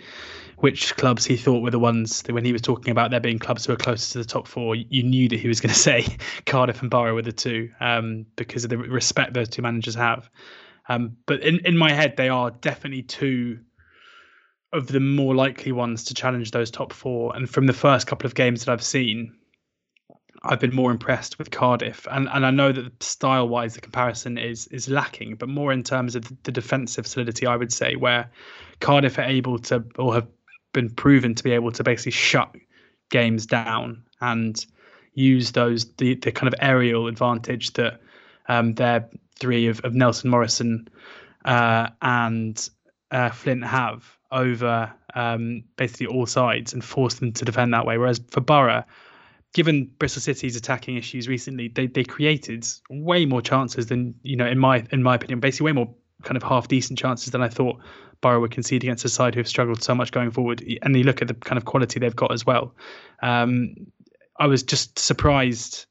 which 0.58 0.96
clubs 0.96 1.26
he 1.26 1.38
thought 1.38 1.64
were 1.64 1.72
the 1.72 1.80
ones 1.80 2.22
that 2.22 2.34
when 2.34 2.46
he 2.46 2.54
was 2.54 2.62
talking 2.62 2.92
about 2.92 3.10
there 3.10 3.20
being 3.20 3.40
clubs 3.40 3.66
who 3.66 3.74
were 3.74 3.78
closest 3.78 4.12
to 4.12 4.20
the 4.20 4.26
top 4.26 4.48
four, 4.48 4.76
you 4.76 5.02
knew 5.02 5.28
that 5.28 5.40
he 5.40 5.48
was 5.48 5.60
going 5.60 5.74
to 5.74 5.80
say 5.80 6.06
Cardiff 6.46 6.82
and 6.82 6.90
Boro 6.90 7.16
were 7.16 7.24
the 7.24 7.32
two 7.32 7.70
um, 7.80 8.26
because 8.36 8.64
of 8.64 8.70
the 8.70 8.78
respect 8.78 9.34
those 9.34 9.50
two 9.50 9.64
managers 9.64 9.96
have. 9.96 10.30
Um, 10.88 11.18
but 11.26 11.42
in, 11.42 11.66
in 11.66 11.78
my 11.78 11.92
head, 11.92 12.16
they 12.16 12.30
are 12.30 12.52
definitely 12.52 13.04
two 13.04 13.60
of 14.72 14.88
the 14.88 15.00
more 15.00 15.36
likely 15.36 15.72
ones 15.72 16.06
to 16.06 16.14
challenge 16.14 16.52
those 16.52 16.70
top 16.70 16.94
four. 16.94 17.36
And 17.36 17.50
from 17.50 17.66
the 17.66 17.74
first 17.74 18.06
couple 18.06 18.28
of 18.28 18.36
games 18.36 18.64
that 18.64 18.72
I've 18.72 18.84
seen, 18.84 19.34
I've 20.44 20.60
been 20.60 20.74
more 20.76 20.89
impressed 20.89 21.38
with 21.38 21.52
Cardiff, 21.52 22.08
and 22.10 22.28
and 22.30 22.46
I 22.46 22.52
know 22.52 22.72
that 22.72 23.04
style 23.04 23.48
wise 23.48 23.76
the 23.76 23.82
comparison 23.82 24.38
is 24.38 24.68
is 24.68 24.89
lacking, 24.89 25.36
but 25.36 25.50
more 25.50 25.72
in 25.72 25.84
terms 25.84 26.16
of 26.16 26.32
the 26.44 26.52
defensive 26.52 27.06
solidity, 27.06 27.46
I 27.46 27.56
would 27.56 27.72
say, 27.72 27.96
where 27.96 28.30
Cardiff 28.80 29.20
are 29.20 29.24
able 29.24 29.60
to 29.60 29.84
or 29.98 30.16
have 30.16 30.28
been 30.74 30.89
proven 30.89 31.36
to 31.36 31.44
be 31.44 31.52
able 31.52 31.72
to 31.74 31.84
basically 31.84 32.14
shut 32.14 32.56
games 33.10 33.46
down 33.46 34.04
and 34.20 34.66
use 35.14 35.52
those 35.52 35.86
the, 35.96 36.16
the 36.16 36.32
kind 36.32 36.52
of 36.52 36.58
aerial 36.62 37.08
advantage 37.08 37.74
that 37.74 38.02
um, 38.48 38.74
their 38.76 39.08
three 39.39 39.68
of, 39.68 39.80
of 39.82 39.94
Nelson 39.94 40.30
Morrison 40.30 40.88
uh, 41.46 41.89
and 42.02 42.70
uh, 43.12 43.30
Flint 43.30 43.66
have 43.66 44.18
over 44.32 44.92
um, 45.14 45.64
basically 45.76 46.08
all 46.08 46.26
sides 46.26 46.74
and 46.74 46.84
force 46.84 47.16
them 47.16 47.34
to 47.34 47.46
defend 47.46 47.74
that 47.74 47.86
way. 47.86 47.98
Whereas 47.98 48.22
for 48.32 48.42
Boro, 48.42 48.84
given 49.54 49.91
Bristol 49.99 50.22
City's 50.22 50.56
attacking 50.56 50.97
issues 50.97 51.28
recently, 51.28 51.68
they 51.68 51.88
they 51.88 52.04
created 52.04 52.68
way 52.89 53.26
more 53.26 53.41
chances 53.41 53.88
than 53.88 54.16
you 54.24 54.36
know 54.36 54.47
in 54.47 54.60
my 54.60 54.86
in 54.91 55.04
my 55.04 55.16
opinion, 55.16 55.39
basically 55.39 55.66
way 55.66 55.74
more 55.74 55.93
kind 56.24 56.38
of 56.38 56.43
half 56.43 56.68
decent 56.68 56.99
chances 56.99 57.32
than 57.32 57.41
I 57.41 57.49
thought 57.49 57.80
Boro 58.22 58.39
would 58.41 58.52
concede 58.52 58.84
against 58.84 59.04
a 59.06 59.10
side 59.10 59.34
who 59.34 59.39
have 59.39 59.47
struggled 59.47 59.84
so 59.84 59.95
much 59.95 60.12
going 60.12 60.32
forward. 60.32 60.64
And 60.84 60.95
you 60.95 61.04
look 61.04 61.22
at 61.22 61.28
the 61.28 61.34
kind 61.34 61.58
of 61.58 61.66
quality 61.66 61.99
they've 61.99 62.16
got 62.16 62.32
as 62.32 62.45
well. 62.45 62.76
Um, 63.22 63.76
I 64.39 64.47
was 64.47 64.64
just 64.64 64.97
surprised. 64.99 65.86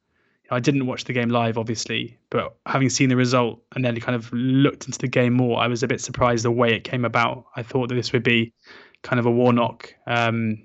I 0.53 0.59
didn't 0.59 0.87
watch 0.87 1.05
the 1.05 1.13
game 1.13 1.29
live, 1.29 1.59
obviously, 1.59 2.19
but 2.29 2.57
having 2.67 2.91
seen 2.91 3.09
the 3.09 3.15
result 3.15 3.63
and 3.77 3.85
then 3.85 4.01
kind 4.01 4.17
of 4.17 4.33
looked 4.33 4.87
into 4.87 4.99
the 4.99 5.07
game 5.07 5.33
more, 5.33 5.61
I 5.61 5.69
was 5.69 5.85
a 5.85 5.87
bit 5.87 6.01
surprised 6.01 6.45
the 6.45 6.51
way 6.51 6.75
it 6.75 6.83
came 6.83 7.05
about. 7.05 7.45
I 7.55 7.63
thought 7.63 7.89
that 7.89 7.95
this 7.95 8.13
would 8.13 8.25
be 8.25 8.53
kind 9.03 9.21
of 9.21 9.27
a 9.27 9.31
Warnock, 9.31 9.95
um, 10.09 10.61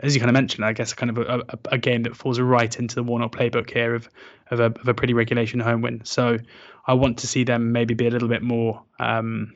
as 0.00 0.14
you 0.14 0.20
kind 0.20 0.30
of 0.30 0.34
mentioned, 0.34 0.64
I 0.64 0.72
guess, 0.72 0.92
a 0.92 0.96
kind 0.96 1.10
of 1.10 1.18
a, 1.18 1.42
a, 1.48 1.58
a, 1.72 1.78
game 1.78 2.02
that 2.02 2.16
falls 2.16 2.40
right 2.40 2.78
into 2.78 2.94
the 2.96 3.02
Warnock 3.02 3.32
playbook 3.32 3.70
here 3.70 3.94
of 3.94 4.08
of 4.50 4.60
a, 4.60 4.64
of 4.64 4.88
a 4.88 4.94
pretty 4.94 5.14
regulation 5.14 5.60
home 5.60 5.82
win. 5.82 6.04
So 6.04 6.38
I 6.86 6.94
want 6.94 7.18
to 7.18 7.26
see 7.26 7.44
them 7.44 7.72
maybe 7.72 7.94
be 7.94 8.06
a 8.06 8.10
little 8.10 8.28
bit 8.28 8.42
more. 8.42 8.82
Um, 8.98 9.52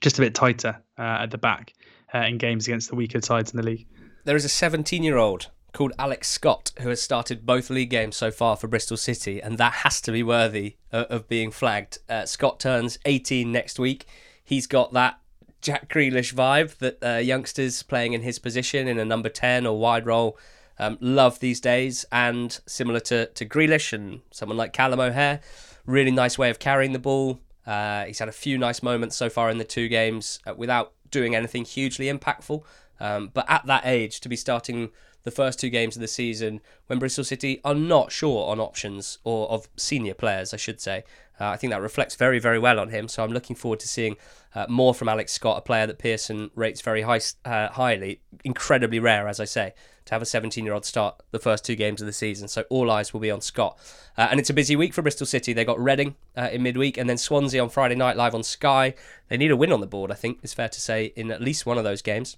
just 0.00 0.18
a 0.18 0.22
bit 0.22 0.34
tighter 0.34 0.82
uh, 0.98 1.18
at 1.20 1.30
the 1.30 1.38
back 1.38 1.74
uh, 2.14 2.20
in 2.20 2.38
games 2.38 2.66
against 2.66 2.88
the 2.88 2.96
weaker 2.96 3.20
sides 3.20 3.52
in 3.52 3.58
the 3.58 3.62
league. 3.62 3.86
There 4.24 4.36
is 4.36 4.44
a 4.44 4.48
17 4.48 5.02
year 5.02 5.16
old 5.16 5.50
called 5.72 5.92
Alex 5.98 6.28
Scott 6.28 6.72
who 6.80 6.88
has 6.88 7.00
started 7.00 7.46
both 7.46 7.70
league 7.70 7.90
games 7.90 8.16
so 8.16 8.30
far 8.30 8.56
for 8.56 8.66
Bristol 8.66 8.96
City, 8.96 9.40
and 9.40 9.58
that 9.58 9.72
has 9.72 10.00
to 10.02 10.12
be 10.12 10.22
worthy 10.22 10.76
of, 10.90 11.06
of 11.06 11.28
being 11.28 11.50
flagged. 11.50 11.98
Uh, 12.08 12.26
Scott 12.26 12.58
turns 12.58 12.98
18 13.04 13.50
next 13.52 13.78
week. 13.78 14.06
He's 14.42 14.66
got 14.66 14.92
that 14.94 15.20
Jack 15.60 15.88
Grealish 15.88 16.34
vibe 16.34 16.76
that 16.78 16.98
uh, 17.02 17.18
youngsters 17.18 17.82
playing 17.82 18.12
in 18.12 18.22
his 18.22 18.38
position 18.38 18.88
in 18.88 18.98
a 18.98 19.04
number 19.04 19.28
10 19.28 19.66
or 19.66 19.78
wide 19.78 20.06
role 20.06 20.38
um, 20.78 20.96
love 21.00 21.40
these 21.40 21.60
days, 21.60 22.06
and 22.10 22.58
similar 22.66 23.00
to, 23.00 23.26
to 23.26 23.44
Grealish 23.44 23.92
and 23.92 24.22
someone 24.30 24.56
like 24.56 24.72
Callum 24.72 24.98
O'Hare, 24.98 25.40
really 25.84 26.10
nice 26.10 26.38
way 26.38 26.48
of 26.48 26.58
carrying 26.58 26.92
the 26.92 26.98
ball, 26.98 27.38
uh, 27.66 28.04
he's 28.06 28.18
had 28.18 28.28
a 28.28 28.32
few 28.32 28.56
nice 28.56 28.82
moments 28.82 29.14
so 29.14 29.28
far 29.28 29.50
in 29.50 29.58
the 29.58 29.64
two 29.64 29.88
games 29.88 30.40
uh, 30.46 30.54
without 30.54 30.92
doing 31.10 31.34
anything 31.34 31.64
hugely 31.64 32.06
impactful. 32.06 32.62
Um, 32.98 33.30
but 33.32 33.44
at 33.48 33.66
that 33.66 33.84
age, 33.84 34.20
to 34.20 34.28
be 34.28 34.36
starting 34.36 34.90
the 35.22 35.30
first 35.30 35.60
two 35.60 35.68
games 35.68 35.96
of 35.96 36.00
the 36.00 36.08
season 36.08 36.60
when 36.86 36.98
Bristol 36.98 37.24
City 37.24 37.60
are 37.64 37.74
not 37.74 38.10
sure 38.10 38.50
on 38.50 38.58
options 38.58 39.18
or 39.22 39.50
of 39.50 39.68
senior 39.76 40.14
players, 40.14 40.54
I 40.54 40.56
should 40.56 40.80
say. 40.80 41.04
Uh, 41.40 41.48
I 41.48 41.56
think 41.56 41.72
that 41.72 41.80
reflects 41.80 42.16
very, 42.16 42.38
very 42.38 42.58
well 42.58 42.78
on 42.78 42.90
him. 42.90 43.08
So 43.08 43.24
I'm 43.24 43.32
looking 43.32 43.56
forward 43.56 43.80
to 43.80 43.88
seeing 43.88 44.16
uh, 44.54 44.66
more 44.68 44.94
from 44.94 45.08
Alex 45.08 45.32
Scott, 45.32 45.58
a 45.58 45.60
player 45.62 45.86
that 45.86 45.98
Pearson 45.98 46.50
rates 46.54 46.82
very 46.82 47.02
high, 47.02 47.20
uh, 47.44 47.68
highly. 47.68 48.20
Incredibly 48.44 48.98
rare, 48.98 49.26
as 49.26 49.40
I 49.40 49.44
say, 49.44 49.72
to 50.04 50.14
have 50.14 50.20
a 50.20 50.26
17 50.26 50.64
year 50.64 50.74
old 50.74 50.84
start 50.84 51.22
the 51.30 51.38
first 51.38 51.64
two 51.64 51.76
games 51.76 52.02
of 52.02 52.06
the 52.06 52.12
season. 52.12 52.48
So 52.48 52.64
all 52.68 52.90
eyes 52.90 53.12
will 53.12 53.20
be 53.20 53.30
on 53.30 53.40
Scott. 53.40 53.78
Uh, 54.18 54.28
and 54.30 54.38
it's 54.38 54.50
a 54.50 54.54
busy 54.54 54.76
week 54.76 54.92
for 54.92 55.02
Bristol 55.02 55.26
City. 55.26 55.52
They 55.52 55.64
got 55.64 55.80
Reading 55.80 56.16
uh, 56.36 56.50
in 56.52 56.62
midweek 56.62 56.98
and 56.98 57.08
then 57.08 57.16
Swansea 57.16 57.62
on 57.62 57.70
Friday 57.70 57.94
night 57.94 58.16
live 58.16 58.34
on 58.34 58.42
Sky. 58.42 58.94
They 59.28 59.38
need 59.38 59.50
a 59.50 59.56
win 59.56 59.72
on 59.72 59.80
the 59.80 59.86
board, 59.86 60.10
I 60.10 60.16
think, 60.16 60.40
it's 60.42 60.54
fair 60.54 60.68
to 60.68 60.80
say, 60.80 61.12
in 61.16 61.30
at 61.30 61.40
least 61.40 61.64
one 61.64 61.78
of 61.78 61.84
those 61.84 62.02
games. 62.02 62.36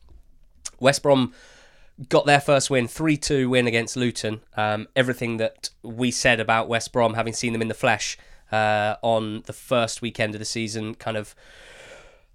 West 0.79 1.03
Brom 1.03 1.33
got 2.09 2.27
their 2.27 2.41
first 2.41 2.71
win, 2.71 2.89
3 2.89 3.17
2 3.17 3.49
win 3.49 3.67
against 3.67 3.97
Luton. 3.97 4.41
Um, 4.57 4.89
everything 4.95 5.39
that 5.39 5.71
we 5.83 6.11
said 6.11 6.41
about 6.41 6.69
West 6.69 6.93
Brom, 6.93 7.15
having 7.15 7.33
seen 7.33 7.53
them 7.53 7.63
in 7.63 7.69
the 7.69 7.75
flesh 7.75 8.17
uh, 8.53 8.97
on 9.03 9.43
the 9.47 9.53
first 9.53 10.03
weekend 10.03 10.35
of 10.35 10.39
the 10.39 10.45
season, 10.45 10.95
kind 10.95 11.17
of. 11.17 11.35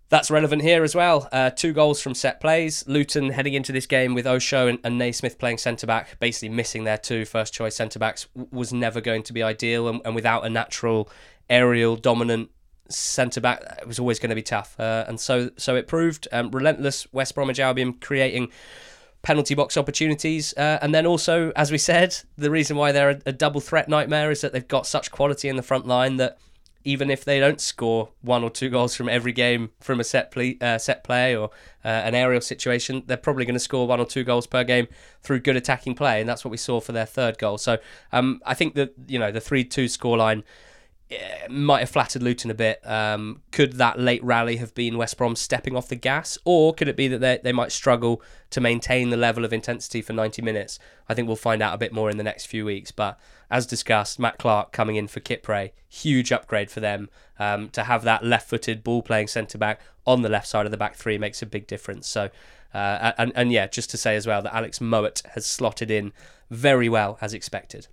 That's 0.09 0.32
relevant 0.32 0.61
here 0.61 0.86
as 0.86 0.95
well. 0.95 1.28
Uh, 1.34 1.49
two 1.49 1.74
goals 1.74 2.01
from 2.01 2.15
set 2.15 2.39
plays. 2.39 2.88
Luton 2.88 3.32
heading 3.32 3.53
into 3.53 3.74
this 3.74 3.86
game 3.86 4.13
with 4.13 4.26
Osho 4.26 4.68
and, 4.68 4.80
and 4.82 4.97
Naismith 4.97 5.38
playing 5.38 5.57
centre 5.57 5.86
back, 5.86 6.18
basically 6.22 6.47
missing 6.47 6.86
their 6.86 6.97
two 6.97 7.26
first 7.26 7.53
choice 7.53 7.76
centre 7.76 7.99
backs, 7.99 8.26
was 8.34 8.72
never 8.72 9.01
going 9.01 9.22
to 9.24 9.34
be 9.34 9.43
ideal. 9.43 9.89
And, 9.89 9.99
and 10.05 10.15
without 10.15 10.45
a 10.45 10.49
natural 10.49 11.09
aerial 11.49 11.97
dominant 11.97 12.51
centre 12.88 13.41
back, 13.41 13.61
it 13.82 13.86
was 13.86 13.99
always 13.99 14.18
going 14.18 14.30
to 14.30 14.36
be 14.36 14.41
tough. 14.41 14.80
Uh, 14.80 15.03
and 15.09 15.20
so 15.20 15.51
so 15.57 15.76
it 15.76 15.88
proved. 15.88 16.26
Um, 16.32 16.51
relentless 16.51 17.11
West 17.11 17.36
Bromwich 17.36 17.59
Albion 17.59 17.91
creating 17.91 18.49
penalty 19.28 19.55
box 19.55 19.75
opportunities. 19.75 20.53
Uh, 20.55 20.80
and 20.82 20.95
then 20.95 21.05
also, 21.05 21.51
as 21.57 21.69
we 21.69 21.78
said, 21.78 22.15
the 22.38 22.49
reason 22.49 22.78
why 22.78 22.93
they're 22.93 23.09
a, 23.09 23.21
a, 23.25 23.34
double 23.34 23.59
threat 23.59 23.89
nightmare 23.89 24.32
is 24.32 24.39
that 24.39 24.53
they've 24.53 24.69
got 24.69 24.88
such 24.88 25.11
quality 25.11 25.49
in 25.49 25.57
the 25.57 25.61
front 25.61 25.86
line 25.86 26.15
that 26.15 26.38
even 26.86 27.11
if 27.11 27.25
they 27.25 27.38
don't 27.38 27.59
score 27.59 28.07
one 28.21 28.41
or 28.41 28.49
two 28.49 28.69
goals 28.75 28.95
from 28.95 29.09
every 29.09 29.34
game 29.34 29.71
from 29.82 29.99
a 29.99 30.03
set 30.05 30.32
play, 30.32 30.57
uh, 30.61 30.78
set 30.78 31.03
play 31.03 31.36
or 31.36 31.49
uh, 31.84 31.89
an 31.89 32.15
aerial 32.15 32.39
situation, 32.39 33.03
they're 33.05 33.17
probably 33.17 33.43
going 33.43 33.53
to 33.53 33.59
score 33.59 33.86
one 33.86 33.99
or 33.99 34.05
two 34.05 34.23
goals 34.23 34.47
per 34.47 34.63
game 34.63 34.88
through 35.21 35.41
good 35.41 35.57
attacking 35.57 35.93
play, 35.93 36.21
and 36.21 36.30
that's 36.30 36.45
what 36.45 36.51
we 36.51 36.57
saw 36.57 36.80
for 36.80 36.93
their 36.93 37.05
third 37.05 37.38
goal. 37.38 37.57
So 37.57 37.80
um, 38.13 38.39
I 38.45 38.53
think 38.53 38.75
that 38.75 38.93
you 39.09 39.19
know 39.19 39.34
the 39.34 39.41
three-two 39.41 39.88
scoreline 39.88 40.43
might 41.49 41.80
have 41.80 41.89
flattered 41.89 42.22
Luton 42.22 42.51
a 42.51 42.53
bit. 42.53 42.86
Um, 42.86 43.41
could 43.51 43.74
that 43.74 43.97
late 43.97 44.24
rally 44.24 44.58
have 44.58 44.74
been 44.74 44.97
West 44.97 45.18
Brom 45.18 45.36
stepping 45.36 45.76
off 45.76 45.88
the 45.88 45.95
gas, 45.95 46.38
or 46.43 46.74
could 46.74 46.89
it 46.89 46.97
be 46.97 47.08
that 47.08 47.20
they, 47.20 47.39
they 47.41 47.53
might 47.53 47.72
struggle 47.72 48.22
to 48.49 48.60
maintain 48.60 49.10
the 49.10 49.18
level 49.18 49.45
of 49.45 49.53
intensity 49.53 50.01
for 50.01 50.12
90 50.14 50.41
minutes? 50.41 50.80
I 51.08 51.14
think 51.14 51.28
we'll 51.28 51.38
find 51.38 51.62
out 51.62 51.74
a 51.74 51.78
bit 51.78 51.93
more 51.93 52.10
in 52.10 52.18
the 52.18 52.24
next 52.24 52.47
few 52.47 52.66
weeks. 52.66 52.91
But 52.91 53.18
as 53.49 53.66
discussed, 53.66 54.20
Matt 54.20 54.38
Clarke 54.38 54.74
coming 54.74 54.97
in 54.97 55.08
for 55.08 55.22
Kipre, 55.22 55.72
huge 55.88 56.34
upgrade 56.34 56.70
for 56.70 56.82
them 56.82 57.10
um, 57.39 57.70
to 57.70 57.84
have 57.84 58.03
that 58.03 58.26
left 58.26 58.49
footed 58.49 58.84
ball 58.84 59.01
playing 59.01 59.28
centre 59.28 59.58
back 59.58 59.80
on 60.05 60.24
the 60.24 60.30
left 60.30 60.47
side 60.47 60.66
of 60.66 60.72
the 60.72 60.78
back 60.78 60.95
three 60.95 61.18
makes 61.18 61.41
a 61.41 61.45
big 61.45 61.68
difference. 61.68 62.08
So, 62.08 62.30
uh, 62.74 63.14
and, 63.18 63.32
and 63.34 63.51
yeah, 63.53 63.68
just 63.68 63.89
to 63.91 63.97
say 63.97 64.18
as 64.18 64.28
well 64.28 64.41
that 64.41 64.53
Alex 64.53 64.80
Mowatt 64.80 65.26
has 65.28 65.45
slotted 65.45 65.89
in 65.89 66.12
very 66.49 66.89
well 66.89 67.18
as 67.22 67.34
expected. 67.34 67.88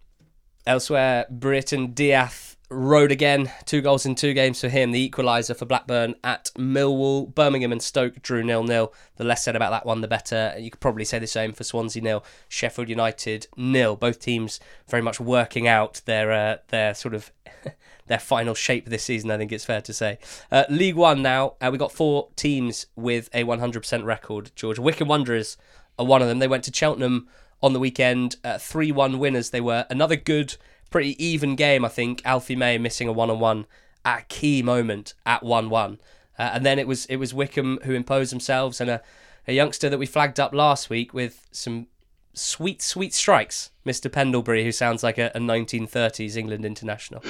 Elsewhere, 0.66 1.26
Brereton 1.30 1.92
Díaz 1.92 2.53
rode 2.70 3.12
again, 3.12 3.50
two 3.66 3.80
goals 3.80 4.06
in 4.06 4.14
two 4.14 4.32
games 4.32 4.60
for 4.60 4.68
him. 4.68 4.92
The 4.92 5.08
equaliser 5.08 5.56
for 5.56 5.66
Blackburn 5.66 6.14
at 6.24 6.50
Millwall. 6.56 7.34
Birmingham 7.34 7.72
and 7.72 7.82
Stoke 7.82 8.22
drew 8.22 8.42
nil 8.42 8.64
nil. 8.64 8.92
The 9.16 9.24
less 9.24 9.44
said 9.44 9.56
about 9.56 9.70
that 9.70 9.86
one, 9.86 10.00
the 10.00 10.08
better. 10.08 10.54
You 10.58 10.70
could 10.70 10.80
probably 10.80 11.04
say 11.04 11.18
the 11.18 11.26
same 11.26 11.52
for 11.52 11.64
Swansea 11.64 12.02
nil, 12.02 12.24
Sheffield 12.48 12.88
United 12.88 13.46
nil. 13.56 13.96
Both 13.96 14.20
teams 14.20 14.60
very 14.88 15.02
much 15.02 15.20
working 15.20 15.68
out 15.68 16.02
their 16.06 16.32
uh, 16.32 16.56
their 16.68 16.94
sort 16.94 17.14
of 17.14 17.32
their 18.06 18.18
final 18.18 18.54
shape 18.54 18.86
this 18.86 19.04
season. 19.04 19.30
I 19.30 19.38
think 19.38 19.52
it's 19.52 19.64
fair 19.64 19.80
to 19.82 19.92
say. 19.92 20.18
Uh, 20.50 20.64
League 20.68 20.96
One 20.96 21.22
now. 21.22 21.54
Uh, 21.60 21.70
we 21.70 21.78
got 21.78 21.92
four 21.92 22.28
teams 22.36 22.86
with 22.96 23.28
a 23.32 23.44
100% 23.44 24.04
record. 24.04 24.50
George 24.56 24.78
Wycombe 24.78 25.08
Wanderers 25.08 25.56
are 25.98 26.06
one 26.06 26.22
of 26.22 26.28
them. 26.28 26.38
They 26.38 26.48
went 26.48 26.64
to 26.64 26.72
Cheltenham 26.72 27.28
on 27.62 27.72
the 27.72 27.80
weekend. 27.80 28.36
Uh, 28.44 28.58
3 28.58 28.92
1 28.92 29.18
winners 29.18 29.50
they 29.50 29.60
were. 29.60 29.86
Another 29.88 30.16
good, 30.16 30.56
pretty 30.94 31.24
even 31.24 31.56
game, 31.56 31.84
I 31.84 31.88
think. 31.88 32.22
Alfie 32.24 32.54
May 32.54 32.78
missing 32.78 33.08
a 33.08 33.12
one 33.12 33.28
on 33.28 33.40
one 33.40 33.66
at 34.04 34.20
a 34.20 34.24
key 34.26 34.62
moment 34.62 35.14
at 35.26 35.42
1 35.42 35.68
1. 35.68 35.98
Uh, 36.38 36.50
and 36.54 36.64
then 36.64 36.78
it 36.78 36.86
was 36.86 37.04
it 37.06 37.16
was 37.16 37.34
Wycombe 37.34 37.80
who 37.82 37.94
imposed 37.94 38.30
themselves 38.30 38.80
and 38.80 38.88
a, 38.88 39.02
a 39.48 39.52
youngster 39.52 39.90
that 39.90 39.98
we 39.98 40.06
flagged 40.06 40.38
up 40.38 40.54
last 40.54 40.90
week 40.90 41.12
with 41.12 41.48
some 41.50 41.88
sweet, 42.32 42.80
sweet 42.80 43.12
strikes, 43.12 43.72
Mr. 43.84 44.10
Pendlebury, 44.10 44.62
who 44.62 44.70
sounds 44.70 45.02
like 45.02 45.18
a, 45.18 45.32
a 45.34 45.40
1930s 45.40 46.36
England 46.36 46.64
international. 46.64 47.24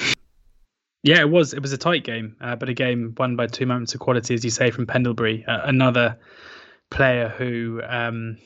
Yeah, 1.01 1.21
it 1.21 1.31
was. 1.31 1.55
It 1.55 1.63
was 1.63 1.73
a 1.73 1.77
tight 1.79 2.03
game, 2.03 2.35
uh, 2.41 2.55
but 2.55 2.69
a 2.69 2.73
game 2.75 3.15
won 3.17 3.35
by 3.35 3.47
two 3.47 3.65
moments 3.65 3.95
of 3.95 3.99
quality, 3.99 4.35
as 4.35 4.43
you 4.43 4.51
say, 4.51 4.69
from 4.69 4.85
Pendlebury. 4.85 5.43
Uh, 5.47 5.61
another 5.63 6.19
player 6.91 7.29
who 7.29 7.81
um, 7.87 8.37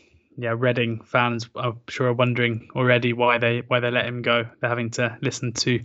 yeah, 0.42 0.56
Reading 0.58 1.02
fans 1.02 1.50
I'm 1.56 1.80
sure 1.90 2.08
are 2.08 2.14
wondering 2.14 2.70
already 2.76 3.12
why 3.12 3.38
they 3.38 3.64
why 3.68 3.82
they 3.82 3.92
let 3.92 4.06
him 4.06 4.22
go. 4.22 4.46
They're 4.60 4.70
having 4.70 4.90
to 4.92 5.18
listen 5.22 5.52
to 5.54 5.84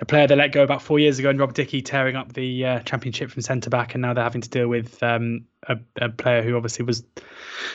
a 0.00 0.04
player 0.04 0.26
they 0.26 0.36
let 0.36 0.52
go 0.52 0.62
about 0.62 0.82
four 0.82 0.98
years 0.98 1.18
ago, 1.18 1.30
and 1.30 1.40
Rob 1.40 1.54
Dickie 1.54 1.80
tearing 1.80 2.14
up 2.14 2.34
the 2.34 2.66
uh, 2.66 2.80
championship 2.80 3.30
from 3.30 3.40
centre 3.40 3.70
back, 3.70 3.94
and 3.94 4.02
now 4.02 4.12
they're 4.12 4.24
having 4.24 4.42
to 4.42 4.48
deal 4.50 4.68
with 4.68 5.02
um, 5.02 5.46
a, 5.66 5.78
a, 6.00 6.10
player 6.10 6.42
who 6.42 6.54
obviously 6.56 6.84
was 6.84 7.02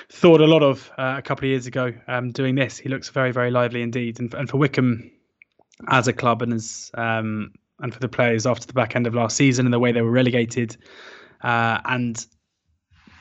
thought 0.09 0.39
a 0.39 0.45
lot 0.45 0.61
of 0.61 0.91
uh, 0.99 1.15
a 1.17 1.21
couple 1.23 1.45
of 1.45 1.49
years 1.49 1.65
ago. 1.65 1.93
Um, 2.07 2.31
doing 2.31 2.53
this, 2.55 2.77
he 2.77 2.89
looks 2.89 3.09
very 3.09 3.31
very 3.31 3.49
lively 3.49 3.81
indeed, 3.81 4.19
and, 4.19 4.31
and 4.35 4.47
for 4.47 4.57
Wycombe 4.57 5.11
as 5.87 6.07
a 6.07 6.13
club 6.13 6.43
and 6.43 6.53
as 6.53 6.91
um, 6.93 7.53
and 7.79 7.91
for 7.91 7.99
the 7.99 8.09
players 8.09 8.45
after 8.45 8.67
the 8.67 8.73
back 8.73 8.95
end 8.95 9.07
of 9.07 9.15
last 9.15 9.35
season 9.35 9.65
and 9.65 9.73
the 9.73 9.79
way 9.79 9.91
they 9.91 10.01
were 10.01 10.11
relegated. 10.11 10.77
Uh, 11.41 11.79
and 11.85 12.25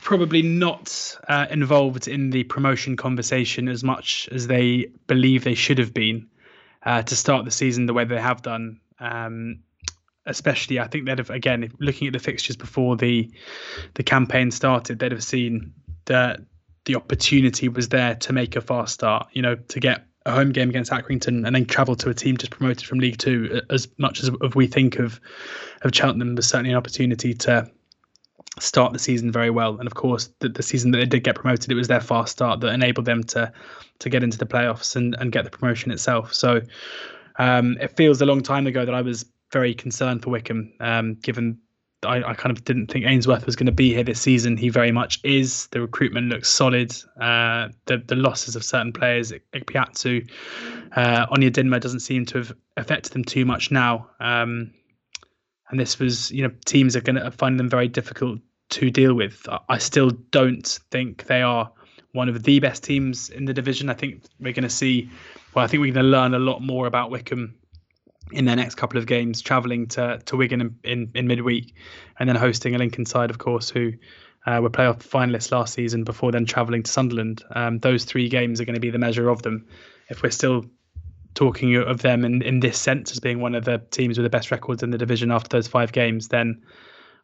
probably 0.03 0.41
not 0.41 1.17
uh, 1.27 1.47
involved 1.49 2.07
in 2.07 2.29
the 2.29 2.43
promotion 2.43 2.95
conversation 2.97 3.67
as 3.67 3.83
much 3.83 4.29
as 4.31 4.47
they 4.47 4.87
believe 5.07 5.43
they 5.43 5.55
should 5.55 5.79
have 5.79 5.93
been 5.93 6.27
uh, 6.83 7.01
to 7.01 7.15
start 7.15 7.45
the 7.45 7.51
season 7.51 7.85
the 7.85 7.93
way 7.93 8.03
they 8.05 8.19
have 8.19 8.41
done. 8.41 8.79
Um, 8.99 9.59
especially, 10.25 10.79
I 10.79 10.87
think 10.87 11.05
they'd 11.05 11.17
have 11.17 11.29
again 11.29 11.71
looking 11.79 12.07
at 12.07 12.13
the 12.13 12.19
fixtures 12.19 12.55
before 12.55 12.95
the 12.95 13.31
the 13.95 14.03
campaign 14.03 14.51
started, 14.51 14.99
they'd 14.99 15.11
have 15.11 15.23
seen 15.23 15.73
that 16.05 16.41
the 16.85 16.95
opportunity 16.95 17.69
was 17.69 17.89
there 17.89 18.15
to 18.15 18.33
make 18.33 18.55
a 18.55 18.61
fast 18.61 18.93
start. 18.93 19.27
You 19.33 19.41
know, 19.41 19.55
to 19.55 19.79
get 19.79 20.05
a 20.25 20.31
home 20.31 20.51
game 20.51 20.69
against 20.69 20.91
Accrington 20.91 21.45
and 21.45 21.55
then 21.55 21.65
travel 21.65 21.95
to 21.97 22.09
a 22.09 22.13
team 22.13 22.37
just 22.37 22.51
promoted 22.51 22.85
from 22.85 22.99
League 22.99 23.17
Two. 23.17 23.61
As 23.69 23.87
much 23.97 24.23
as, 24.23 24.31
we 24.55 24.67
think 24.67 24.99
of 24.99 25.19
of 25.81 25.93
Cheltenham, 25.93 26.35
there's 26.35 26.47
certainly 26.47 26.71
an 26.71 26.77
opportunity 26.77 27.33
to 27.33 27.69
start 28.59 28.93
the 28.93 28.99
season 28.99 29.31
very 29.31 29.49
well. 29.49 29.77
And 29.77 29.87
of 29.87 29.95
course, 29.95 30.29
the, 30.39 30.49
the 30.49 30.63
season 30.63 30.91
that 30.91 30.99
they 30.99 31.05
did 31.05 31.23
get 31.23 31.35
promoted, 31.35 31.71
it 31.71 31.75
was 31.75 31.87
their 31.87 32.01
fast 32.01 32.33
start 32.33 32.59
that 32.61 32.73
enabled 32.73 33.05
them 33.05 33.23
to 33.25 33.51
to 33.99 34.09
get 34.09 34.23
into 34.23 34.37
the 34.37 34.45
playoffs 34.45 34.95
and, 34.95 35.15
and 35.19 35.31
get 35.31 35.43
the 35.43 35.49
promotion 35.49 35.91
itself. 35.91 36.33
So 36.33 36.61
um, 37.37 37.77
it 37.79 37.95
feels 37.95 38.21
a 38.21 38.25
long 38.25 38.41
time 38.41 38.67
ago 38.67 38.85
that 38.85 38.93
I 38.93 39.01
was 39.01 39.25
very 39.51 39.73
concerned 39.73 40.23
for 40.23 40.31
Wycombe, 40.31 40.73
um, 40.79 41.15
given 41.15 41.59
I, 42.05 42.17
I, 42.23 42.33
kind 42.33 42.55
of 42.55 42.65
didn't 42.65 42.87
think 42.87 43.05
Ainsworth 43.05 43.45
was 43.45 43.55
going 43.55 43.67
to 43.67 43.71
be 43.71 43.93
here 43.93 44.03
this 44.03 44.19
season. 44.19 44.57
He 44.57 44.69
very 44.69 44.91
much 44.91 45.19
is. 45.23 45.67
The 45.67 45.79
recruitment 45.81 46.27
looks 46.27 46.49
solid. 46.49 46.93
Uh, 47.19 47.69
the 47.85 48.03
the 48.05 48.15
losses 48.15 48.55
of 48.55 48.63
certain 48.63 48.91
players, 48.91 49.31
Ikpeazu, 49.53 50.29
uh, 50.95 51.27
Onyedinma 51.27 51.79
doesn't 51.79 52.01
seem 52.01 52.25
to 52.27 52.39
have 52.39 52.53
affected 52.77 53.13
them 53.13 53.23
too 53.23 53.45
much 53.45 53.71
now. 53.71 54.09
Um, 54.19 54.73
and 55.73 55.79
this 55.79 55.97
was, 55.97 56.29
you 56.29 56.43
know, 56.43 56.53
teams 56.65 56.95
are 56.95 57.01
going 57.01 57.15
to 57.15 57.31
find 57.31 57.59
them 57.59 57.67
very 57.67 57.87
difficult 57.87 58.39
to 58.69 58.91
deal 58.91 59.15
with. 59.15 59.47
I 59.67 59.79
still 59.79 60.11
don't 60.11 60.67
think 60.91 61.25
they 61.25 61.41
are 61.41 61.71
one 62.11 62.29
of 62.29 62.43
the 62.43 62.59
best 62.59 62.83
teams 62.83 63.31
in 63.31 63.45
the 63.45 63.55
division. 63.55 63.89
I 63.89 63.95
think 63.95 64.21
we're 64.39 64.53
going 64.53 64.61
to 64.61 64.69
see, 64.69 65.09
well, 65.55 65.65
I 65.65 65.67
think 65.67 65.81
we're 65.81 65.91
going 65.91 66.05
to 66.05 66.11
learn 66.11 66.35
a 66.35 66.39
lot 66.39 66.61
more 66.61 66.85
about 66.85 67.09
Wycombe 67.09 67.55
in 68.31 68.45
their 68.45 68.55
next 68.55 68.75
couple 68.75 68.99
of 68.99 69.07
games, 69.07 69.41
travelling 69.41 69.87
to, 69.87 70.21
to 70.25 70.37
Wigan 70.37 70.61
in, 70.61 70.75
in, 70.83 71.11
in, 71.15 71.25
midweek 71.25 71.73
and 72.19 72.29
then 72.29 72.35
hosting 72.35 72.75
a 72.75 72.77
Lincoln 72.77 73.07
side, 73.07 73.31
of 73.31 73.39
course, 73.39 73.71
who 73.71 73.93
uh, 74.45 74.59
were 74.61 74.69
playoff 74.69 74.99
finalists 74.99 75.51
last 75.51 75.73
season 75.73 76.03
before 76.03 76.31
then 76.31 76.45
travelling 76.45 76.83
to 76.83 76.91
Sunderland. 76.91 77.43
Um, 77.55 77.79
those 77.79 78.05
three 78.05 78.29
games 78.29 78.61
are 78.61 78.65
going 78.65 78.75
to 78.75 78.79
be 78.79 78.91
the 78.91 78.99
measure 78.99 79.27
of 79.27 79.41
them. 79.41 79.65
If 80.07 80.21
we're 80.21 80.29
still 80.29 80.65
talking 81.33 81.75
of 81.75 82.01
them 82.01 82.23
in, 82.25 82.41
in 82.41 82.59
this 82.59 82.79
sense 82.79 83.11
as 83.11 83.19
being 83.19 83.39
one 83.39 83.55
of 83.55 83.65
the 83.65 83.81
teams 83.91 84.17
with 84.17 84.23
the 84.23 84.29
best 84.29 84.51
records 84.51 84.83
in 84.83 84.91
the 84.91 84.97
division 84.97 85.31
after 85.31 85.49
those 85.49 85.67
five 85.67 85.91
games, 85.91 86.27
then 86.27 86.61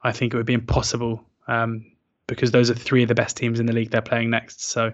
I 0.04 0.12
think 0.12 0.34
it 0.34 0.38
would 0.38 0.46
be 0.46 0.54
impossible 0.54 1.24
um, 1.48 1.86
because 2.28 2.52
those 2.52 2.70
are 2.70 2.76
three 2.76 3.04
of 3.04 3.08
the 3.08 3.16
best 3.16 3.38
teams 3.38 3.60
in 3.60 3.66
the 3.66 3.74
league 3.74 3.92
they're 3.92 4.02
playing 4.02 4.30
next. 4.30 4.64
So 4.64 4.94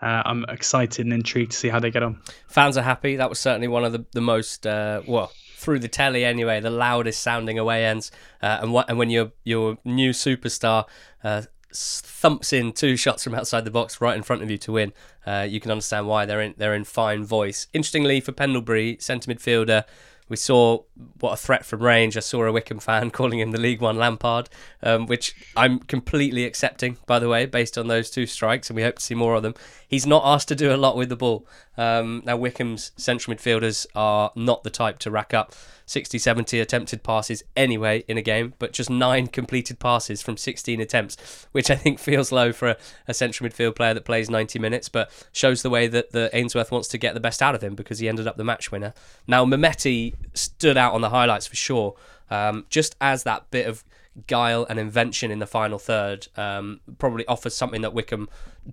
uh, 0.00 0.22
I'm 0.24 0.44
excited 0.48 1.04
and 1.04 1.12
intrigued 1.12 1.52
to 1.52 1.56
see 1.56 1.68
how 1.68 1.80
they 1.80 1.90
get 1.90 2.02
on. 2.02 2.20
Fans 2.46 2.76
are 2.76 2.82
happy. 2.82 3.16
That 3.16 3.28
was 3.28 3.38
certainly 3.38 3.68
one 3.68 3.84
of 3.84 3.92
the, 3.92 4.04
the 4.12 4.20
most, 4.20 4.66
uh, 4.66 5.02
well, 5.06 5.32
through 5.56 5.80
the 5.80 5.88
telly 5.88 6.24
anyway, 6.24 6.60
the 6.60 6.70
loudest 6.70 7.20
sounding 7.20 7.58
away 7.58 7.84
ends. 7.84 8.12
Uh, 8.40 8.58
and, 8.62 8.72
what, 8.72 8.88
and 8.88 8.96
when 8.96 9.10
your 9.10 9.32
your 9.42 9.76
new 9.84 10.10
superstar 10.10 10.84
uh, 11.24 11.42
thumps 11.72 12.52
in 12.52 12.72
two 12.72 12.96
shots 12.96 13.24
from 13.24 13.34
outside 13.34 13.64
the 13.64 13.70
box 13.70 14.00
right 14.00 14.16
in 14.16 14.22
front 14.22 14.42
of 14.42 14.50
you 14.50 14.58
to 14.58 14.72
win. 14.72 14.92
Uh, 15.26 15.46
you 15.48 15.60
can 15.60 15.70
understand 15.70 16.06
why 16.06 16.24
they're 16.24 16.40
in 16.40 16.54
they're 16.56 16.74
in 16.74 16.84
fine 16.84 17.24
voice. 17.24 17.66
Interestingly, 17.72 18.20
for 18.20 18.32
Pendlebury, 18.32 18.96
centre 19.00 19.32
midfielder, 19.32 19.84
we 20.28 20.36
saw 20.36 20.82
what 21.20 21.32
a 21.32 21.36
threat 21.36 21.64
from 21.64 21.82
range. 21.82 22.16
I 22.16 22.20
saw 22.20 22.44
a 22.44 22.52
Wycombe 22.52 22.80
fan 22.80 23.10
calling 23.12 23.38
him 23.38 23.50
the 23.50 23.60
League 23.60 23.80
One 23.80 23.96
Lampard, 23.96 24.48
um, 24.82 25.06
which 25.06 25.34
I'm 25.56 25.80
completely 25.80 26.44
accepting, 26.44 26.98
by 27.06 27.18
the 27.18 27.28
way, 27.28 27.46
based 27.46 27.78
on 27.78 27.88
those 27.88 28.10
two 28.10 28.26
strikes, 28.26 28.70
and 28.70 28.76
we 28.76 28.82
hope 28.82 28.96
to 28.96 29.02
see 29.02 29.14
more 29.14 29.34
of 29.34 29.42
them. 29.42 29.54
He's 29.86 30.06
not 30.06 30.22
asked 30.24 30.48
to 30.48 30.54
do 30.54 30.74
a 30.74 30.76
lot 30.76 30.96
with 30.96 31.08
the 31.08 31.16
ball. 31.16 31.46
Um, 31.76 32.22
now, 32.24 32.36
Wycombe's 32.36 32.92
central 32.96 33.34
midfielders 33.34 33.86
are 33.94 34.30
not 34.34 34.64
the 34.64 34.70
type 34.70 34.98
to 35.00 35.10
rack 35.10 35.32
up 35.32 35.54
60, 35.88 36.18
70 36.18 36.60
attempted 36.60 37.02
passes 37.02 37.42
anyway 37.56 38.04
in 38.08 38.18
a 38.18 38.22
game, 38.22 38.54
but 38.58 38.72
just 38.72 38.90
nine 38.90 39.26
completed 39.26 39.78
passes 39.78 40.20
from 40.20 40.36
16 40.36 40.80
attempts, 40.80 41.46
which 41.52 41.70
I 41.70 41.76
think 41.76 41.98
feels 41.98 42.30
low 42.30 42.52
for 42.52 42.68
a, 42.68 42.76
a 43.08 43.14
central 43.14 43.48
midfield 43.48 43.74
player 43.74 43.94
that 43.94 44.04
plays 44.04 44.28
90 44.28 44.58
minutes, 44.58 44.88
but 44.88 45.10
shows 45.32 45.62
the 45.62 45.70
way 45.70 45.86
that 45.86 46.12
the 46.12 46.30
Ainsworth 46.34 46.70
wants 46.70 46.88
to 46.88 46.98
get 46.98 47.14
the 47.14 47.20
best 47.20 47.42
out 47.42 47.54
of 47.54 47.62
him 47.62 47.74
because 47.74 48.00
he 48.00 48.08
ended 48.08 48.26
up 48.26 48.36
the 48.36 48.44
match 48.44 48.70
winner. 48.70 48.92
Now, 49.26 49.44
Mehmeti 49.44 50.14
stood 50.34 50.76
out 50.76 50.92
on 50.92 51.00
the 51.00 51.10
highlights 51.10 51.46
for 51.46 51.56
sure, 51.56 51.94
um, 52.30 52.66
just 52.68 52.94
as 53.00 53.22
that 53.22 53.50
bit 53.50 53.66
of 53.66 53.82
guile 54.26 54.66
and 54.68 54.78
invention 54.78 55.30
in 55.30 55.38
the 55.38 55.46
final 55.46 55.78
third 55.78 56.26
um, 56.36 56.80
probably 56.98 57.26
offers 57.26 57.54
something 57.54 57.82
that 57.82 57.94
Wycombe 57.94 58.28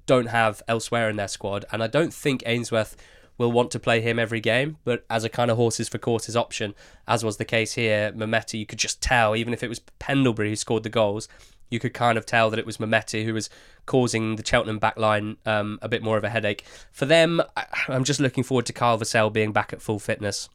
don't 0.05 0.27
have 0.27 0.61
elsewhere 0.67 1.09
in 1.09 1.15
their 1.15 1.27
squad. 1.27 1.65
And 1.71 1.83
I 1.83 1.87
don't 1.87 2.13
think 2.13 2.43
Ainsworth 2.45 2.95
will 3.37 3.51
want 3.51 3.71
to 3.71 3.79
play 3.79 4.01
him 4.01 4.17
every 4.17 4.39
game, 4.39 4.77
but 4.83 5.05
as 5.09 5.23
a 5.23 5.29
kind 5.29 5.51
of 5.51 5.57
horses 5.57 5.89
for 5.89 5.97
courses 5.97 6.35
option, 6.35 6.73
as 7.07 7.23
was 7.23 7.37
the 7.37 7.45
case 7.45 7.73
here, 7.73 8.11
Mehmeti, 8.13 8.59
you 8.59 8.65
could 8.65 8.79
just 8.79 9.01
tell, 9.01 9.35
even 9.35 9.53
if 9.53 9.63
it 9.63 9.69
was 9.69 9.79
Pendlebury 9.99 10.49
who 10.49 10.55
scored 10.55 10.83
the 10.83 10.89
goals, 10.89 11.27
you 11.69 11.79
could 11.79 11.93
kind 11.93 12.17
of 12.17 12.25
tell 12.25 12.49
that 12.49 12.59
it 12.59 12.65
was 12.65 12.77
Mehmeti 12.77 13.25
who 13.25 13.33
was 13.33 13.49
causing 13.85 14.35
the 14.35 14.45
Cheltenham 14.45 14.79
backline 14.79 15.37
um, 15.45 15.79
a 15.81 15.89
bit 15.89 16.03
more 16.03 16.17
of 16.17 16.23
a 16.23 16.29
headache. 16.29 16.63
For 16.91 17.05
them, 17.05 17.41
I'm 17.87 18.03
just 18.03 18.19
looking 18.19 18.43
forward 18.43 18.65
to 18.67 18.73
Kyle 18.73 18.97
Vassell 18.97 19.33
being 19.33 19.51
back 19.51 19.73
at 19.73 19.81
full 19.81 19.99
fitness. 19.99 20.49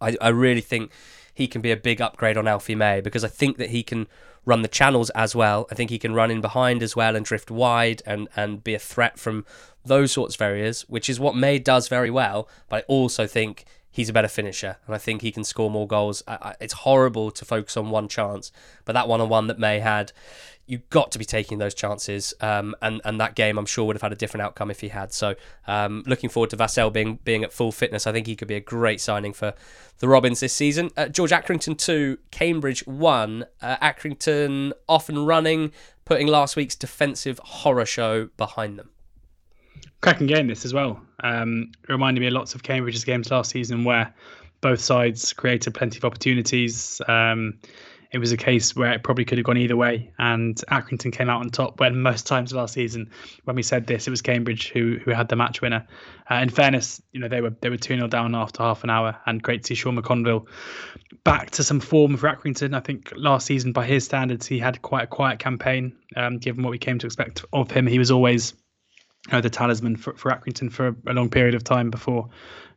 I, 0.00 0.16
I 0.20 0.28
really 0.28 0.60
think 0.60 0.90
he 1.38 1.46
can 1.46 1.60
be 1.60 1.70
a 1.70 1.76
big 1.76 2.00
upgrade 2.00 2.36
on 2.36 2.48
Alfie 2.48 2.74
May 2.74 3.00
because 3.00 3.22
I 3.22 3.28
think 3.28 3.58
that 3.58 3.70
he 3.70 3.84
can 3.84 4.08
run 4.44 4.62
the 4.62 4.68
channels 4.68 5.08
as 5.10 5.36
well. 5.36 5.68
I 5.70 5.76
think 5.76 5.88
he 5.88 5.98
can 5.98 6.12
run 6.12 6.32
in 6.32 6.40
behind 6.40 6.82
as 6.82 6.96
well 6.96 7.14
and 7.14 7.24
drift 7.24 7.48
wide 7.48 8.02
and, 8.04 8.26
and 8.34 8.64
be 8.64 8.74
a 8.74 8.78
threat 8.80 9.20
from 9.20 9.46
those 9.84 10.10
sorts 10.10 10.34
of 10.34 10.42
areas, 10.42 10.82
which 10.88 11.08
is 11.08 11.20
what 11.20 11.36
May 11.36 11.60
does 11.60 11.86
very 11.86 12.10
well. 12.10 12.48
But 12.68 12.78
I 12.78 12.84
also 12.88 13.28
think 13.28 13.66
he's 13.88 14.08
a 14.08 14.12
better 14.12 14.26
finisher, 14.26 14.78
and 14.84 14.96
I 14.96 14.98
think 14.98 15.22
he 15.22 15.30
can 15.30 15.44
score 15.44 15.70
more 15.70 15.86
goals. 15.86 16.24
I, 16.26 16.34
I, 16.34 16.54
it's 16.60 16.72
horrible 16.72 17.30
to 17.30 17.44
focus 17.44 17.76
on 17.76 17.90
one 17.90 18.08
chance, 18.08 18.50
but 18.84 18.94
that 18.94 19.06
one 19.06 19.20
on 19.20 19.28
one 19.28 19.46
that 19.46 19.60
May 19.60 19.78
had, 19.78 20.10
you've 20.68 20.88
got 20.90 21.10
to 21.12 21.18
be 21.18 21.24
taking 21.24 21.58
those 21.58 21.74
chances. 21.74 22.34
Um, 22.40 22.76
and 22.80 23.00
and 23.04 23.20
that 23.20 23.34
game, 23.34 23.58
I'm 23.58 23.66
sure, 23.66 23.84
would 23.86 23.96
have 23.96 24.02
had 24.02 24.12
a 24.12 24.16
different 24.16 24.42
outcome 24.42 24.70
if 24.70 24.80
he 24.80 24.88
had. 24.88 25.12
So, 25.12 25.34
um, 25.66 26.04
looking 26.06 26.30
forward 26.30 26.50
to 26.50 26.56
Vassell 26.56 26.92
being 26.92 27.18
being 27.24 27.42
at 27.42 27.52
full 27.52 27.72
fitness. 27.72 28.06
I 28.06 28.12
think 28.12 28.26
he 28.26 28.36
could 28.36 28.48
be 28.48 28.54
a 28.54 28.60
great 28.60 29.00
signing 29.00 29.32
for 29.32 29.54
the 29.98 30.08
Robins 30.08 30.40
this 30.40 30.52
season. 30.52 30.90
Uh, 30.96 31.08
George 31.08 31.30
Accrington 31.30 31.76
two, 31.76 32.18
Cambridge 32.30 32.86
one. 32.86 33.46
Uh, 33.60 33.76
Accrington 33.78 34.72
off 34.88 35.08
and 35.08 35.26
running 35.26 35.72
putting 36.04 36.26
last 36.26 36.56
week's 36.56 36.74
defensive 36.74 37.38
horror 37.44 37.84
show 37.84 38.30
behind 38.38 38.78
them. 38.78 38.88
Cracking 40.00 40.26
game 40.26 40.46
this 40.46 40.64
as 40.64 40.72
well. 40.72 41.02
Um, 41.22 41.72
reminded 41.88 42.20
me 42.20 42.28
of 42.28 42.32
lots 42.32 42.54
of 42.54 42.62
Cambridge's 42.62 43.04
games 43.04 43.30
last 43.30 43.50
season 43.50 43.84
where 43.84 44.14
both 44.60 44.80
sides 44.80 45.32
created 45.32 45.74
plenty 45.74 45.98
of 45.98 46.04
opportunities. 46.04 47.00
Um, 47.06 47.58
it 48.10 48.18
was 48.18 48.32
a 48.32 48.36
case 48.36 48.74
where 48.74 48.92
it 48.92 49.02
probably 49.02 49.24
could 49.24 49.38
have 49.38 49.44
gone 49.44 49.58
either 49.58 49.76
way, 49.76 50.12
and 50.18 50.56
Accrington 50.70 51.12
came 51.12 51.28
out 51.28 51.40
on 51.40 51.50
top. 51.50 51.78
When 51.78 52.00
most 52.00 52.26
times 52.26 52.52
last 52.52 52.74
season, 52.74 53.10
when 53.44 53.56
we 53.56 53.62
said 53.62 53.86
this, 53.86 54.06
it 54.06 54.10
was 54.10 54.22
Cambridge 54.22 54.70
who 54.70 54.98
who 55.04 55.10
had 55.10 55.28
the 55.28 55.36
match 55.36 55.60
winner. 55.60 55.86
Uh, 56.30 56.36
in 56.36 56.48
fairness, 56.48 57.02
you 57.12 57.20
know 57.20 57.28
they 57.28 57.40
were 57.40 57.54
they 57.60 57.68
were 57.68 57.76
two 57.76 57.94
0 57.94 58.08
down 58.08 58.34
after 58.34 58.62
half 58.62 58.84
an 58.84 58.90
hour, 58.90 59.16
and 59.26 59.42
great 59.42 59.62
to 59.62 59.68
see 59.68 59.74
Sean 59.74 59.96
McConville 59.96 60.46
back 61.24 61.50
to 61.50 61.62
some 61.62 61.80
form 61.80 62.16
for 62.16 62.28
Accrington. 62.28 62.74
I 62.74 62.80
think 62.80 63.12
last 63.16 63.46
season, 63.46 63.72
by 63.72 63.84
his 63.84 64.04
standards, 64.04 64.46
he 64.46 64.58
had 64.58 64.80
quite 64.80 65.04
a 65.04 65.08
quiet 65.08 65.38
campaign. 65.38 65.96
Um, 66.16 66.38
given 66.38 66.62
what 66.62 66.70
we 66.70 66.78
came 66.78 66.98
to 66.98 67.06
expect 67.06 67.44
of 67.52 67.70
him, 67.70 67.86
he 67.86 67.98
was 67.98 68.10
always 68.10 68.54
the 69.30 69.50
talisman 69.50 69.96
for, 69.96 70.14
for 70.14 70.30
Accrington 70.30 70.72
for 70.72 70.96
a 71.06 71.12
long 71.12 71.28
period 71.28 71.54
of 71.54 71.62
time 71.62 71.90
before 71.90 72.30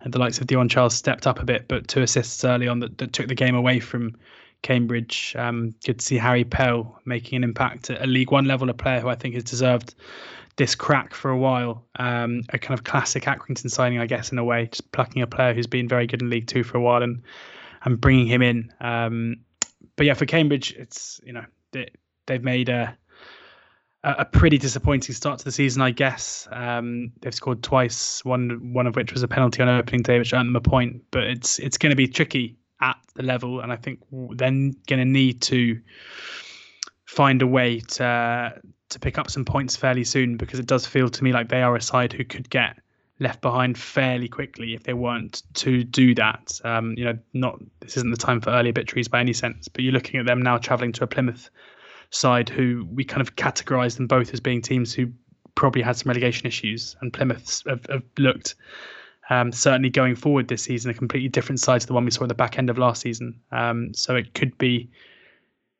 and 0.03 0.13
the 0.13 0.19
likes 0.19 0.39
of 0.39 0.47
Dion 0.47 0.69
Charles 0.69 0.95
stepped 0.95 1.27
up 1.27 1.39
a 1.39 1.45
bit, 1.45 1.67
but 1.67 1.88
two 1.88 2.01
assists 2.01 2.43
early 2.43 2.67
on 2.67 2.79
that, 2.79 2.97
that 2.97 3.13
took 3.13 3.27
the 3.27 3.36
game 3.36 3.55
away 3.55 3.79
from 3.79 4.15
Cambridge. 4.62 5.36
Um, 5.38 5.74
good 5.86 5.99
to 5.99 6.05
see 6.05 6.18
Harry 6.18 6.43
Pell 6.43 6.99
making 7.05 7.38
an 7.38 7.43
impact 7.43 7.89
at 7.89 8.01
a 8.01 8.07
League 8.07 8.32
One 8.32 8.45
level, 8.45 8.70
a 8.70 8.74
player 8.74 8.99
who 8.99 9.09
I 9.09 9.16
think 9.16 9.36
has 9.36 9.43
deserved 9.43 9.95
this 10.57 10.76
crack 10.76 11.14
for 11.14 11.32
a 11.32 11.38
while. 11.38 11.86
Um, 11.97 12.43
a 12.49 12.59
kind 12.59 12.78
of 12.78 12.84
classic 12.84 13.24
Accrington 13.24 13.70
signing, 13.72 13.99
I 13.99 14.05
guess, 14.05 14.32
in 14.32 14.38
a 14.38 14.43
way, 14.43 14.68
just 14.68 14.91
plucking 14.91 15.22
a 15.22 15.28
player 15.28 15.53
who's 15.53 15.68
been 15.68 15.88
very 15.88 16.07
good 16.07 16.22
in 16.22 16.30
League 16.30 16.47
Two 16.47 16.64
for 16.64 16.78
a 16.78 16.82
while 16.82 17.03
and 17.03 17.24
and 17.84 17.99
bringing 17.99 18.28
him 18.28 18.41
in. 18.41 18.72
Um, 18.80 19.38
but 19.95 20.05
yeah, 20.05 20.14
for 20.14 20.26
Cambridge, 20.26 20.74
it's 20.74 21.20
you 21.24 21.34
know 21.34 21.45
they, 21.72 21.89
they've 22.28 22.43
made 22.43 22.70
a 22.70 22.97
a 24.03 24.26
pretty 24.26 24.57
disappointing 24.57 25.14
start 25.14 25.38
to 25.38 25.45
the 25.45 25.51
season, 25.51 25.84
I 25.84 25.91
guess. 25.91 26.47
Um, 26.51 27.12
they've 27.22 27.34
scored 27.34 27.62
twice, 27.62 28.26
one 28.26 28.74
one 28.74 28.88
of 28.88 28.95
which 28.95 29.14
was 29.14 29.22
a 29.22 29.28
penalty 29.28 29.62
on 29.62 29.70
opening 29.70 30.01
day, 30.01 30.18
which 30.18 30.34
earned 30.34 30.49
them 30.49 30.55
a 30.55 30.62
point. 30.62 31.03
But 31.12 31.26
it's 31.26 31.59
it's 31.59 31.78
going 31.78 31.91
to 31.91 31.95
be 31.95 32.07
tricky 32.07 32.57
at 32.82 32.97
the 33.15 33.23
level, 33.23 33.59
and 33.61 33.71
I 33.71 33.75
think 33.75 33.99
they're 34.11 34.49
going 34.49 34.73
to 34.88 35.05
need 35.05 35.41
to 35.43 35.79
find 37.05 37.41
a 37.41 37.47
way 37.47 37.79
to 37.79 38.61
to 38.89 38.99
pick 38.99 39.17
up 39.17 39.32
some 39.32 39.45
points 39.45 39.75
fairly 39.75 40.03
soon 40.03 40.36
because 40.36 40.59
it 40.59 40.65
does 40.65 40.86
feel 40.86 41.09
to 41.09 41.23
me 41.23 41.32
like 41.32 41.47
they 41.47 41.61
are 41.61 41.75
a 41.75 41.82
side 41.82 42.11
who 42.11 42.25
could 42.25 42.49
get 42.49 42.77
left 43.19 43.39
behind 43.39 43.77
fairly 43.77 44.27
quickly 44.27 44.73
if 44.73 44.84
they 44.84 44.93
weren't 44.93 45.43
to 45.53 45.84
do 45.84 46.13
that. 46.15 46.59
Um, 46.63 46.95
you 46.97 47.05
know, 47.05 47.17
not 47.34 47.59
this 47.79 47.95
isn't 47.97 48.11
the 48.11 48.17
time 48.17 48.41
for 48.41 48.49
early 48.49 48.69
obituaries 48.69 49.07
by 49.07 49.19
any 49.19 49.34
sense, 49.34 49.67
but 49.67 49.84
you're 49.84 49.93
looking 49.93 50.19
at 50.19 50.25
them 50.25 50.41
now 50.41 50.57
travelling 50.57 50.91
to 50.93 51.03
a 51.03 51.07
Plymouth 51.07 51.49
side 52.09 52.49
who 52.49 52.86
we 52.91 53.05
kind 53.05 53.21
of 53.21 53.36
categorised 53.36 53.97
them 53.97 54.07
both 54.07 54.34
as 54.34 54.39
being 54.39 54.61
teams 54.61 54.93
who 54.93 55.07
probably 55.55 55.82
had 55.82 55.95
some 55.95 56.09
relegation 56.09 56.47
issues, 56.47 56.95
and 57.01 57.13
Plymouth 57.13 57.63
have, 57.67 57.86
have 57.89 58.03
looked 58.17 58.55
um, 59.32 59.53
certainly 59.53 59.89
going 59.89 60.15
forward 60.15 60.49
this 60.49 60.61
season 60.61 60.91
a 60.91 60.93
completely 60.93 61.29
different 61.29 61.61
side 61.61 61.79
to 61.79 61.88
the 61.88 61.93
one 61.93 62.03
we 62.03 62.11
saw 62.11 62.23
at 62.23 62.27
the 62.27 62.36
back 62.36 62.57
end 62.57 62.69
of 62.69 62.77
last 62.77 63.01
season. 63.01 63.39
Um, 63.53 63.93
so 63.93 64.13
it 64.17 64.34
could 64.34 64.57
be, 64.57 64.91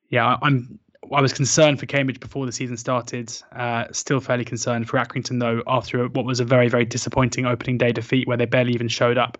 yeah, 0.10 0.38
I'm. 0.41 0.80
I 1.12 1.20
was 1.20 1.34
concerned 1.34 1.80
for 1.80 1.88
Cambridge 1.88 2.20
before 2.20 2.45
the 2.45 2.52
season 2.52 2.78
started. 2.78 3.34
Uh, 3.52 3.86
still 3.91 4.22
fairly 4.22 4.45
concerned 4.45 4.88
for 4.88 4.97
Accrington 4.97 5.39
though 5.39 5.64
after 5.68 6.08
what 6.08 6.26
was 6.26 6.39
a 6.39 6.45
very 6.45 6.70
very 6.70 6.86
disappointing 6.86 7.45
opening 7.45 7.78
day 7.78 7.91
defeat 7.91 8.28
where 8.28 8.38
they 8.38 8.45
barely 8.45 8.72
even 8.72 8.88
showed 8.88 9.18
up 9.18 9.38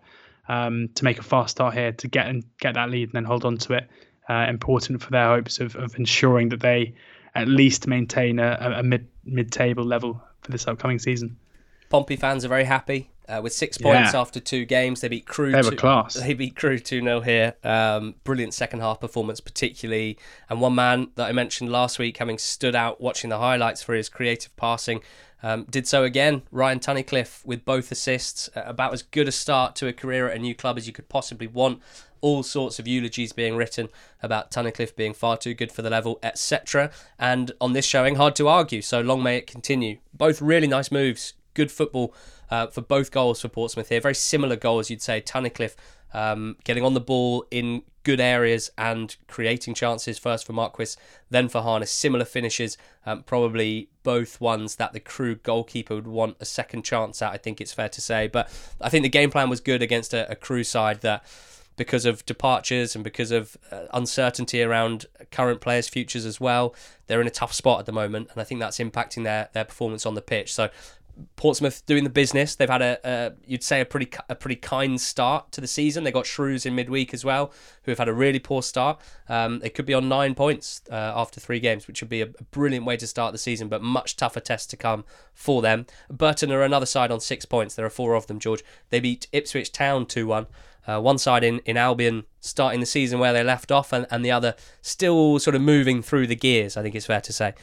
um, 0.48 0.88
to 0.96 1.04
make 1.04 1.18
a 1.18 1.22
fast 1.22 1.52
start 1.52 1.72
here 1.72 1.92
to 1.92 2.08
get 2.08 2.26
and 2.26 2.44
get 2.58 2.74
that 2.74 2.90
lead 2.90 3.04
and 3.04 3.12
then 3.12 3.24
hold 3.24 3.44
on 3.44 3.56
to 3.58 3.74
it 3.74 3.88
uh, 4.28 4.44
important 4.48 5.00
for 5.00 5.10
their 5.10 5.28
hopes 5.28 5.60
of, 5.60 5.76
of 5.76 5.94
ensuring 5.94 6.48
that 6.48 6.60
they 6.60 6.94
at 7.36 7.46
least 7.46 7.86
maintain 7.86 8.40
a, 8.40 8.74
a 8.78 8.82
mid 8.82 9.06
mid 9.24 9.52
table 9.52 9.84
level 9.84 10.20
for 10.42 10.50
this 10.50 10.66
upcoming 10.66 10.98
season. 10.98 11.38
Pompey 11.88 12.16
fans 12.16 12.44
are 12.44 12.48
very 12.48 12.64
happy 12.64 13.11
uh, 13.28 13.40
with 13.42 13.52
six 13.52 13.78
points 13.78 14.12
yeah. 14.12 14.20
after 14.20 14.40
two 14.40 14.64
games. 14.64 15.00
They 15.00 15.08
beat 15.08 15.26
Crewe. 15.26 15.52
They 15.52 15.62
were 15.62 15.70
two, 15.70 15.76
class. 15.76 16.14
They 16.14 16.34
beat 16.34 16.56
Crewe 16.56 16.78
two 16.78 17.00
0 17.00 17.20
here. 17.20 17.54
Um, 17.62 18.14
brilliant 18.24 18.54
second 18.54 18.80
half 18.80 19.00
performance, 19.00 19.40
particularly. 19.40 20.18
And 20.48 20.60
one 20.60 20.74
man 20.74 21.08
that 21.16 21.28
I 21.28 21.32
mentioned 21.32 21.70
last 21.70 21.98
week, 21.98 22.18
having 22.18 22.38
stood 22.38 22.74
out 22.74 23.00
watching 23.00 23.30
the 23.30 23.38
highlights 23.38 23.82
for 23.82 23.94
his 23.94 24.08
creative 24.08 24.54
passing, 24.56 25.00
um, 25.42 25.64
did 25.64 25.86
so 25.86 26.04
again. 26.04 26.42
Ryan 26.50 26.80
Tunnicliffe 26.80 27.44
with 27.44 27.64
both 27.64 27.90
assists, 27.90 28.48
uh, 28.54 28.62
about 28.64 28.92
as 28.92 29.02
good 29.02 29.28
a 29.28 29.32
start 29.32 29.74
to 29.76 29.88
a 29.88 29.92
career 29.92 30.28
at 30.28 30.36
a 30.36 30.40
new 30.40 30.54
club 30.54 30.78
as 30.78 30.86
you 30.86 30.92
could 30.92 31.08
possibly 31.08 31.46
want 31.46 31.80
all 32.20 32.44
sorts 32.44 32.78
of 32.78 32.86
eulogies 32.86 33.32
being 33.32 33.56
written 33.56 33.88
about 34.22 34.50
Tunnicliffe 34.50 34.94
being 34.94 35.12
far 35.12 35.36
too 35.36 35.54
good 35.54 35.72
for 35.72 35.82
the 35.82 35.90
level, 35.90 36.18
etc. 36.22 36.90
And 37.18 37.50
on 37.60 37.72
this 37.72 37.84
showing, 37.84 38.14
hard 38.14 38.36
to 38.36 38.48
argue. 38.48 38.80
So 38.80 39.00
long 39.00 39.22
may 39.22 39.36
it 39.36 39.46
continue. 39.48 39.98
Both 40.14 40.40
really 40.40 40.68
nice 40.68 40.92
moves, 40.92 41.34
good 41.54 41.72
football 41.72 42.14
uh, 42.52 42.66
for 42.66 42.82
both 42.82 43.10
goals 43.10 43.40
for 43.40 43.48
Portsmouth 43.48 43.88
here. 43.88 43.98
Very 43.98 44.14
similar 44.14 44.56
goals, 44.56 44.90
you'd 44.90 45.00
say. 45.00 45.22
Tunnicliffe 45.22 45.74
um, 46.12 46.56
getting 46.64 46.84
on 46.84 46.92
the 46.92 47.00
ball 47.00 47.46
in 47.50 47.82
good 48.02 48.20
areas 48.20 48.70
and 48.76 49.16
creating 49.26 49.72
chances 49.72 50.18
first 50.18 50.44
for 50.44 50.52
Marquis, 50.52 50.94
then 51.30 51.48
for 51.48 51.62
Harness. 51.62 51.90
Similar 51.90 52.26
finishes, 52.26 52.76
um, 53.06 53.22
probably 53.22 53.88
both 54.02 54.38
ones 54.38 54.76
that 54.76 54.92
the 54.92 55.00
Crewe 55.00 55.36
goalkeeper 55.36 55.94
would 55.94 56.06
want 56.06 56.36
a 56.40 56.44
second 56.44 56.84
chance 56.84 57.22
at, 57.22 57.32
I 57.32 57.38
think 57.38 57.58
it's 57.58 57.72
fair 57.72 57.88
to 57.88 58.02
say. 58.02 58.28
But 58.28 58.50
I 58.82 58.90
think 58.90 59.04
the 59.04 59.08
game 59.08 59.30
plan 59.30 59.48
was 59.48 59.62
good 59.62 59.80
against 59.80 60.12
a, 60.12 60.30
a 60.30 60.36
Crewe 60.36 60.64
side 60.64 61.00
that 61.00 61.24
because 61.76 62.04
of 62.04 62.26
departures 62.26 62.94
and 62.94 63.02
because 63.02 63.30
of 63.30 63.56
uh, 63.70 63.84
uncertainty 63.94 64.62
around 64.62 65.06
current 65.30 65.62
players' 65.62 65.88
futures 65.88 66.26
as 66.26 66.38
well. 66.38 66.74
They're 67.06 67.22
in 67.22 67.26
a 67.26 67.30
tough 67.30 67.54
spot 67.54 67.80
at 67.80 67.86
the 67.86 67.92
moment, 67.92 68.28
and 68.30 68.42
I 68.42 68.44
think 68.44 68.60
that's 68.60 68.78
impacting 68.78 69.24
their 69.24 69.48
their 69.54 69.64
performance 69.64 70.04
on 70.04 70.14
the 70.14 70.20
pitch. 70.20 70.52
So. 70.52 70.68
Portsmouth 71.36 71.84
doing 71.86 72.04
the 72.04 72.10
business. 72.10 72.54
They've 72.54 72.68
had 72.68 72.82
a, 72.82 72.98
a, 73.04 73.32
you'd 73.46 73.62
say 73.62 73.80
a 73.80 73.84
pretty 73.84 74.10
a 74.28 74.34
pretty 74.34 74.56
kind 74.56 75.00
start 75.00 75.52
to 75.52 75.60
the 75.60 75.66
season. 75.66 76.04
They 76.04 76.12
got 76.12 76.26
Shrews 76.26 76.66
in 76.66 76.74
midweek 76.74 77.12
as 77.14 77.24
well, 77.24 77.52
who 77.84 77.90
have 77.90 77.98
had 77.98 78.08
a 78.08 78.12
really 78.12 78.38
poor 78.38 78.62
start. 78.62 79.00
Um, 79.28 79.60
they 79.60 79.70
could 79.70 79.86
be 79.86 79.94
on 79.94 80.08
nine 80.08 80.34
points 80.34 80.82
uh, 80.90 80.94
after 80.94 81.40
three 81.40 81.60
games, 81.60 81.86
which 81.86 82.00
would 82.00 82.08
be 82.08 82.22
a, 82.22 82.26
a, 82.26 82.44
brilliant 82.50 82.84
way 82.84 82.96
to 82.96 83.06
start 83.06 83.32
the 83.32 83.38
season, 83.38 83.68
but 83.68 83.82
much 83.82 84.16
tougher 84.16 84.40
test 84.40 84.70
to 84.70 84.76
come 84.76 85.04
for 85.34 85.62
them. 85.62 85.86
Burton 86.10 86.52
are 86.52 86.62
another 86.62 86.86
side 86.86 87.10
on 87.10 87.20
six 87.20 87.44
points. 87.44 87.74
There 87.74 87.86
are 87.86 87.90
four 87.90 88.14
of 88.14 88.26
them. 88.26 88.38
George. 88.38 88.62
They 88.90 89.00
beat 89.00 89.28
Ipswich 89.32 89.72
Town 89.72 90.06
two 90.06 90.26
one. 90.26 90.46
Uh, 90.84 91.00
one 91.00 91.16
side 91.16 91.44
in, 91.44 91.60
in 91.60 91.76
Albion 91.76 92.24
starting 92.40 92.80
the 92.80 92.86
season 92.86 93.20
where 93.20 93.32
they 93.32 93.44
left 93.44 93.70
off, 93.70 93.92
and, 93.92 94.04
and 94.10 94.24
the 94.24 94.32
other 94.32 94.56
still 94.80 95.38
sort 95.38 95.54
of 95.54 95.62
moving 95.62 96.02
through 96.02 96.26
the 96.26 96.34
gears, 96.34 96.76
I 96.76 96.82
think 96.82 96.96
it's 96.96 97.06
fair 97.06 97.20
to 97.20 97.32
say. 97.32 97.54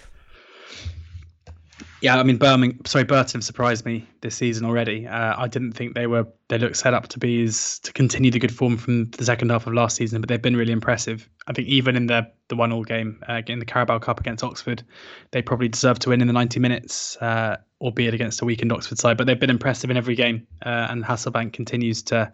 Yeah, 2.02 2.18
I 2.18 2.24
mean, 2.24 2.38
Birmingham, 2.38 2.80
sorry, 2.86 3.04
Burton 3.04 3.42
surprised 3.42 3.86
me 3.86 4.08
this 4.22 4.36
season 4.36 4.66
already. 4.66 5.06
Uh, 5.06 5.36
I 5.38 5.48
didn't 5.48 5.74
think 5.74 5.96
they 5.96 6.08
were 6.08 6.28
they 6.48 6.58
looked 6.58 6.78
set 6.78 6.94
up 6.94 7.10
to 7.10 7.20
be 7.20 7.44
as 7.44 7.80
to 7.80 7.92
continue 7.92 8.32
the 8.32 8.40
good 8.40 8.56
form 8.56 8.78
from 8.78 9.06
the 9.12 9.26
second 9.26 9.50
half 9.50 9.68
of 9.68 9.74
last 9.74 9.98
season, 9.98 10.22
but 10.22 10.30
they've 10.30 10.42
been 10.42 10.56
really 10.56 10.72
impressive. 10.72 11.30
I 11.48 11.54
think 11.54 11.68
even 11.68 11.96
in 11.96 12.08
the 12.08 12.32
the 12.48 12.56
one 12.56 12.72
all 12.72 12.84
game 12.84 13.22
uh, 13.28 13.42
in 13.48 13.60
the 13.60 13.66
Carabao 13.66 14.00
Cup 14.00 14.20
against 14.20 14.44
Oxford, 14.44 14.84
they 15.32 15.42
probably 15.42 15.68
deserved 15.68 16.02
to 16.04 16.10
win 16.10 16.22
in 16.22 16.28
the 16.28 16.34
90 16.34 16.60
minutes, 16.60 17.18
uh, 17.18 17.58
albeit 17.82 18.14
against 18.14 18.42
a 18.42 18.46
weakened 18.46 18.72
Oxford 18.72 18.98
side. 18.98 19.18
But 19.18 19.28
they've 19.28 19.40
been 19.40 19.50
impressive 19.50 19.90
in 19.90 19.98
every 19.98 20.16
game, 20.16 20.48
uh, 20.66 20.88
and 20.90 21.04
Hasselbaink 21.04 21.52
continues 21.52 22.02
to 22.04 22.32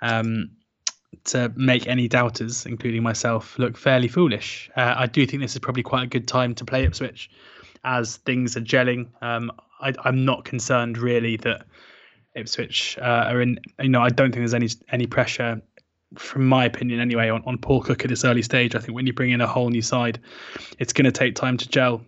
um, 0.00 0.50
to 1.24 1.52
make 1.56 1.88
any 1.88 2.08
doubters, 2.08 2.66
including 2.66 3.02
myself, 3.02 3.58
look 3.58 3.76
fairly 3.76 4.08
foolish. 4.08 4.70
Uh, 4.76 4.94
I 4.96 5.06
do 5.06 5.26
think 5.26 5.42
this 5.42 5.52
is 5.52 5.58
probably 5.58 5.82
quite 5.82 6.04
a 6.04 6.06
good 6.06 6.26
time 6.26 6.54
to 6.54 6.64
play 6.64 6.84
Ipswich 6.84 7.30
as 7.84 8.16
things 8.16 8.56
are 8.56 8.60
gelling. 8.60 9.08
Um, 9.22 9.52
I, 9.80 9.94
am 10.04 10.24
not 10.24 10.44
concerned 10.44 10.98
really 10.98 11.36
that 11.38 11.66
Ipswich 12.34 12.98
uh, 12.98 13.24
are 13.28 13.40
in. 13.40 13.58
You 13.80 13.88
know, 13.88 14.00
I 14.00 14.08
don't 14.08 14.30
think 14.32 14.40
there's 14.40 14.54
any 14.54 14.68
any 14.90 15.06
pressure, 15.06 15.60
from 16.16 16.46
my 16.46 16.64
opinion 16.64 17.00
anyway, 17.00 17.28
on, 17.28 17.42
on 17.46 17.58
Paul 17.58 17.82
Cook 17.82 18.04
at 18.04 18.08
this 18.08 18.24
early 18.24 18.42
stage. 18.42 18.74
I 18.74 18.78
think 18.78 18.94
when 18.94 19.06
you 19.06 19.12
bring 19.12 19.30
in 19.30 19.40
a 19.40 19.46
whole 19.46 19.70
new 19.70 19.82
side, 19.82 20.20
it's 20.78 20.92
going 20.92 21.06
to 21.06 21.12
take 21.12 21.34
time 21.34 21.56
to 21.58 21.68
gel. 21.68 22.02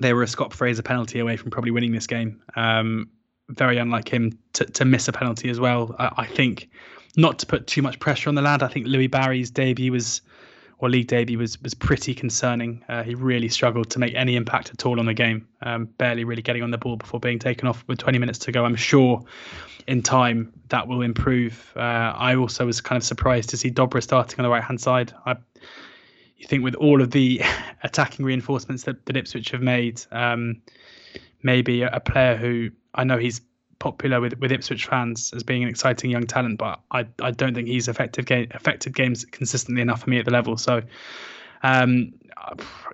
They 0.00 0.12
were 0.12 0.22
a 0.22 0.28
Scott 0.28 0.52
Fraser 0.52 0.82
penalty 0.82 1.20
away 1.20 1.36
from 1.36 1.50
probably 1.50 1.70
winning 1.70 1.92
this 1.92 2.06
game. 2.06 2.42
Um, 2.54 3.10
very 3.48 3.78
unlike 3.78 4.08
him 4.08 4.38
to, 4.54 4.64
to 4.64 4.84
miss 4.84 5.08
a 5.08 5.12
penalty 5.12 5.48
as 5.48 5.60
well. 5.60 5.94
I, 5.98 6.10
I 6.18 6.26
think 6.26 6.68
not 7.16 7.38
to 7.40 7.46
put 7.46 7.66
too 7.66 7.82
much 7.82 7.98
pressure 7.98 8.28
on 8.28 8.34
the 8.34 8.42
lad. 8.42 8.62
I 8.62 8.68
think 8.68 8.86
Louie 8.86 9.06
Barry's 9.06 9.50
debut 9.50 9.92
was, 9.92 10.20
or 10.78 10.90
league 10.90 11.06
debut 11.06 11.38
was 11.38 11.60
was 11.62 11.74
pretty 11.74 12.14
concerning. 12.14 12.84
Uh, 12.88 13.02
he 13.02 13.14
really 13.14 13.48
struggled 13.48 13.90
to 13.90 13.98
make 13.98 14.14
any 14.14 14.36
impact 14.36 14.70
at 14.70 14.84
all 14.84 14.98
on 14.98 15.06
the 15.06 15.14
game. 15.14 15.46
Um, 15.62 15.86
barely 15.98 16.24
really 16.24 16.42
getting 16.42 16.62
on 16.62 16.70
the 16.70 16.78
ball 16.78 16.96
before 16.96 17.20
being 17.20 17.38
taken 17.38 17.66
off 17.66 17.84
with 17.86 17.98
20 17.98 18.18
minutes 18.18 18.38
to 18.40 18.52
go. 18.52 18.64
I'm 18.64 18.76
sure 18.76 19.24
in 19.86 20.02
time 20.02 20.52
that 20.68 20.86
will 20.86 21.02
improve. 21.02 21.72
Uh, 21.76 21.80
I 21.80 22.36
also 22.36 22.66
was 22.66 22.80
kind 22.80 22.96
of 22.96 23.04
surprised 23.04 23.50
to 23.50 23.56
see 23.56 23.70
Dobra 23.70 24.02
starting 24.02 24.38
on 24.38 24.42
the 24.44 24.50
right 24.50 24.62
hand 24.62 24.80
side. 24.80 25.12
I, 25.24 25.36
you 26.36 26.46
think 26.46 26.62
with 26.62 26.74
all 26.74 27.00
of 27.00 27.10
the 27.10 27.40
attacking 27.82 28.24
reinforcements 28.24 28.82
that, 28.84 29.06
that 29.06 29.16
Ipswich 29.16 29.50
have 29.52 29.62
made, 29.62 30.02
um, 30.10 30.60
maybe 31.42 31.82
a 31.82 32.00
player 32.00 32.36
who 32.36 32.70
I 32.94 33.04
know 33.04 33.16
he's 33.18 33.40
popular 33.78 34.20
with, 34.20 34.38
with 34.38 34.52
Ipswich 34.52 34.86
fans 34.86 35.32
as 35.34 35.42
being 35.42 35.62
an 35.62 35.68
exciting 35.68 36.10
young 36.10 36.26
talent, 36.26 36.58
but 36.58 36.80
I, 36.90 37.06
I 37.20 37.30
don't 37.30 37.54
think 37.54 37.68
he's 37.68 37.88
effective 37.88 38.26
game 38.26 38.48
affected 38.52 38.94
games 38.94 39.24
consistently 39.24 39.82
enough 39.82 40.02
for 40.02 40.10
me 40.10 40.18
at 40.18 40.24
the 40.24 40.30
level. 40.30 40.56
So, 40.56 40.82
um, 41.62 42.12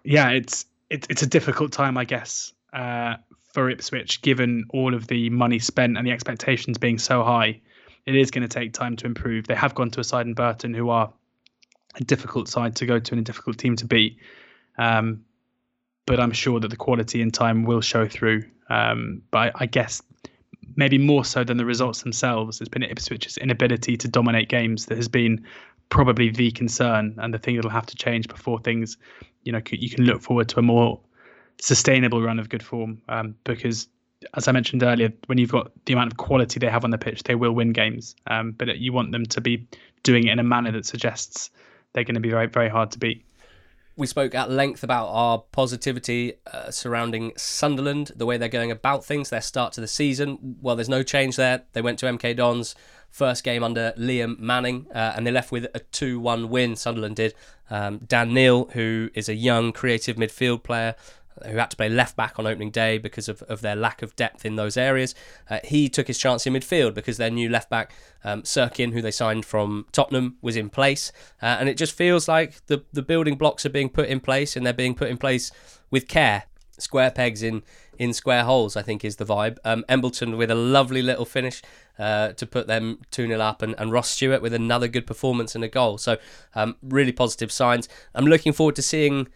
yeah, 0.04 0.30
it's 0.30 0.66
it, 0.90 1.06
it's 1.08 1.22
a 1.22 1.26
difficult 1.26 1.72
time, 1.72 1.96
I 1.96 2.04
guess, 2.04 2.52
uh, 2.72 3.16
for 3.52 3.70
Ipswich, 3.70 4.22
given 4.22 4.64
all 4.70 4.94
of 4.94 5.06
the 5.06 5.30
money 5.30 5.58
spent 5.58 5.96
and 5.96 6.06
the 6.06 6.12
expectations 6.12 6.78
being 6.78 6.98
so 6.98 7.22
high. 7.22 7.60
It 8.04 8.16
is 8.16 8.30
going 8.30 8.42
to 8.42 8.48
take 8.48 8.72
time 8.72 8.96
to 8.96 9.06
improve. 9.06 9.46
They 9.46 9.54
have 9.54 9.74
gone 9.74 9.90
to 9.90 10.00
a 10.00 10.04
side 10.04 10.26
in 10.26 10.34
Burton 10.34 10.74
who 10.74 10.90
are 10.90 11.12
a 11.94 12.04
difficult 12.04 12.48
side 12.48 12.74
to 12.76 12.86
go 12.86 12.98
to 12.98 13.12
and 13.12 13.20
a 13.20 13.24
difficult 13.24 13.58
team 13.58 13.76
to 13.76 13.86
beat. 13.86 14.18
Um, 14.78 15.24
but 16.06 16.18
I'm 16.18 16.32
sure 16.32 16.58
that 16.60 16.68
the 16.68 16.76
quality 16.76 17.22
in 17.22 17.30
time 17.30 17.64
will 17.64 17.80
show 17.80 18.08
through. 18.08 18.44
Um, 18.68 19.22
but 19.30 19.38
I, 19.38 19.52
I, 19.60 19.66
guess 19.66 20.02
maybe 20.76 20.98
more 20.98 21.24
so 21.24 21.44
than 21.44 21.56
the 21.56 21.64
results 21.64 22.02
themselves, 22.02 22.60
it's 22.60 22.68
been 22.68 22.82
Ipswich's 22.82 23.36
inability 23.38 23.96
to 23.96 24.08
dominate 24.08 24.48
games 24.48 24.86
that 24.86 24.96
has 24.96 25.08
been 25.08 25.44
probably 25.88 26.30
the 26.30 26.50
concern 26.52 27.14
and 27.18 27.34
the 27.34 27.38
thing 27.38 27.56
that'll 27.56 27.70
have 27.70 27.86
to 27.86 27.96
change 27.96 28.28
before 28.28 28.58
things, 28.58 28.96
you 29.42 29.52
know, 29.52 29.60
you 29.70 29.90
can 29.90 30.04
look 30.04 30.22
forward 30.22 30.48
to 30.48 30.58
a 30.58 30.62
more 30.62 30.98
sustainable 31.60 32.22
run 32.22 32.38
of 32.38 32.48
good 32.48 32.62
form. 32.62 33.00
Um, 33.08 33.34
because 33.44 33.88
as 34.34 34.48
I 34.48 34.52
mentioned 34.52 34.82
earlier, 34.82 35.12
when 35.26 35.38
you've 35.38 35.52
got 35.52 35.70
the 35.84 35.92
amount 35.92 36.12
of 36.12 36.16
quality 36.16 36.58
they 36.58 36.68
have 36.68 36.84
on 36.84 36.90
the 36.90 36.98
pitch, 36.98 37.24
they 37.24 37.34
will 37.34 37.52
win 37.52 37.72
games. 37.72 38.16
Um, 38.26 38.52
but 38.52 38.78
you 38.78 38.92
want 38.92 39.12
them 39.12 39.26
to 39.26 39.40
be 39.40 39.66
doing 40.02 40.26
it 40.26 40.32
in 40.32 40.38
a 40.38 40.44
manner 40.44 40.72
that 40.72 40.86
suggests 40.86 41.50
they're 41.92 42.04
going 42.04 42.14
to 42.14 42.20
be 42.20 42.30
very, 42.30 42.46
very 42.46 42.68
hard 42.68 42.90
to 42.92 42.98
beat. 42.98 43.24
We 43.94 44.06
spoke 44.06 44.34
at 44.34 44.50
length 44.50 44.82
about 44.82 45.08
our 45.08 45.38
positivity 45.52 46.34
uh, 46.50 46.70
surrounding 46.70 47.32
Sunderland, 47.36 48.12
the 48.16 48.24
way 48.24 48.38
they're 48.38 48.48
going 48.48 48.70
about 48.70 49.04
things, 49.04 49.28
their 49.28 49.42
start 49.42 49.74
to 49.74 49.82
the 49.82 49.88
season. 49.88 50.56
Well, 50.62 50.76
there's 50.76 50.88
no 50.88 51.02
change 51.02 51.36
there. 51.36 51.64
They 51.72 51.82
went 51.82 51.98
to 51.98 52.06
MK 52.06 52.36
Dons, 52.36 52.74
first 53.10 53.44
game 53.44 53.62
under 53.62 53.92
Liam 53.98 54.38
Manning, 54.38 54.86
uh, 54.94 55.12
and 55.14 55.26
they 55.26 55.30
left 55.30 55.52
with 55.52 55.66
a 55.74 55.80
2 55.80 56.18
1 56.18 56.48
win, 56.48 56.74
Sunderland 56.74 57.16
did. 57.16 57.34
Um, 57.70 57.98
Dan 57.98 58.32
Neil, 58.32 58.66
who 58.72 59.10
is 59.14 59.28
a 59.28 59.34
young, 59.34 59.72
creative 59.72 60.16
midfield 60.16 60.62
player, 60.62 60.94
who 61.46 61.56
had 61.56 61.70
to 61.70 61.76
play 61.76 61.88
left 61.88 62.16
back 62.16 62.38
on 62.38 62.46
opening 62.46 62.70
day 62.70 62.98
because 62.98 63.28
of, 63.28 63.42
of 63.42 63.60
their 63.60 63.76
lack 63.76 64.02
of 64.02 64.14
depth 64.16 64.44
in 64.44 64.56
those 64.56 64.76
areas. 64.76 65.14
Uh, 65.48 65.60
he 65.64 65.88
took 65.88 66.06
his 66.06 66.18
chance 66.18 66.46
in 66.46 66.52
midfield 66.52 66.94
because 66.94 67.16
their 67.16 67.30
new 67.30 67.48
left 67.48 67.70
back, 67.70 67.92
um, 68.24 68.42
who 68.44 69.02
they 69.02 69.10
signed 69.10 69.44
from 69.44 69.86
Tottenham, 69.92 70.36
was 70.42 70.56
in 70.56 70.70
place. 70.70 71.12
Uh, 71.40 71.56
and 71.58 71.68
it 71.68 71.76
just 71.76 71.94
feels 71.94 72.28
like 72.28 72.64
the, 72.66 72.84
the 72.92 73.02
building 73.02 73.36
blocks 73.36 73.66
are 73.66 73.70
being 73.70 73.88
put 73.88 74.08
in 74.08 74.20
place 74.20 74.56
and 74.56 74.64
they're 74.64 74.72
being 74.72 74.94
put 74.94 75.08
in 75.08 75.16
place 75.16 75.50
with 75.90 76.08
care. 76.08 76.44
Square 76.78 77.12
pegs 77.12 77.42
in, 77.42 77.62
in 77.98 78.12
square 78.12 78.44
holes, 78.44 78.76
I 78.76 78.82
think, 78.82 79.04
is 79.04 79.16
the 79.16 79.24
vibe. 79.24 79.58
Um, 79.64 79.84
Embleton 79.88 80.36
with 80.36 80.50
a 80.50 80.54
lovely 80.54 81.02
little 81.02 81.24
finish 81.24 81.62
uh, 81.98 82.32
to 82.32 82.46
put 82.46 82.66
them 82.66 83.00
2 83.10 83.28
0 83.28 83.40
up, 83.40 83.62
and, 83.62 83.74
and 83.78 83.92
Ross 83.92 84.08
Stewart 84.08 84.42
with 84.42 84.54
another 84.54 84.88
good 84.88 85.06
performance 85.06 85.54
and 85.54 85.62
a 85.62 85.68
goal. 85.68 85.98
So, 85.98 86.16
um, 86.54 86.76
really 86.82 87.12
positive 87.12 87.52
signs. 87.52 87.88
I'm 88.14 88.24
looking 88.24 88.52
forward 88.52 88.74
to 88.76 88.82
seeing 88.82 89.28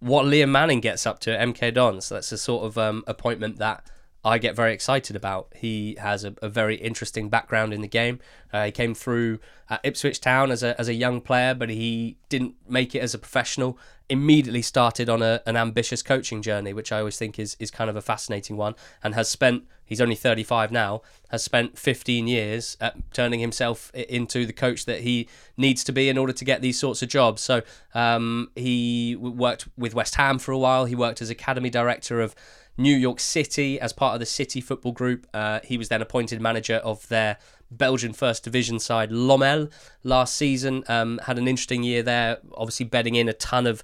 what 0.00 0.26
Liam 0.26 0.50
Manning 0.50 0.80
gets 0.80 1.06
up 1.06 1.18
to 1.20 1.38
at 1.38 1.48
MK 1.48 1.74
Dons. 1.74 2.08
That's 2.08 2.32
a 2.32 2.38
sort 2.38 2.64
of 2.64 2.78
um, 2.78 3.04
appointment 3.06 3.58
that 3.58 3.86
I 4.24 4.38
get 4.38 4.56
very 4.56 4.72
excited 4.72 5.14
about. 5.14 5.52
He 5.54 5.96
has 6.00 6.24
a, 6.24 6.34
a 6.42 6.48
very 6.48 6.74
interesting 6.76 7.28
background 7.28 7.72
in 7.72 7.80
the 7.80 7.88
game. 7.88 8.18
Uh, 8.52 8.64
he 8.66 8.72
came 8.72 8.92
through 8.92 9.38
Ipswich 9.84 10.20
Town 10.20 10.50
as 10.50 10.62
a, 10.62 10.78
as 10.80 10.88
a 10.88 10.94
young 10.94 11.20
player, 11.20 11.54
but 11.54 11.70
he 11.70 12.18
didn't 12.28 12.56
make 12.68 12.94
it 12.94 13.00
as 13.00 13.14
a 13.14 13.18
professional. 13.18 13.78
Immediately 14.08 14.62
started 14.62 15.08
on 15.08 15.22
a, 15.22 15.42
an 15.46 15.56
ambitious 15.56 16.02
coaching 16.02 16.42
journey, 16.42 16.72
which 16.72 16.92
I 16.92 16.98
always 17.00 17.18
think 17.18 17.38
is, 17.38 17.56
is 17.58 17.70
kind 17.70 17.90
of 17.90 17.96
a 17.96 18.02
fascinating 18.02 18.56
one, 18.56 18.74
and 19.02 19.14
has 19.14 19.28
spent, 19.28 19.64
he's 19.84 20.00
only 20.00 20.14
35 20.14 20.70
now, 20.70 21.02
has 21.30 21.42
spent 21.42 21.78
15 21.78 22.28
years 22.28 22.76
at 22.80 22.96
turning 23.12 23.40
himself 23.40 23.90
into 23.94 24.46
the 24.46 24.52
coach 24.52 24.84
that 24.84 25.00
he 25.00 25.28
needs 25.56 25.82
to 25.84 25.92
be 25.92 26.08
in 26.08 26.18
order 26.18 26.32
to 26.32 26.44
get 26.44 26.62
these 26.62 26.78
sorts 26.78 27.02
of 27.02 27.08
jobs. 27.08 27.42
So 27.42 27.62
um, 27.94 28.50
he 28.54 29.16
worked 29.16 29.66
with 29.76 29.94
West 29.94 30.14
Ham 30.14 30.38
for 30.38 30.52
a 30.52 30.58
while, 30.58 30.84
he 30.84 30.94
worked 30.94 31.20
as 31.20 31.30
academy 31.30 31.70
director 31.70 32.20
of 32.20 32.34
New 32.78 32.94
York 32.94 33.20
City 33.20 33.80
as 33.80 33.92
part 33.92 34.14
of 34.14 34.20
the 34.20 34.26
City 34.26 34.60
Football 34.60 34.92
Group. 34.92 35.26
Uh, 35.32 35.60
he 35.64 35.78
was 35.78 35.88
then 35.88 36.02
appointed 36.02 36.40
manager 36.40 36.76
of 36.76 37.08
their 37.08 37.38
Belgian 37.70 38.12
First 38.12 38.44
Division 38.44 38.78
side, 38.78 39.10
Lommel, 39.10 39.70
last 40.02 40.34
season. 40.34 40.84
Um, 40.88 41.18
had 41.24 41.38
an 41.38 41.48
interesting 41.48 41.82
year 41.82 42.02
there, 42.02 42.38
obviously 42.54 42.86
bedding 42.86 43.14
in 43.14 43.28
a 43.28 43.32
ton 43.32 43.66
of 43.66 43.82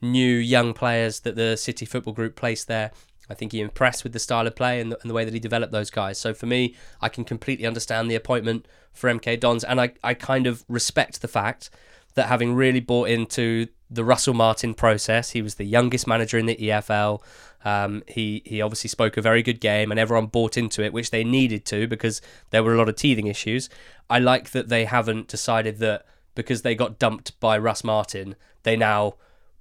new 0.00 0.36
young 0.36 0.74
players 0.74 1.20
that 1.20 1.36
the 1.36 1.56
City 1.56 1.86
Football 1.86 2.14
Group 2.14 2.36
placed 2.36 2.68
there. 2.68 2.90
I 3.28 3.34
think 3.34 3.52
he 3.52 3.60
impressed 3.60 4.04
with 4.04 4.12
the 4.12 4.18
style 4.18 4.46
of 4.46 4.54
play 4.54 4.80
and 4.80 4.92
the, 4.92 5.00
and 5.00 5.08
the, 5.08 5.14
way 5.14 5.24
that 5.24 5.32
he 5.32 5.40
developed 5.40 5.72
those 5.72 5.90
guys. 5.90 6.18
So 6.18 6.34
for 6.34 6.46
me, 6.46 6.74
I 7.00 7.08
can 7.08 7.24
completely 7.24 7.66
understand 7.66 8.10
the 8.10 8.14
appointment 8.14 8.66
for 8.92 9.10
MK 9.10 9.40
Dons, 9.40 9.64
and 9.64 9.80
I, 9.80 9.92
I 10.02 10.14
kind 10.14 10.46
of 10.46 10.64
respect 10.68 11.22
the 11.22 11.28
fact 11.28 11.70
that 12.14 12.26
having 12.26 12.54
really 12.54 12.80
bought 12.80 13.08
into 13.08 13.66
the 13.90 14.04
Russell 14.04 14.34
Martin 14.34 14.74
process, 14.74 15.30
he 15.30 15.42
was 15.42 15.54
the 15.54 15.64
youngest 15.64 16.06
manager 16.06 16.38
in 16.38 16.46
the 16.46 16.56
EFL. 16.56 17.22
Um, 17.64 18.02
he 18.06 18.42
he 18.44 18.60
obviously 18.60 18.88
spoke 18.88 19.16
a 19.16 19.22
very 19.22 19.42
good 19.42 19.60
game, 19.60 19.90
and 19.90 19.98
everyone 19.98 20.26
bought 20.26 20.56
into 20.56 20.82
it, 20.82 20.92
which 20.92 21.10
they 21.10 21.24
needed 21.24 21.64
to 21.66 21.86
because 21.86 22.20
there 22.50 22.62
were 22.62 22.74
a 22.74 22.78
lot 22.78 22.88
of 22.88 22.96
teething 22.96 23.26
issues. 23.26 23.70
I 24.10 24.18
like 24.18 24.50
that 24.50 24.68
they 24.68 24.84
haven't 24.84 25.28
decided 25.28 25.78
that 25.78 26.06
because 26.34 26.62
they 26.62 26.74
got 26.74 26.98
dumped 26.98 27.38
by 27.40 27.56
Russ 27.56 27.82
Martin, 27.84 28.36
they 28.64 28.76
now 28.76 29.14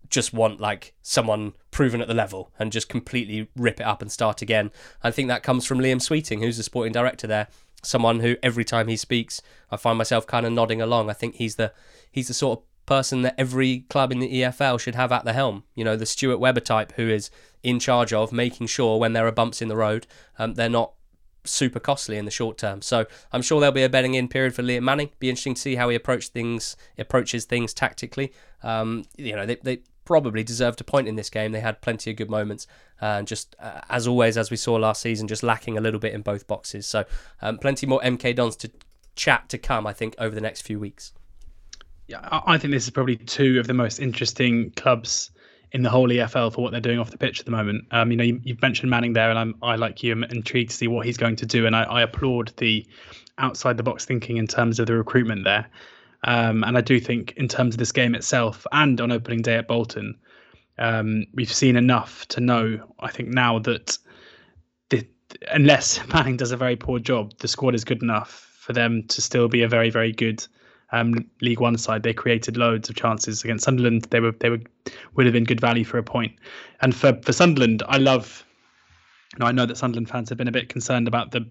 just 0.10 0.34
want 0.34 0.60
like 0.60 0.94
someone 1.02 1.54
proven 1.72 2.02
at 2.02 2.08
the 2.08 2.14
level 2.14 2.52
and 2.60 2.72
just 2.72 2.90
completely 2.90 3.48
rip 3.56 3.80
it 3.80 3.86
up 3.86 4.02
and 4.02 4.12
start 4.12 4.42
again. 4.42 4.72
I 5.02 5.12
think 5.12 5.28
that 5.30 5.44
comes 5.44 5.66
from 5.66 5.80
Liam 5.80 6.02
Sweeting, 6.02 6.42
who's 6.42 6.58
the 6.58 6.64
sporting 6.64 6.94
director 6.94 7.26
there. 7.26 7.48
Someone 7.82 8.20
who 8.20 8.36
every 8.44 8.64
time 8.64 8.88
he 8.88 8.96
speaks, 8.96 9.42
I 9.72 9.78
find 9.78 9.98
myself 9.98 10.28
kind 10.28 10.46
of 10.46 10.54
nodding 10.54 10.82
along. 10.82 11.10
I 11.10 11.14
think 11.14 11.36
he's 11.36 11.56
the 11.56 11.74
he's 12.12 12.28
the 12.28 12.34
sort 12.34 12.60
of 12.60 12.66
person 12.86 13.22
that 13.22 13.36
every 13.38 13.80
club 13.90 14.12
in 14.12 14.20
the 14.20 14.42
EFL 14.42 14.80
should 14.80 14.96
have 14.96 15.12
at 15.12 15.26
the 15.26 15.34
helm. 15.34 15.64
You 15.76 15.84
know, 15.84 15.96
the 15.96 16.06
Stuart 16.06 16.38
Webber 16.38 16.60
type 16.60 16.94
who 16.94 17.10
is 17.10 17.30
in 17.62 17.80
charge 17.80 18.14
of 18.14 18.32
making 18.32 18.68
sure 18.68 19.00
when 19.00 19.14
there 19.14 19.28
are 19.28 19.32
bumps 19.32 19.62
in 19.62 19.68
the 19.68 19.76
road, 19.76 20.06
um, 20.38 20.56
they're 20.56 20.70
not 20.70 20.94
super 21.46 21.80
costly 21.80 22.18
in 22.18 22.26
the 22.26 22.32
short 22.32 22.58
term. 22.58 22.82
So 22.82 23.06
I'm 23.32 23.42
sure 23.42 23.60
there'll 23.60 23.74
be 23.74 23.84
a 23.84 23.90
betting 23.90 24.14
in 24.14 24.28
period 24.28 24.54
for 24.54 24.64
Liam 24.64 24.84
Manning. 24.84 25.12
Be 25.20 25.30
interesting 25.30 25.56
to 25.56 25.62
see 25.62 25.76
how 25.76 25.90
he 25.90 25.96
approach 25.96 26.30
things 26.30 26.76
approaches 26.98 27.46
things 27.46 27.74
tactically. 27.74 28.34
Um, 28.62 29.06
you 29.18 29.36
know, 29.36 29.46
they, 29.46 29.56
they 29.56 29.80
probably 30.06 30.44
deserved 30.44 30.82
a 30.82 30.84
point 30.84 31.08
in 31.08 31.16
this 31.16 31.30
game. 31.30 31.52
They 31.52 31.62
had 31.62 31.82
plenty 31.82 32.12
of 32.12 32.18
good 32.18 32.30
moments, 32.30 32.68
and 33.00 33.28
just 33.28 33.56
uh, 33.60 33.82
as 33.90 34.08
always, 34.08 34.38
as 34.38 34.52
we 34.52 34.58
saw 34.58 34.76
last 34.76 35.02
season, 35.02 35.28
just 35.28 35.44
lacking 35.44 35.78
a 35.78 35.82
little 35.82 36.00
bit 36.00 36.14
in 36.14 36.22
both 36.22 36.48
boxes. 36.48 36.86
So 36.86 37.06
um, 37.42 37.58
plenty 37.58 37.86
more 37.86 38.02
MK 38.02 38.36
Dons 38.36 38.56
to 38.58 38.72
chat 39.16 39.48
to 39.50 39.58
come, 39.58 39.86
I 39.88 39.94
think, 39.94 40.16
over 40.18 40.34
the 40.34 40.42
next 40.42 40.62
few 40.62 40.80
weeks 40.80 41.14
I 42.12 42.58
think 42.58 42.74
this 42.74 42.84
is 42.84 42.90
probably 42.90 43.16
two 43.16 43.60
of 43.60 43.68
the 43.68 43.74
most 43.74 44.00
interesting 44.00 44.72
clubs 44.72 45.32
in 45.72 45.82
the 45.82 45.90
whole 45.90 46.08
EFL 46.08 46.54
for 46.54 46.62
what 46.62 46.72
they're 46.72 46.82
doing 46.82 47.00
off 47.00 47.12
the 47.12 47.18
pitch 47.18 47.40
at 47.40 47.46
the 47.46 47.52
moment. 47.52 47.86
Um, 47.92 48.12
you 48.12 48.18
know, 48.18 48.24
you, 48.24 48.40
have 48.48 48.62
mentioned 48.62 48.90
Manning 48.90 49.14
there, 49.14 49.30
and 49.30 49.40
I'm, 49.40 49.56
I 49.62 49.76
like 49.76 50.04
you, 50.04 50.12
am 50.12 50.24
intrigued 50.24 50.70
to 50.72 50.78
see 50.78 50.88
what 50.88 51.06
he's 51.06 51.18
going 51.18 51.36
to 51.38 51.46
do, 51.46 51.66
and 51.66 51.76
I, 51.76 51.84
I 51.84 52.02
applaud 52.04 52.54
the 52.58 52.86
outside 53.40 53.78
the 53.78 53.84
box 53.84 54.06
thinking 54.06 54.38
in 54.38 54.48
terms 54.48 54.80
of 54.80 54.86
the 54.86 54.94
recruitment 54.94 55.44
there. 55.44 55.68
Um, 56.26 56.64
and 56.64 56.78
I 56.78 56.82
do 56.82 57.00
think, 57.00 57.34
in 57.38 57.48
terms 57.48 57.74
of 57.74 57.80
this 57.80 57.92
game 57.92 58.14
itself, 58.16 58.68
and 58.72 59.02
on 59.02 59.12
opening 59.12 59.42
day 59.42 59.56
at 59.56 59.68
Bolton, 59.68 60.18
um, 60.78 61.26
we've 61.34 61.52
seen 61.52 61.76
enough 61.76 62.28
to 62.30 62.40
know. 62.40 62.80
I 63.00 63.10
think 63.10 63.30
now 63.30 63.60
that 63.60 63.98
the, 64.90 65.08
unless 65.52 66.06
Manning 66.14 66.38
does 66.38 66.52
a 66.52 66.58
very 66.58 66.76
poor 66.76 67.00
job, 67.00 67.34
the 67.40 67.48
squad 67.48 67.74
is 67.74 67.84
good 67.84 68.04
enough 68.04 68.58
for 68.60 68.74
them 68.74 69.04
to 69.08 69.22
still 69.22 69.48
be 69.48 69.64
a 69.64 69.68
very, 69.68 69.90
very 69.90 70.12
good 70.12 70.46
um, 70.94 71.26
League 71.42 71.60
One 71.60 71.78
side, 71.78 72.04
they 72.04 72.14
created 72.14 72.56
loads 72.56 72.88
of 72.88 72.96
chances 72.96 73.44
against 73.44 73.66
Sunderland. 73.66 74.04
They 74.12 74.20
were 74.20 74.32
they 74.32 74.50
were 74.50 74.60
would 75.16 75.26
have 75.26 75.34
been 75.34 75.44
good 75.44 75.60
value 75.60 75.84
for 75.84 75.98
a 75.98 76.04
point. 76.04 76.34
And 76.82 76.96
for 76.96 77.20
for 77.24 77.34
Sunderland, 77.34 77.84
I 77.88 77.98
love. 77.98 78.46
You 79.34 79.40
know, 79.40 79.48
I 79.48 79.52
know 79.52 79.66
that 79.66 79.78
Sunderland 79.78 80.10
fans 80.10 80.30
have 80.30 80.38
been 80.38 80.48
a 80.48 80.52
bit 80.52 80.70
concerned 80.70 81.08
about 81.08 81.32
the 81.32 81.46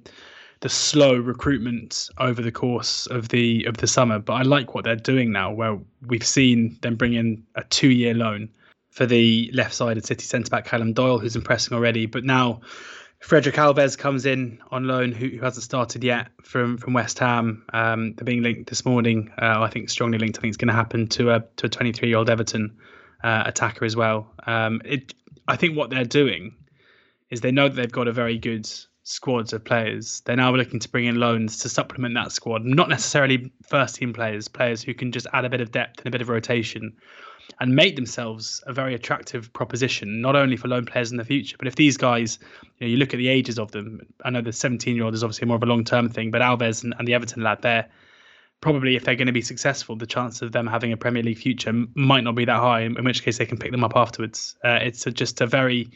the 0.61 0.69
slow 0.69 1.17
recruitment 1.17 2.09
over 2.19 2.41
the 2.41 2.53
course 2.53 3.07
of 3.09 3.29
the 3.31 3.65
of 3.65 3.79
the 3.79 3.89
summer, 3.89 4.21
but 4.21 4.35
I 4.35 4.43
like 4.43 4.75
what 4.75 4.85
they're 4.85 4.95
doing 4.95 5.33
now. 5.33 5.53
Where 5.53 5.79
we've 6.07 6.27
seen 6.27 6.79
them 6.83 6.95
bring 6.95 7.15
in 7.15 7.45
a 7.57 7.65
two 7.65 7.91
year 7.91 8.15
loan 8.15 8.49
for 8.91 9.07
the 9.07 9.51
left-sided 9.55 10.05
City 10.05 10.23
centre 10.23 10.51
back 10.51 10.67
Callum 10.67 10.93
Doyle, 10.93 11.19
who's 11.19 11.35
impressing 11.35 11.75
already, 11.75 12.07
but 12.07 12.25
now 12.25 12.61
Frederik 13.23 13.55
Alves 13.55 13.97
comes 13.97 14.27
in 14.27 14.59
on 14.73 14.89
loan, 14.89 15.13
who, 15.13 15.29
who, 15.29 15.41
hasn't 15.41 15.63
started 15.63 16.03
yet 16.03 16.33
from 16.43 16.77
from 16.77 16.93
West 16.93 17.21
Ham. 17.21 17.65
Um, 17.73 18.15
they're 18.15 18.25
being 18.25 18.43
linked 18.43 18.69
this 18.69 18.85
morning. 18.85 19.31
Uh, 19.41 19.63
I 19.63 19.71
think 19.71 19.89
strongly 19.91 20.19
linked. 20.19 20.39
I 20.39 20.41
think 20.41 20.51
it's 20.51 20.57
going 20.57 20.69
to 20.69 20.75
happen 20.75 21.07
to 21.11 21.31
a 21.31 21.45
to 21.57 21.67
a 21.67 21.69
23 21.69 22.09
year 22.09 22.19
old 22.19 22.29
Everton 22.29 22.77
uh, 23.23 23.45
attacker 23.47 23.85
as 23.85 23.95
well. 23.95 24.33
Um, 24.45 24.83
it, 24.85 25.15
I 25.47 25.55
think 25.55 25.77
what 25.77 25.89
they're 25.89 26.05
doing 26.05 26.57
is 27.31 27.41
they 27.41 27.53
know 27.53 27.69
that 27.69 27.77
they've 27.77 27.93
got 27.93 28.09
a 28.09 28.13
very 28.13 28.39
good 28.39 28.69
squads 29.05 29.53
of 29.53 29.65
players. 29.65 30.23
They're 30.27 30.37
now 30.37 30.53
looking 30.55 30.81
to 30.81 30.89
bring 30.89 31.07
in 31.07 31.21
loans 31.21 31.59
to 31.59 31.69
supplement 31.69 32.15
that 32.15 32.33
squad, 32.33 32.65
not 32.65 32.89
necessarily 32.89 33.53
first 33.63 33.95
team 33.95 34.13
players, 34.13 34.49
players 34.49 34.83
who 34.83 34.95
can 34.95 35.13
just 35.13 35.29
add 35.33 35.45
a 35.45 35.51
bit 35.51 35.61
of 35.61 35.71
depth 35.71 36.01
and 36.01 36.09
a 36.09 36.11
bit 36.11 36.23
of 36.23 36.29
rotation 36.29 36.97
and 37.61 37.75
make 37.75 37.97
themselves 37.97 38.63
a 38.67 38.73
very 38.73 38.95
attractive 38.95 39.53
proposition, 39.53 40.21
not 40.21 40.37
only 40.37 40.57
for 40.57 40.69
loan 40.69 40.85
players 40.87 41.11
in 41.11 41.17
the 41.17 41.25
future, 41.25 41.57
but 41.59 41.69
if 41.69 41.77
these 41.77 41.97
guys, 41.97 42.39
you 42.79 42.87
know, 42.87 42.91
you 42.91 42.97
look 42.97 43.15
at 43.15 43.19
the 43.19 43.29
ages 43.29 43.59
of 43.59 43.71
them. 43.73 44.01
I 44.25 44.31
know 44.31 44.41
the 44.41 44.53
17 44.53 44.95
year 44.95 45.05
old 45.05 45.15
is 45.15 45.23
obviously 45.23 45.47
more 45.47 45.57
of 45.57 45.63
a 45.63 45.67
long 45.67 45.85
term 45.85 46.09
thing, 46.09 46.31
but 46.31 46.41
Alves 46.41 46.83
and, 46.83 46.95
and, 46.99 47.07
the 47.07 47.15
Everton 47.15 47.43
lad, 47.43 47.63
they're 47.63 47.89
probably 48.61 48.97
if 48.97 49.05
they're 49.05 49.17
going 49.17 49.27
to 49.27 49.33
be 49.33 49.43
successful, 49.43 49.97
the 49.97 50.07
chance 50.07 50.43
of 50.43 50.53
them 50.53 50.67
having 50.67 50.93
a 50.93 50.97
Premier 50.97 51.23
League 51.23 51.39
future 51.39 51.73
might 51.95 52.25
not 52.25 52.35
be 52.35 52.45
that 52.45 52.61
high. 52.61 52.81
In, 52.81 53.05
which 53.05 53.23
case, 53.23 53.39
they 53.39 53.47
can 53.47 53.59
pick 53.59 53.71
them 53.71 53.85
up 53.85 53.93
afterwards. 53.97 54.57
Uh, 54.65 54.79
it's 54.83 55.07
a, 55.07 55.11
just 55.11 55.41
a 55.41 55.47
very 55.47 55.91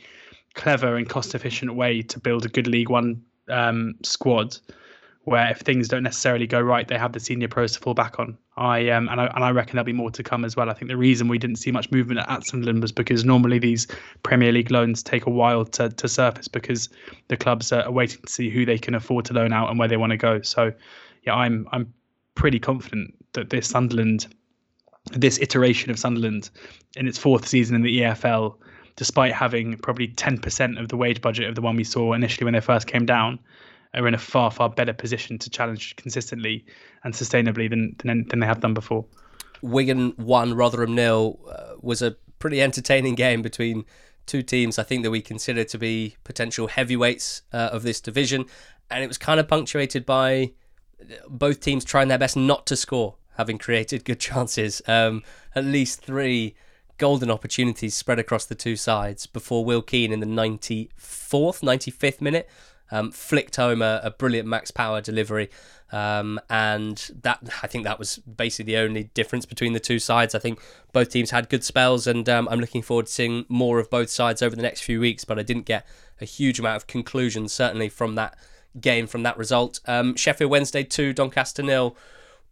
clever 0.54 0.96
and 0.96 1.08
cost-efficient 1.08 1.74
way 1.74 2.02
to 2.02 2.18
build 2.18 2.44
a 2.44 2.48
good 2.48 2.66
League 2.66 2.90
One 2.90 3.22
um, 3.48 3.94
squad, 4.02 4.56
where 5.24 5.50
if 5.50 5.58
things 5.58 5.88
don't 5.88 6.02
necessarily 6.02 6.46
go 6.46 6.60
right, 6.60 6.86
they 6.86 6.98
have 6.98 7.12
the 7.12 7.20
senior 7.20 7.48
pros 7.48 7.72
to 7.72 7.80
fall 7.80 7.94
back 7.94 8.18
on. 8.18 8.36
I 8.58 8.88
um, 8.88 9.08
and 9.08 9.20
I 9.20 9.26
and 9.26 9.44
I 9.44 9.50
reckon 9.50 9.76
there'll 9.76 9.84
be 9.84 9.92
more 9.92 10.10
to 10.10 10.22
come 10.22 10.44
as 10.44 10.56
well. 10.56 10.70
I 10.70 10.72
think 10.72 10.88
the 10.88 10.96
reason 10.96 11.28
we 11.28 11.38
didn't 11.38 11.56
see 11.56 11.70
much 11.70 11.90
movement 11.90 12.20
at 12.26 12.46
Sunderland 12.46 12.80
was 12.80 12.90
because 12.90 13.24
normally 13.24 13.58
these 13.58 13.86
Premier 14.22 14.50
League 14.50 14.70
loans 14.70 15.02
take 15.02 15.26
a 15.26 15.30
while 15.30 15.64
to 15.66 15.90
to 15.90 16.08
surface 16.08 16.48
because 16.48 16.88
the 17.28 17.36
clubs 17.36 17.70
are 17.70 17.90
waiting 17.90 18.22
to 18.22 18.32
see 18.32 18.48
who 18.48 18.64
they 18.64 18.78
can 18.78 18.94
afford 18.94 19.26
to 19.26 19.34
loan 19.34 19.52
out 19.52 19.68
and 19.68 19.78
where 19.78 19.88
they 19.88 19.98
want 19.98 20.12
to 20.12 20.16
go. 20.16 20.40
So, 20.40 20.72
yeah, 21.24 21.34
I'm 21.34 21.68
I'm 21.72 21.92
pretty 22.34 22.58
confident 22.58 23.14
that 23.32 23.50
this 23.50 23.68
Sunderland, 23.68 24.26
this 25.12 25.38
iteration 25.38 25.90
of 25.90 25.98
Sunderland, 25.98 26.48
in 26.96 27.06
its 27.06 27.18
fourth 27.18 27.46
season 27.46 27.76
in 27.76 27.82
the 27.82 28.00
EFL, 28.00 28.56
despite 28.96 29.34
having 29.34 29.76
probably 29.76 30.08
10% 30.08 30.80
of 30.80 30.88
the 30.88 30.96
wage 30.96 31.20
budget 31.20 31.46
of 31.46 31.54
the 31.54 31.60
one 31.60 31.76
we 31.76 31.84
saw 31.84 32.14
initially 32.14 32.44
when 32.44 32.54
they 32.54 32.60
first 32.60 32.86
came 32.86 33.04
down, 33.04 33.38
are 33.96 34.06
in 34.06 34.14
a 34.14 34.18
far 34.18 34.50
far 34.50 34.68
better 34.68 34.92
position 34.92 35.38
to 35.38 35.50
challenge 35.50 35.96
consistently 35.96 36.64
and 37.04 37.14
sustainably 37.14 37.68
than 37.68 37.96
than, 38.04 38.26
than 38.28 38.40
they 38.40 38.46
have 38.46 38.60
done 38.60 38.74
before. 38.74 39.04
Wigan 39.62 40.12
one, 40.16 40.54
Rotherham 40.54 40.94
nil 40.94 41.38
uh, 41.50 41.74
was 41.80 42.02
a 42.02 42.16
pretty 42.38 42.60
entertaining 42.60 43.14
game 43.14 43.42
between 43.42 43.84
two 44.26 44.42
teams 44.42 44.78
I 44.78 44.82
think 44.82 45.02
that 45.04 45.10
we 45.10 45.22
consider 45.22 45.64
to 45.64 45.78
be 45.78 46.16
potential 46.24 46.66
heavyweights 46.66 47.42
uh, 47.52 47.70
of 47.72 47.82
this 47.82 48.00
division, 48.00 48.44
and 48.90 49.02
it 49.02 49.08
was 49.08 49.18
kind 49.18 49.40
of 49.40 49.48
punctuated 49.48 50.04
by 50.04 50.52
both 51.28 51.60
teams 51.60 51.84
trying 51.84 52.08
their 52.08 52.18
best 52.18 52.36
not 52.36 52.66
to 52.66 52.76
score, 52.76 53.16
having 53.36 53.58
created 53.58 54.04
good 54.04 54.20
chances. 54.20 54.82
Um, 54.86 55.22
at 55.54 55.64
least 55.64 56.02
three 56.02 56.54
golden 56.98 57.30
opportunities 57.30 57.94
spread 57.94 58.18
across 58.18 58.46
the 58.46 58.54
two 58.54 58.76
sides 58.76 59.26
before 59.26 59.64
Will 59.64 59.82
Keane 59.82 60.12
in 60.12 60.20
the 60.20 60.26
94th, 60.26 60.90
95th 61.62 62.20
minute 62.20 62.48
um, 62.90 63.10
flicked 63.10 63.56
home 63.56 63.82
a, 63.82 64.00
a, 64.02 64.10
brilliant 64.10 64.48
Max 64.48 64.70
Power 64.70 65.00
delivery. 65.00 65.50
Um, 65.92 66.40
and 66.50 66.96
that 67.22 67.40
I 67.62 67.66
think 67.66 67.84
that 67.84 67.98
was 67.98 68.18
basically 68.18 68.72
the 68.72 68.80
only 68.80 69.04
difference 69.14 69.46
between 69.46 69.72
the 69.72 69.80
two 69.80 69.98
sides. 69.98 70.34
I 70.34 70.38
think 70.38 70.60
both 70.92 71.10
teams 71.10 71.30
had 71.30 71.48
good 71.48 71.64
spells, 71.64 72.06
and 72.06 72.28
um, 72.28 72.48
I'm 72.50 72.60
looking 72.60 72.82
forward 72.82 73.06
to 73.06 73.12
seeing 73.12 73.44
more 73.48 73.78
of 73.78 73.90
both 73.90 74.10
sides 74.10 74.42
over 74.42 74.56
the 74.56 74.62
next 74.62 74.82
few 74.82 75.00
weeks. 75.00 75.24
But 75.24 75.38
I 75.38 75.42
didn't 75.42 75.66
get 75.66 75.86
a 76.20 76.24
huge 76.24 76.58
amount 76.58 76.76
of 76.76 76.86
conclusions, 76.86 77.52
certainly 77.52 77.88
from 77.88 78.14
that 78.16 78.36
game 78.80 79.06
from 79.06 79.22
that 79.22 79.38
result. 79.38 79.80
Um, 79.86 80.16
Sheffield 80.16 80.50
Wednesday 80.50 80.82
2, 80.82 81.12
Doncaster 81.12 81.62
nil 81.62 81.96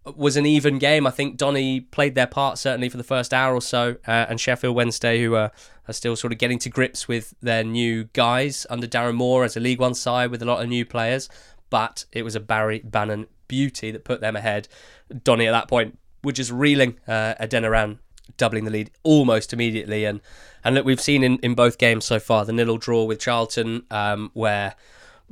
was 0.04 0.36
an 0.36 0.46
even 0.46 0.78
game. 0.78 1.06
I 1.06 1.10
think 1.10 1.36
Donny 1.36 1.80
played 1.80 2.14
their 2.14 2.26
part 2.26 2.58
certainly 2.58 2.88
for 2.88 2.96
the 2.96 3.04
first 3.04 3.32
hour 3.32 3.54
or 3.54 3.62
so, 3.62 3.96
uh, 4.06 4.26
and 4.28 4.40
Sheffield 4.40 4.76
Wednesday, 4.76 5.22
who 5.22 5.34
are, 5.34 5.50
are 5.88 5.94
still 5.94 6.16
sort 6.16 6.32
of 6.32 6.38
getting 6.38 6.58
to 6.60 6.68
grips 6.68 7.08
with 7.08 7.34
their 7.40 7.64
new 7.64 8.04
guys 8.12 8.66
under 8.68 8.86
Darren 8.86 9.14
Moore 9.14 9.44
as 9.44 9.56
a 9.56 9.60
League 9.60 9.80
One 9.80 9.94
side 9.94 10.30
with 10.30 10.42
a 10.42 10.46
lot 10.46 10.62
of 10.62 10.68
new 10.68 10.84
players. 10.84 11.28
But 11.70 12.04
it 12.12 12.22
was 12.22 12.36
a 12.36 12.40
Barry 12.40 12.80
Bannan 12.80 13.26
beauty 13.48 13.90
that 13.90 14.04
put 14.04 14.20
them 14.20 14.36
ahead. 14.36 14.68
Donny 15.22 15.46
at 15.46 15.52
that 15.52 15.68
point 15.68 15.98
were 16.22 16.32
just 16.32 16.50
reeling. 16.50 16.98
Uh, 17.08 17.34
Adeniran 17.40 17.98
doubling 18.36 18.64
the 18.64 18.70
lead 18.70 18.90
almost 19.02 19.52
immediately, 19.52 20.04
and 20.04 20.20
and 20.64 20.74
look, 20.74 20.84
we've 20.84 21.00
seen 21.00 21.22
in, 21.22 21.38
in 21.38 21.54
both 21.54 21.78
games 21.78 22.04
so 22.04 22.18
far 22.18 22.44
the 22.44 22.52
nil 22.52 22.78
draw 22.78 23.04
with 23.04 23.20
Charlton, 23.20 23.84
um, 23.90 24.30
where 24.34 24.74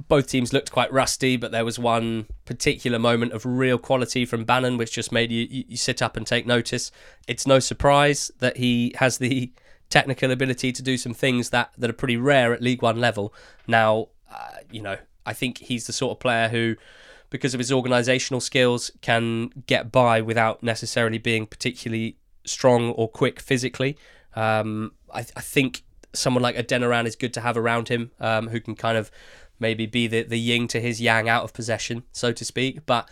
both 0.09 0.27
teams 0.27 0.53
looked 0.53 0.73
quite 0.73 0.93
rusty, 0.93 1.37
but 1.37 1.53
there 1.53 1.65
was 1.65 1.79
one 1.79 2.27
particular 2.45 2.99
moment 2.99 3.33
of 3.33 3.45
real 3.45 3.79
quality 3.79 4.25
from 4.25 4.45
Bannan, 4.45 4.79
which 4.79 4.93
just 4.93 5.13
made 5.13 5.31
you, 5.31 5.47
you, 5.51 5.77
sit 5.77 6.01
up 6.03 6.17
and 6.17 6.27
take 6.27 6.47
notice. 6.47 6.91
It's 7.29 7.47
no 7.47 7.59
surprise 7.59 8.31
that 8.39 8.57
he 8.57 8.95
has 8.97 9.19
the 9.19 9.53
technical 9.91 10.31
ability 10.31 10.73
to 10.73 10.83
do 10.83 10.97
some 10.97 11.15
things 11.15 11.51
that, 11.51 11.73
that 11.77 11.91
are 11.91 11.95
pretty 11.95 12.17
rare 12.17 12.53
at 12.53 12.63
League 12.63 12.83
One 12.83 13.01
level. 13.01 13.35
Now, 13.67 14.09
uh, 14.33 14.57
you 14.71 14.81
know, 14.81 14.97
I 15.27 15.35
think 15.35 15.59
he's 15.59 15.87
the 15.87 15.93
sort 15.93 16.13
of 16.13 16.21
player 16.21 16.49
who, 16.49 16.77
because 17.31 17.55
of 17.55 17.59
his 17.59 17.71
organisational 17.71 18.41
skills, 18.41 18.91
can 19.03 19.51
get 19.67 19.93
by 19.93 20.21
without 20.21 20.63
necessarily 20.63 21.19
being 21.19 21.47
particularly 21.47 22.17
strong 22.45 22.91
or 22.93 23.09
quick 23.09 23.41
physically. 23.41 23.97
Um, 24.35 24.93
I, 25.13 25.21
I, 25.21 25.41
think 25.43 25.83
someone 26.15 26.43
like 26.43 26.57
Adeniran 26.57 27.07
is 27.07 27.17
good 27.17 27.35
to 27.35 27.43
have 27.43 27.57
around 27.57 27.89
him, 27.89 28.11
um, 28.19 28.49
who 28.49 28.61
can 28.61 28.75
kind 28.75 28.97
of 28.97 29.11
maybe 29.63 29.87
be 29.87 30.07
the, 30.07 30.23
the 30.25 30.39
yin 30.39 30.69
to 30.69 30.81
his 30.81 31.01
yang 31.01 31.29
out 31.29 31.45
of 31.45 31.55
possession, 31.55 32.03
so 32.13 32.33
to 32.33 32.45
speak. 32.45 32.85
But 32.85 33.09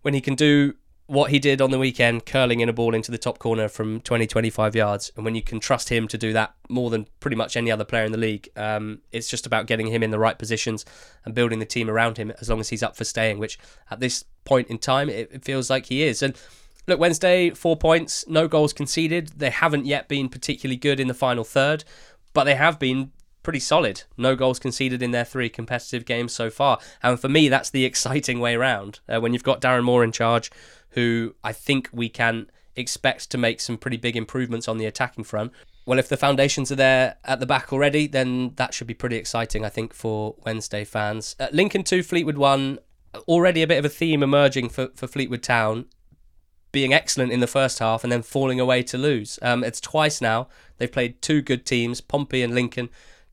when 0.00 0.14
he 0.14 0.22
can 0.22 0.34
do 0.34 0.74
what 1.08 1.30
he 1.30 1.38
did 1.38 1.62
on 1.62 1.70
the 1.70 1.78
weekend, 1.78 2.26
curling 2.26 2.60
in 2.60 2.68
a 2.68 2.72
ball 2.72 2.94
into 2.94 3.10
the 3.10 3.16
top 3.16 3.38
corner 3.38 3.66
from 3.66 3.98
20, 4.02 4.26
25 4.26 4.76
yards, 4.76 5.10
and 5.16 5.24
when 5.24 5.34
you 5.34 5.42
can 5.42 5.58
trust 5.58 5.88
him 5.88 6.06
to 6.06 6.18
do 6.18 6.34
that 6.34 6.54
more 6.68 6.90
than 6.90 7.06
pretty 7.18 7.36
much 7.36 7.56
any 7.56 7.70
other 7.70 7.84
player 7.84 8.04
in 8.04 8.12
the 8.12 8.18
league, 8.18 8.48
um, 8.56 9.00
it's 9.10 9.28
just 9.28 9.46
about 9.46 9.66
getting 9.66 9.86
him 9.86 10.02
in 10.02 10.10
the 10.10 10.18
right 10.18 10.38
positions 10.38 10.84
and 11.24 11.34
building 11.34 11.60
the 11.60 11.66
team 11.66 11.88
around 11.88 12.18
him 12.18 12.30
as 12.42 12.50
long 12.50 12.60
as 12.60 12.68
he's 12.68 12.82
up 12.82 12.94
for 12.94 13.04
staying, 13.04 13.38
which 13.38 13.58
at 13.90 14.00
this 14.00 14.22
point 14.44 14.68
in 14.68 14.76
time, 14.76 15.08
it, 15.08 15.30
it 15.32 15.44
feels 15.44 15.70
like 15.70 15.86
he 15.86 16.02
is. 16.02 16.22
And 16.22 16.36
look, 16.86 17.00
Wednesday, 17.00 17.50
four 17.50 17.76
points, 17.76 18.26
no 18.28 18.46
goals 18.46 18.74
conceded. 18.74 19.28
They 19.34 19.50
haven't 19.50 19.86
yet 19.86 20.08
been 20.08 20.28
particularly 20.28 20.76
good 20.76 21.00
in 21.00 21.08
the 21.08 21.14
final 21.14 21.42
third, 21.42 21.84
but 22.34 22.44
they 22.44 22.54
have 22.54 22.78
been 22.78 23.12
pretty 23.48 23.60
solid. 23.60 24.02
No 24.18 24.36
goals 24.36 24.58
conceded 24.58 25.02
in 25.02 25.10
their 25.10 25.24
three 25.24 25.48
competitive 25.48 26.04
games 26.04 26.34
so 26.34 26.50
far. 26.50 26.78
And 27.02 27.18
for 27.18 27.30
me, 27.30 27.48
that's 27.48 27.70
the 27.70 27.86
exciting 27.86 28.40
way 28.40 28.54
around. 28.54 29.00
Uh, 29.08 29.20
when 29.20 29.32
you've 29.32 29.42
got 29.42 29.62
Darren 29.62 29.84
Moore 29.84 30.04
in 30.04 30.12
charge, 30.12 30.50
who 30.90 31.34
I 31.42 31.54
think 31.54 31.88
we 31.90 32.10
can 32.10 32.50
expect 32.76 33.30
to 33.30 33.38
make 33.38 33.62
some 33.62 33.78
pretty 33.78 33.96
big 33.96 34.16
improvements 34.16 34.68
on 34.68 34.76
the 34.76 34.84
attacking 34.84 35.24
front. 35.24 35.52
Well, 35.86 35.98
if 35.98 36.10
the 36.10 36.18
foundations 36.18 36.70
are 36.70 36.76
there 36.76 37.16
at 37.24 37.40
the 37.40 37.46
back 37.46 37.72
already, 37.72 38.06
then 38.06 38.52
that 38.56 38.74
should 38.74 38.86
be 38.86 38.92
pretty 38.92 39.16
exciting, 39.16 39.64
I 39.64 39.70
think, 39.70 39.94
for 39.94 40.34
Wednesday 40.44 40.84
fans. 40.84 41.34
Uh, 41.40 41.46
Lincoln 41.50 41.84
2, 41.84 42.02
Fleetwood 42.02 42.36
1, 42.36 42.78
already 43.28 43.62
a 43.62 43.66
bit 43.66 43.78
of 43.78 43.86
a 43.86 43.88
theme 43.88 44.22
emerging 44.22 44.68
for, 44.68 44.88
for 44.94 45.06
Fleetwood 45.06 45.42
Town 45.42 45.86
being 46.70 46.92
excellent 46.92 47.32
in 47.32 47.40
the 47.40 47.46
first 47.46 47.78
half 47.78 48.04
and 48.04 48.12
then 48.12 48.22
falling 48.22 48.60
away 48.60 48.82
to 48.82 48.98
lose. 48.98 49.38
Um, 49.40 49.64
it's 49.64 49.80
twice 49.80 50.20
now. 50.20 50.48
They've 50.76 50.92
played 50.92 51.22
two 51.22 51.40
good 51.40 51.64
teams, 51.64 52.02
Pompey 52.02 52.42
and 52.42 52.54
Lincoln, 52.54 52.90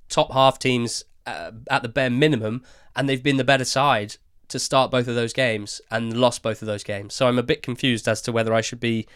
top 0.09 0.31
half 0.33 0.59
teams 0.59 1.03
uh, 1.25 1.51
at 1.69 1.83
the 1.83 1.89
bare 1.89 2.09
minimum, 2.09 2.63
and 2.95 3.09
they've 3.09 3.23
been 3.23 3.37
the 3.37 3.43
better 3.43 3.65
side 3.65 4.17
to 4.47 4.59
start 4.59 4.91
both 4.91 5.07
of 5.07 5.15
those 5.15 5.33
games 5.33 5.81
and 5.89 6.15
lost 6.15 6.43
both 6.43 6.61
of 6.61 6.67
those 6.67 6.83
games. 6.83 7.13
So 7.13 7.27
I'm 7.27 7.39
a 7.39 7.43
bit 7.43 7.63
confused 7.63 8.07
as 8.07 8.21
to 8.23 8.31
whether 8.31 8.53
I 8.53 8.61
should 8.61 8.79
be 8.79 9.07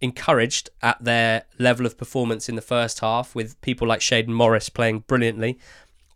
encouraged 0.00 0.70
at 0.80 1.02
their 1.02 1.44
level 1.58 1.84
of 1.84 1.98
performance 1.98 2.48
in 2.48 2.54
the 2.54 2.62
first 2.62 3.00
half 3.00 3.34
with 3.34 3.60
people 3.60 3.86
like 3.86 4.00
Shayden 4.00 4.28
Morris 4.28 4.68
playing 4.68 5.00
brilliantly 5.00 5.58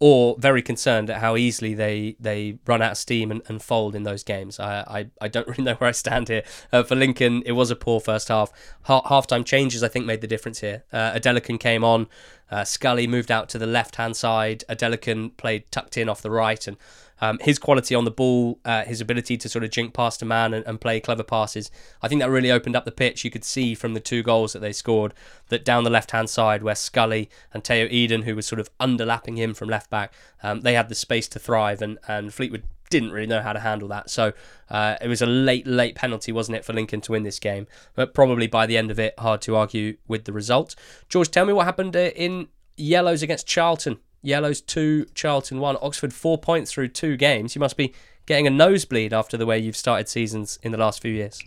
or 0.00 0.36
very 0.38 0.60
concerned 0.60 1.08
at 1.08 1.20
how 1.20 1.36
easily 1.36 1.74
they 1.74 2.16
they 2.18 2.58
run 2.66 2.82
out 2.82 2.92
of 2.92 2.98
steam 2.98 3.30
and, 3.30 3.42
and 3.48 3.62
fold 3.62 3.94
in 3.94 4.02
those 4.02 4.24
games. 4.24 4.58
I, 4.58 4.80
I, 4.80 5.06
I 5.20 5.28
don't 5.28 5.46
really 5.48 5.62
know 5.62 5.74
where 5.74 5.88
I 5.88 5.92
stand 5.92 6.28
here. 6.28 6.42
Uh, 6.72 6.82
for 6.82 6.94
Lincoln, 6.94 7.42
it 7.46 7.52
was 7.52 7.70
a 7.70 7.76
poor 7.76 8.00
first 8.00 8.28
half. 8.28 8.52
Ha- 8.82 9.02
halftime 9.02 9.44
changes, 9.44 9.82
I 9.82 9.88
think, 9.88 10.06
made 10.06 10.20
the 10.20 10.26
difference 10.26 10.60
here. 10.60 10.84
Uh, 10.92 11.12
Adelakun 11.12 11.58
came 11.60 11.84
on. 11.84 12.08
Uh, 12.50 12.64
Scully 12.64 13.06
moved 13.06 13.30
out 13.30 13.48
to 13.50 13.58
the 13.58 13.66
left 13.66 13.96
hand 13.96 14.16
side. 14.16 14.64
Adelakun 14.68 15.36
played 15.36 15.70
tucked 15.70 15.96
in 15.96 16.08
off 16.08 16.22
the 16.22 16.30
right, 16.30 16.66
and 16.66 16.76
um, 17.20 17.38
his 17.40 17.58
quality 17.58 17.94
on 17.94 18.04
the 18.04 18.10
ball, 18.10 18.58
uh, 18.64 18.84
his 18.84 19.00
ability 19.00 19.36
to 19.38 19.48
sort 19.48 19.64
of 19.64 19.70
jink 19.70 19.94
past 19.94 20.22
a 20.22 20.24
man 20.24 20.52
and, 20.52 20.66
and, 20.66 20.80
play 20.80 21.00
clever 21.00 21.22
passes, 21.22 21.70
I 22.02 22.08
think 22.08 22.20
that 22.20 22.30
really 22.30 22.50
opened 22.50 22.76
up 22.76 22.84
the 22.84 22.92
pitch. 22.92 23.24
You 23.24 23.30
could 23.30 23.44
see 23.44 23.74
from 23.74 23.94
the 23.94 24.00
two 24.00 24.22
goals 24.22 24.52
that 24.52 24.58
they 24.58 24.72
scored 24.72 25.14
that 25.48 25.64
down 25.64 25.84
the 25.84 25.90
left 25.90 26.10
hand 26.10 26.28
side, 26.28 26.62
where 26.62 26.74
Scully 26.74 27.30
and 27.52 27.62
Teo 27.62 27.86
Eden, 27.90 28.22
who 28.22 28.34
was 28.34 28.46
sort 28.46 28.60
of 28.60 28.68
underlapping 28.78 29.36
him 29.36 29.54
from 29.54 29.68
left 29.68 29.90
back, 29.90 30.12
um, 30.42 30.62
they 30.62 30.74
had 30.74 30.88
the 30.88 30.94
space 30.94 31.28
to 31.28 31.38
thrive, 31.38 31.80
and, 31.80 31.98
and 32.08 32.34
Fleetwood 32.34 32.64
didn't 32.90 33.12
really 33.12 33.26
know 33.26 33.42
how 33.42 33.52
to 33.52 33.60
handle 33.60 33.88
that. 33.88 34.10
So 34.10 34.32
uh, 34.70 34.96
it 35.00 35.08
was 35.08 35.22
a 35.22 35.26
late, 35.26 35.66
late 35.66 35.94
penalty, 35.94 36.32
wasn't 36.32 36.56
it, 36.56 36.64
for 36.64 36.72
Lincoln 36.72 37.00
to 37.02 37.12
win 37.12 37.22
this 37.22 37.38
game? 37.38 37.66
But 37.94 38.14
probably 38.14 38.46
by 38.46 38.66
the 38.66 38.76
end 38.76 38.90
of 38.90 38.98
it, 38.98 39.14
hard 39.18 39.40
to 39.42 39.56
argue 39.56 39.96
with 40.06 40.24
the 40.24 40.32
result. 40.32 40.74
George, 41.08 41.30
tell 41.30 41.46
me 41.46 41.52
what 41.52 41.64
happened 41.64 41.96
uh, 41.96 42.10
in 42.14 42.48
yellows 42.76 43.22
against 43.22 43.46
Charlton 43.46 43.98
Yellows 44.24 44.60
2, 44.62 45.06
Charlton 45.14 45.60
1. 45.60 45.76
Oxford 45.82 46.12
4 46.12 46.38
points 46.38 46.72
through 46.72 46.88
two 46.88 47.16
games. 47.16 47.54
You 47.54 47.60
must 47.60 47.76
be 47.76 47.94
getting 48.26 48.46
a 48.46 48.50
nosebleed 48.50 49.12
after 49.12 49.36
the 49.36 49.46
way 49.46 49.58
you've 49.58 49.76
started 49.76 50.08
seasons 50.08 50.58
in 50.62 50.72
the 50.72 50.78
last 50.78 51.02
few 51.02 51.12
years. 51.12 51.42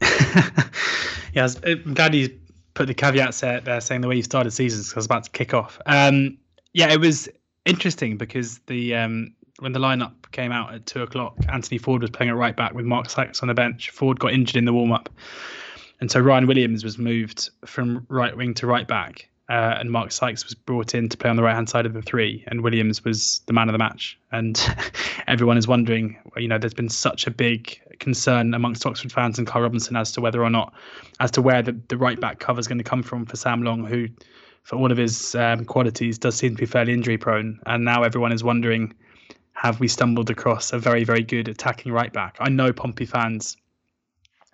yeah, 1.32 1.48
I'm 1.64 1.94
glad 1.94 2.14
you 2.14 2.38
put 2.74 2.86
the 2.86 2.94
caveats 2.94 3.40
there 3.40 3.80
saying 3.80 4.00
the 4.00 4.08
way 4.08 4.16
you 4.16 4.22
started 4.22 4.52
seasons 4.52 4.88
because 4.88 4.96
I 4.96 5.00
was 5.00 5.06
about 5.06 5.24
to 5.24 5.30
kick 5.30 5.52
off. 5.52 5.80
Um, 5.86 6.38
yeah, 6.72 6.92
it 6.92 7.00
was 7.00 7.28
interesting 7.66 8.16
because 8.16 8.58
the 8.66 8.94
um, 8.94 9.34
when 9.58 9.72
the 9.72 9.80
lineup 9.80 10.14
came 10.30 10.52
out 10.52 10.72
at 10.72 10.86
two 10.86 11.02
o'clock, 11.02 11.36
Anthony 11.48 11.78
Forde 11.78 12.02
was 12.02 12.10
playing 12.10 12.30
at 12.30 12.36
right 12.36 12.56
back 12.56 12.74
with 12.74 12.84
Mark 12.84 13.10
Sykes 13.10 13.42
on 13.42 13.48
the 13.48 13.54
bench. 13.54 13.90
Forde 13.90 14.18
got 14.18 14.32
injured 14.32 14.56
in 14.56 14.64
the 14.64 14.72
warm 14.72 14.92
up, 14.92 15.08
and 16.00 16.10
so 16.10 16.20
Ryan 16.20 16.46
Williams 16.46 16.84
was 16.84 16.96
moved 16.96 17.50
from 17.66 18.06
right 18.08 18.36
wing 18.36 18.54
to 18.54 18.66
right 18.66 18.86
back 18.86 19.29
uh, 19.50 19.78
and 19.80 19.90
Mark 19.90 20.12
Sykes 20.12 20.44
was 20.44 20.54
brought 20.54 20.94
in 20.94 21.08
to 21.08 21.16
play 21.16 21.28
on 21.28 21.34
the 21.34 21.42
right 21.42 21.56
hand 21.56 21.68
side 21.68 21.84
of 21.84 21.92
the 21.92 22.02
three, 22.02 22.44
and 22.46 22.62
Williams 22.62 23.04
was 23.04 23.42
the 23.46 23.52
man 23.52 23.68
of 23.68 23.72
the 23.72 23.78
match. 23.78 24.16
And 24.30 24.64
everyone 25.26 25.58
is 25.58 25.66
wondering, 25.66 26.16
you 26.36 26.46
know, 26.46 26.56
there's 26.56 26.72
been 26.72 26.88
such 26.88 27.26
a 27.26 27.32
big 27.32 27.80
concern 27.98 28.54
amongst 28.54 28.86
Oxford 28.86 29.10
fans 29.10 29.38
and 29.38 29.48
Karl 29.48 29.62
Robinson 29.62 29.96
as 29.96 30.12
to 30.12 30.20
whether 30.20 30.40
or 30.40 30.50
not, 30.50 30.72
as 31.18 31.32
to 31.32 31.42
where 31.42 31.62
the, 31.62 31.72
the 31.88 31.96
right 31.96 32.18
back 32.20 32.38
cover 32.38 32.60
is 32.60 32.68
going 32.68 32.78
to 32.78 32.84
come 32.84 33.02
from 33.02 33.26
for 33.26 33.36
Sam 33.36 33.64
Long, 33.64 33.84
who, 33.84 34.06
for 34.62 34.76
all 34.76 34.92
of 34.92 34.98
his 34.98 35.34
um, 35.34 35.64
qualities, 35.64 36.16
does 36.16 36.36
seem 36.36 36.54
to 36.54 36.60
be 36.60 36.66
fairly 36.66 36.92
injury 36.92 37.18
prone. 37.18 37.58
And 37.66 37.84
now 37.84 38.04
everyone 38.04 38.30
is 38.30 38.44
wondering, 38.44 38.94
have 39.54 39.80
we 39.80 39.88
stumbled 39.88 40.30
across 40.30 40.72
a 40.72 40.78
very, 40.78 41.02
very 41.02 41.24
good 41.24 41.48
attacking 41.48 41.90
right 41.90 42.12
back? 42.12 42.36
I 42.38 42.50
know 42.50 42.72
Pompey 42.72 43.04
fans 43.04 43.56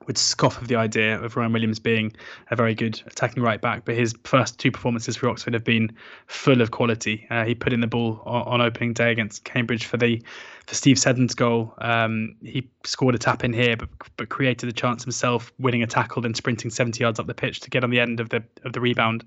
would 0.07 0.18
scoff 0.18 0.61
of 0.61 0.68
the 0.68 0.76
idea 0.76 1.20
of 1.20 1.36
Ryan 1.36 1.53
Williams 1.53 1.78
being 1.78 2.12
a 2.51 2.57
very 2.57 2.74
good 2.74 3.01
attacking 3.07 3.42
right 3.42 3.61
back, 3.61 3.84
but 3.84 3.94
his 3.94 4.14
first 4.24 4.59
two 4.59 4.70
performances 4.70 5.16
for 5.16 5.28
Oxford 5.28 5.55
have 5.55 5.64
been 5.64 5.97
full 6.26 6.61
of 6.61 6.70
quality. 6.70 7.26
Uh, 7.30 7.44
he 7.44 7.55
put 7.55 7.72
in 7.72 7.80
the 7.80 7.86
ball 7.86 8.22
on, 8.24 8.42
on, 8.42 8.61
opening 8.61 8.92
day 8.92 9.11
against 9.11 9.44
Cambridge 9.44 9.86
for 9.86 9.97
the 9.97 10.22
for 10.66 10.74
Steve 10.74 10.99
Seddon's 10.99 11.34
goal. 11.34 11.74
Um, 11.78 12.36
he 12.42 12.68
scored 12.84 13.14
a 13.14 13.18
tap 13.18 13.42
in 13.42 13.53
here, 13.53 13.76
but 13.76 13.88
but 14.16 14.28
created 14.28 14.68
the 14.68 14.72
chance 14.72 15.03
himself, 15.03 15.53
winning 15.59 15.82
a 15.82 15.86
tackle, 15.86 16.22
then 16.22 16.34
sprinting 16.34 16.70
70 16.70 17.03
yards 17.03 17.18
up 17.18 17.26
the 17.26 17.34
pitch 17.34 17.61
to 17.61 17.70
get 17.70 17.82
on 17.82 17.90
the 17.90 18.01
end 18.01 18.20
of 18.20 18.28
the 18.28 18.44
of 18.64 18.72
the 18.72 18.80
rebound. 18.80 19.24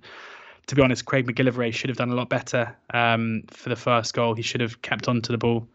To 0.68 0.76
be 0.76 0.82
honest, 0.84 1.06
Craig 1.06 1.26
MacGillivray 1.26 1.74
should 1.74 1.90
have 1.90 1.98
done 1.98 2.12
a 2.12 2.16
lot 2.16 2.30
better 2.30 2.76
um, 2.94 3.44
for 3.50 3.70
the 3.70 3.76
first 3.76 4.14
goal. 4.14 4.36
He 4.36 4.44
should 4.44 4.62
have 4.62 4.82
kept 4.84 5.08
on 5.08 5.22
to 5.24 5.32
the 5.32 5.38
ball. 5.38 5.68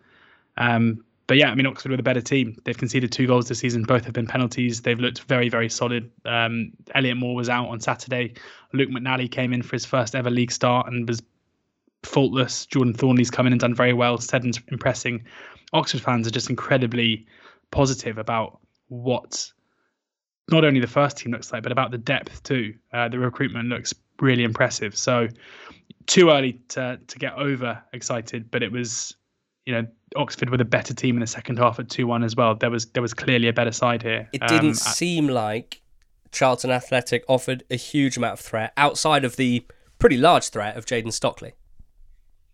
Um, 0.57 1.05
but 1.27 1.39
yeah, 1.39 1.51
I 1.51 1.55
mean, 1.55 1.66
Oxford 1.66 1.91
were 1.91 1.97
the 1.97 2.03
better 2.03 2.20
team. 2.20 2.57
They've 2.64 2.77
conceded 2.77 3.11
two 3.11 3.27
goals 3.27 3.49
this 3.49 3.59
season. 3.61 3.85
Both 3.85 4.05
have 4.05 4.12
been 4.12 4.27
penalties. 4.27 4.83
They've 4.83 4.99
looked 4.99 5.22
very, 5.22 5.49
very 5.49 5.68
solid. 5.68 6.11
Um, 6.25 6.72
Elliott 6.95 7.16
Moore 7.16 7.35
was 7.35 7.49
out 7.49 7.68
on 7.68 7.81
Saturday. 7.81 8.35
Luke 8.72 8.91
McNally 8.91 9.31
came 9.31 9.53
in 9.53 9.62
for 9.62 9.77
his 9.77 9.87
first 9.87 10.14
ever 10.14 10.31
league 10.31 10.53
start 10.53 10.87
and 10.87 11.09
was 11.09 11.22
faultless. 12.03 12.66
Jordan 12.66 12.93
Thorniley's 12.93 13.31
come 13.31 13.47
in 13.47 13.53
and 13.53 13.61
done 13.61 13.75
very 13.75 13.95
well. 13.95 14.18
Seddon's 14.18 14.61
impressing. 14.68 15.25
Oxford 15.72 16.03
fans 16.03 16.27
are 16.27 16.31
just 16.31 16.51
incredibly 16.51 17.27
positive 17.70 18.18
about 18.18 18.61
what 18.89 19.51
not 20.51 20.64
only 20.64 20.81
the 20.81 20.87
first 20.87 21.16
team 21.16 21.33
looks 21.33 21.53
like, 21.53 21.62
but 21.62 21.72
about 21.72 21.91
the 21.91 21.99
depth 21.99 22.43
too. 22.43 22.75
Uh, 22.93 23.09
the 23.09 23.18
recruitment 23.18 23.68
looks 23.70 23.95
really 24.20 24.45
impressive. 24.45 24.97
So 24.97 25.29
too 26.07 26.29
early 26.31 26.61
to 26.68 27.01
to 27.07 27.18
get 27.18 27.33
over 27.35 27.83
excited, 27.95 28.51
but 28.51 28.62
it 28.62 28.70
was 28.70 29.16
you 29.67 29.75
know 29.75 29.87
Oxford 30.17 30.51
were 30.51 30.57
the 30.57 30.65
better 30.65 30.95
team 30.95 31.17
in 31.17 31.21
the 31.21 31.27
second 31.27 31.59
half 31.59 31.79
at 31.79 31.89
two 31.89 32.07
one 32.07 32.23
as 32.23 32.37
well. 32.37 32.55
There 32.55 32.71
was 32.71 32.87
there 32.87 33.03
was 33.03 33.15
clearly 33.15 33.49
a 33.49 33.53
better 33.53 33.73
side 33.73 34.03
here. 34.03 34.29
It 34.33 34.43
didn't 34.43 34.69
um, 34.69 34.75
seem 34.75 35.29
like 35.29 35.83
Charlton 36.33 36.71
Athletic 36.71 37.25
offered 37.29 37.65
a 37.71 37.77
huge 37.77 38.17
amount 38.17 38.35
of 38.35 38.41
threat 38.41 38.73
outside 38.77 39.25
of 39.25 39.37
the 39.37 39.67
pretty 39.99 40.17
large 40.17 40.51
threat 40.51 40.77
of 40.77 40.87
Jayden 40.87 41.12
Stockley. 41.12 41.55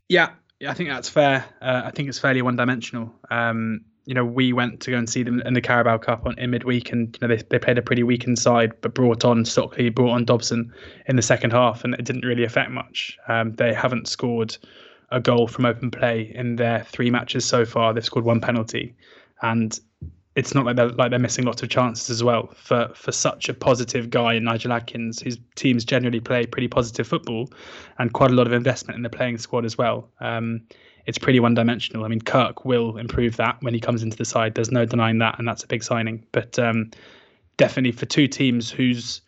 Yeah, 0.09 0.31
I 0.67 0.75
think 0.75 0.91
that's 0.91 1.09
fair. 1.09 1.45
Uh, 1.61 1.83
I 1.85 1.91
think 1.91 2.09
it's 2.09 2.19
fairly 2.19 2.43
one 2.43 2.57
dimensional. 2.57 3.13
Um, 3.31 3.85
you 4.07 4.15
know, 4.15 4.25
we 4.25 4.53
went 4.53 4.81
to 4.81 4.91
go 4.91 4.97
and 4.97 5.09
see 5.09 5.23
them 5.23 5.41
in 5.43 5.55
the 5.55 5.61
Carabao 5.61 5.99
Cup 5.99 6.27
on, 6.27 6.39
in 6.39 6.51
midweek, 6.51 6.91
and 6.93 7.17
you 7.21 7.29
know 7.29 7.35
they, 7.35 7.43
they 7.49 7.59
played 7.59 7.79
a 7.79 7.83
pretty 7.83 8.03
weak 8.03 8.25
inside, 8.25 8.73
but 8.81 8.95
brought 8.95 9.25
on 9.25 9.45
Stockley, 9.45 9.89
brought 9.89 10.13
on 10.13 10.25
Dobson 10.25 10.73
in 11.07 11.17
the 11.17 11.23
second 11.23 11.53
half, 11.53 11.85
and 11.85 11.95
it 11.95 12.05
didn't 12.05 12.25
really 12.25 12.45
affect 12.45 12.71
much. 12.71 13.19
Um, 13.29 13.55
they 13.55 13.73
haven't 13.73 14.09
scored 14.09 14.57
a 15.11 15.21
goal 15.21 15.47
from 15.47 15.65
open 15.65 15.91
play 15.91 16.33
in 16.35 16.57
their 16.57 16.85
three 16.85 17.11
matches 17.11 17.45
so 17.45 17.65
far. 17.65 17.93
They've 17.93 18.05
scored 18.05 18.25
one 18.25 18.41
penalty, 18.41 18.95
and 19.43 19.79
it's 20.37 20.55
not 20.55 20.65
like 20.65 20.77
they're 20.77 20.89
like 20.89 21.11
they're 21.11 21.19
missing 21.19 21.45
lots 21.45 21.63
of 21.63 21.69
chances 21.69 22.11
as 22.11 22.23
well. 22.23 22.55
For 22.57 22.91
for 22.95 23.13
such 23.13 23.49
a 23.49 23.55
positive 23.55 24.11
guy 24.11 24.35
in 24.35 24.45
Nigel 24.45 24.73
Adkins, 24.73 25.21
whose 25.21 25.39
teams 25.57 25.85
generally 25.85 26.21
play 26.21 26.47
pretty 26.47 26.69
positive 26.69 27.07
football, 27.07 27.49
and 27.99 28.13
quite 28.13 28.31
a 28.31 28.35
lot 28.35 28.47
of 28.47 28.53
investment 28.53 28.97
in 28.97 29.03
the 29.03 29.11
playing 29.11 29.39
squad 29.39 29.65
as 29.65 29.77
well. 29.77 30.09
Um, 30.21 30.63
it's 31.07 31.19
pretty 31.19 31.41
one 31.41 31.55
dimensional. 31.55 32.05
I 32.05 32.09
mean, 32.09 32.21
Kirk 32.21 32.65
will 32.65 32.97
improve 32.97 33.37
that 33.37 33.57
when 33.63 33.75
he 33.75 33.81
comes 33.81 34.03
into 34.03 34.17
the 34.17 34.25
side. 34.25 34.55
There's 34.55 34.71
no 34.71 34.85
denying 34.85 35.19
that, 35.19 35.39
and 35.39 35.49
that's 35.49 35.65
a 35.65 35.67
big 35.67 35.83
signing. 35.83 36.25
But 36.31 36.59
um, 36.59 36.91
definitely 37.57 37.93
for 37.93 38.07
two 38.07 38.29
teams 38.29 38.71
whose 38.71 39.23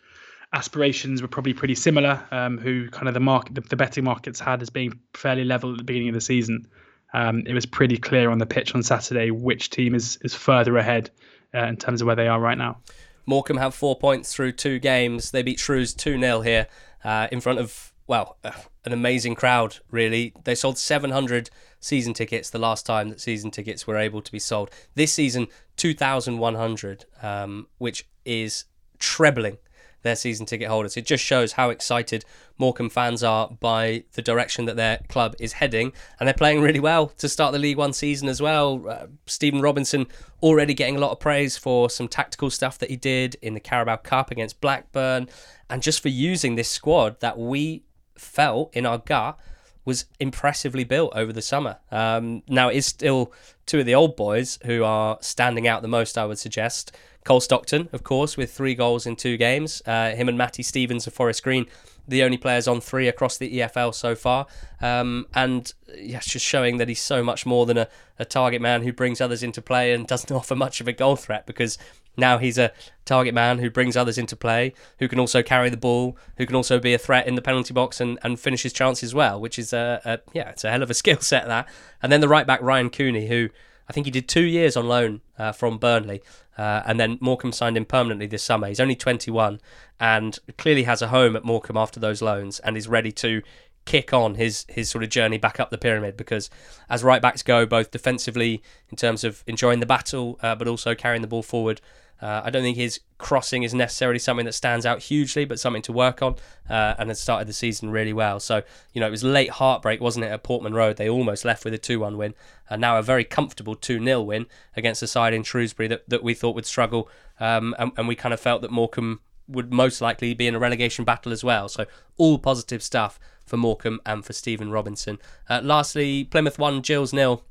aspirations 0.53 1.23
were 1.23 1.29
probably 1.29 1.55
pretty 1.55 1.75
similar. 1.75 2.23
Um, 2.31 2.59
who 2.59 2.89
kind 2.91 3.09
of 3.09 3.15
the 3.15 3.21
market, 3.21 3.55
the, 3.55 3.61
the, 3.63 3.77
betting 3.77 4.05
markets 4.05 4.39
had 4.39 4.63
as 4.63 4.71
being 4.71 4.99
fairly 5.15 5.45
level 5.45 5.73
at 5.73 5.79
the 5.79 5.85
beginning 5.85 6.09
of 6.09 6.15
the 6.15 6.21
season. 6.21 6.67
Um, 7.15 7.43
it 7.47 7.53
was 7.53 7.67
pretty 7.67 7.99
clear 7.99 8.31
on 8.31 8.39
the 8.39 8.47
pitch 8.47 8.75
on 8.75 8.83
Saturday 8.83 9.31
which 9.31 9.71
team 9.71 9.95
is 9.95 10.19
is 10.23 10.35
further 10.35 10.77
ahead 10.79 11.11
uh, 11.55 11.67
in 11.67 11.77
terms 11.77 12.01
of 12.01 12.07
where 12.07 12.17
they 12.17 12.29
are 12.29 12.41
right 12.41 12.57
now. 12.57 12.79
Morecambe 13.27 13.59
have 13.59 13.75
four 13.75 13.97
points 13.97 14.35
through 14.35 14.53
two 14.53 14.79
games. 14.79 15.31
They 15.31 15.43
beat 15.43 15.61
Shrews 15.61 15.95
2 15.95 16.19
0 16.19 16.41
here 16.41 16.67
uh, 17.05 17.29
in 17.31 17.41
front 17.41 17.59
of, 17.59 17.93
well, 18.07 18.37
uh, 18.45 18.51
an 18.85 18.93
amazing 18.93 19.35
crowd, 19.35 19.79
really. 19.91 20.33
They 20.45 20.55
sold 20.55 20.79
700 20.79 21.51
season 21.79 22.15
tickets 22.15 22.51
the 22.51 22.59
last 22.59 22.85
time 22.85 23.09
that 23.11 23.21
season 23.21 23.51
tickets 23.51 23.87
were 23.87 23.97
able 23.97 24.23
to 24.23 24.33
be 24.33 24.39
sold. 24.39 24.71
This 24.95 25.13
season, 25.13 25.47
2,100, 25.77 27.05
um, 27.23 27.69
which 27.79 28.09
is 28.25 28.65
trebling 28.99 29.59
their 30.03 30.17
season 30.17 30.47
ticket 30.47 30.69
holders. 30.69 30.97
It 30.97 31.07
just 31.07 31.25
shows 31.25 31.53
how 31.53 31.71
excited 31.71 32.25
Morecambe 32.59 32.91
fans 32.91 33.23
are 33.23 33.49
by 33.61 34.05
the 34.13 34.23
direction 34.23 34.67
that 34.67 34.77
their 34.77 35.01
club 35.09 35.35
is 35.39 35.55
heading, 35.55 35.93
and 36.19 36.27
they're 36.27 36.35
playing 36.35 36.61
really 36.61 36.81
well 36.81 37.09
to 37.19 37.29
start 37.29 37.53
the 37.53 37.59
League 37.59 37.79
One 37.79 37.93
season 37.93 38.29
as 38.29 38.41
well. 38.41 38.89
Uh, 38.89 39.07
Stephen 39.27 39.61
Robinson 39.61 40.07
already 40.43 40.75
getting 40.75 40.97
a 40.97 41.01
lot 41.01 41.13
of 41.13 41.21
praise 41.21 41.57
for 41.57 41.89
some 41.89 42.09
tactical 42.09 42.51
stuff 42.51 42.79
that 42.79 42.91
he 42.91 42.97
did 42.97 43.37
in 43.43 43.55
the 43.55 43.61
Carabao 43.61 43.97
Cup 43.97 44.31
against 44.31 44.61
Blackburn, 44.61 45.29
and 45.71 45.83
just 45.83 46.03
for 46.03 46.09
using 46.09 46.55
this 46.55 46.69
squad 46.69 47.21
that 47.21 47.39
we 47.39 47.85
felt 48.17 48.75
in 48.77 48.87
our 48.87 48.99
gut 48.99 49.39
was 49.85 50.05
impressively 50.21 50.85
built 50.85 51.13
over 51.15 51.33
the 51.33 51.43
summer. 51.43 51.79
Um, 51.91 52.43
now 52.49 52.69
it 52.69 52.77
is 52.77 52.87
still 52.87 53.33
two 53.67 53.81
of 53.81 53.87
the 53.87 53.95
old 53.95 54.17
boys 54.17 54.59
who 54.65 54.85
are 54.85 55.19
standing 55.21 55.67
out 55.67 55.83
the 55.83 55.89
most, 55.89 56.17
I 56.17 56.25
would 56.25 56.39
suggest. 56.39 56.97
Cole 57.25 57.41
Stockton, 57.41 57.89
of 57.93 58.03
course, 58.03 58.37
with 58.37 58.53
three 58.53 58.75
goals 58.75 59.07
in 59.07 59.17
two 59.17 59.37
games. 59.37 59.81
Uh, 59.87 60.11
him 60.11 60.29
and 60.29 60.37
Matty 60.37 60.63
Stevens 60.63 61.07
of 61.07 61.13
Forest 61.13 61.45
Green, 61.45 61.67
the 62.09 62.25
only 62.25 62.37
players 62.37 62.67
on 62.67 62.81
three 62.81 63.07
across 63.07 63.39
the 63.39 63.59
EFL 63.59 63.95
so 63.95 64.15
far. 64.17 64.47
Um, 64.81 65.27
and 65.35 65.73
yeah, 65.97 66.19
just 66.21 66.45
showing 66.45 66.79
that 66.79 66.89
he's 66.89 67.01
so 67.01 67.23
much 67.23 67.47
more 67.47 67.65
than 67.65 67.79
a, 67.79 67.89
a 68.19 68.25
target 68.25 68.61
man 68.61 68.83
who 68.83 68.93
brings 68.93 69.21
others 69.21 69.43
into 69.43 69.63
play 69.63 69.93
and 69.93 70.07
doesn't 70.07 70.33
offer 70.37 70.57
much 70.57 70.81
of 70.81 70.89
a 70.89 70.93
goal 70.93 71.15
threat 71.15 71.47
because 71.47 71.79
now 72.17 72.39
he's 72.39 72.59
a 72.59 72.73
target 73.05 73.35
man 73.35 73.59
who 73.59 73.71
brings 73.71 73.97
others 73.97 74.19
into 74.19 74.37
play, 74.37 74.75
who 74.99 75.09
can 75.09 75.19
also 75.19 75.43
carry 75.43 75.71
the 75.71 75.77
ball, 75.77 76.17
who 76.37 76.47
can 76.47 76.57
also 76.57 76.79
be 76.79 76.95
a 76.95 76.99
threat 76.99 77.27
in 77.27 77.35
the 77.35 77.43
penalty 77.43 77.73
box 77.73 78.01
and, 78.01 78.19
and 78.23 78.39
finish 78.39 78.63
his 78.63 78.73
chances 78.73 79.15
well, 79.15 79.41
which 79.41 79.59
is 79.59 79.73
a, 79.73 80.01
a 80.05 80.19
yeah, 80.33 80.51
it's 80.51 80.65
a 80.65 80.71
hell 80.71 80.83
of 80.83 80.91
a 80.91 80.95
skill 81.03 81.21
set 81.21 81.47
that. 81.47 81.69
And 82.03 82.13
then 82.13 82.21
the 82.21 82.29
right 82.29 82.47
back 82.47 82.61
Ryan 82.63 82.91
Cooney, 82.91 83.29
who 83.29 83.49
I 83.89 83.93
think 83.93 84.07
he 84.07 84.11
did 84.11 84.29
two 84.29 84.45
years 84.45 84.77
on 84.77 84.87
loan 84.87 85.21
uh, 85.39 85.53
from 85.53 85.79
Burnley, 85.79 86.23
uh, 86.57 86.83
and 86.87 87.01
then 87.01 87.19
Morecambe 87.21 87.53
signed 87.53 87.77
him 87.77 87.85
permanently 87.85 88.27
this 88.27 88.43
summer. 88.43 88.69
He's 88.69 88.81
only 88.81 88.95
21 88.95 89.61
and 89.99 90.39
clearly 90.59 90.85
has 90.85 91.03
a 91.03 91.09
home 91.09 91.35
at 91.37 91.45
Morecambe 91.45 91.77
after 91.77 91.99
those 91.99 92.23
loans, 92.23 92.61
and 92.61 92.77
is 92.77 92.89
ready 92.89 93.13
to 93.13 93.43
kick 93.85 94.13
on 94.13 94.37
his 94.37 94.65
his 94.69 94.89
sort 94.89 95.03
of 95.03 95.11
journey 95.11 95.39
back 95.39 95.59
up 95.59 95.71
the 95.71 95.79
pyramid 95.79 96.17
because 96.17 96.49
as 96.89 97.03
right 97.03 97.21
backs 97.21 97.43
go, 97.43 97.67
both 97.67 97.91
defensively 97.91 98.63
in 98.91 98.97
terms 98.97 99.25
of 99.25 99.43
enjoying 99.47 99.81
the 99.81 99.87
battle, 99.87 100.39
uh, 100.43 100.55
but 100.55 100.69
also 100.69 100.95
carrying 100.95 101.23
the 101.23 101.29
ball 101.29 101.43
forward 101.43 101.81
uh, 102.23 102.41
I 102.45 102.51
don't 102.51 102.63
think 102.63 102.77
his 102.77 103.01
crossing 103.19 103.65
is 103.65 103.75
necessarily 103.75 104.21
something 104.21 104.47
that 104.47 104.53
stands 104.53 104.87
out 104.87 105.03
hugely, 105.03 105.45
but 105.45 105.59
something 105.59 105.83
to 105.83 105.93
work 105.93 106.23
on, 106.23 106.37
uh, 106.71 106.95
and 106.97 107.11
has 107.11 107.21
started 107.21 107.49
the 107.49 107.53
season 107.53 107.91
really 107.91 108.13
well. 108.13 108.39
So, 108.39 108.63
you 108.93 109.01
know, 109.01 109.09
it 109.09 109.11
was 109.11 109.25
late 109.25 109.51
heartbreak, 109.51 110.01
wasn't 110.01 110.27
it, 110.27 110.29
at 110.29 110.45
Portman 110.45 110.73
Road? 110.73 110.97
They 110.97 111.09
almost 111.09 111.45
left 111.45 111.65
with 111.65 111.75
a 111.75 111.79
2 111.79 111.99
1 111.99 112.17
win, 112.17 112.35
and 112.71 112.81
now 112.81 112.97
a 112.97 113.03
very 113.03 113.25
comfortable 113.25 113.75
2 113.75 114.03
0 114.03 114.23
win 114.23 114.47
against 114.77 115.03
a 115.03 115.09
side 115.09 115.35
in 115.35 115.43
Shrewsbury 115.43 115.89
that, 115.89 116.09
that 116.09 116.23
we 116.23 116.33
thought 116.33 116.55
would 116.55 116.65
struggle, 116.65 117.09
um, 117.41 117.75
and, 117.77 117.91
and 117.97 118.07
we 118.07 118.15
kind 118.15 118.33
of 118.33 118.39
felt 118.39 118.63
that 118.63 118.71
Morecambe 118.71 119.21
would 119.49 119.73
most 119.73 120.01
likely 120.01 120.33
be 120.33 120.47
in 120.47 120.55
a 120.55 120.61
relegation 120.61 121.05
battle 121.05 121.33
as 121.33 121.43
well. 121.43 121.69
So, 121.69 121.87
all 122.19 122.39
positive 122.39 122.85
stuff 122.85 123.19
for 123.45 123.57
Morecambe 123.57 124.01
and 124.07 124.25
for 124.25 124.33
Stephen 124.33 124.71
Robinson. 124.71 125.19
Uh, 125.49 125.61
lastly, 125.63 126.25
Plymouth 126.25 126.59
1, 126.59 126.81
Gills 126.81 127.13
nil 127.13 127.45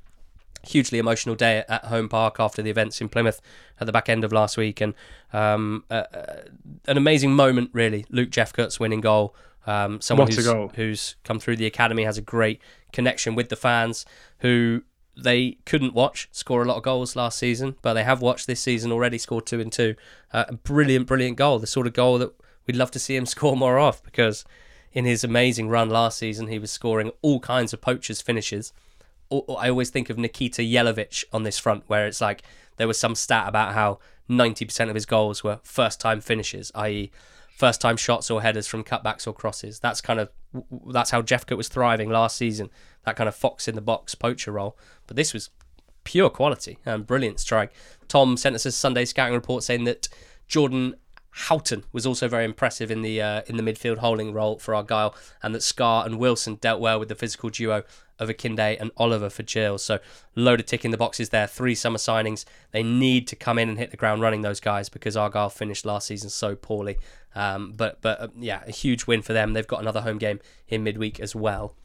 hugely 0.63 0.99
emotional 0.99 1.35
day 1.35 1.63
at 1.67 1.85
home 1.85 2.07
park 2.07 2.39
after 2.39 2.61
the 2.61 2.69
events 2.69 3.01
in 3.01 3.09
Plymouth 3.09 3.41
at 3.79 3.87
the 3.87 3.91
back 3.91 4.09
end 4.09 4.23
of 4.23 4.31
last 4.31 4.57
week, 4.57 4.81
and 4.81 4.93
um, 5.33 5.83
uh, 5.89 6.03
uh, 6.13 6.35
an 6.87 6.97
amazing 6.97 7.33
moment 7.33 7.69
really. 7.73 8.05
Luke 8.09 8.29
Jephcott's 8.29 8.79
winning 8.79 9.01
goal. 9.01 9.35
Um, 9.67 10.01
someone 10.01 10.27
who's, 10.27 10.45
goal. 10.45 10.71
who's 10.75 11.15
come 11.23 11.39
through 11.39 11.57
the 11.57 11.67
academy 11.67 12.03
has 12.03 12.17
a 12.17 12.21
great 12.21 12.61
connection 12.91 13.35
with 13.35 13.49
the 13.49 13.55
fans 13.55 14.05
who 14.39 14.83
they 15.15 15.57
couldn't 15.65 15.93
watch 15.93 16.29
score 16.31 16.63
a 16.63 16.65
lot 16.65 16.77
of 16.77 16.83
goals 16.83 17.15
last 17.15 17.37
season, 17.37 17.75
but 17.81 17.93
they 17.93 18.03
have 18.03 18.21
watched 18.21 18.47
this 18.47 18.59
season 18.59 18.91
already. 18.91 19.17
Scored 19.17 19.45
two 19.45 19.59
and 19.59 19.71
two, 19.71 19.95
uh, 20.33 20.45
a 20.47 20.53
brilliant, 20.53 21.07
brilliant 21.07 21.37
goal. 21.37 21.59
The 21.59 21.67
sort 21.67 21.87
of 21.87 21.93
goal 21.93 22.17
that 22.19 22.33
we'd 22.65 22.75
love 22.75 22.91
to 22.91 22.99
see 22.99 23.15
him 23.15 23.25
score 23.27 23.55
more 23.55 23.79
of 23.79 24.01
because 24.03 24.45
in 24.93 25.05
his 25.05 25.23
amazing 25.23 25.69
run 25.69 25.89
last 25.89 26.17
season, 26.17 26.47
he 26.47 26.59
was 26.59 26.71
scoring 26.71 27.11
all 27.21 27.39
kinds 27.39 27.73
of 27.73 27.81
poachers 27.81 28.21
finishes. 28.21 28.73
I 29.31 29.69
always 29.69 29.89
think 29.89 30.09
of 30.09 30.17
Nikica 30.17 30.69
Jelavic 30.69 31.23
on 31.31 31.43
this 31.43 31.57
front, 31.57 31.83
where 31.87 32.05
it's 32.05 32.19
like 32.19 32.43
there 32.77 32.87
was 32.87 32.99
some 32.99 33.15
stat 33.15 33.47
about 33.47 33.73
how 33.73 33.99
90% 34.29 34.89
of 34.89 34.95
his 34.95 35.05
goals 35.05 35.43
were 35.43 35.59
first 35.63 35.99
time 36.01 36.19
finishes, 36.19 36.71
i.e., 36.75 37.11
first 37.55 37.79
time 37.79 37.95
shots 37.95 38.31
or 38.31 38.41
headers 38.41 38.67
from 38.67 38.83
cutbacks 38.83 39.27
or 39.27 39.33
crosses. 39.33 39.79
That's 39.79 40.01
kind 40.01 40.19
of 40.19 40.29
that's 40.87 41.11
how 41.11 41.21
Jephcott 41.21 41.57
was 41.57 41.69
thriving 41.69 42.09
last 42.09 42.35
season. 42.35 42.69
That 43.05 43.15
kind 43.15 43.29
of 43.29 43.35
fox 43.35 43.67
in 43.67 43.75
the 43.75 43.81
box 43.81 44.15
poacher 44.15 44.51
role. 44.51 44.77
But 45.07 45.15
this 45.15 45.33
was 45.33 45.49
pure 46.03 46.29
quality 46.29 46.79
and 46.85 47.05
brilliant 47.05 47.39
strike. 47.39 47.71
Tom 48.07 48.35
sent 48.35 48.55
us 48.55 48.65
a 48.65 48.71
Sunday 48.71 49.05
scouting 49.05 49.35
report 49.35 49.63
saying 49.63 49.83
that 49.85 50.09
Jordan 50.47 50.95
Houghton 51.31 51.85
was 51.93 52.05
also 52.05 52.27
very 52.27 52.43
impressive 52.43 52.91
in 52.91 53.01
the 53.01 53.21
uh, 53.21 53.41
in 53.47 53.55
the 53.57 53.63
midfield 53.63 53.99
holding 53.99 54.33
role 54.33 54.59
for 54.59 54.75
Argyle, 54.75 55.15
and 55.41 55.55
that 55.55 55.63
Scarr 55.63 56.05
and 56.05 56.19
Wilson 56.19 56.55
dealt 56.55 56.81
well 56.81 56.99
with 56.99 57.07
the 57.07 57.15
physical 57.15 57.49
duo 57.49 57.83
of 58.19 58.29
Akinde 58.29 58.77
and 58.79 58.91
Oliver 58.97 59.29
for 59.29 59.43
Gill. 59.43 59.77
So 59.77 59.99
load 60.35 60.59
of 60.59 60.65
tick 60.65 60.85
in 60.85 60.91
the 60.91 60.97
boxes 60.97 61.29
there. 61.29 61.47
Three 61.47 61.73
summer 61.73 61.97
signings. 61.97 62.45
They 62.71 62.83
need 62.83 63.27
to 63.29 63.35
come 63.35 63.57
in 63.57 63.69
and 63.69 63.77
hit 63.77 63.91
the 63.91 63.97
ground 63.97 64.21
running. 64.21 64.41
Those 64.41 64.59
guys 64.59 64.89
because 64.89 65.15
Argyle 65.15 65.49
finished 65.49 65.85
last 65.85 66.07
season 66.07 66.29
so 66.29 66.55
poorly. 66.55 66.97
Um, 67.33 67.73
but 67.77 68.01
but 68.01 68.19
uh, 68.19 68.27
yeah, 68.37 68.63
a 68.67 68.71
huge 68.71 69.07
win 69.07 69.21
for 69.21 69.31
them. 69.31 69.53
They've 69.53 69.65
got 69.65 69.81
another 69.81 70.01
home 70.01 70.17
game 70.17 70.39
in 70.67 70.83
midweek 70.83 71.19
as 71.19 71.33
well. 71.33 71.75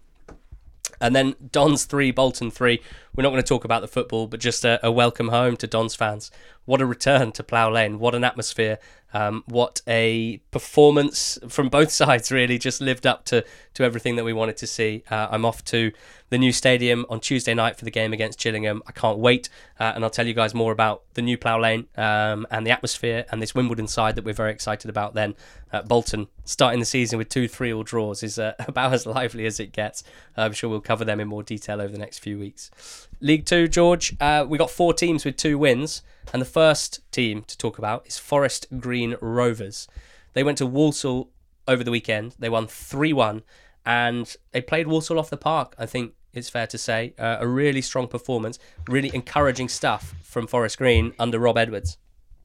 And 1.01 1.15
then 1.15 1.35
Don's 1.53 1.85
three, 1.85 2.11
Bolton 2.11 2.51
three. 2.51 2.81
We're 3.15 3.23
not 3.23 3.31
going 3.31 3.43
to 3.43 3.49
talk 3.49 3.65
about 3.65 3.83
the 3.83 3.89
football, 3.89 4.27
but 4.27 4.41
just 4.41 4.65
a, 4.65 4.85
a 4.85 4.91
welcome 4.91 5.29
home 5.29 5.57
to 5.59 5.67
Don's 5.67 5.95
fans. 5.95 6.31
What 6.65 6.81
a 6.81 6.87
return 6.87 7.33
to 7.33 7.43
Plough 7.43 7.71
Lane. 7.71 7.99
What 7.99 8.15
an 8.15 8.25
atmosphere. 8.25 8.79
Um, 9.17 9.45
what 9.47 9.81
a 9.89 10.39
performance 10.51 11.39
from 11.49 11.71
both 11.71 11.91
sides, 12.03 12.31
really. 12.31 12.59
Just 12.59 12.81
lived 12.83 13.07
up 13.07 13.25
to, 13.27 13.45
to 13.75 13.83
everything 13.83 14.17
that 14.17 14.25
we 14.25 14.35
wanted 14.35 14.59
to 14.59 14.67
see. 14.67 15.05
Uh, 15.11 15.29
I'm 15.31 15.47
off 15.47 15.65
to 15.67 15.93
the 16.29 16.39
new 16.39 16.53
stadium 16.53 17.07
on 17.09 17.21
Tuesday 17.21 17.55
night 17.55 17.77
for 17.77 17.85
the 17.85 17.91
game 17.91 18.13
against 18.13 18.41
Gillingham. 18.41 18.83
I 18.87 18.93
can't 18.93 19.19
wait. 19.19 19.49
Uh, 19.79 19.93
and 19.95 20.03
I'll 20.03 20.11
tell 20.11 20.27
you 20.27 20.35
guys 20.35 20.55
more 20.55 20.73
about 20.73 21.03
the 21.15 21.23
new 21.23 21.39
Plough 21.39 21.61
Lane 21.61 21.87
um, 21.97 22.47
and 22.51 22.67
the 22.67 22.71
atmosphere 22.71 23.25
and 23.31 23.41
this 23.41 23.55
Wimbledon 23.55 23.87
side 23.87 24.17
that 24.17 24.25
we're 24.25 24.35
very 24.35 24.51
excited 24.51 24.89
about 24.89 25.15
then. 25.15 25.35
Uh, 25.73 25.83
Bolton 25.83 26.29
starting 26.45 26.81
the 26.81 26.87
season 26.87 27.19
with 27.19 27.29
two 27.29 27.47
3 27.49 27.73
all 27.73 27.83
draws 27.83 28.23
is 28.23 28.39
uh, 28.39 28.55
about 28.67 28.93
as 28.93 29.07
lively 29.07 29.47
as 29.47 29.61
it 29.61 29.73
gets. 29.73 30.03
I'm 30.37 30.53
sure 30.53 30.69
we'll 30.69 30.81
cover 30.81 31.05
them 31.05 31.21
in 31.21 31.29
more 31.29 31.43
detail 31.43 31.81
over 31.81 31.93
the 31.93 31.99
next 31.99 32.19
few 32.19 32.39
weeks. 32.39 33.09
League 33.21 33.47
Two, 33.47 33.67
George, 33.67 34.15
uh, 34.21 34.45
we 34.47 34.59
got 34.59 34.71
four 34.71 34.93
teams 34.93 35.25
with 35.25 35.37
two 35.37 35.59
wins. 35.59 36.03
And 36.33 36.43
the 36.43 36.47
first 36.47 37.01
team 37.13 37.45
to 37.45 37.57
talk 37.57 37.79
about 37.79 38.07
is 38.07 38.19
Forest 38.19 38.67
Green 38.81 39.17
Rovers. 39.21 39.87
They 40.33 40.43
went 40.43 40.59
to 40.59 40.67
Walsall 40.67 41.31
over 41.69 41.85
the 41.85 41.91
weekend. 41.91 42.35
They 42.39 42.49
won 42.49 42.67
3 42.67 43.13
1 43.13 43.43
and 43.87 44.37
they 44.51 44.61
played 44.61 44.89
Walsall 44.89 45.19
off 45.19 45.31
the 45.31 45.37
park, 45.37 45.75
I 45.79 45.87
think 45.87 46.13
it's 46.35 46.51
fair 46.51 46.67
to 46.67 46.77
say. 46.77 47.15
Uh, 47.19 47.39
a 47.41 47.47
really 47.47 47.81
strong 47.81 48.09
performance, 48.09 48.59
really 48.89 49.11
encouraging 49.15 49.69
stuff 49.69 50.15
from 50.23 50.47
Forest 50.47 50.79
Green 50.79 51.15
under 51.19 51.39
Rob 51.39 51.57
Edwards. 51.57 51.97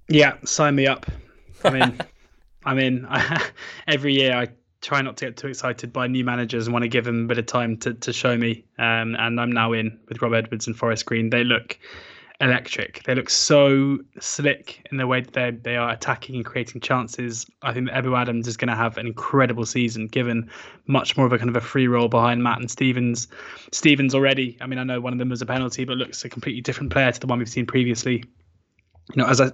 Yeah, 0.07 0.35
sign 0.45 0.75
me 0.75 0.87
up. 0.87 1.07
I 1.65 1.69
mean, 1.71 1.99
I 2.65 2.73
mean, 2.75 3.07
every 3.87 4.13
year 4.13 4.35
I 4.35 4.49
try 4.81 5.01
not 5.01 5.17
to 5.17 5.25
get 5.25 5.37
too 5.37 5.47
excited 5.47 5.91
by 5.91 6.07
new 6.07 6.23
managers 6.23 6.67
and 6.67 6.73
want 6.73 6.83
to 6.83 6.89
give 6.89 7.05
them 7.05 7.25
a 7.25 7.27
bit 7.27 7.37
of 7.39 7.47
time 7.47 7.77
to, 7.77 7.93
to 7.95 8.13
show 8.13 8.37
me. 8.37 8.65
Um, 8.77 9.15
and 9.15 9.39
I'm 9.39 9.51
now 9.51 9.73
in 9.73 9.99
with 10.07 10.21
Rob 10.21 10.33
Edwards 10.33 10.67
and 10.67 10.77
Forest 10.77 11.05
Green. 11.05 11.29
They 11.29 11.43
look 11.43 11.77
electric. 12.41 13.03
They 13.03 13.13
look 13.13 13.29
so 13.29 13.99
slick 14.19 14.85
in 14.91 14.97
the 14.97 15.05
way 15.05 15.21
that 15.21 15.33
they 15.33 15.51
they 15.51 15.77
are 15.77 15.91
attacking 15.91 16.35
and 16.35 16.45
creating 16.45 16.81
chances. 16.81 17.45
I 17.61 17.71
think 17.71 17.87
that 17.87 18.03
Ebou 18.03 18.19
Adams 18.19 18.47
is 18.47 18.57
going 18.57 18.69
to 18.69 18.75
have 18.75 18.97
an 18.97 19.05
incredible 19.05 19.65
season, 19.65 20.07
given 20.07 20.49
much 20.87 21.15
more 21.15 21.25
of 21.27 21.33
a 21.33 21.37
kind 21.37 21.49
of 21.49 21.55
a 21.55 21.61
free 21.61 21.87
role 21.87 22.09
behind 22.09 22.43
Matt 22.43 22.59
and 22.59 22.69
Stevens. 22.69 23.27
Stevens 23.71 24.15
already. 24.15 24.57
I 24.59 24.65
mean, 24.65 24.79
I 24.79 24.83
know 24.83 24.99
one 24.99 25.13
of 25.13 25.19
them 25.19 25.29
was 25.29 25.41
a 25.41 25.45
penalty, 25.45 25.85
but 25.85 25.97
looks 25.97 26.25
a 26.25 26.29
completely 26.29 26.61
different 26.61 26.91
player 26.91 27.11
to 27.11 27.19
the 27.19 27.27
one 27.27 27.39
we've 27.39 27.47
seen 27.47 27.67
previously. 27.67 28.23
You 29.13 29.23
know, 29.23 29.27
as 29.27 29.39
I, 29.39 29.51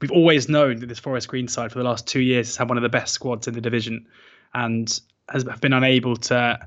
we've 0.00 0.12
always 0.12 0.48
known 0.48 0.80
that 0.80 0.86
this 0.86 0.98
Forest 0.98 1.28
Green 1.28 1.46
side 1.46 1.70
for 1.72 1.78
the 1.78 1.84
last 1.84 2.06
two 2.06 2.20
years 2.20 2.48
has 2.48 2.56
had 2.56 2.68
one 2.68 2.78
of 2.78 2.82
the 2.82 2.88
best 2.88 3.14
squads 3.14 3.46
in 3.46 3.54
the 3.54 3.60
division, 3.60 4.06
and 4.52 5.00
has 5.28 5.44
been 5.44 5.72
unable 5.72 6.16
to 6.16 6.58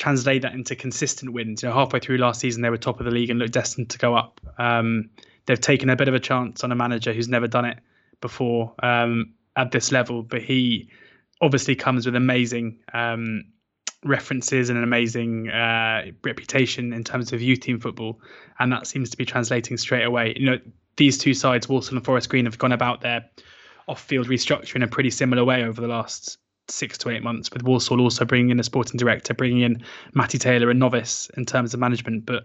translate 0.00 0.42
that 0.42 0.54
into 0.54 0.74
consistent 0.74 1.32
wins. 1.32 1.62
You 1.62 1.68
know, 1.68 1.74
halfway 1.74 2.00
through 2.00 2.16
last 2.16 2.40
season, 2.40 2.62
they 2.62 2.70
were 2.70 2.78
top 2.78 2.98
of 3.00 3.04
the 3.04 3.12
league 3.12 3.28
and 3.28 3.38
looked 3.38 3.52
destined 3.52 3.90
to 3.90 3.98
go 3.98 4.16
up. 4.16 4.40
Um, 4.58 5.10
they've 5.46 5.60
taken 5.60 5.90
a 5.90 5.96
bit 5.96 6.08
of 6.08 6.14
a 6.14 6.18
chance 6.18 6.64
on 6.64 6.72
a 6.72 6.74
manager 6.74 7.12
who's 7.12 7.28
never 7.28 7.46
done 7.46 7.66
it 7.66 7.78
before 8.20 8.74
um, 8.82 9.34
at 9.54 9.70
this 9.70 9.92
level, 9.92 10.22
but 10.22 10.42
he 10.42 10.88
obviously 11.40 11.76
comes 11.76 12.06
with 12.06 12.16
amazing 12.16 12.78
um, 12.94 13.44
references 14.02 14.70
and 14.70 14.78
an 14.78 14.84
amazing 14.84 15.50
uh, 15.50 16.06
reputation 16.24 16.94
in 16.94 17.04
terms 17.04 17.34
of 17.34 17.42
youth 17.42 17.60
team 17.60 17.78
football, 17.78 18.20
and 18.58 18.72
that 18.72 18.86
seems 18.86 19.10
to 19.10 19.18
be 19.18 19.26
translating 19.26 19.76
straight 19.76 20.04
away. 20.04 20.34
You 20.34 20.46
know, 20.46 20.58
these 20.96 21.18
two 21.18 21.34
sides, 21.34 21.68
Walsall 21.68 21.96
and 21.96 22.04
Forest 22.04 22.30
Green, 22.30 22.46
have 22.46 22.58
gone 22.58 22.72
about 22.72 23.02
their 23.02 23.28
off-field 23.86 24.28
restructuring 24.28 24.76
in 24.76 24.82
a 24.82 24.88
pretty 24.88 25.10
similar 25.10 25.44
way 25.44 25.64
over 25.64 25.80
the 25.80 25.88
last 25.88 26.38
six 26.70 26.98
to 26.98 27.10
eight 27.10 27.22
months, 27.22 27.50
with 27.52 27.62
Walsall 27.62 28.00
also 28.00 28.24
bringing 28.24 28.50
in 28.50 28.60
a 28.60 28.64
sporting 28.64 28.98
director, 28.98 29.34
bringing 29.34 29.60
in 29.60 29.82
Matty 30.14 30.38
Taylor, 30.38 30.70
a 30.70 30.74
novice 30.74 31.30
in 31.36 31.44
terms 31.44 31.74
of 31.74 31.80
management. 31.80 32.26
But 32.26 32.44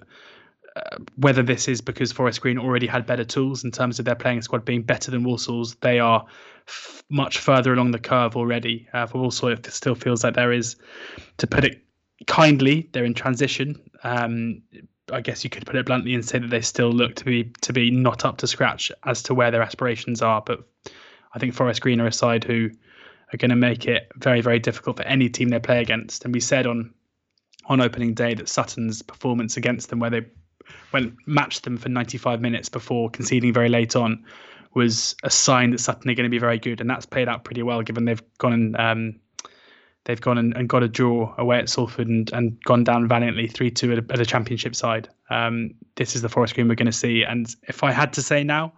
uh, 0.75 0.97
whether 1.15 1.41
this 1.41 1.67
is 1.67 1.81
because 1.81 2.11
Forest 2.11 2.41
Green 2.41 2.57
already 2.57 2.87
had 2.87 3.05
better 3.05 3.23
tools 3.23 3.63
in 3.63 3.71
terms 3.71 3.99
of 3.99 4.05
their 4.05 4.15
playing 4.15 4.41
squad 4.41 4.65
being 4.65 4.81
better 4.81 5.11
than 5.11 5.23
Walsall's, 5.23 5.75
they 5.75 5.99
are 5.99 6.25
f- 6.67 7.03
much 7.09 7.37
further 7.37 7.71
along 7.73 7.91
the 7.91 7.99
curve 7.99 8.35
already. 8.35 8.87
Uh, 8.91 9.05
for 9.05 9.21
Walsall, 9.21 9.49
it 9.49 9.65
still 9.67 9.95
feels 9.95 10.23
like 10.23 10.33
there 10.33 10.51
is, 10.51 10.75
to 11.37 11.47
put 11.47 11.63
it 11.63 11.81
kindly, 12.27 12.89
they're 12.91 13.05
in 13.05 13.13
transition. 13.13 13.79
Um, 14.03 14.61
I 15.11 15.21
guess 15.21 15.43
you 15.43 15.49
could 15.49 15.65
put 15.65 15.75
it 15.75 15.85
bluntly 15.85 16.13
and 16.15 16.25
say 16.25 16.39
that 16.39 16.49
they 16.49 16.61
still 16.61 16.91
look 16.91 17.15
to 17.15 17.25
be 17.25 17.51
to 17.61 17.73
be 17.73 17.91
not 17.91 18.25
up 18.25 18.37
to 18.37 18.47
scratch 18.47 18.91
as 19.05 19.21
to 19.23 19.35
where 19.35 19.51
their 19.51 19.61
aspirations 19.61 20.21
are. 20.21 20.41
But 20.45 20.67
I 21.33 21.39
think 21.39 21.53
Forest 21.53 21.81
Green 21.81 22.01
are 22.01 22.07
a 22.07 22.11
side 22.11 22.43
who 22.43 22.71
are 23.33 23.37
going 23.37 23.49
to 23.49 23.55
make 23.55 23.87
it 23.87 24.11
very, 24.17 24.41
very 24.41 24.59
difficult 24.59 24.97
for 24.97 25.03
any 25.03 25.29
team 25.29 25.49
they 25.49 25.59
play 25.59 25.81
against. 25.81 26.25
And 26.25 26.33
we 26.33 26.39
said 26.39 26.67
on 26.67 26.93
on 27.67 27.81
opening 27.81 28.13
day 28.13 28.35
that 28.35 28.47
Sutton's 28.47 29.01
performance 29.01 29.57
against 29.57 29.89
them, 29.89 29.99
where 29.99 30.11
they 30.11 30.25
went 30.91 31.15
matched 31.25 31.63
them 31.63 31.77
for 31.77 31.89
95 31.89 32.39
minutes 32.39 32.69
before 32.69 33.09
conceding 33.09 33.53
very 33.53 33.69
late 33.69 33.95
on, 33.95 34.23
was 34.75 35.15
a 35.23 35.29
sign 35.29 35.71
that 35.71 35.79
Sutton 35.79 36.09
are 36.09 36.15
going 36.15 36.25
to 36.25 36.29
be 36.29 36.37
very 36.37 36.59
good, 36.59 36.81
and 36.81 36.89
that's 36.89 37.05
played 37.05 37.27
out 37.27 37.43
pretty 37.43 37.63
well 37.63 37.81
given 37.81 38.05
they've 38.05 38.21
gone 38.37 38.53
and 38.53 38.75
um, 38.77 39.15
they've 40.03 40.21
gone 40.21 40.37
and, 40.37 40.55
and, 40.55 40.69
got 40.69 40.83
a 40.83 40.87
draw 40.87 41.33
away 41.37 41.57
at 41.57 41.69
Salford 41.69 42.07
and, 42.07 42.31
and 42.33 42.61
gone 42.63 42.83
down 42.83 43.07
valiantly 43.07 43.47
3 43.47 43.71
2 43.71 43.93
at, 43.93 44.11
at, 44.11 44.19
a 44.19 44.25
championship 44.25 44.75
side. 44.75 45.09
Um, 45.29 45.73
this 45.95 46.15
is 46.15 46.21
the 46.21 46.29
Forest 46.29 46.55
Green 46.55 46.67
we're 46.67 46.75
going 46.75 46.85
to 46.85 46.91
see. 46.91 47.23
And 47.23 47.53
if 47.63 47.83
I 47.83 47.91
had 47.91 48.13
to 48.13 48.21
say 48.21 48.43
now, 48.43 48.73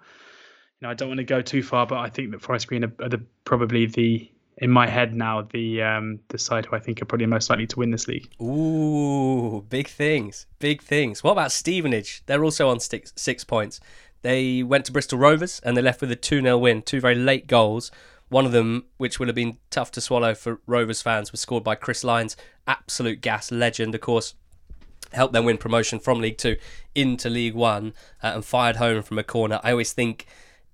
you 0.79 0.85
know, 0.85 0.89
I 0.89 0.93
don't 0.93 1.09
want 1.09 1.19
to 1.19 1.23
go 1.23 1.41
too 1.41 1.63
far, 1.63 1.85
but 1.85 1.97
I 1.97 2.09
think 2.09 2.31
that 2.31 2.41
Forest 2.41 2.67
Green 2.67 2.83
are, 2.85 2.93
are 3.01 3.09
the, 3.09 3.21
probably 3.43 3.87
the 3.87 4.31
in 4.59 4.71
my 4.71 4.87
head 4.87 5.13
now 5.13 5.41
the 5.41 5.81
um, 5.83 6.19
the 6.29 6.37
side 6.37 6.65
who 6.65 6.75
I 6.75 6.79
think 6.79 7.01
are 7.01 7.05
probably 7.05 7.27
most 7.27 7.49
likely 7.49 7.67
to 7.67 7.79
win 7.79 7.91
this 7.91 8.07
league. 8.07 8.29
Ooh, 8.41 9.61
big 9.69 9.87
things, 9.87 10.47
big 10.59 10.81
things. 10.81 11.23
What 11.23 11.33
about 11.33 11.51
Stevenage? 11.51 12.23
They're 12.25 12.43
also 12.43 12.69
on 12.69 12.79
six, 12.79 13.13
six 13.15 13.43
points. 13.43 13.79
They 14.23 14.63
went 14.63 14.85
to 14.85 14.91
Bristol 14.91 15.19
Rovers 15.19 15.61
and 15.63 15.77
they 15.77 15.81
left 15.81 16.01
with 16.01 16.11
a 16.11 16.15
2 16.15 16.41
0 16.41 16.57
win, 16.57 16.81
two 16.81 16.99
very 16.99 17.15
late 17.15 17.47
goals. 17.47 17.91
One 18.29 18.45
of 18.45 18.51
them, 18.51 18.85
which 18.97 19.19
would 19.19 19.29
have 19.29 19.35
been 19.35 19.57
tough 19.69 19.91
to 19.91 20.01
swallow 20.01 20.35
for 20.35 20.59
Rovers 20.65 21.01
fans, 21.01 21.31
was 21.31 21.39
scored 21.39 21.63
by 21.63 21.75
Chris 21.75 22.03
Lines, 22.03 22.35
absolute 22.67 23.21
gas 23.21 23.51
legend, 23.51 23.95
of 23.95 24.01
course. 24.01 24.33
Helped 25.13 25.31
them 25.31 25.45
win 25.45 25.57
promotion 25.57 25.99
from 25.99 26.19
League 26.19 26.37
Two 26.37 26.57
into 26.93 27.29
League 27.29 27.53
One 27.53 27.93
uh, 28.21 28.31
and 28.35 28.43
fired 28.43 28.75
home 28.75 29.01
from 29.03 29.17
a 29.17 29.23
corner. 29.23 29.61
I 29.63 29.71
always 29.71 29.93
think 29.93 30.25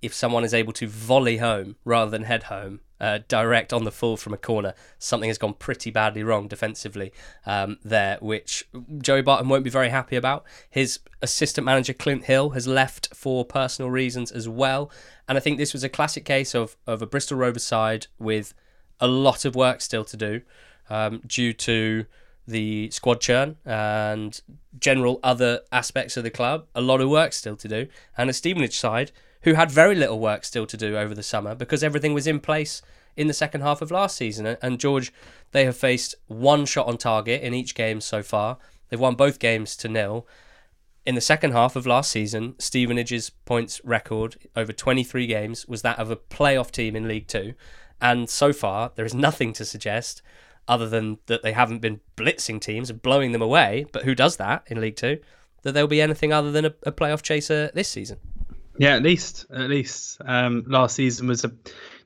if 0.01 0.13
someone 0.13 0.43
is 0.43 0.53
able 0.53 0.73
to 0.73 0.87
volley 0.87 1.37
home 1.37 1.75
rather 1.85 2.09
than 2.09 2.23
head 2.23 2.43
home, 2.43 2.79
uh, 3.03 3.19
direct 3.27 3.73
on 3.73 3.83
the 3.83 3.91
full 3.91 4.15
from 4.15 4.33
a 4.33 4.37
corner, 4.37 4.73
something 4.97 5.29
has 5.29 5.37
gone 5.37 5.53
pretty 5.53 5.91
badly 5.91 6.23
wrong 6.23 6.47
defensively 6.47 7.11
um, 7.45 7.77
there, 7.83 8.17
which 8.21 8.65
Joey 8.99 9.21
Barton 9.21 9.49
won't 9.49 9.65
be 9.65 9.69
very 9.69 9.89
happy 9.89 10.15
about. 10.15 10.45
His 10.69 10.99
assistant 11.21 11.65
manager, 11.65 11.91
Clint 11.91 12.23
Hill, 12.25 12.51
has 12.51 12.65
left 12.65 13.13
for 13.13 13.43
personal 13.43 13.91
reasons 13.91 14.31
as 14.31 14.47
well. 14.47 14.89
And 15.27 15.37
I 15.37 15.41
think 15.41 15.57
this 15.57 15.73
was 15.73 15.83
a 15.83 15.89
classic 15.89 16.23
case 16.23 16.55
of, 16.55 16.77
of 16.87 17.01
a 17.01 17.05
Bristol 17.05 17.37
Rovers 17.37 17.65
side 17.65 18.07
with 18.19 18.53
a 19.01 19.07
lot 19.07 19.43
of 19.43 19.53
work 19.53 19.81
still 19.81 20.05
to 20.05 20.15
do 20.15 20.41
um, 20.89 21.21
due 21.27 21.51
to 21.51 22.05
the 22.47 22.89
squad 22.91 23.19
churn 23.19 23.57
and 23.65 24.39
general 24.79 25.19
other 25.23 25.59
aspects 25.73 26.15
of 26.15 26.23
the 26.23 26.29
club. 26.29 26.67
A 26.73 26.79
lot 26.79 27.01
of 27.01 27.09
work 27.09 27.33
still 27.33 27.57
to 27.57 27.67
do. 27.67 27.87
And 28.17 28.29
a 28.29 28.33
Stevenage 28.33 28.77
side 28.77 29.11
who 29.43 29.53
had 29.53 29.71
very 29.71 29.95
little 29.95 30.19
work 30.19 30.43
still 30.43 30.65
to 30.65 30.77
do 30.77 30.97
over 30.97 31.13
the 31.13 31.23
summer 31.23 31.55
because 31.55 31.83
everything 31.83 32.13
was 32.13 32.27
in 32.27 32.39
place 32.39 32.81
in 33.15 33.27
the 33.27 33.33
second 33.33 33.61
half 33.61 33.81
of 33.81 33.91
last 33.91 34.17
season. 34.17 34.57
And 34.61 34.79
George, 34.79 35.13
they 35.51 35.65
have 35.65 35.77
faced 35.77 36.15
one 36.27 36.65
shot 36.65 36.87
on 36.87 36.97
target 36.97 37.41
in 37.41 37.53
each 37.53 37.75
game 37.75 38.01
so 38.01 38.23
far. 38.23 38.57
They've 38.89 38.99
won 38.99 39.15
both 39.15 39.39
games 39.39 39.75
to 39.77 39.87
nil. 39.87 40.27
In 41.05 41.15
the 41.15 41.21
second 41.21 41.51
half 41.51 41.75
of 41.75 41.85
last 41.85 42.11
season, 42.11 42.53
Stevenage's 42.59 43.29
points 43.29 43.81
record 43.83 44.37
over 44.55 44.71
23 44.71 45.27
games 45.27 45.67
was 45.67 45.81
that 45.81 45.99
of 45.99 46.09
a 46.09 46.15
playoff 46.15 46.71
team 46.71 46.95
in 46.95 47.07
League 47.07 47.27
Two. 47.27 47.55
And 47.99 48.29
so 48.29 48.53
far, 48.53 48.91
there 48.95 49.05
is 49.05 49.13
nothing 49.13 49.51
to 49.53 49.65
suggest, 49.65 50.21
other 50.67 50.87
than 50.87 51.17
that 51.25 51.43
they 51.43 51.51
haven't 51.51 51.79
been 51.79 51.99
blitzing 52.15 52.61
teams 52.61 52.89
and 52.89 53.01
blowing 53.01 53.33
them 53.33 53.41
away. 53.41 53.85
But 53.91 54.03
who 54.03 54.15
does 54.15 54.37
that 54.37 54.63
in 54.67 54.79
League 54.79 54.95
Two? 54.95 55.19
That 55.63 55.73
there'll 55.73 55.87
be 55.87 56.01
anything 56.01 56.31
other 56.31 56.51
than 56.51 56.65
a, 56.65 56.73
a 56.83 56.91
playoff 56.91 57.21
chaser 57.21 57.69
this 57.73 57.89
season. 57.89 58.19
Yeah, 58.77 58.95
at 58.95 59.03
least 59.03 59.45
at 59.51 59.69
least 59.69 60.19
um, 60.25 60.63
last 60.67 60.95
season 60.95 61.27
was 61.27 61.43
a 61.43 61.51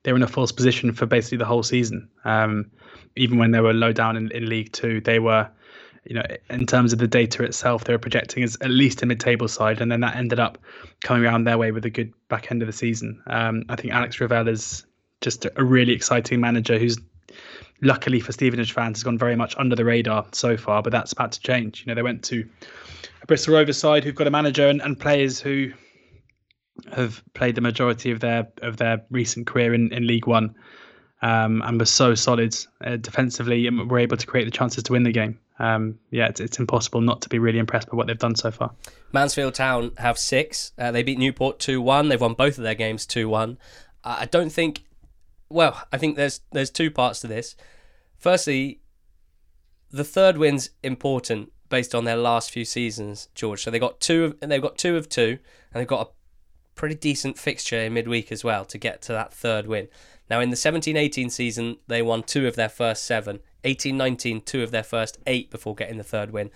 they 0.03 0.11
were 0.11 0.18
in 0.18 0.23
a 0.23 0.27
false 0.27 0.52
position 0.52 0.94
for 0.94 1.06
basically 1.06 1.38
the 1.38 1.45
whole 1.45 1.64
season. 1.64 2.10
Um, 2.26 2.72
even 3.15 3.38
when 3.38 3.52
they 3.52 3.61
were 3.61 3.73
low 3.73 3.91
down 3.91 4.15
in, 4.15 4.31
in 4.31 4.48
League 4.48 4.72
Two, 4.72 5.02
they 5.02 5.19
were 5.19 5.49
you 6.07 6.15
know, 6.15 6.23
in 6.49 6.65
terms 6.65 6.94
of 6.94 6.99
the 6.99 7.07
data 7.07 7.44
itself, 7.44 7.84
they 7.84 7.94
were 7.94 7.99
projecting 7.99 8.41
as 8.41 8.57
at 8.61 8.69
least 8.69 9.02
a 9.02 9.06
mid-table 9.06 9.48
side, 9.48 9.81
and 9.81 9.91
then 9.91 9.99
that 10.02 10.15
ended 10.15 10.39
up 10.39 10.57
coming 11.03 11.23
around 11.23 11.44
their 11.44 11.57
way 11.57 11.72
with 11.72 11.85
a 11.85 11.89
good 11.89 12.14
back 12.30 12.49
end 12.49 12.61
of 12.61 12.68
the 12.68 12.73
season. 12.73 13.22
Um, 13.27 13.64
I 13.68 13.76
think 13.76 13.94
Alex 13.94 14.22
Revell 14.22 14.48
is 14.48 14.85
just 15.19 15.45
a 15.45 15.64
really 15.64 15.94
exciting 15.94 16.39
manager 16.39 16.80
who's 16.80 16.98
luckily 17.81 18.22
for 18.22 18.31
Stevenage 18.31 18.72
fans 18.72 18.99
has 18.99 19.03
gone 19.03 19.18
very 19.18 19.35
much 19.35 19.56
under 19.57 19.76
the 19.76 19.84
radar 19.84 20.26
so 20.31 20.56
far, 20.56 20.81
but 20.81 20.91
that's 20.91 21.11
about 21.11 21.34
to 21.34 21.41
change. 21.41 21.81
You 21.81 21.88
know, 21.88 21.95
they 21.95 22.03
went 22.03 22.23
to 22.26 22.48
a 23.22 23.26
Bristol 23.26 23.56
Rovers 23.56 23.77
side 23.77 24.03
who've 24.06 24.15
got 24.15 24.27
a 24.27 24.31
manager 24.31 24.68
and, 24.68 24.81
and 24.81 24.98
players 24.98 25.41
who 25.41 25.73
have 26.93 27.23
played 27.33 27.55
the 27.55 27.61
majority 27.61 28.11
of 28.11 28.19
their 28.19 28.47
of 28.61 28.77
their 28.77 29.03
recent 29.09 29.47
career 29.47 29.73
in, 29.73 29.91
in 29.93 30.07
League 30.07 30.27
One 30.27 30.55
um, 31.21 31.61
and 31.65 31.79
were 31.79 31.85
so 31.85 32.15
solid 32.15 32.55
uh, 32.81 32.97
defensively 32.97 33.67
and 33.67 33.89
were 33.89 33.99
able 33.99 34.17
to 34.17 34.27
create 34.27 34.45
the 34.45 34.51
chances 34.51 34.83
to 34.83 34.93
win 34.93 35.03
the 35.03 35.11
game. 35.11 35.39
Um, 35.59 35.97
yeah, 36.11 36.27
it's, 36.27 36.39
it's 36.39 36.59
impossible 36.59 37.01
not 37.01 37.21
to 37.21 37.29
be 37.29 37.39
really 37.39 37.59
impressed 37.59 37.89
by 37.89 37.97
what 37.97 38.07
they've 38.07 38.17
done 38.17 38.35
so 38.35 38.51
far. 38.51 38.71
Mansfield 39.11 39.55
Town 39.55 39.91
have 39.97 40.19
six. 40.19 40.71
Uh, 40.77 40.91
they 40.91 41.01
beat 41.01 41.17
Newport 41.17 41.59
2 41.59 41.81
1. 41.81 42.09
They've 42.09 42.21
won 42.21 42.33
both 42.33 42.57
of 42.57 42.63
their 42.63 42.75
games 42.75 43.05
2 43.05 43.27
1. 43.27 43.57
I 44.03 44.25
don't 44.25 44.51
think. 44.51 44.83
Well, 45.49 45.81
I 45.91 45.97
think 45.97 46.15
there's 46.15 46.41
there's 46.51 46.69
two 46.69 46.91
parts 46.91 47.21
to 47.21 47.27
this. 47.27 47.55
Firstly, 48.17 48.81
the 49.91 50.03
third 50.03 50.37
win's 50.37 50.69
important 50.83 51.51
based 51.69 51.93
on 51.93 52.05
their 52.05 52.15
last 52.15 52.51
few 52.51 52.65
seasons, 52.65 53.29
George. 53.35 53.63
So 53.63 53.71
they 53.71 53.79
got 53.79 53.99
two 53.99 54.35
of 54.41 54.49
they've 54.49 54.61
got 54.61 54.77
two 54.77 54.97
of 54.97 55.09
two, 55.09 55.39
and 55.73 55.81
they've 55.81 55.87
got 55.87 56.07
a 56.07 56.11
pretty 56.77 56.95
decent 56.95 57.37
fixture 57.37 57.77
in 57.77 57.93
midweek 57.93 58.31
as 58.31 58.43
well 58.43 58.63
to 58.65 58.77
get 58.77 59.01
to 59.03 59.11
that 59.11 59.33
third 59.33 59.67
win. 59.67 59.89
Now, 60.29 60.39
in 60.39 60.49
the 60.49 60.55
17 60.55 60.95
18 60.95 61.29
season, 61.29 61.77
they 61.87 62.01
won 62.01 62.23
two 62.23 62.47
of 62.47 62.55
their 62.55 62.69
first 62.69 63.03
seven. 63.03 63.39
18 63.63 63.97
19, 63.97 64.41
two 64.41 64.63
of 64.63 64.71
their 64.71 64.83
first 64.83 65.17
eight 65.27 65.51
before 65.51 65.75
getting 65.75 65.97
the 65.97 66.03
third 66.03 66.31
win. 66.31 66.51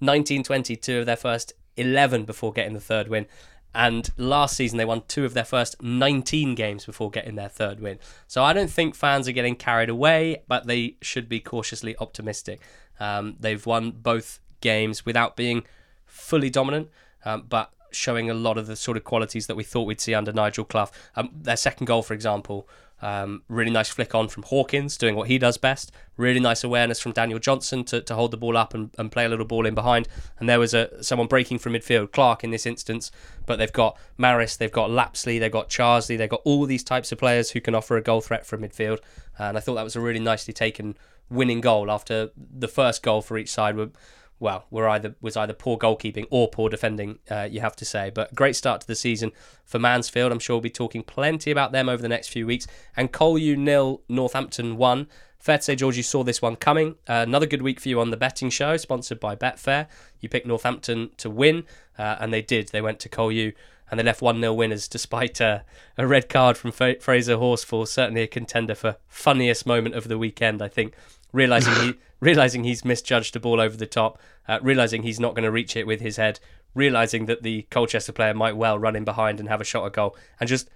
19 0.00 0.42
20, 0.42 0.76
two 0.76 0.98
of 0.98 1.06
their 1.06 1.16
first 1.16 1.52
11 1.76 2.24
before 2.24 2.52
getting 2.52 2.74
the 2.74 2.80
third 2.80 3.08
win. 3.08 3.26
And 3.74 4.08
last 4.16 4.56
season, 4.56 4.78
they 4.78 4.86
won 4.86 5.02
two 5.06 5.26
of 5.26 5.34
their 5.34 5.44
first 5.44 5.82
19 5.82 6.54
games 6.54 6.86
before 6.86 7.10
getting 7.10 7.34
their 7.34 7.50
third 7.50 7.78
win. 7.78 7.98
So 8.26 8.42
I 8.42 8.54
don't 8.54 8.70
think 8.70 8.94
fans 8.94 9.28
are 9.28 9.32
getting 9.32 9.54
carried 9.54 9.90
away, 9.90 10.42
but 10.48 10.66
they 10.66 10.96
should 11.02 11.28
be 11.28 11.40
cautiously 11.40 11.94
optimistic. 11.98 12.60
Um, 12.98 13.36
they've 13.38 13.64
won 13.66 13.90
both 13.90 14.40
games 14.62 15.04
without 15.04 15.36
being 15.36 15.66
fully 16.06 16.48
dominant, 16.48 16.88
um, 17.26 17.44
but 17.48 17.70
showing 17.96 18.30
a 18.30 18.34
lot 18.34 18.58
of 18.58 18.66
the 18.66 18.76
sort 18.76 18.96
of 18.96 19.04
qualities 19.04 19.46
that 19.46 19.56
we 19.56 19.64
thought 19.64 19.82
we'd 19.84 20.00
see 20.00 20.14
under 20.14 20.32
Nigel 20.32 20.64
Clough. 20.64 20.90
Um, 21.16 21.30
their 21.32 21.56
second 21.56 21.86
goal, 21.86 22.02
for 22.02 22.14
example, 22.14 22.68
um, 23.02 23.42
really 23.48 23.70
nice 23.70 23.90
flick 23.90 24.14
on 24.14 24.28
from 24.28 24.44
Hawkins, 24.44 24.96
doing 24.96 25.16
what 25.16 25.28
he 25.28 25.38
does 25.38 25.58
best. 25.58 25.92
Really 26.16 26.40
nice 26.40 26.64
awareness 26.64 26.98
from 26.98 27.12
Daniel 27.12 27.38
Johnson 27.38 27.84
to, 27.84 28.00
to 28.00 28.14
hold 28.14 28.30
the 28.30 28.38
ball 28.38 28.56
up 28.56 28.72
and, 28.72 28.90
and 28.98 29.12
play 29.12 29.26
a 29.26 29.28
little 29.28 29.44
ball 29.44 29.66
in 29.66 29.74
behind. 29.74 30.08
And 30.38 30.48
there 30.48 30.58
was 30.58 30.72
a 30.72 31.02
someone 31.02 31.28
breaking 31.28 31.58
from 31.58 31.74
midfield, 31.74 32.12
Clark 32.12 32.42
in 32.42 32.50
this 32.50 32.64
instance. 32.64 33.10
But 33.44 33.56
they've 33.56 33.72
got 33.72 33.98
Maris, 34.16 34.56
they've 34.56 34.72
got 34.72 34.90
Lapslie, 34.90 35.38
they've 35.38 35.52
got 35.52 35.68
Charsley, 35.68 36.16
they've 36.16 36.30
got 36.30 36.42
all 36.44 36.64
these 36.64 36.82
types 36.82 37.12
of 37.12 37.18
players 37.18 37.50
who 37.50 37.60
can 37.60 37.74
offer 37.74 37.96
a 37.96 38.02
goal 38.02 38.22
threat 38.22 38.46
from 38.46 38.62
midfield. 38.62 39.00
And 39.38 39.58
I 39.58 39.60
thought 39.60 39.74
that 39.74 39.84
was 39.84 39.96
a 39.96 40.00
really 40.00 40.20
nicely 40.20 40.54
taken 40.54 40.96
winning 41.28 41.60
goal 41.60 41.90
after 41.90 42.30
the 42.36 42.68
first 42.68 43.02
goal 43.02 43.20
for 43.20 43.36
each 43.36 43.50
side 43.50 43.76
were 43.76 43.90
well, 44.38 44.66
were 44.70 44.88
either 44.88 45.14
was 45.20 45.36
either 45.36 45.52
poor 45.52 45.78
goalkeeping 45.78 46.26
or 46.30 46.48
poor 46.48 46.68
defending, 46.68 47.18
uh, 47.30 47.48
you 47.50 47.60
have 47.60 47.76
to 47.76 47.84
say. 47.84 48.10
But 48.10 48.34
great 48.34 48.56
start 48.56 48.82
to 48.82 48.86
the 48.86 48.94
season 48.94 49.32
for 49.64 49.78
Mansfield. 49.78 50.32
I'm 50.32 50.38
sure 50.38 50.56
we'll 50.56 50.62
be 50.62 50.70
talking 50.70 51.02
plenty 51.02 51.50
about 51.50 51.72
them 51.72 51.88
over 51.88 52.02
the 52.02 52.08
next 52.08 52.28
few 52.28 52.46
weeks. 52.46 52.66
And 52.96 53.12
Colne 53.12 53.64
nil, 53.64 54.02
Northampton 54.08 54.76
one. 54.76 55.08
Fair 55.38 55.58
to 55.58 55.62
say, 55.62 55.76
George, 55.76 55.96
you 55.96 56.02
saw 56.02 56.24
this 56.24 56.42
one 56.42 56.56
coming. 56.56 56.96
Uh, 57.08 57.24
another 57.26 57.46
good 57.46 57.62
week 57.62 57.78
for 57.78 57.88
you 57.88 58.00
on 58.00 58.10
the 58.10 58.16
betting 58.16 58.50
show, 58.50 58.76
sponsored 58.76 59.20
by 59.20 59.36
Betfair. 59.36 59.86
You 60.20 60.28
picked 60.28 60.46
Northampton 60.46 61.10
to 61.18 61.30
win, 61.30 61.64
uh, 61.98 62.16
and 62.18 62.32
they 62.32 62.42
did. 62.42 62.68
They 62.68 62.80
went 62.80 62.98
to 63.00 63.08
Colne 63.08 63.52
and 63.90 64.00
they 64.00 64.04
left 64.04 64.22
1 64.22 64.40
0 64.40 64.52
winners 64.52 64.88
despite 64.88 65.40
uh, 65.40 65.60
a 65.96 66.06
red 66.06 66.28
card 66.28 66.56
from 66.56 66.72
F- 66.78 67.00
Fraser 67.00 67.36
Horsfall. 67.36 67.86
Certainly 67.86 68.22
a 68.22 68.26
contender 68.26 68.74
for 68.74 68.96
funniest 69.08 69.66
moment 69.66 69.94
of 69.94 70.08
the 70.08 70.18
weekend, 70.18 70.60
I 70.60 70.68
think. 70.68 70.94
Realizing 71.32 71.74
he 71.74 71.94
realizing 72.20 72.64
he's 72.64 72.84
misjudged 72.84 73.36
a 73.36 73.40
ball 73.40 73.60
over 73.60 73.76
the 73.76 73.86
top, 73.86 74.18
uh, 74.48 74.58
realizing 74.62 75.02
he's 75.02 75.20
not 75.20 75.34
going 75.34 75.44
to 75.44 75.50
reach 75.50 75.76
it 75.76 75.86
with 75.86 76.00
his 76.00 76.16
head, 76.16 76.40
realizing 76.74 77.26
that 77.26 77.42
the 77.42 77.62
Colchester 77.70 78.12
player 78.12 78.34
might 78.34 78.56
well 78.56 78.78
run 78.78 78.96
in 78.96 79.04
behind 79.04 79.38
and 79.38 79.48
have 79.48 79.60
a 79.60 79.64
shot 79.64 79.84
at 79.84 79.92
goal, 79.92 80.16
and 80.40 80.48
just 80.48 80.70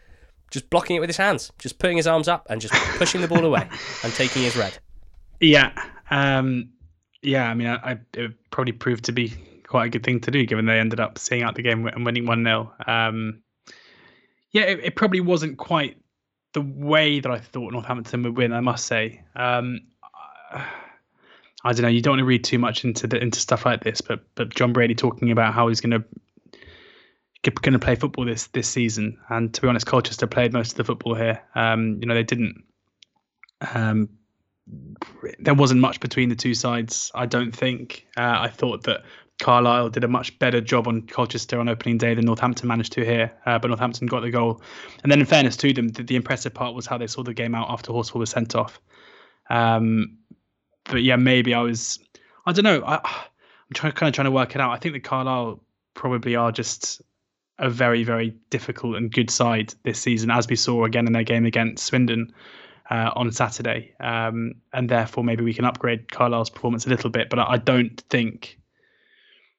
just 0.51 0.69
blocking 0.69 0.97
it 0.97 1.01
with 1.01 1.09
his 1.09 1.17
hands, 1.17 1.53
just 1.59 1.79
putting 1.79 1.97
his 1.97 2.07
arms 2.07 2.29
up 2.29 2.47
and 2.51 2.61
just 2.61 2.75
pushing 2.99 3.21
the 3.21 3.29
ball 3.29 3.45
away 3.45 3.69
and 4.05 4.13
taking 4.15 4.43
his 4.43 4.57
red. 4.57 4.77
Yeah, 5.41 5.73
um, 6.11 6.71
yeah. 7.23 7.49
I 7.49 7.55
mean, 7.55 7.69
I, 7.69 7.93
I, 7.93 7.99
it 8.15 8.33
probably 8.51 8.73
proved 8.73 9.05
to 9.05 9.13
be 9.13 9.33
quite 9.67 9.87
a 9.87 9.89
good 9.89 10.03
thing 10.03 10.21
to 10.21 10.31
do, 10.31 10.45
given 10.45 10.67
they 10.67 10.79
ended 10.79 11.01
up 11.01 11.19
seeing 11.19 11.43
out 11.43 11.55
the 11.55 11.63
game 11.63 11.87
and 11.87 12.05
winning 12.05 12.27
one 12.27 12.45
0 12.45 12.73
um, 12.87 13.43
Yeah, 14.51 14.63
it, 14.63 14.81
it, 14.81 14.97
probably 14.97 15.21
wasn't 15.21 15.57
quite 15.57 15.97
the 16.53 16.61
way 16.61 17.21
that 17.21 17.31
I 17.31 17.39
thought 17.39 17.73
Northampton 17.73 18.25
would 18.25 18.37
win. 18.37 18.53
I 18.53 18.61
must 18.61 18.87
say. 18.87 19.23
Um, 19.37 19.81
I 21.63 21.73
don't 21.73 21.83
know. 21.83 21.89
You 21.89 22.01
don't 22.01 22.13
want 22.13 22.21
to 22.21 22.25
read 22.25 22.45
too 22.45 22.59
much 22.59 22.85
into 22.85 23.07
the 23.07 23.21
into 23.21 23.39
stuff 23.39 23.67
like 23.67 23.85
this, 23.85 24.01
but 24.01 24.21
but 24.35 24.49
Jon 24.49 24.73
Brady 24.73 24.95
talking 24.95 25.31
about 25.31 25.53
how 25.53 25.69
he's 25.69 25.81
going 25.81 25.91
to 25.91 26.05
going 27.43 27.73
to 27.73 27.79
play 27.79 27.97
football 27.97 28.25
this 28.25 28.47
this 28.49 28.69
season, 28.69 29.19
and 29.29 29.53
to 29.55 29.61
be 29.61 29.69
honest, 29.69 29.87
Colchester 29.87 30.27
played 30.27 30.53
most 30.53 30.73
of 30.73 30.77
the 30.77 30.85
football 30.85 31.15
here. 31.15 31.43
Um, 31.55 31.99
you 32.01 32.07
know, 32.07 32.15
they 32.15 32.23
didn't. 32.23 32.65
Um, 33.75 34.09
there 35.39 35.55
wasn't 35.55 35.81
much 35.81 36.01
between 36.01 36.29
the 36.29 36.37
two 36.37 36.55
sides. 36.55 37.11
I 37.15 37.27
don't 37.27 37.55
think. 37.55 38.07
Uh, 38.17 38.39
I 38.41 38.49
thought 38.49 38.85
that 38.85 39.05
Carlisle 39.41 39.91
did 39.91 40.05
a 40.05 40.09
much 40.09 40.39
better 40.39 40.61
job 40.61 40.87
on 40.87 41.03
Colchester 41.03 41.59
on 41.59 41.69
opening 41.69 41.99
day 41.99 42.15
than 42.15 42.27
Northampton 42.27 42.69
managed 42.69 42.93
to 42.93 43.05
here, 43.05 43.33
uh, 43.47 43.59
but 43.59 43.69
Northampton 43.69 44.07
got 44.07 44.21
the 44.21 44.31
goal. 44.31 44.63
And 45.03 45.11
then, 45.11 45.21
in 45.21 45.27
fairness 45.27 45.57
to 45.59 45.73
them, 45.73 45.89
the, 45.89 46.03
the 46.03 46.17
impressive 46.17 46.55
part 46.55 46.75
was 46.75 46.87
how 46.87 46.99
they 46.99 47.07
saw 47.07 47.23
the 47.23 47.35
game 47.35 47.55
out 47.55 47.71
after 47.71 47.93
Horsfall 47.93 48.21
was 48.21 48.31
sent 48.31 48.55
off. 48.55 48.81
Um, 49.49 50.19
but 50.91 51.03
yeah, 51.03 51.17
maybe 51.17 51.55
I 51.55 51.61
was. 51.61 51.99
I 52.47 52.53
don't 52.53 52.65
know. 52.65 52.83
I, 52.85 52.97
I'm 52.97 53.75
trying, 53.75 53.93
kind 53.93 54.09
of 54.09 54.15
trying 54.15 54.27
to 54.27 54.31
work 54.31 54.55
it 54.55 54.61
out. 54.61 54.73
I 54.73 54.77
think 54.77 54.95
the 54.95 55.01
Carlisle 55.01 55.61
probably 55.95 56.37
are 56.37 56.51
just 56.53 57.03
a 57.59 57.71
very, 57.71 58.05
very 58.05 58.35
difficult 58.49 58.97
and 58.97 59.13
good 59.13 59.31
side 59.31 59.75
this 59.85 60.01
season, 60.01 60.31
as 60.31 60.49
we 60.49 60.57
saw 60.57 60.85
again 60.85 61.07
in 61.07 61.13
their 61.13 61.25
game 61.25 61.45
against 61.47 61.85
Swindon 61.85 62.33
uh, 62.91 63.11
on 63.15 63.31
Saturday. 63.31 63.95
Um, 64.01 64.55
and 64.73 64.89
therefore, 64.89 65.25
maybe 65.25 65.45
we 65.45 65.55
can 65.55 65.65
upgrade 65.65 66.11
Carlisle's 66.11 66.51
performance 66.51 66.87
a 66.87 66.91
little 66.91 67.11
bit. 67.11 67.31
But 67.31 67.39
I, 67.39 67.53
I 67.53 67.57
don't 67.59 68.03
think. 68.11 68.59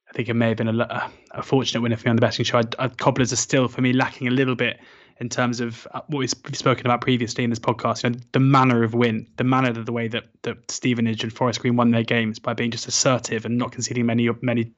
I 0.10 0.14
think 0.14 0.28
it 0.28 0.34
may 0.34 0.49
have 0.49 0.58
been 0.58 0.82
a, 0.82 1.10
a 1.32 1.41
fortunate 1.41 1.80
win 1.80 1.95
for 1.95 2.06
me 2.06 2.10
on 2.10 2.18
the 2.18 2.22
betting 2.22 2.44
show. 2.44 2.58
I, 2.58 2.64
I, 2.80 2.90
Cobblers 2.90 3.32
are 3.32 3.38
still, 3.38 3.70
for 3.70 3.80
me, 3.80 3.94
lacking 3.94 4.28
a 4.28 4.32
little 4.32 4.56
bit 4.56 4.78
in 5.22 5.30
terms 5.30 5.61
of 5.61 5.88
uh, 5.93 6.02
what 6.07 6.19
we've 6.19 6.57
spoken 6.57 6.88
about 6.88 6.99
previously 6.99 7.43
in 7.43 7.52
this 7.52 7.60
podcast. 7.60 8.03
You 8.03 8.10
know, 8.10 8.19
the 8.31 8.39
manner 8.39 8.84
of 8.84 8.95
win, 8.95 9.27
the 9.38 9.43
manner 9.43 9.69
of 9.69 9.85
the 9.85 9.91
way 9.93 10.07
that, 10.07 10.26
that 10.41 10.69
Stevenage 10.69 11.23
and 11.23 11.31
Forest 11.31 11.61
Green 11.61 11.76
won 11.76 11.91
their 11.91 12.03
games 12.03 12.39
by 12.39 12.53
being 12.53 12.72
just 12.72 12.88
assertive 12.88 13.45
and 13.45 13.57
not 13.57 13.72
conceding 13.72 14.07
many 14.07 14.27
many 14.41 14.73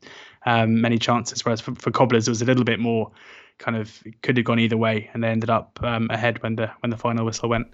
um, 0.45 0.81
many 0.81 0.99
chances. 0.99 1.45
Whereas 1.45 1.61
for, 1.61 1.73
for 1.75 1.91
Cobblers, 1.91 2.27
it 2.27 2.31
was 2.31 2.41
a 2.41 2.45
little 2.45 2.65
bit 2.65 2.79
more 2.79 3.09
kind 3.57 3.77
of 3.77 4.03
could 4.21 4.35
have 4.35 4.45
gone 4.45 4.59
either 4.59 4.75
way, 4.75 5.09
and 5.13 5.23
they 5.23 5.29
ended 5.29 5.49
up 5.49 5.79
um, 5.81 6.07
ahead 6.11 6.43
when 6.43 6.57
the 6.57 6.69
when 6.81 6.89
the 6.89 6.97
final 6.97 7.25
whistle 7.25 7.47
went. 7.47 7.67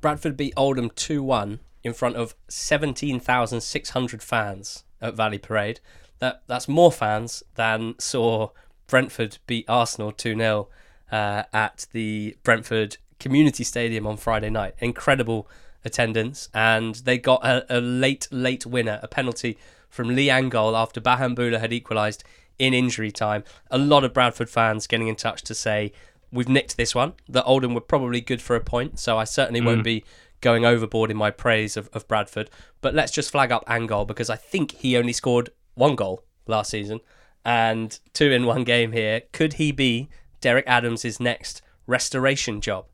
Bradford 0.00 0.36
beat 0.36 0.54
Oldham 0.56 0.90
two 0.90 1.22
one 1.22 1.60
in 1.84 1.92
front 1.94 2.16
of 2.16 2.34
seventeen 2.48 3.20
thousand 3.20 3.60
six 3.60 3.90
hundred 3.90 4.24
fans 4.24 4.82
at 5.00 5.14
Valley 5.14 5.38
Parade. 5.38 5.78
That 6.18 6.42
that's 6.48 6.66
more 6.66 6.90
fans 6.90 7.44
than 7.54 7.94
saw 8.00 8.48
Brentford 8.88 9.38
beat 9.46 9.66
Arsenal 9.68 10.10
two 10.10 10.36
0 10.36 10.68
uh, 11.12 11.44
at 11.52 11.86
the 11.92 12.36
Brentford 12.42 12.96
Community 13.20 13.62
Stadium 13.62 14.06
on 14.06 14.16
Friday 14.16 14.50
night. 14.50 14.74
Incredible 14.80 15.48
attendance, 15.84 16.48
and 16.52 16.96
they 16.96 17.18
got 17.18 17.44
a, 17.44 17.78
a 17.78 17.80
late, 17.80 18.26
late 18.32 18.66
winner, 18.66 18.98
a 19.02 19.08
penalty 19.08 19.58
from 19.88 20.08
Lee 20.08 20.28
Angol 20.28 20.76
after 20.76 21.00
Bahamboula 21.00 21.60
had 21.60 21.72
equalised 21.72 22.24
in 22.58 22.72
injury 22.74 23.12
time. 23.12 23.44
A 23.70 23.78
lot 23.78 24.04
of 24.04 24.14
Bradford 24.14 24.48
fans 24.48 24.86
getting 24.86 25.08
in 25.08 25.16
touch 25.16 25.42
to 25.42 25.54
say, 25.54 25.92
We've 26.32 26.48
nicked 26.48 26.78
this 26.78 26.94
one. 26.94 27.12
The 27.28 27.44
Oldham 27.44 27.74
were 27.74 27.82
probably 27.82 28.22
good 28.22 28.40
for 28.40 28.56
a 28.56 28.60
point, 28.60 28.98
so 28.98 29.18
I 29.18 29.24
certainly 29.24 29.60
mm. 29.60 29.66
won't 29.66 29.84
be 29.84 30.02
going 30.40 30.64
overboard 30.64 31.10
in 31.10 31.16
my 31.16 31.30
praise 31.30 31.76
of, 31.76 31.90
of 31.92 32.08
Bradford. 32.08 32.48
But 32.80 32.94
let's 32.94 33.12
just 33.12 33.30
flag 33.30 33.52
up 33.52 33.66
Angol 33.66 34.06
because 34.06 34.30
I 34.30 34.36
think 34.36 34.72
he 34.72 34.96
only 34.96 35.12
scored 35.12 35.50
one 35.74 35.94
goal 35.94 36.24
last 36.46 36.70
season 36.70 37.00
and 37.44 37.98
two 38.14 38.30
in 38.30 38.46
one 38.46 38.64
game 38.64 38.92
here. 38.92 39.22
Could 39.32 39.54
he 39.54 39.72
be 39.72 40.08
Derek 40.42 40.66
Adams' 40.66 41.18
next 41.18 41.62
restoration 41.86 42.60
job. 42.60 42.84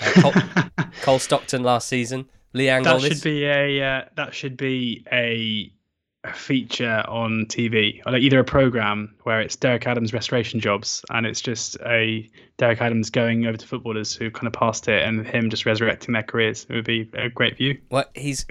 Uh, 0.00 0.10
Cole, 0.20 0.82
Cole, 1.02 1.18
Stockton 1.20 1.62
last 1.62 1.86
season. 1.86 2.28
Leanne 2.54 2.84
that 2.84 3.00
should 3.00 3.22
be 3.22 3.44
a 3.44 3.82
uh, 3.82 4.04
that 4.16 4.34
should 4.34 4.56
be 4.56 5.04
a, 5.12 5.72
a 6.24 6.32
feature 6.32 7.04
on 7.08 7.46
TV, 7.46 8.00
or 8.06 8.12
like 8.12 8.22
either 8.22 8.38
a 8.40 8.44
program 8.44 9.14
where 9.24 9.40
it's 9.40 9.56
Derek 9.56 9.86
Adams 9.86 10.12
restoration 10.12 10.60
jobs, 10.60 11.04
and 11.10 11.26
it's 11.26 11.40
just 11.40 11.76
a 11.84 12.28
Derek 12.56 12.80
Adams 12.80 13.10
going 13.10 13.46
over 13.46 13.56
to 13.56 13.66
footballers 13.66 14.14
who 14.14 14.30
kind 14.30 14.46
of 14.46 14.52
passed 14.52 14.88
it, 14.88 15.02
and 15.02 15.26
him 15.26 15.50
just 15.50 15.66
resurrecting 15.66 16.14
their 16.14 16.22
careers. 16.22 16.66
It 16.68 16.74
would 16.74 16.84
be 16.84 17.10
a 17.14 17.28
great 17.28 17.56
view. 17.56 17.78
Well, 17.90 18.04
he's 18.14 18.46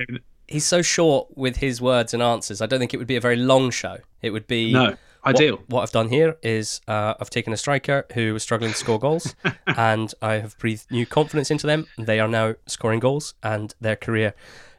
he's 0.47 0.65
so 0.65 0.81
short 0.81 1.37
with 1.37 1.57
his 1.57 1.81
words 1.81 2.13
and 2.13 2.21
answers. 2.21 2.61
I 2.61 2.65
don't 2.65 2.79
think 2.79 2.93
it 2.93 2.97
would 2.97 3.07
be 3.07 3.15
a 3.15 3.21
very 3.21 3.37
long 3.37 3.71
show. 3.71 3.97
It 4.21 4.31
would 4.31 4.47
be 4.47 4.73
no 4.73 4.97
ideal. 5.25 5.57
What, 5.57 5.69
what 5.69 5.81
I've 5.83 5.91
done 5.91 6.09
here 6.09 6.37
is 6.41 6.81
uh, 6.87 7.13
I've 7.19 7.29
taken 7.29 7.53
a 7.53 7.57
striker 7.57 8.05
who 8.13 8.33
was 8.33 8.43
struggling 8.43 8.71
to 8.71 8.77
score 8.77 8.99
goals, 8.99 9.35
and 9.67 10.13
I 10.21 10.33
have 10.35 10.57
breathed 10.57 10.91
new 10.91 11.05
confidence 11.05 11.51
into 11.51 11.67
them. 11.67 11.87
They 11.97 12.19
are 12.19 12.27
now 12.27 12.55
scoring 12.67 12.99
goals, 12.99 13.33
and 13.43 13.73
their 13.79 13.95
career 13.95 14.33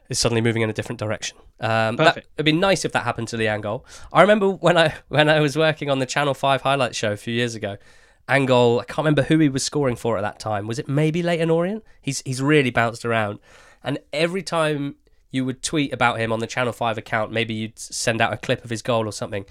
is 0.09 0.19
suddenly 0.19 0.41
moving 0.41 0.61
in 0.61 0.69
a 0.69 0.73
different 0.73 0.99
direction. 0.99 1.37
Um, 1.59 1.95
that, 1.95 2.17
it'd 2.17 2.45
be 2.45 2.51
nice 2.51 2.83
if 2.83 2.91
that 2.91 3.03
happened 3.03 3.29
to 3.29 3.37
Lee 3.37 3.45
Angol. 3.45 3.83
I 4.11 4.21
remember 4.21 4.49
when 4.49 4.77
I 4.77 4.93
when 5.07 5.29
I 5.29 5.39
was 5.39 5.57
working 5.57 5.89
on 5.89 5.99
the 5.99 6.05
Channel 6.05 6.33
Five 6.33 6.61
highlight 6.61 6.95
show 6.95 7.11
a 7.11 7.17
few 7.17 7.33
years 7.33 7.55
ago. 7.55 7.77
Angol, 8.27 8.81
I 8.81 8.85
can't 8.85 8.99
remember 8.99 9.21
who 9.21 9.37
he 9.37 9.49
was 9.49 9.63
scoring 9.63 9.95
for 9.95 10.17
at 10.17 10.21
that 10.21 10.39
time. 10.39 10.65
Was 10.65 10.79
it 10.79 10.87
maybe 10.87 11.21
Leyton 11.21 11.49
Orient? 11.49 11.83
He's 12.01 12.21
he's 12.25 12.41
really 12.41 12.71
bounced 12.71 13.05
around, 13.05 13.39
and 13.83 13.99
every 14.11 14.41
time 14.41 14.95
you 15.31 15.45
would 15.45 15.61
tweet 15.61 15.93
about 15.93 16.19
him 16.19 16.31
on 16.31 16.39
the 16.39 16.47
Channel 16.47 16.73
Five 16.73 16.97
account, 16.97 17.31
maybe 17.31 17.53
you'd 17.53 17.77
send 17.77 18.21
out 18.21 18.33
a 18.33 18.37
clip 18.37 18.63
of 18.63 18.69
his 18.69 18.81
goal 18.81 19.07
or 19.07 19.11
something. 19.11 19.45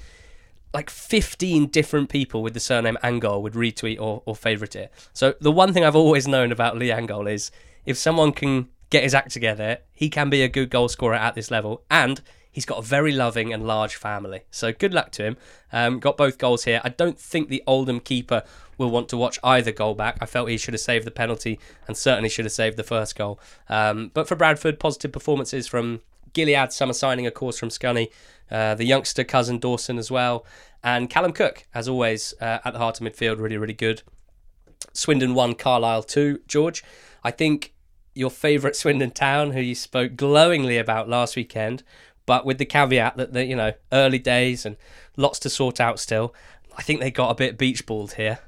Like 0.74 0.90
15 0.90 1.68
different 1.68 2.10
people 2.10 2.42
with 2.42 2.52
the 2.52 2.60
surname 2.60 2.98
Angol 3.02 3.40
would 3.42 3.54
retweet 3.54 4.00
or, 4.00 4.22
or 4.26 4.34
favourite 4.34 4.76
it. 4.76 4.92
So 5.12 5.34
the 5.40 5.52
one 5.52 5.72
thing 5.72 5.84
I've 5.84 5.96
always 5.96 6.28
known 6.28 6.52
about 6.52 6.76
Lee 6.76 6.88
Angol 6.88 7.32
is 7.32 7.50
if 7.86 7.96
someone 7.96 8.32
can 8.32 8.68
get 8.94 9.02
his 9.02 9.14
act 9.14 9.32
together. 9.32 9.78
He 9.92 10.08
can 10.08 10.30
be 10.30 10.42
a 10.42 10.48
good 10.48 10.70
goal 10.70 10.88
scorer 10.88 11.16
at 11.16 11.34
this 11.34 11.50
level, 11.50 11.82
and 11.90 12.20
he's 12.52 12.64
got 12.64 12.78
a 12.78 12.82
very 12.82 13.10
loving 13.10 13.52
and 13.52 13.66
large 13.66 13.96
family. 13.96 14.42
So 14.52 14.72
good 14.72 14.94
luck 14.94 15.10
to 15.12 15.24
him. 15.24 15.36
Um, 15.72 15.98
got 15.98 16.16
both 16.16 16.38
goals 16.38 16.62
here. 16.62 16.80
I 16.84 16.90
don't 16.90 17.18
think 17.18 17.48
the 17.48 17.64
Oldham 17.66 17.98
keeper 17.98 18.44
will 18.78 18.90
want 18.90 19.08
to 19.08 19.16
watch 19.16 19.40
either 19.42 19.72
goal 19.72 19.94
back. 19.94 20.18
I 20.20 20.26
felt 20.26 20.48
he 20.48 20.56
should 20.56 20.74
have 20.74 20.80
saved 20.80 21.06
the 21.06 21.10
penalty 21.10 21.58
and 21.88 21.96
certainly 21.96 22.28
should 22.28 22.44
have 22.44 22.52
saved 22.52 22.76
the 22.76 22.84
first 22.84 23.16
goal. 23.16 23.40
Um, 23.68 24.12
but 24.14 24.28
for 24.28 24.36
Bradford, 24.36 24.78
positive 24.78 25.10
performances 25.10 25.66
from 25.66 26.00
Gilliead, 26.32 26.72
summer 26.72 26.92
signing, 26.92 27.26
of 27.26 27.34
course, 27.34 27.58
from 27.58 27.70
Scunny, 27.70 28.10
uh, 28.50 28.74
the 28.74 28.84
youngster 28.84 29.24
cousin 29.24 29.58
Dawson 29.58 29.98
as 29.98 30.10
well, 30.10 30.44
and 30.82 31.08
Callum 31.08 31.32
Cook, 31.32 31.66
as 31.74 31.88
always, 31.88 32.34
uh, 32.40 32.58
at 32.64 32.72
the 32.72 32.78
heart 32.78 33.00
of 33.00 33.06
midfield, 33.06 33.40
really, 33.40 33.56
really 33.56 33.74
good. 33.74 34.02
Swindon 34.92 35.34
1, 35.34 35.54
Carlisle 35.54 36.02
2. 36.04 36.40
George, 36.46 36.84
I 37.22 37.30
think 37.30 37.72
your 38.14 38.30
favourite 38.30 38.76
Swindon 38.76 39.10
town, 39.10 39.52
who 39.52 39.60
you 39.60 39.74
spoke 39.74 40.16
glowingly 40.16 40.78
about 40.78 41.08
last 41.08 41.36
weekend, 41.36 41.82
but 42.26 42.46
with 42.46 42.58
the 42.58 42.64
caveat 42.64 43.16
that 43.16 43.32
the 43.32 43.44
you 43.44 43.56
know 43.56 43.72
early 43.92 44.18
days 44.18 44.64
and 44.64 44.76
lots 45.16 45.38
to 45.40 45.50
sort 45.50 45.80
out 45.80 45.98
still. 45.98 46.34
I 46.76 46.82
think 46.82 47.00
they 47.00 47.10
got 47.10 47.30
a 47.30 47.34
bit 47.34 47.56
beach 47.56 47.86
balled 47.86 48.14
here. 48.14 48.40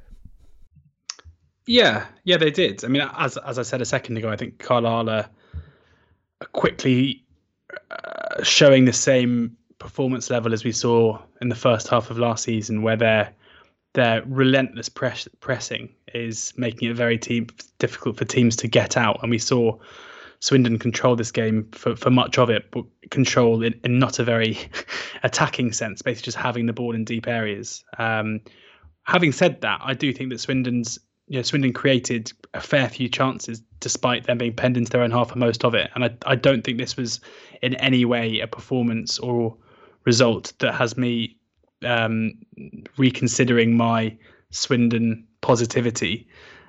Yeah, 1.66 2.06
yeah, 2.24 2.36
they 2.36 2.50
did. 2.50 2.84
I 2.84 2.88
mean, 2.88 3.08
as 3.16 3.36
as 3.36 3.58
I 3.58 3.62
said 3.62 3.80
a 3.80 3.84
second 3.84 4.16
ago, 4.16 4.30
I 4.30 4.36
think 4.36 4.58
Carlisle 4.58 5.10
are, 5.10 5.28
quickly 6.52 7.24
uh, 7.90 8.42
showing 8.42 8.84
the 8.84 8.92
same 8.92 9.56
performance 9.78 10.30
level 10.30 10.52
as 10.52 10.64
we 10.64 10.72
saw 10.72 11.20
in 11.40 11.48
the 11.48 11.54
first 11.54 11.88
half 11.88 12.10
of 12.10 12.18
last 12.18 12.44
season, 12.44 12.82
where 12.82 12.96
they're 12.96 13.32
their 13.96 14.22
relentless 14.26 14.90
press, 14.90 15.26
pressing 15.40 15.88
is 16.12 16.52
making 16.58 16.90
it 16.90 16.94
very 16.94 17.16
team, 17.16 17.46
difficult 17.78 18.18
for 18.18 18.26
teams 18.26 18.54
to 18.54 18.68
get 18.68 18.94
out. 18.94 19.18
And 19.22 19.30
we 19.30 19.38
saw 19.38 19.78
Swindon 20.40 20.78
control 20.78 21.16
this 21.16 21.32
game 21.32 21.66
for, 21.72 21.96
for 21.96 22.10
much 22.10 22.36
of 22.36 22.50
it, 22.50 22.70
but 22.70 22.84
control 23.10 23.62
in, 23.62 23.74
in 23.84 23.98
not 23.98 24.18
a 24.18 24.24
very 24.24 24.58
attacking 25.22 25.72
sense, 25.72 26.02
basically 26.02 26.26
just 26.26 26.36
having 26.36 26.66
the 26.66 26.74
ball 26.74 26.94
in 26.94 27.04
deep 27.04 27.26
areas. 27.26 27.84
Um, 27.96 28.42
having 29.04 29.32
said 29.32 29.62
that, 29.62 29.80
I 29.82 29.94
do 29.94 30.12
think 30.12 30.28
that 30.28 30.40
Swindon's 30.40 30.98
you 31.28 31.38
know, 31.38 31.42
Swindon 31.42 31.72
created 31.72 32.32
a 32.54 32.60
fair 32.60 32.88
few 32.88 33.08
chances 33.08 33.62
despite 33.80 34.26
them 34.26 34.38
being 34.38 34.54
penned 34.54 34.76
into 34.76 34.90
their 34.90 35.02
own 35.02 35.10
half 35.10 35.30
for 35.30 35.38
most 35.38 35.64
of 35.64 35.74
it. 35.74 35.90
And 35.94 36.04
I, 36.04 36.10
I 36.24 36.34
don't 36.36 36.62
think 36.62 36.78
this 36.78 36.96
was 36.96 37.20
in 37.62 37.74
any 37.76 38.04
way 38.04 38.40
a 38.40 38.46
performance 38.46 39.18
or 39.18 39.56
result 40.06 40.52
that 40.60 40.74
has 40.74 40.96
me 40.96 41.36
um, 41.84 42.32
reconsidering 42.96 43.76
my 43.76 44.16
Swindon 44.50 45.26
positivity. 45.42 46.28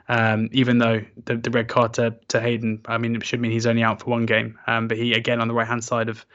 Um, 0.10 0.50
even 0.52 0.78
though 0.78 1.02
the, 1.26 1.36
the 1.36 1.50
red 1.50 1.68
card 1.68 1.94
to, 1.96 2.16
to 2.30 2.40
Hayden, 2.40 2.82
I 2.86 2.98
mean, 2.98 3.16
it 3.16 3.26
should 3.26 3.42
mean 3.42 3.52
he's 3.52 3.68
only 3.68 3.84
out 3.84 4.02
for 4.02 4.10
one 4.10 4.26
game. 4.26 4.58
Um, 4.66 4.88
but 4.88 4.98
he, 4.98 5.14
again, 5.14 5.42
on 5.42 5.48
the 5.48 5.54
right 5.54 5.68
hand 5.68 5.84
side 5.84 6.08
of, 6.10 6.26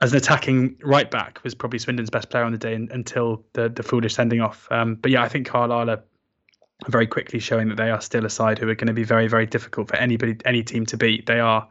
as 0.00 0.12
an 0.12 0.18
attacking 0.18 0.78
right 0.82 1.10
back, 1.10 1.42
was 1.44 1.54
probably 1.54 1.78
Swindon's 1.78 2.10
best 2.10 2.30
player 2.30 2.44
on 2.44 2.52
the 2.52 2.58
day 2.58 2.74
until 2.74 3.44
the, 3.52 3.68
the 3.68 3.82
foolish 3.82 4.14
sending 4.14 4.40
off. 4.40 4.66
Um, 4.70 4.94
but 4.94 5.10
yeah, 5.10 5.22
I 5.22 5.28
think 5.28 5.46
Carlisle 5.46 5.90
are 5.90 6.02
very 6.88 7.06
quickly 7.06 7.40
showing 7.40 7.68
that 7.68 7.76
they 7.76 7.90
are 7.90 8.00
still 8.00 8.24
a 8.24 8.30
side 8.30 8.58
who 8.58 8.68
are 8.68 8.74
going 8.74 8.86
to 8.86 8.94
be 8.94 9.04
very, 9.04 9.28
very 9.28 9.46
difficult 9.46 9.88
for 9.88 9.96
anybody, 9.96 10.36
any 10.46 10.62
team 10.62 10.86
to 10.86 10.96
beat. 10.96 11.26
They 11.26 11.40
are 11.40 11.68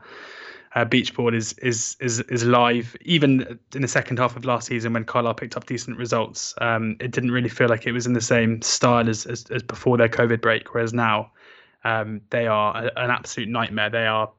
uh, 0.77 0.85
Beachboard 0.85 1.33
is 1.33 1.53
is 1.53 1.97
is 1.99 2.19
is 2.19 2.43
live. 2.45 2.95
Even 3.01 3.59
in 3.73 3.81
the 3.81 3.87
second 3.87 4.19
half 4.19 4.35
of 4.37 4.45
last 4.45 4.67
season, 4.67 4.93
when 4.93 5.05
Carlisle 5.05 5.33
picked 5.33 5.57
up 5.57 5.65
decent 5.65 5.97
results, 5.97 6.53
um, 6.61 6.95
it 6.99 7.09
didn't 7.09 7.31
really 7.31 7.49
feel 7.49 7.67
like 7.67 7.87
it 7.87 7.93
was 7.93 8.05
in 8.05 8.13
the 8.13 8.21
same 8.21 8.61
style 8.61 9.09
as 9.09 9.25
as, 9.25 9.45
as 9.49 9.63
before 9.63 9.97
their 9.97 10.09
COVID 10.09 10.39
break. 10.39 10.73
Whereas 10.73 10.93
now, 10.93 11.31
um, 11.83 12.21
they 12.29 12.45
are 12.45 12.77
a, 12.77 12.91
an 13.03 13.09
absolute 13.09 13.49
nightmare. 13.49 13.89
They 13.89 14.05
are 14.05 14.31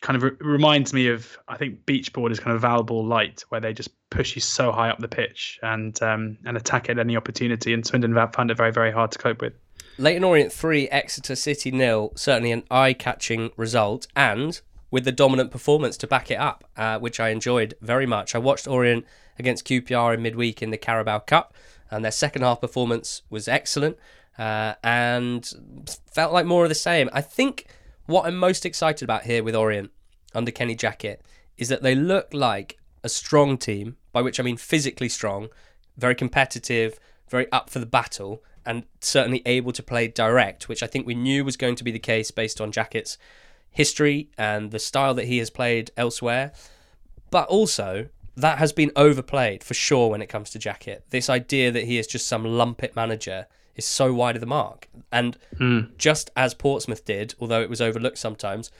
kind 0.00 0.16
of 0.16 0.22
re- 0.22 0.36
reminds 0.40 0.92
me 0.92 1.08
of 1.08 1.36
I 1.48 1.56
think 1.56 1.84
Beachboard 1.86 2.30
is 2.30 2.38
kind 2.38 2.54
of 2.54 2.62
valuable 2.62 3.04
light, 3.04 3.44
where 3.48 3.60
they 3.60 3.72
just 3.72 3.90
push 4.10 4.36
you 4.36 4.42
so 4.42 4.70
high 4.70 4.90
up 4.90 5.00
the 5.00 5.08
pitch 5.08 5.58
and 5.62 6.00
um, 6.02 6.38
and 6.46 6.56
attack 6.56 6.88
at 6.88 7.00
any 7.00 7.16
opportunity. 7.16 7.74
And 7.74 7.84
Swindon 7.84 8.14
found 8.32 8.50
it 8.52 8.56
very 8.56 8.72
very 8.72 8.92
hard 8.92 9.10
to 9.10 9.18
cope 9.18 9.40
with. 9.42 9.54
Leyton 9.98 10.22
Orient 10.22 10.52
three, 10.52 10.88
Exeter 10.88 11.34
City 11.34 11.72
nil. 11.72 12.12
Certainly 12.14 12.52
an 12.52 12.62
eye-catching 12.70 13.50
result, 13.56 14.06
and 14.14 14.60
with 14.94 15.04
the 15.04 15.10
dominant 15.10 15.50
performance 15.50 15.96
to 15.96 16.06
back 16.06 16.30
it 16.30 16.38
up, 16.38 16.62
uh, 16.76 17.00
which 17.00 17.18
I 17.18 17.30
enjoyed 17.30 17.74
very 17.80 18.06
much. 18.06 18.32
I 18.32 18.38
watched 18.38 18.68
Orient 18.68 19.04
against 19.40 19.66
QPR 19.66 20.14
in 20.14 20.22
midweek 20.22 20.62
in 20.62 20.70
the 20.70 20.76
Carabao 20.76 21.18
Cup, 21.18 21.52
and 21.90 22.04
their 22.04 22.12
second 22.12 22.42
half 22.42 22.60
performance 22.60 23.22
was 23.28 23.48
excellent 23.48 23.96
uh, 24.38 24.74
and 24.84 25.92
felt 26.12 26.32
like 26.32 26.46
more 26.46 26.62
of 26.62 26.68
the 26.68 26.76
same. 26.76 27.10
I 27.12 27.22
think 27.22 27.66
what 28.06 28.24
I'm 28.24 28.36
most 28.36 28.64
excited 28.64 29.02
about 29.02 29.24
here 29.24 29.42
with 29.42 29.56
Orient 29.56 29.90
under 30.32 30.52
Kenny 30.52 30.76
Jackett 30.76 31.22
is 31.58 31.68
that 31.70 31.82
they 31.82 31.96
look 31.96 32.32
like 32.32 32.78
a 33.02 33.08
strong 33.08 33.58
team, 33.58 33.96
by 34.12 34.22
which 34.22 34.38
I 34.38 34.44
mean 34.44 34.56
physically 34.56 35.08
strong, 35.08 35.48
very 35.96 36.14
competitive, 36.14 37.00
very 37.28 37.50
up 37.50 37.68
for 37.68 37.80
the 37.80 37.86
battle, 37.86 38.44
and 38.64 38.84
certainly 39.00 39.42
able 39.44 39.72
to 39.72 39.82
play 39.82 40.06
direct, 40.06 40.68
which 40.68 40.84
I 40.84 40.86
think 40.86 41.04
we 41.04 41.16
knew 41.16 41.44
was 41.44 41.56
going 41.56 41.74
to 41.74 41.84
be 41.84 41.90
the 41.90 41.98
case 41.98 42.30
based 42.30 42.60
on 42.60 42.70
Jackett's 42.70 43.18
history 43.74 44.30
and 44.38 44.70
the 44.70 44.78
style 44.78 45.12
that 45.14 45.26
he 45.26 45.38
has 45.38 45.50
played 45.50 45.90
elsewhere. 45.96 46.52
But 47.30 47.48
also, 47.48 48.08
that 48.36 48.58
has 48.58 48.72
been 48.72 48.90
overplayed 48.96 49.62
for 49.62 49.74
sure 49.74 50.08
when 50.08 50.22
it 50.22 50.28
comes 50.28 50.50
to 50.50 50.58
Jackett. 50.58 51.02
This 51.10 51.28
idea 51.28 51.70
that 51.70 51.84
he 51.84 51.98
is 51.98 52.06
just 52.06 52.26
some 52.26 52.44
lumpet 52.44 52.96
manager 52.96 53.46
is 53.76 53.84
so 53.84 54.14
wide 54.14 54.36
of 54.36 54.40
the 54.40 54.46
mark. 54.46 54.88
And 55.12 55.36
mm. 55.56 55.96
just 55.98 56.30
as 56.36 56.54
Portsmouth 56.54 57.04
did, 57.04 57.34
although 57.40 57.60
it 57.60 57.68
was 57.68 57.80
overlooked 57.80 58.18
sometimes, 58.18 58.70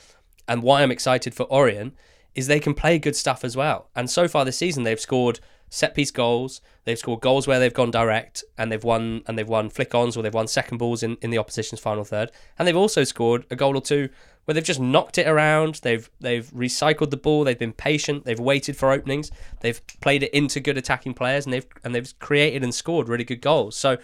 and 0.47 0.63
why 0.63 0.83
I'm 0.83 0.93
excited 0.93 1.35
for 1.35 1.45
Orient 1.45 1.95
is 2.35 2.47
they 2.47 2.61
can 2.61 2.75
play 2.75 2.99
good 2.99 3.17
stuff 3.17 3.45
as 3.45 3.57
well. 3.57 3.89
And 3.95 4.11
so 4.11 4.29
far 4.29 4.45
this 4.45 4.59
season, 4.59 4.83
they've 4.83 5.01
scored 5.01 5.41
set 5.71 5.95
piece 5.95 6.11
goals. 6.11 6.61
They've 6.85 6.99
scored 6.99 7.21
goals 7.21 7.47
where 7.47 7.59
they've 7.59 7.75
gone 7.75 7.91
direct 7.91 8.45
and 8.57 8.71
they've 8.71 8.85
won 8.85 9.23
and 9.27 9.39
they've 9.39 9.49
won 9.49 9.71
flick 9.71 9.95
ons 9.95 10.17
or 10.17 10.23
they've 10.23 10.35
won 10.35 10.47
second 10.47 10.79
balls 10.79 11.03
in, 11.03 11.17
in 11.21 11.31
the 11.31 11.39
opposition's 11.39 11.81
final 11.81 12.05
third. 12.05 12.31
And 12.59 12.69
they've 12.69 12.77
also 12.77 13.05
scored 13.05 13.47
a 13.51 13.57
goal 13.57 13.77
or 13.77 13.81
two 13.81 14.09
where 14.45 14.55
they've 14.55 14.65
just 14.65 14.81
knocked 14.81 15.19
it 15.19 15.27
around. 15.27 15.77
They've 15.83 16.09
they've 16.21 16.49
recycled 16.51 17.11
the 17.11 17.17
ball. 17.17 17.45
They've 17.45 17.59
been 17.59 17.73
patient. 17.73 18.25
They've 18.25 18.39
waited 18.39 18.77
for 18.77 18.93
openings. 18.93 19.31
They've 19.61 19.81
played 20.01 20.23
it 20.23 20.35
into 20.35 20.61
good 20.61 20.79
attacking 20.79 21.15
players, 21.15 21.47
and 21.47 21.53
they've 21.53 21.67
and 21.83 21.95
they've 21.95 22.19
created 22.19 22.63
and 22.63 22.75
scored 22.75 23.09
really 23.09 23.25
good 23.25 23.41
goals. 23.41 23.77
So 23.77 23.99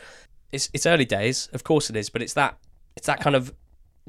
it's 0.52 0.70
it's 0.72 0.86
early 0.86 1.04
days, 1.04 1.48
of 1.52 1.64
course 1.64 1.90
it 1.90 1.96
is, 1.96 2.10
but 2.10 2.22
it's 2.22 2.34
that 2.34 2.58
it's 2.96 3.06
that 3.06 3.20
kind 3.20 3.36
of 3.36 3.54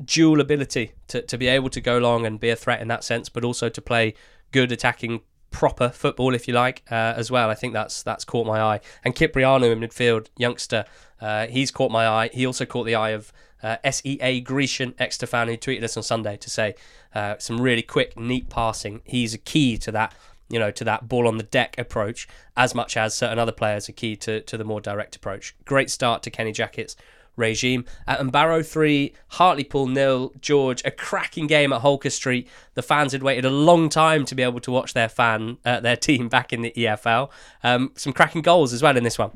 dual 0.03 0.41
ability 0.41 0.93
to, 1.07 1.21
to 1.21 1.37
be 1.37 1.47
able 1.47 1.69
to 1.69 1.81
go 1.81 1.97
long 1.97 2.25
and 2.25 2.39
be 2.39 2.49
a 2.49 2.55
threat 2.55 2.81
in 2.81 2.87
that 2.87 3.03
sense, 3.03 3.29
but 3.29 3.43
also 3.43 3.69
to 3.69 3.81
play 3.81 4.13
good 4.51 4.71
attacking 4.71 5.21
proper 5.51 5.89
football, 5.89 6.33
if 6.33 6.47
you 6.47 6.53
like, 6.53 6.81
uh, 6.89 7.13
as 7.15 7.29
well. 7.29 7.49
I 7.49 7.55
think 7.55 7.73
that's 7.73 8.01
that's 8.03 8.25
caught 8.25 8.47
my 8.47 8.61
eye. 8.61 8.79
And 9.03 9.15
Kyprianou 9.15 9.71
in 9.71 9.79
midfield, 9.79 10.27
youngster, 10.37 10.85
uh, 11.19 11.47
he's 11.47 11.69
caught 11.71 11.91
my 11.91 12.07
eye. 12.07 12.29
He 12.33 12.45
also 12.45 12.65
caught 12.65 12.85
the 12.85 12.95
eye 12.95 13.11
of 13.11 13.31
uh, 13.63 13.77
SEA 13.89 14.41
Grecian 14.41 14.95
Exeter 14.97 15.27
who 15.45 15.57
tweeted 15.57 15.83
us 15.83 15.95
on 15.97 16.03
Sunday 16.03 16.37
to 16.37 16.49
say 16.49 16.75
uh, 17.13 17.35
some 17.37 17.61
really 17.61 17.83
quick, 17.83 18.17
neat 18.17 18.49
passing. 18.49 19.01
He's 19.03 19.33
a 19.33 19.37
key 19.37 19.77
to 19.79 19.91
that, 19.91 20.15
you 20.49 20.59
know, 20.59 20.71
to 20.71 20.83
that 20.83 21.07
ball 21.07 21.27
on 21.27 21.37
the 21.37 21.43
deck 21.43 21.75
approach, 21.77 22.27
as 22.57 22.73
much 22.73 22.97
as 22.97 23.13
certain 23.13 23.39
other 23.39 23.51
players 23.51 23.87
are 23.87 23.93
key 23.93 24.15
to, 24.17 24.41
to 24.41 24.57
the 24.57 24.63
more 24.63 24.81
direct 24.81 25.15
approach. 25.15 25.55
Great 25.65 25.89
start 25.89 26.23
to 26.23 26.31
Kenny 26.31 26.51
Jackett's 26.51 26.95
regime. 27.35 27.85
At 28.07 28.31
Barrow 28.31 28.63
3, 28.63 29.13
Hartlepool 29.29 29.87
nil. 29.87 30.33
George, 30.41 30.81
a 30.85 30.91
cracking 30.91 31.47
game 31.47 31.73
at 31.73 31.81
Holker 31.81 32.09
Street. 32.09 32.47
The 32.73 32.81
fans 32.81 33.11
had 33.11 33.23
waited 33.23 33.45
a 33.45 33.49
long 33.49 33.89
time 33.89 34.25
to 34.25 34.35
be 34.35 34.43
able 34.43 34.59
to 34.61 34.71
watch 34.71 34.93
their 34.93 35.09
fan, 35.09 35.57
uh, 35.65 35.79
their 35.79 35.97
team 36.07 36.29
back 36.29 36.53
in 36.53 36.61
the 36.61 36.73
EFL. 36.75 37.29
Um, 37.63 37.91
some 37.95 38.13
cracking 38.13 38.41
goals 38.41 38.73
as 38.73 38.81
well 38.81 38.97
in 38.97 39.03
this 39.03 39.17
one. 39.17 39.31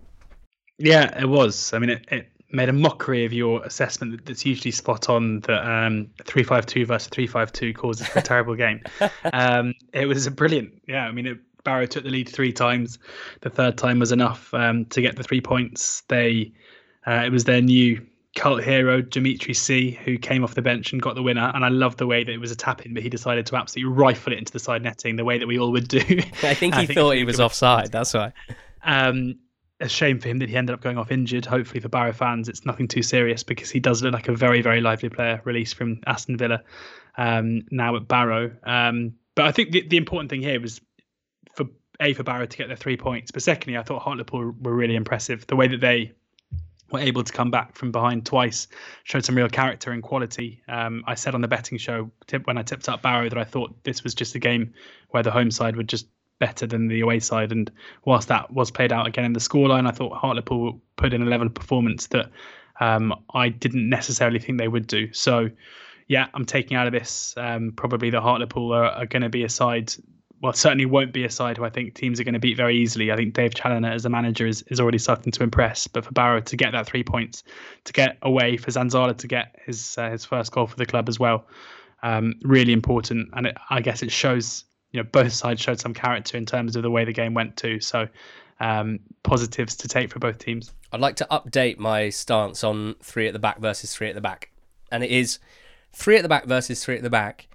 Yeah, 0.78 1.18
it 1.20 1.28
was. 1.28 1.74
I 1.74 1.80
mean, 1.80 1.90
it, 1.92 2.06
it 2.10 2.30
made 2.52 2.70
a 2.70 2.74
mockery 2.74 3.26
of 3.26 3.34
your 3.34 3.64
assessment 3.64 4.26
that's 4.26 4.46
usually 4.46 4.72
spot 4.72 5.10
on 5.10 5.42
that 5.42 5.62
um, 5.62 6.08
352 6.24 6.86
versus 6.86 7.08
352 7.10 7.74
causes 7.74 8.08
a 8.16 8.22
terrible 8.22 8.56
game. 8.56 8.82
Um, 9.34 9.74
it 9.94 10.06
was 10.06 10.28
a 10.28 10.32
brilliant, 10.32 10.82
yeah. 10.88 11.06
I 11.06 11.12
mean, 11.12 11.26
it, 11.26 11.38
Barrow 11.64 11.86
took 11.86 12.04
the 12.04 12.10
lead 12.10 12.30
three 12.30 12.54
times. 12.54 13.00
The 13.42 13.50
third 13.50 13.78
time 13.78 14.00
was 14.00 14.12
enough 14.12 14.54
um, 14.54 14.86
to 14.86 15.02
get 15.02 15.16
the 15.16 15.24
three 15.24 15.42
points. 15.42 16.02
They, 16.08 16.54
uh, 17.08 17.24
it 17.26 17.32
was 17.32 17.44
their 17.44 17.62
new 17.62 18.06
cult 18.36 18.64
hero 18.64 19.02
Dimitri 19.02 19.54
Sea, 19.54 19.92
who 20.04 20.18
came 20.18 20.44
off 20.44 20.54
the 20.54 20.62
bench 20.62 20.92
and 20.92 21.02
got 21.02 21.16
the 21.16 21.24
winner. 21.24 21.52
And 21.56 21.64
I 21.64 21.70
love 21.70 21.98
the 21.98 22.06
way 22.06 22.24
that 22.24 22.32
it 22.32 22.38
was 22.38 22.52
a 22.52 22.56
tap 22.56 22.86
in, 22.86 22.94
but 22.94 23.02
he 23.02 23.10
decided 23.10 23.46
to 23.48 23.56
absolutely 23.56 23.94
rifle 23.94 24.34
it 24.34 24.40
into 24.40 24.52
the 24.52 24.60
side 24.60 24.84
netting 24.84 25.16
the 25.16 25.24
way 25.24 25.38
that 25.38 25.48
we 25.48 25.58
all 25.58 25.72
would 25.72 25.88
do. 25.88 26.00
I 26.44 26.54
think 26.54 26.76
he 26.76 26.82
I 26.82 26.86
thought 26.86 27.16
he 27.16 27.24
was 27.24 27.40
offside. 27.40 27.92
That's 27.92 28.14
why. 28.14 28.34
Um, 28.84 29.40
a 29.80 29.90
shame 29.90 30.20
for 30.20 30.28
him 30.28 30.40
that 30.40 30.50
he 30.50 30.56
ended 30.56 30.74
up 30.74 30.82
going 30.82 30.98
off 30.98 31.12
injured. 31.12 31.46
Hopefully 31.46 31.80
for 31.80 31.90
Barrow 31.90 32.14
fans, 32.14 32.48
it's 32.48 32.66
nothing 32.66 32.88
too 32.88 33.02
serious 33.02 33.44
because 33.44 33.70
he 33.70 33.80
does 33.80 34.04
look 34.04 34.14
like 34.14 34.28
a 34.28 34.36
very, 34.36 34.62
very 34.62 34.82
lively 34.82 35.10
player 35.10 35.42
released 35.44 35.76
from 35.76 36.02
Aston 36.06 36.38
Villa 36.38 36.62
um, 37.18 37.62
now 37.72 37.96
at 37.96 38.08
Barrow. 38.08 38.52
Um, 38.64 39.14
but 39.36 39.46
I 39.46 39.52
think 39.52 39.72
the, 39.72 39.86
the 39.88 39.98
important 39.98 40.30
thing 40.30 40.42
here 40.42 40.60
was 40.62 40.80
for 41.56 41.68
a 42.00 42.14
for 42.14 42.24
Barrow 42.24 42.46
to 42.46 42.58
get 42.58 42.68
their 42.68 42.78
three 42.78 42.98
points, 42.98 43.32
but 43.32 43.44
secondly, 43.44 43.78
I 43.78 43.84
thought 43.84 44.02
Hartlepool 44.02 44.56
were 44.62 44.74
really 44.74 44.96
impressive. 44.96 45.46
The 45.48 45.56
way 45.56 45.68
that 45.68 45.82
they 45.82 46.14
were 46.92 47.00
able 47.00 47.24
to 47.24 47.34
come 47.34 47.52
back 47.52 47.76
from 47.76 47.92
behind 47.92 48.26
twice 48.26 48.68
showed 49.04 49.26
some 49.26 49.36
real 49.36 49.50
character 49.50 49.92
and 49.92 50.04
quality. 50.04 50.62
Um, 50.68 51.04
I 51.08 51.16
said 51.16 51.36
on 51.36 51.42
the 51.42 51.48
betting 51.48 51.78
show 51.78 52.12
tip, 52.28 52.46
when 52.48 52.58
I 52.58 52.64
tipped 52.64 52.88
up 52.90 53.02
Barrow 53.02 53.30
that 53.30 53.38
I 53.38 53.44
thought 53.44 53.84
this 53.84 54.04
was 54.04 54.14
just 54.14 54.36
a 54.36 54.40
game 54.40 54.74
where 55.10 55.24
the 55.24 55.32
home 55.32 55.52
side 55.52 55.76
would 55.76 55.90
just 55.90 56.08
better 56.40 56.68
than 56.68 56.88
the 56.88 57.02
away 57.02 57.20
side. 57.20 57.52
And 57.52 57.72
whilst 58.04 58.28
that 58.28 58.52
was 58.52 58.72
played 58.72 58.92
out 58.92 59.08
again 59.08 59.26
in 59.26 59.34
the 59.34 59.40
scoreline, 59.40 59.88
I 59.88 59.92
thought 59.92 60.18
Hartlepool 60.18 60.82
put 60.96 61.14
in 61.14 61.22
a 61.22 61.26
level 61.26 61.48
of 61.48 61.54
performance 61.54 62.08
that 62.08 62.30
um, 62.80 63.14
I 63.34 63.50
didn't 63.50 63.90
necessarily 63.90 64.40
think 64.40 64.58
they 64.58 64.68
would 64.68 64.88
do. 64.88 65.14
So, 65.14 65.50
yeah, 66.08 66.28
I'm 66.34 66.46
taking 66.46 66.78
out 66.78 66.88
of 66.88 66.94
this 66.94 67.34
um, 67.38 67.74
probably 67.76 68.10
the 68.10 68.22
Hartlepool 68.22 68.74
are, 68.74 68.86
are 68.86 69.06
going 69.06 69.24
to 69.24 69.30
be 69.30 69.44
a 69.44 69.50
side. 69.50 69.94
Well, 70.42 70.54
certainly 70.54 70.86
won't 70.86 71.14
be 71.14 71.24
a 71.24 71.30
side 71.30 71.58
who 71.58 71.64
I 71.64 71.70
think 71.70 71.96
teams 71.96 72.20
are 72.20 72.24
going 72.24 72.34
to 72.34 72.40
beat 72.40 72.58
very 72.58 72.78
easily. 72.78 73.12
I 73.12 73.16
think 73.16 73.34
Dave 73.34 73.52
Challinor 73.52 73.94
as 73.94 74.06
a 74.06 74.10
manager 74.10 74.46
is, 74.46 74.64
is 74.64 74.80
already 74.80 74.98
starting 74.98 75.32
to 75.32 75.44
impress. 75.44 75.88
But 75.88 76.06
for 76.06 76.12
Barrow 76.12 76.42
to 76.42 76.58
get 76.58 76.74
that 76.74 76.86
three 76.86 77.04
points, 77.04 77.44
to 77.86 77.94
get 77.94 78.18
away, 78.22 78.58
for 78.58 78.70
Zanzala 78.70 79.18
to 79.18 79.28
get 79.28 79.56
his 79.66 79.98
uh, 79.98 80.10
his 80.10 80.26
first 80.26 80.52
goal 80.52 80.68
for 80.68 80.76
the 80.76 80.86
club 80.86 81.08
as 81.10 81.20
well, 81.20 81.48
um, 82.04 82.34
really 82.44 82.74
important. 82.74 83.30
And 83.34 83.48
it, 83.48 83.58
I 83.70 83.82
guess 83.82 84.04
it 84.04 84.12
shows 84.12 84.66
you 84.92 85.02
know 85.02 85.10
both 85.12 85.34
sides 85.34 85.62
showed 85.62 85.80
some 85.80 85.94
character 85.94 86.38
in 86.38 86.46
terms 86.46 86.76
of 86.76 86.84
the 86.84 86.92
way 86.92 87.06
the 87.06 87.14
game 87.14 87.34
went 87.34 87.58
too. 87.58 87.80
So 87.80 88.08
um, 88.60 89.00
positives 89.24 89.76
to 89.78 89.88
take 89.88 90.12
for 90.12 90.20
both 90.20 90.38
teams. 90.38 90.72
I'd 90.92 91.02
like 91.02 91.16
to 91.18 91.28
update 91.32 91.78
my 91.78 92.10
stance 92.10 92.64
on 92.64 92.96
three 93.02 93.28
at 93.28 93.34
the 93.34 93.40
back 93.40 93.60
versus 93.60 93.94
three 93.96 94.10
at 94.10 94.16
the 94.16 94.22
back, 94.22 94.52
and 94.92 95.04
it 95.04 95.12
is 95.12 95.40
three 95.94 96.18
at 96.18 96.24
the 96.24 96.30
back 96.30 96.46
versus 96.46 96.84
three 96.84 96.98
at 96.98 97.04
the 97.04 97.10
back 97.10 97.48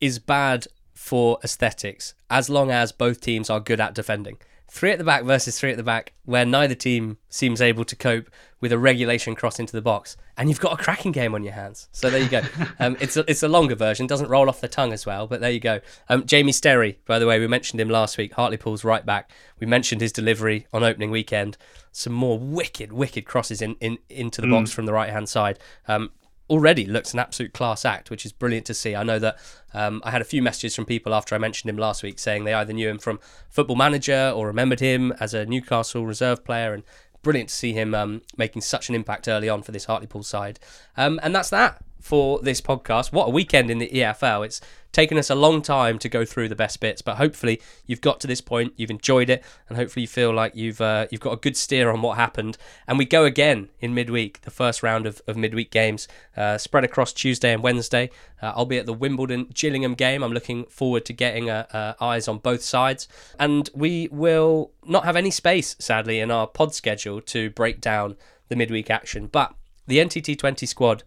is 0.00 0.18
bad 0.18 0.66
for 0.96 1.38
aesthetics 1.44 2.14
as 2.30 2.50
long 2.50 2.70
as 2.70 2.90
both 2.90 3.20
teams 3.20 3.50
are 3.50 3.60
good 3.60 3.80
at 3.80 3.94
defending 3.94 4.38
three 4.68 4.90
at 4.90 4.98
the 4.98 5.04
back 5.04 5.24
versus 5.24 5.58
three 5.58 5.70
at 5.70 5.76
the 5.76 5.82
back, 5.82 6.12
where 6.24 6.44
neither 6.44 6.74
team 6.74 7.18
seems 7.28 7.60
able 7.60 7.84
to 7.84 7.96
cope 7.96 8.30
with 8.60 8.72
a 8.72 8.78
regulation 8.78 9.34
cross 9.34 9.58
into 9.58 9.72
the 9.72 9.82
box, 9.82 10.16
and 10.36 10.48
you've 10.48 10.60
got 10.60 10.78
a 10.78 10.82
cracking 10.82 11.12
game 11.12 11.34
on 11.34 11.42
your 11.42 11.52
hands. 11.52 11.88
So 11.92 12.10
there 12.10 12.20
you 12.20 12.28
go. 12.28 12.42
um, 12.78 12.96
it's 13.00 13.16
a, 13.16 13.28
it's 13.30 13.42
a 13.42 13.48
longer 13.48 13.74
version, 13.74 14.06
doesn't 14.06 14.28
roll 14.28 14.48
off 14.48 14.60
the 14.60 14.68
tongue 14.68 14.92
as 14.92 15.06
well, 15.06 15.26
but 15.26 15.40
there 15.40 15.50
you 15.50 15.60
go. 15.60 15.80
Um, 16.08 16.26
Jamie 16.26 16.52
Sterry, 16.52 16.98
by 17.06 17.18
the 17.18 17.26
way, 17.26 17.38
we 17.38 17.46
mentioned 17.46 17.80
him 17.80 17.90
last 17.90 18.18
week. 18.18 18.34
Hartlepool's 18.34 18.84
right 18.84 19.04
back. 19.04 19.30
We 19.60 19.66
mentioned 19.66 20.00
his 20.00 20.12
delivery 20.12 20.66
on 20.72 20.82
opening 20.82 21.10
weekend. 21.10 21.56
Some 21.92 22.12
more 22.12 22.38
wicked, 22.38 22.92
wicked 22.92 23.24
crosses 23.24 23.62
in, 23.62 23.76
in 23.80 23.98
into 24.10 24.40
the 24.40 24.46
mm. 24.46 24.52
box 24.52 24.72
from 24.72 24.86
the 24.86 24.92
right 24.92 25.10
hand 25.10 25.28
side. 25.28 25.58
Um, 25.88 26.10
already 26.48 26.86
looks 26.86 27.12
an 27.12 27.18
absolute 27.18 27.52
class 27.52 27.84
act, 27.84 28.10
which 28.10 28.24
is 28.24 28.32
brilliant 28.32 28.66
to 28.66 28.74
see. 28.74 28.94
I 28.94 29.02
know 29.02 29.18
that 29.18 29.38
um, 29.74 30.00
I 30.04 30.10
had 30.10 30.20
a 30.20 30.24
few 30.24 30.42
messages 30.42 30.74
from 30.74 30.84
people 30.84 31.14
after 31.14 31.34
I 31.34 31.38
mentioned 31.38 31.68
him 31.68 31.76
last 31.76 32.02
week 32.02 32.18
saying 32.18 32.44
they 32.44 32.54
either 32.54 32.72
knew 32.72 32.88
him 32.88 32.98
from 32.98 33.18
Football 33.50 33.76
Manager 33.76 34.32
or 34.34 34.46
remembered 34.46 34.80
him 34.80 35.12
as 35.18 35.34
a 35.34 35.46
Newcastle 35.46 36.06
reserve 36.06 36.44
player, 36.44 36.72
and 36.72 36.84
brilliant 37.22 37.48
to 37.48 37.54
see 37.54 37.72
him 37.72 37.94
um, 37.94 38.22
making 38.36 38.62
such 38.62 38.88
an 38.88 38.94
impact 38.94 39.26
early 39.26 39.48
on 39.48 39.62
for 39.62 39.72
this 39.72 39.86
Hartlepool 39.86 40.22
side. 40.22 40.60
Um, 40.96 41.18
and 41.22 41.34
that's 41.34 41.50
that 41.50 41.82
for 42.06 42.38
this 42.38 42.60
podcast. 42.60 43.12
What 43.12 43.26
a 43.26 43.30
weekend 43.30 43.68
in 43.68 43.78
the 43.78 43.88
EFL! 43.88 44.46
It's 44.46 44.60
taken 44.92 45.18
us 45.18 45.28
a 45.28 45.34
long 45.34 45.60
time 45.60 45.98
to 45.98 46.08
go 46.08 46.24
through 46.24 46.48
the 46.48 46.54
best 46.54 46.78
bits, 46.80 47.02
but 47.02 47.16
hopefully 47.16 47.60
you've 47.84 48.00
got 48.00 48.20
to 48.20 48.28
this 48.28 48.40
point, 48.40 48.72
you've 48.76 48.92
enjoyed 48.92 49.28
it, 49.28 49.42
and 49.68 49.76
hopefully 49.76 50.02
you 50.02 50.06
feel 50.06 50.32
like 50.32 50.54
you've 50.54 50.80
uh, 50.80 51.08
you've 51.10 51.20
got 51.20 51.32
a 51.32 51.36
good 51.36 51.56
steer 51.56 51.90
on 51.90 52.02
what 52.02 52.16
happened. 52.16 52.56
And 52.86 52.96
we 52.96 53.04
go 53.04 53.24
again 53.24 53.70
in 53.80 53.92
midweek, 53.92 54.42
the 54.42 54.52
first 54.52 54.84
round 54.84 55.04
of, 55.04 55.20
of 55.26 55.36
midweek 55.36 55.72
games, 55.72 56.06
uh, 56.36 56.58
spread 56.58 56.84
across 56.84 57.12
Tuesday 57.12 57.52
and 57.52 57.62
Wednesday. 57.62 58.10
Uh, 58.40 58.52
I'll 58.54 58.66
be 58.66 58.78
at 58.78 58.86
the 58.86 58.92
Wimbledon 58.92 59.50
Gillingham 59.52 59.94
game. 59.94 60.22
I'm 60.22 60.32
looking 60.32 60.64
forward 60.66 61.04
to 61.06 61.12
getting 61.12 61.50
uh, 61.50 61.66
uh, 61.72 62.02
eyes 62.02 62.28
on 62.28 62.38
both 62.38 62.62
sides, 62.62 63.08
and 63.40 63.68
we 63.74 64.08
will 64.12 64.70
not 64.86 65.04
have 65.04 65.16
any 65.16 65.32
space, 65.32 65.74
sadly, 65.80 66.20
in 66.20 66.30
our 66.30 66.46
pod 66.46 66.72
schedule 66.72 67.20
to 67.22 67.50
break 67.50 67.80
down 67.80 68.16
the 68.48 68.54
midweek 68.54 68.90
action, 68.90 69.26
but 69.26 69.54
the 69.88 69.98
NTT20 69.98 70.68
squad 70.68 71.02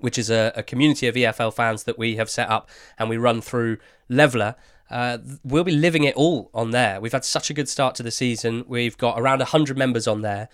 which 0.00 0.18
is 0.18 0.30
a, 0.30 0.52
a, 0.56 0.62
community 0.62 1.06
of 1.06 1.14
EFL 1.14 1.52
fans 1.52 1.84
that 1.84 1.98
we 1.98 2.16
have 2.16 2.30
set 2.30 2.48
up 2.48 2.68
and 2.98 3.08
we 3.08 3.16
run 3.16 3.40
through 3.40 3.78
Levellr. 4.10 4.54
Uh, 4.90 5.18
we'll 5.44 5.64
be 5.64 5.72
living 5.72 6.04
it 6.04 6.14
all 6.16 6.50
on 6.54 6.70
there. 6.70 7.00
We've 7.00 7.12
had 7.12 7.24
such 7.24 7.50
a 7.50 7.54
good 7.54 7.68
start 7.68 7.94
to 7.96 8.02
the 8.02 8.10
season. 8.10 8.64
We've 8.66 8.96
got 8.96 9.20
around 9.20 9.40
100 9.40 9.76
members 9.76 10.06
on 10.06 10.22
there. 10.22 10.48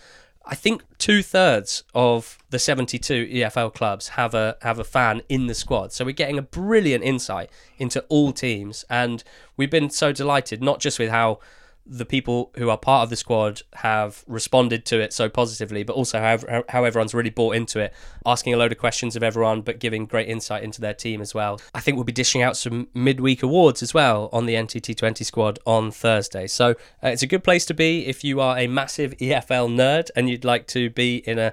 I 0.47 0.55
think 0.55 0.83
two 0.99 1.23
thirds 1.23 1.85
of 1.95 2.39
the 2.51 2.59
72 2.59 3.27
EFL 3.27 3.73
clubs 3.73 4.09
have 4.09 4.35
a 4.35 4.59
have 4.61 4.79
a 4.79 4.85
fan 4.85 5.23
in 5.29 5.47
the 5.47 5.55
squad, 5.55 5.93
so 5.93 6.05
we're 6.05 6.13
getting 6.13 6.39
a 6.39 6.43
brilliant 6.43 7.03
insight 7.03 7.49
into 7.79 8.03
all 8.11 8.31
teams, 8.33 8.85
and 8.91 9.25
we've 9.57 9.71
been 9.71 9.89
so 9.89 10.13
delighted 10.13 10.63
not 10.63 10.81
just 10.81 10.99
with 10.99 11.09
how 11.09 11.39
the 11.87 12.07
people 12.07 12.51
who 12.57 12.71
are 12.71 12.79
part 12.79 13.03
of 13.03 13.11
the 13.11 13.17
squad 13.17 13.61
have 13.75 14.25
responded 14.27 14.87
to 14.87 15.01
it 15.01 15.13
so 15.13 15.29
positively, 15.29 15.83
but 15.83 15.95
also 15.95 16.19
how, 16.19 16.65
how 16.69 16.85
everyone's 16.85 17.13
really 17.13 17.31
bought 17.31 17.57
into 17.57 17.79
it, 17.79 17.93
asking 18.25 18.55
a 18.55 18.57
load 18.57 18.73
of 18.73 18.79
questions 18.79 19.17
of 19.17 19.23
everyone, 19.23 19.61
but 19.61 19.79
giving 19.79 20.07
great 20.07 20.29
insight 20.29 20.63
into 20.63 20.81
their 20.81 20.95
team 20.95 21.21
as 21.21 21.35
well. 21.35 21.61
I 21.75 21.81
think 21.81 21.97
we'll 21.97 22.05
be 22.05 22.13
dishing 22.13 22.41
out 22.43 22.57
some 22.57 22.89
midweek 22.95 23.43
awards 23.43 23.83
as 23.83 23.93
well 23.93 24.31
on 24.33 24.47
the 24.47 24.55
NTT20 24.55 25.25
squad 25.27 25.59
on 25.67 25.91
Thursday. 25.91 26.47
So 26.47 26.71
uh, 27.03 27.09
it's 27.09 27.23
a 27.23 27.27
good 27.27 27.45
place 27.45 27.67
to 27.67 27.75
be 27.75 28.07
if 28.07 28.25
you 28.25 28.41
are 28.41 28.59
a 28.59 28.67
massive 28.67 29.13
EFL 29.19 29.69
nerd 29.69 30.11
and 30.17 30.31
you'd 30.31 30.45
like 30.45 30.67
to 30.69 30.89
be 30.91 31.19
in 31.19 31.39
a, 31.39 31.53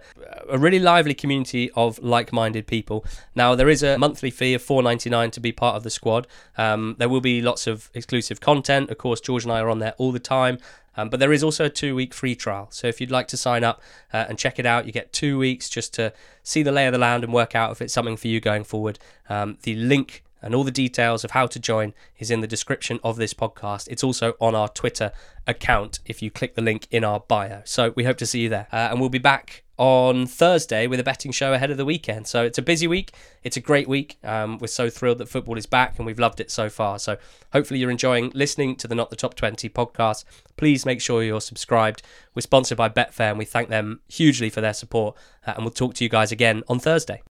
a 0.49 0.57
really 0.57 0.79
lively 0.79 1.13
community 1.13 1.69
of 1.71 1.99
like 1.99 2.31
minded 2.31 2.67
people. 2.67 3.05
Now, 3.35 3.53
there 3.55 3.69
is 3.69 3.83
a 3.83 3.97
monthly 3.97 4.31
fee 4.31 4.53
of 4.53 4.63
$4.99 4.63 5.33
to 5.33 5.39
be 5.41 5.51
part 5.51 5.75
of 5.75 5.83
the 5.83 5.89
squad. 5.89 6.25
Um, 6.57 6.95
there 6.99 7.09
will 7.09 7.21
be 7.21 7.41
lots 7.41 7.67
of 7.67 7.89
exclusive 7.93 8.39
content. 8.39 8.89
Of 8.89 8.97
course, 8.97 9.19
George 9.19 9.43
and 9.43 9.51
I 9.51 9.59
are 9.59 9.69
on 9.69 9.79
there 9.79 9.93
all 9.97 10.13
the 10.13 10.20
time. 10.21 10.57
Um, 10.97 11.09
but 11.09 11.19
there 11.19 11.31
is 11.31 11.43
also 11.43 11.65
a 11.65 11.69
two 11.69 11.95
week 11.95 12.13
free 12.13 12.35
trial. 12.35 12.67
So 12.69 12.87
if 12.87 12.99
you'd 12.99 13.11
like 13.11 13.27
to 13.29 13.37
sign 13.37 13.63
up 13.63 13.81
uh, 14.13 14.25
and 14.27 14.37
check 14.37 14.59
it 14.59 14.65
out, 14.65 14.85
you 14.85 14.91
get 14.91 15.13
two 15.13 15.37
weeks 15.37 15.69
just 15.69 15.93
to 15.95 16.13
see 16.43 16.63
the 16.63 16.71
lay 16.71 16.85
of 16.85 16.91
the 16.91 16.99
land 16.99 17.23
and 17.23 17.33
work 17.33 17.55
out 17.55 17.71
if 17.71 17.81
it's 17.81 17.93
something 17.93 18.17
for 18.17 18.27
you 18.27 18.39
going 18.41 18.63
forward. 18.63 18.99
Um, 19.29 19.57
the 19.63 19.75
link 19.75 20.23
and 20.41 20.55
all 20.55 20.63
the 20.63 20.71
details 20.71 21.23
of 21.23 21.31
how 21.31 21.47
to 21.47 21.59
join 21.59 21.93
is 22.17 22.31
in 22.31 22.41
the 22.41 22.47
description 22.47 22.99
of 23.03 23.15
this 23.15 23.33
podcast. 23.33 23.87
It's 23.89 24.03
also 24.03 24.33
on 24.41 24.55
our 24.55 24.67
Twitter 24.67 25.11
account 25.47 25.99
if 26.05 26.21
you 26.21 26.31
click 26.31 26.55
the 26.55 26.61
link 26.61 26.87
in 26.91 27.03
our 27.03 27.19
bio. 27.19 27.61
So 27.63 27.93
we 27.95 28.03
hope 28.03 28.17
to 28.17 28.25
see 28.25 28.41
you 28.41 28.49
there. 28.49 28.67
Uh, 28.71 28.89
and 28.91 28.99
we'll 28.99 29.09
be 29.09 29.19
back 29.19 29.63
on 29.81 30.27
Thursday 30.27 30.85
with 30.85 30.99
a 30.99 31.03
betting 31.03 31.31
show 31.31 31.53
ahead 31.53 31.71
of 31.71 31.77
the 31.77 31.85
weekend. 31.85 32.27
So 32.27 32.43
it's 32.43 32.59
a 32.59 32.61
busy 32.61 32.85
week. 32.85 33.13
It's 33.41 33.57
a 33.57 33.59
great 33.59 33.87
week. 33.87 34.19
Um, 34.23 34.59
we're 34.59 34.67
so 34.67 34.91
thrilled 34.91 35.17
that 35.17 35.27
football 35.27 35.57
is 35.57 35.65
back 35.65 35.97
and 35.97 36.05
we've 36.05 36.19
loved 36.19 36.39
it 36.39 36.51
so 36.51 36.69
far. 36.69 36.99
So 36.99 37.17
hopefully 37.51 37.79
you're 37.79 37.89
enjoying 37.89 38.31
listening 38.35 38.75
to 38.75 38.87
the 38.87 38.93
Not 38.93 39.09
the 39.09 39.15
Top 39.15 39.33
20 39.33 39.67
podcast. 39.69 40.23
Please 40.55 40.85
make 40.85 41.01
sure 41.01 41.23
you're 41.23 41.41
subscribed. 41.41 42.03
We're 42.35 42.41
sponsored 42.41 42.77
by 42.77 42.89
Betfair 42.89 43.31
and 43.31 43.39
we 43.39 43.45
thank 43.45 43.69
them 43.69 44.01
hugely 44.07 44.51
for 44.51 44.61
their 44.61 44.75
support. 44.75 45.17
Uh, 45.47 45.53
and 45.55 45.65
we'll 45.65 45.71
talk 45.71 45.95
to 45.95 46.03
you 46.03 46.11
guys 46.11 46.31
again 46.31 46.61
on 46.67 46.77
Thursday. 46.77 47.23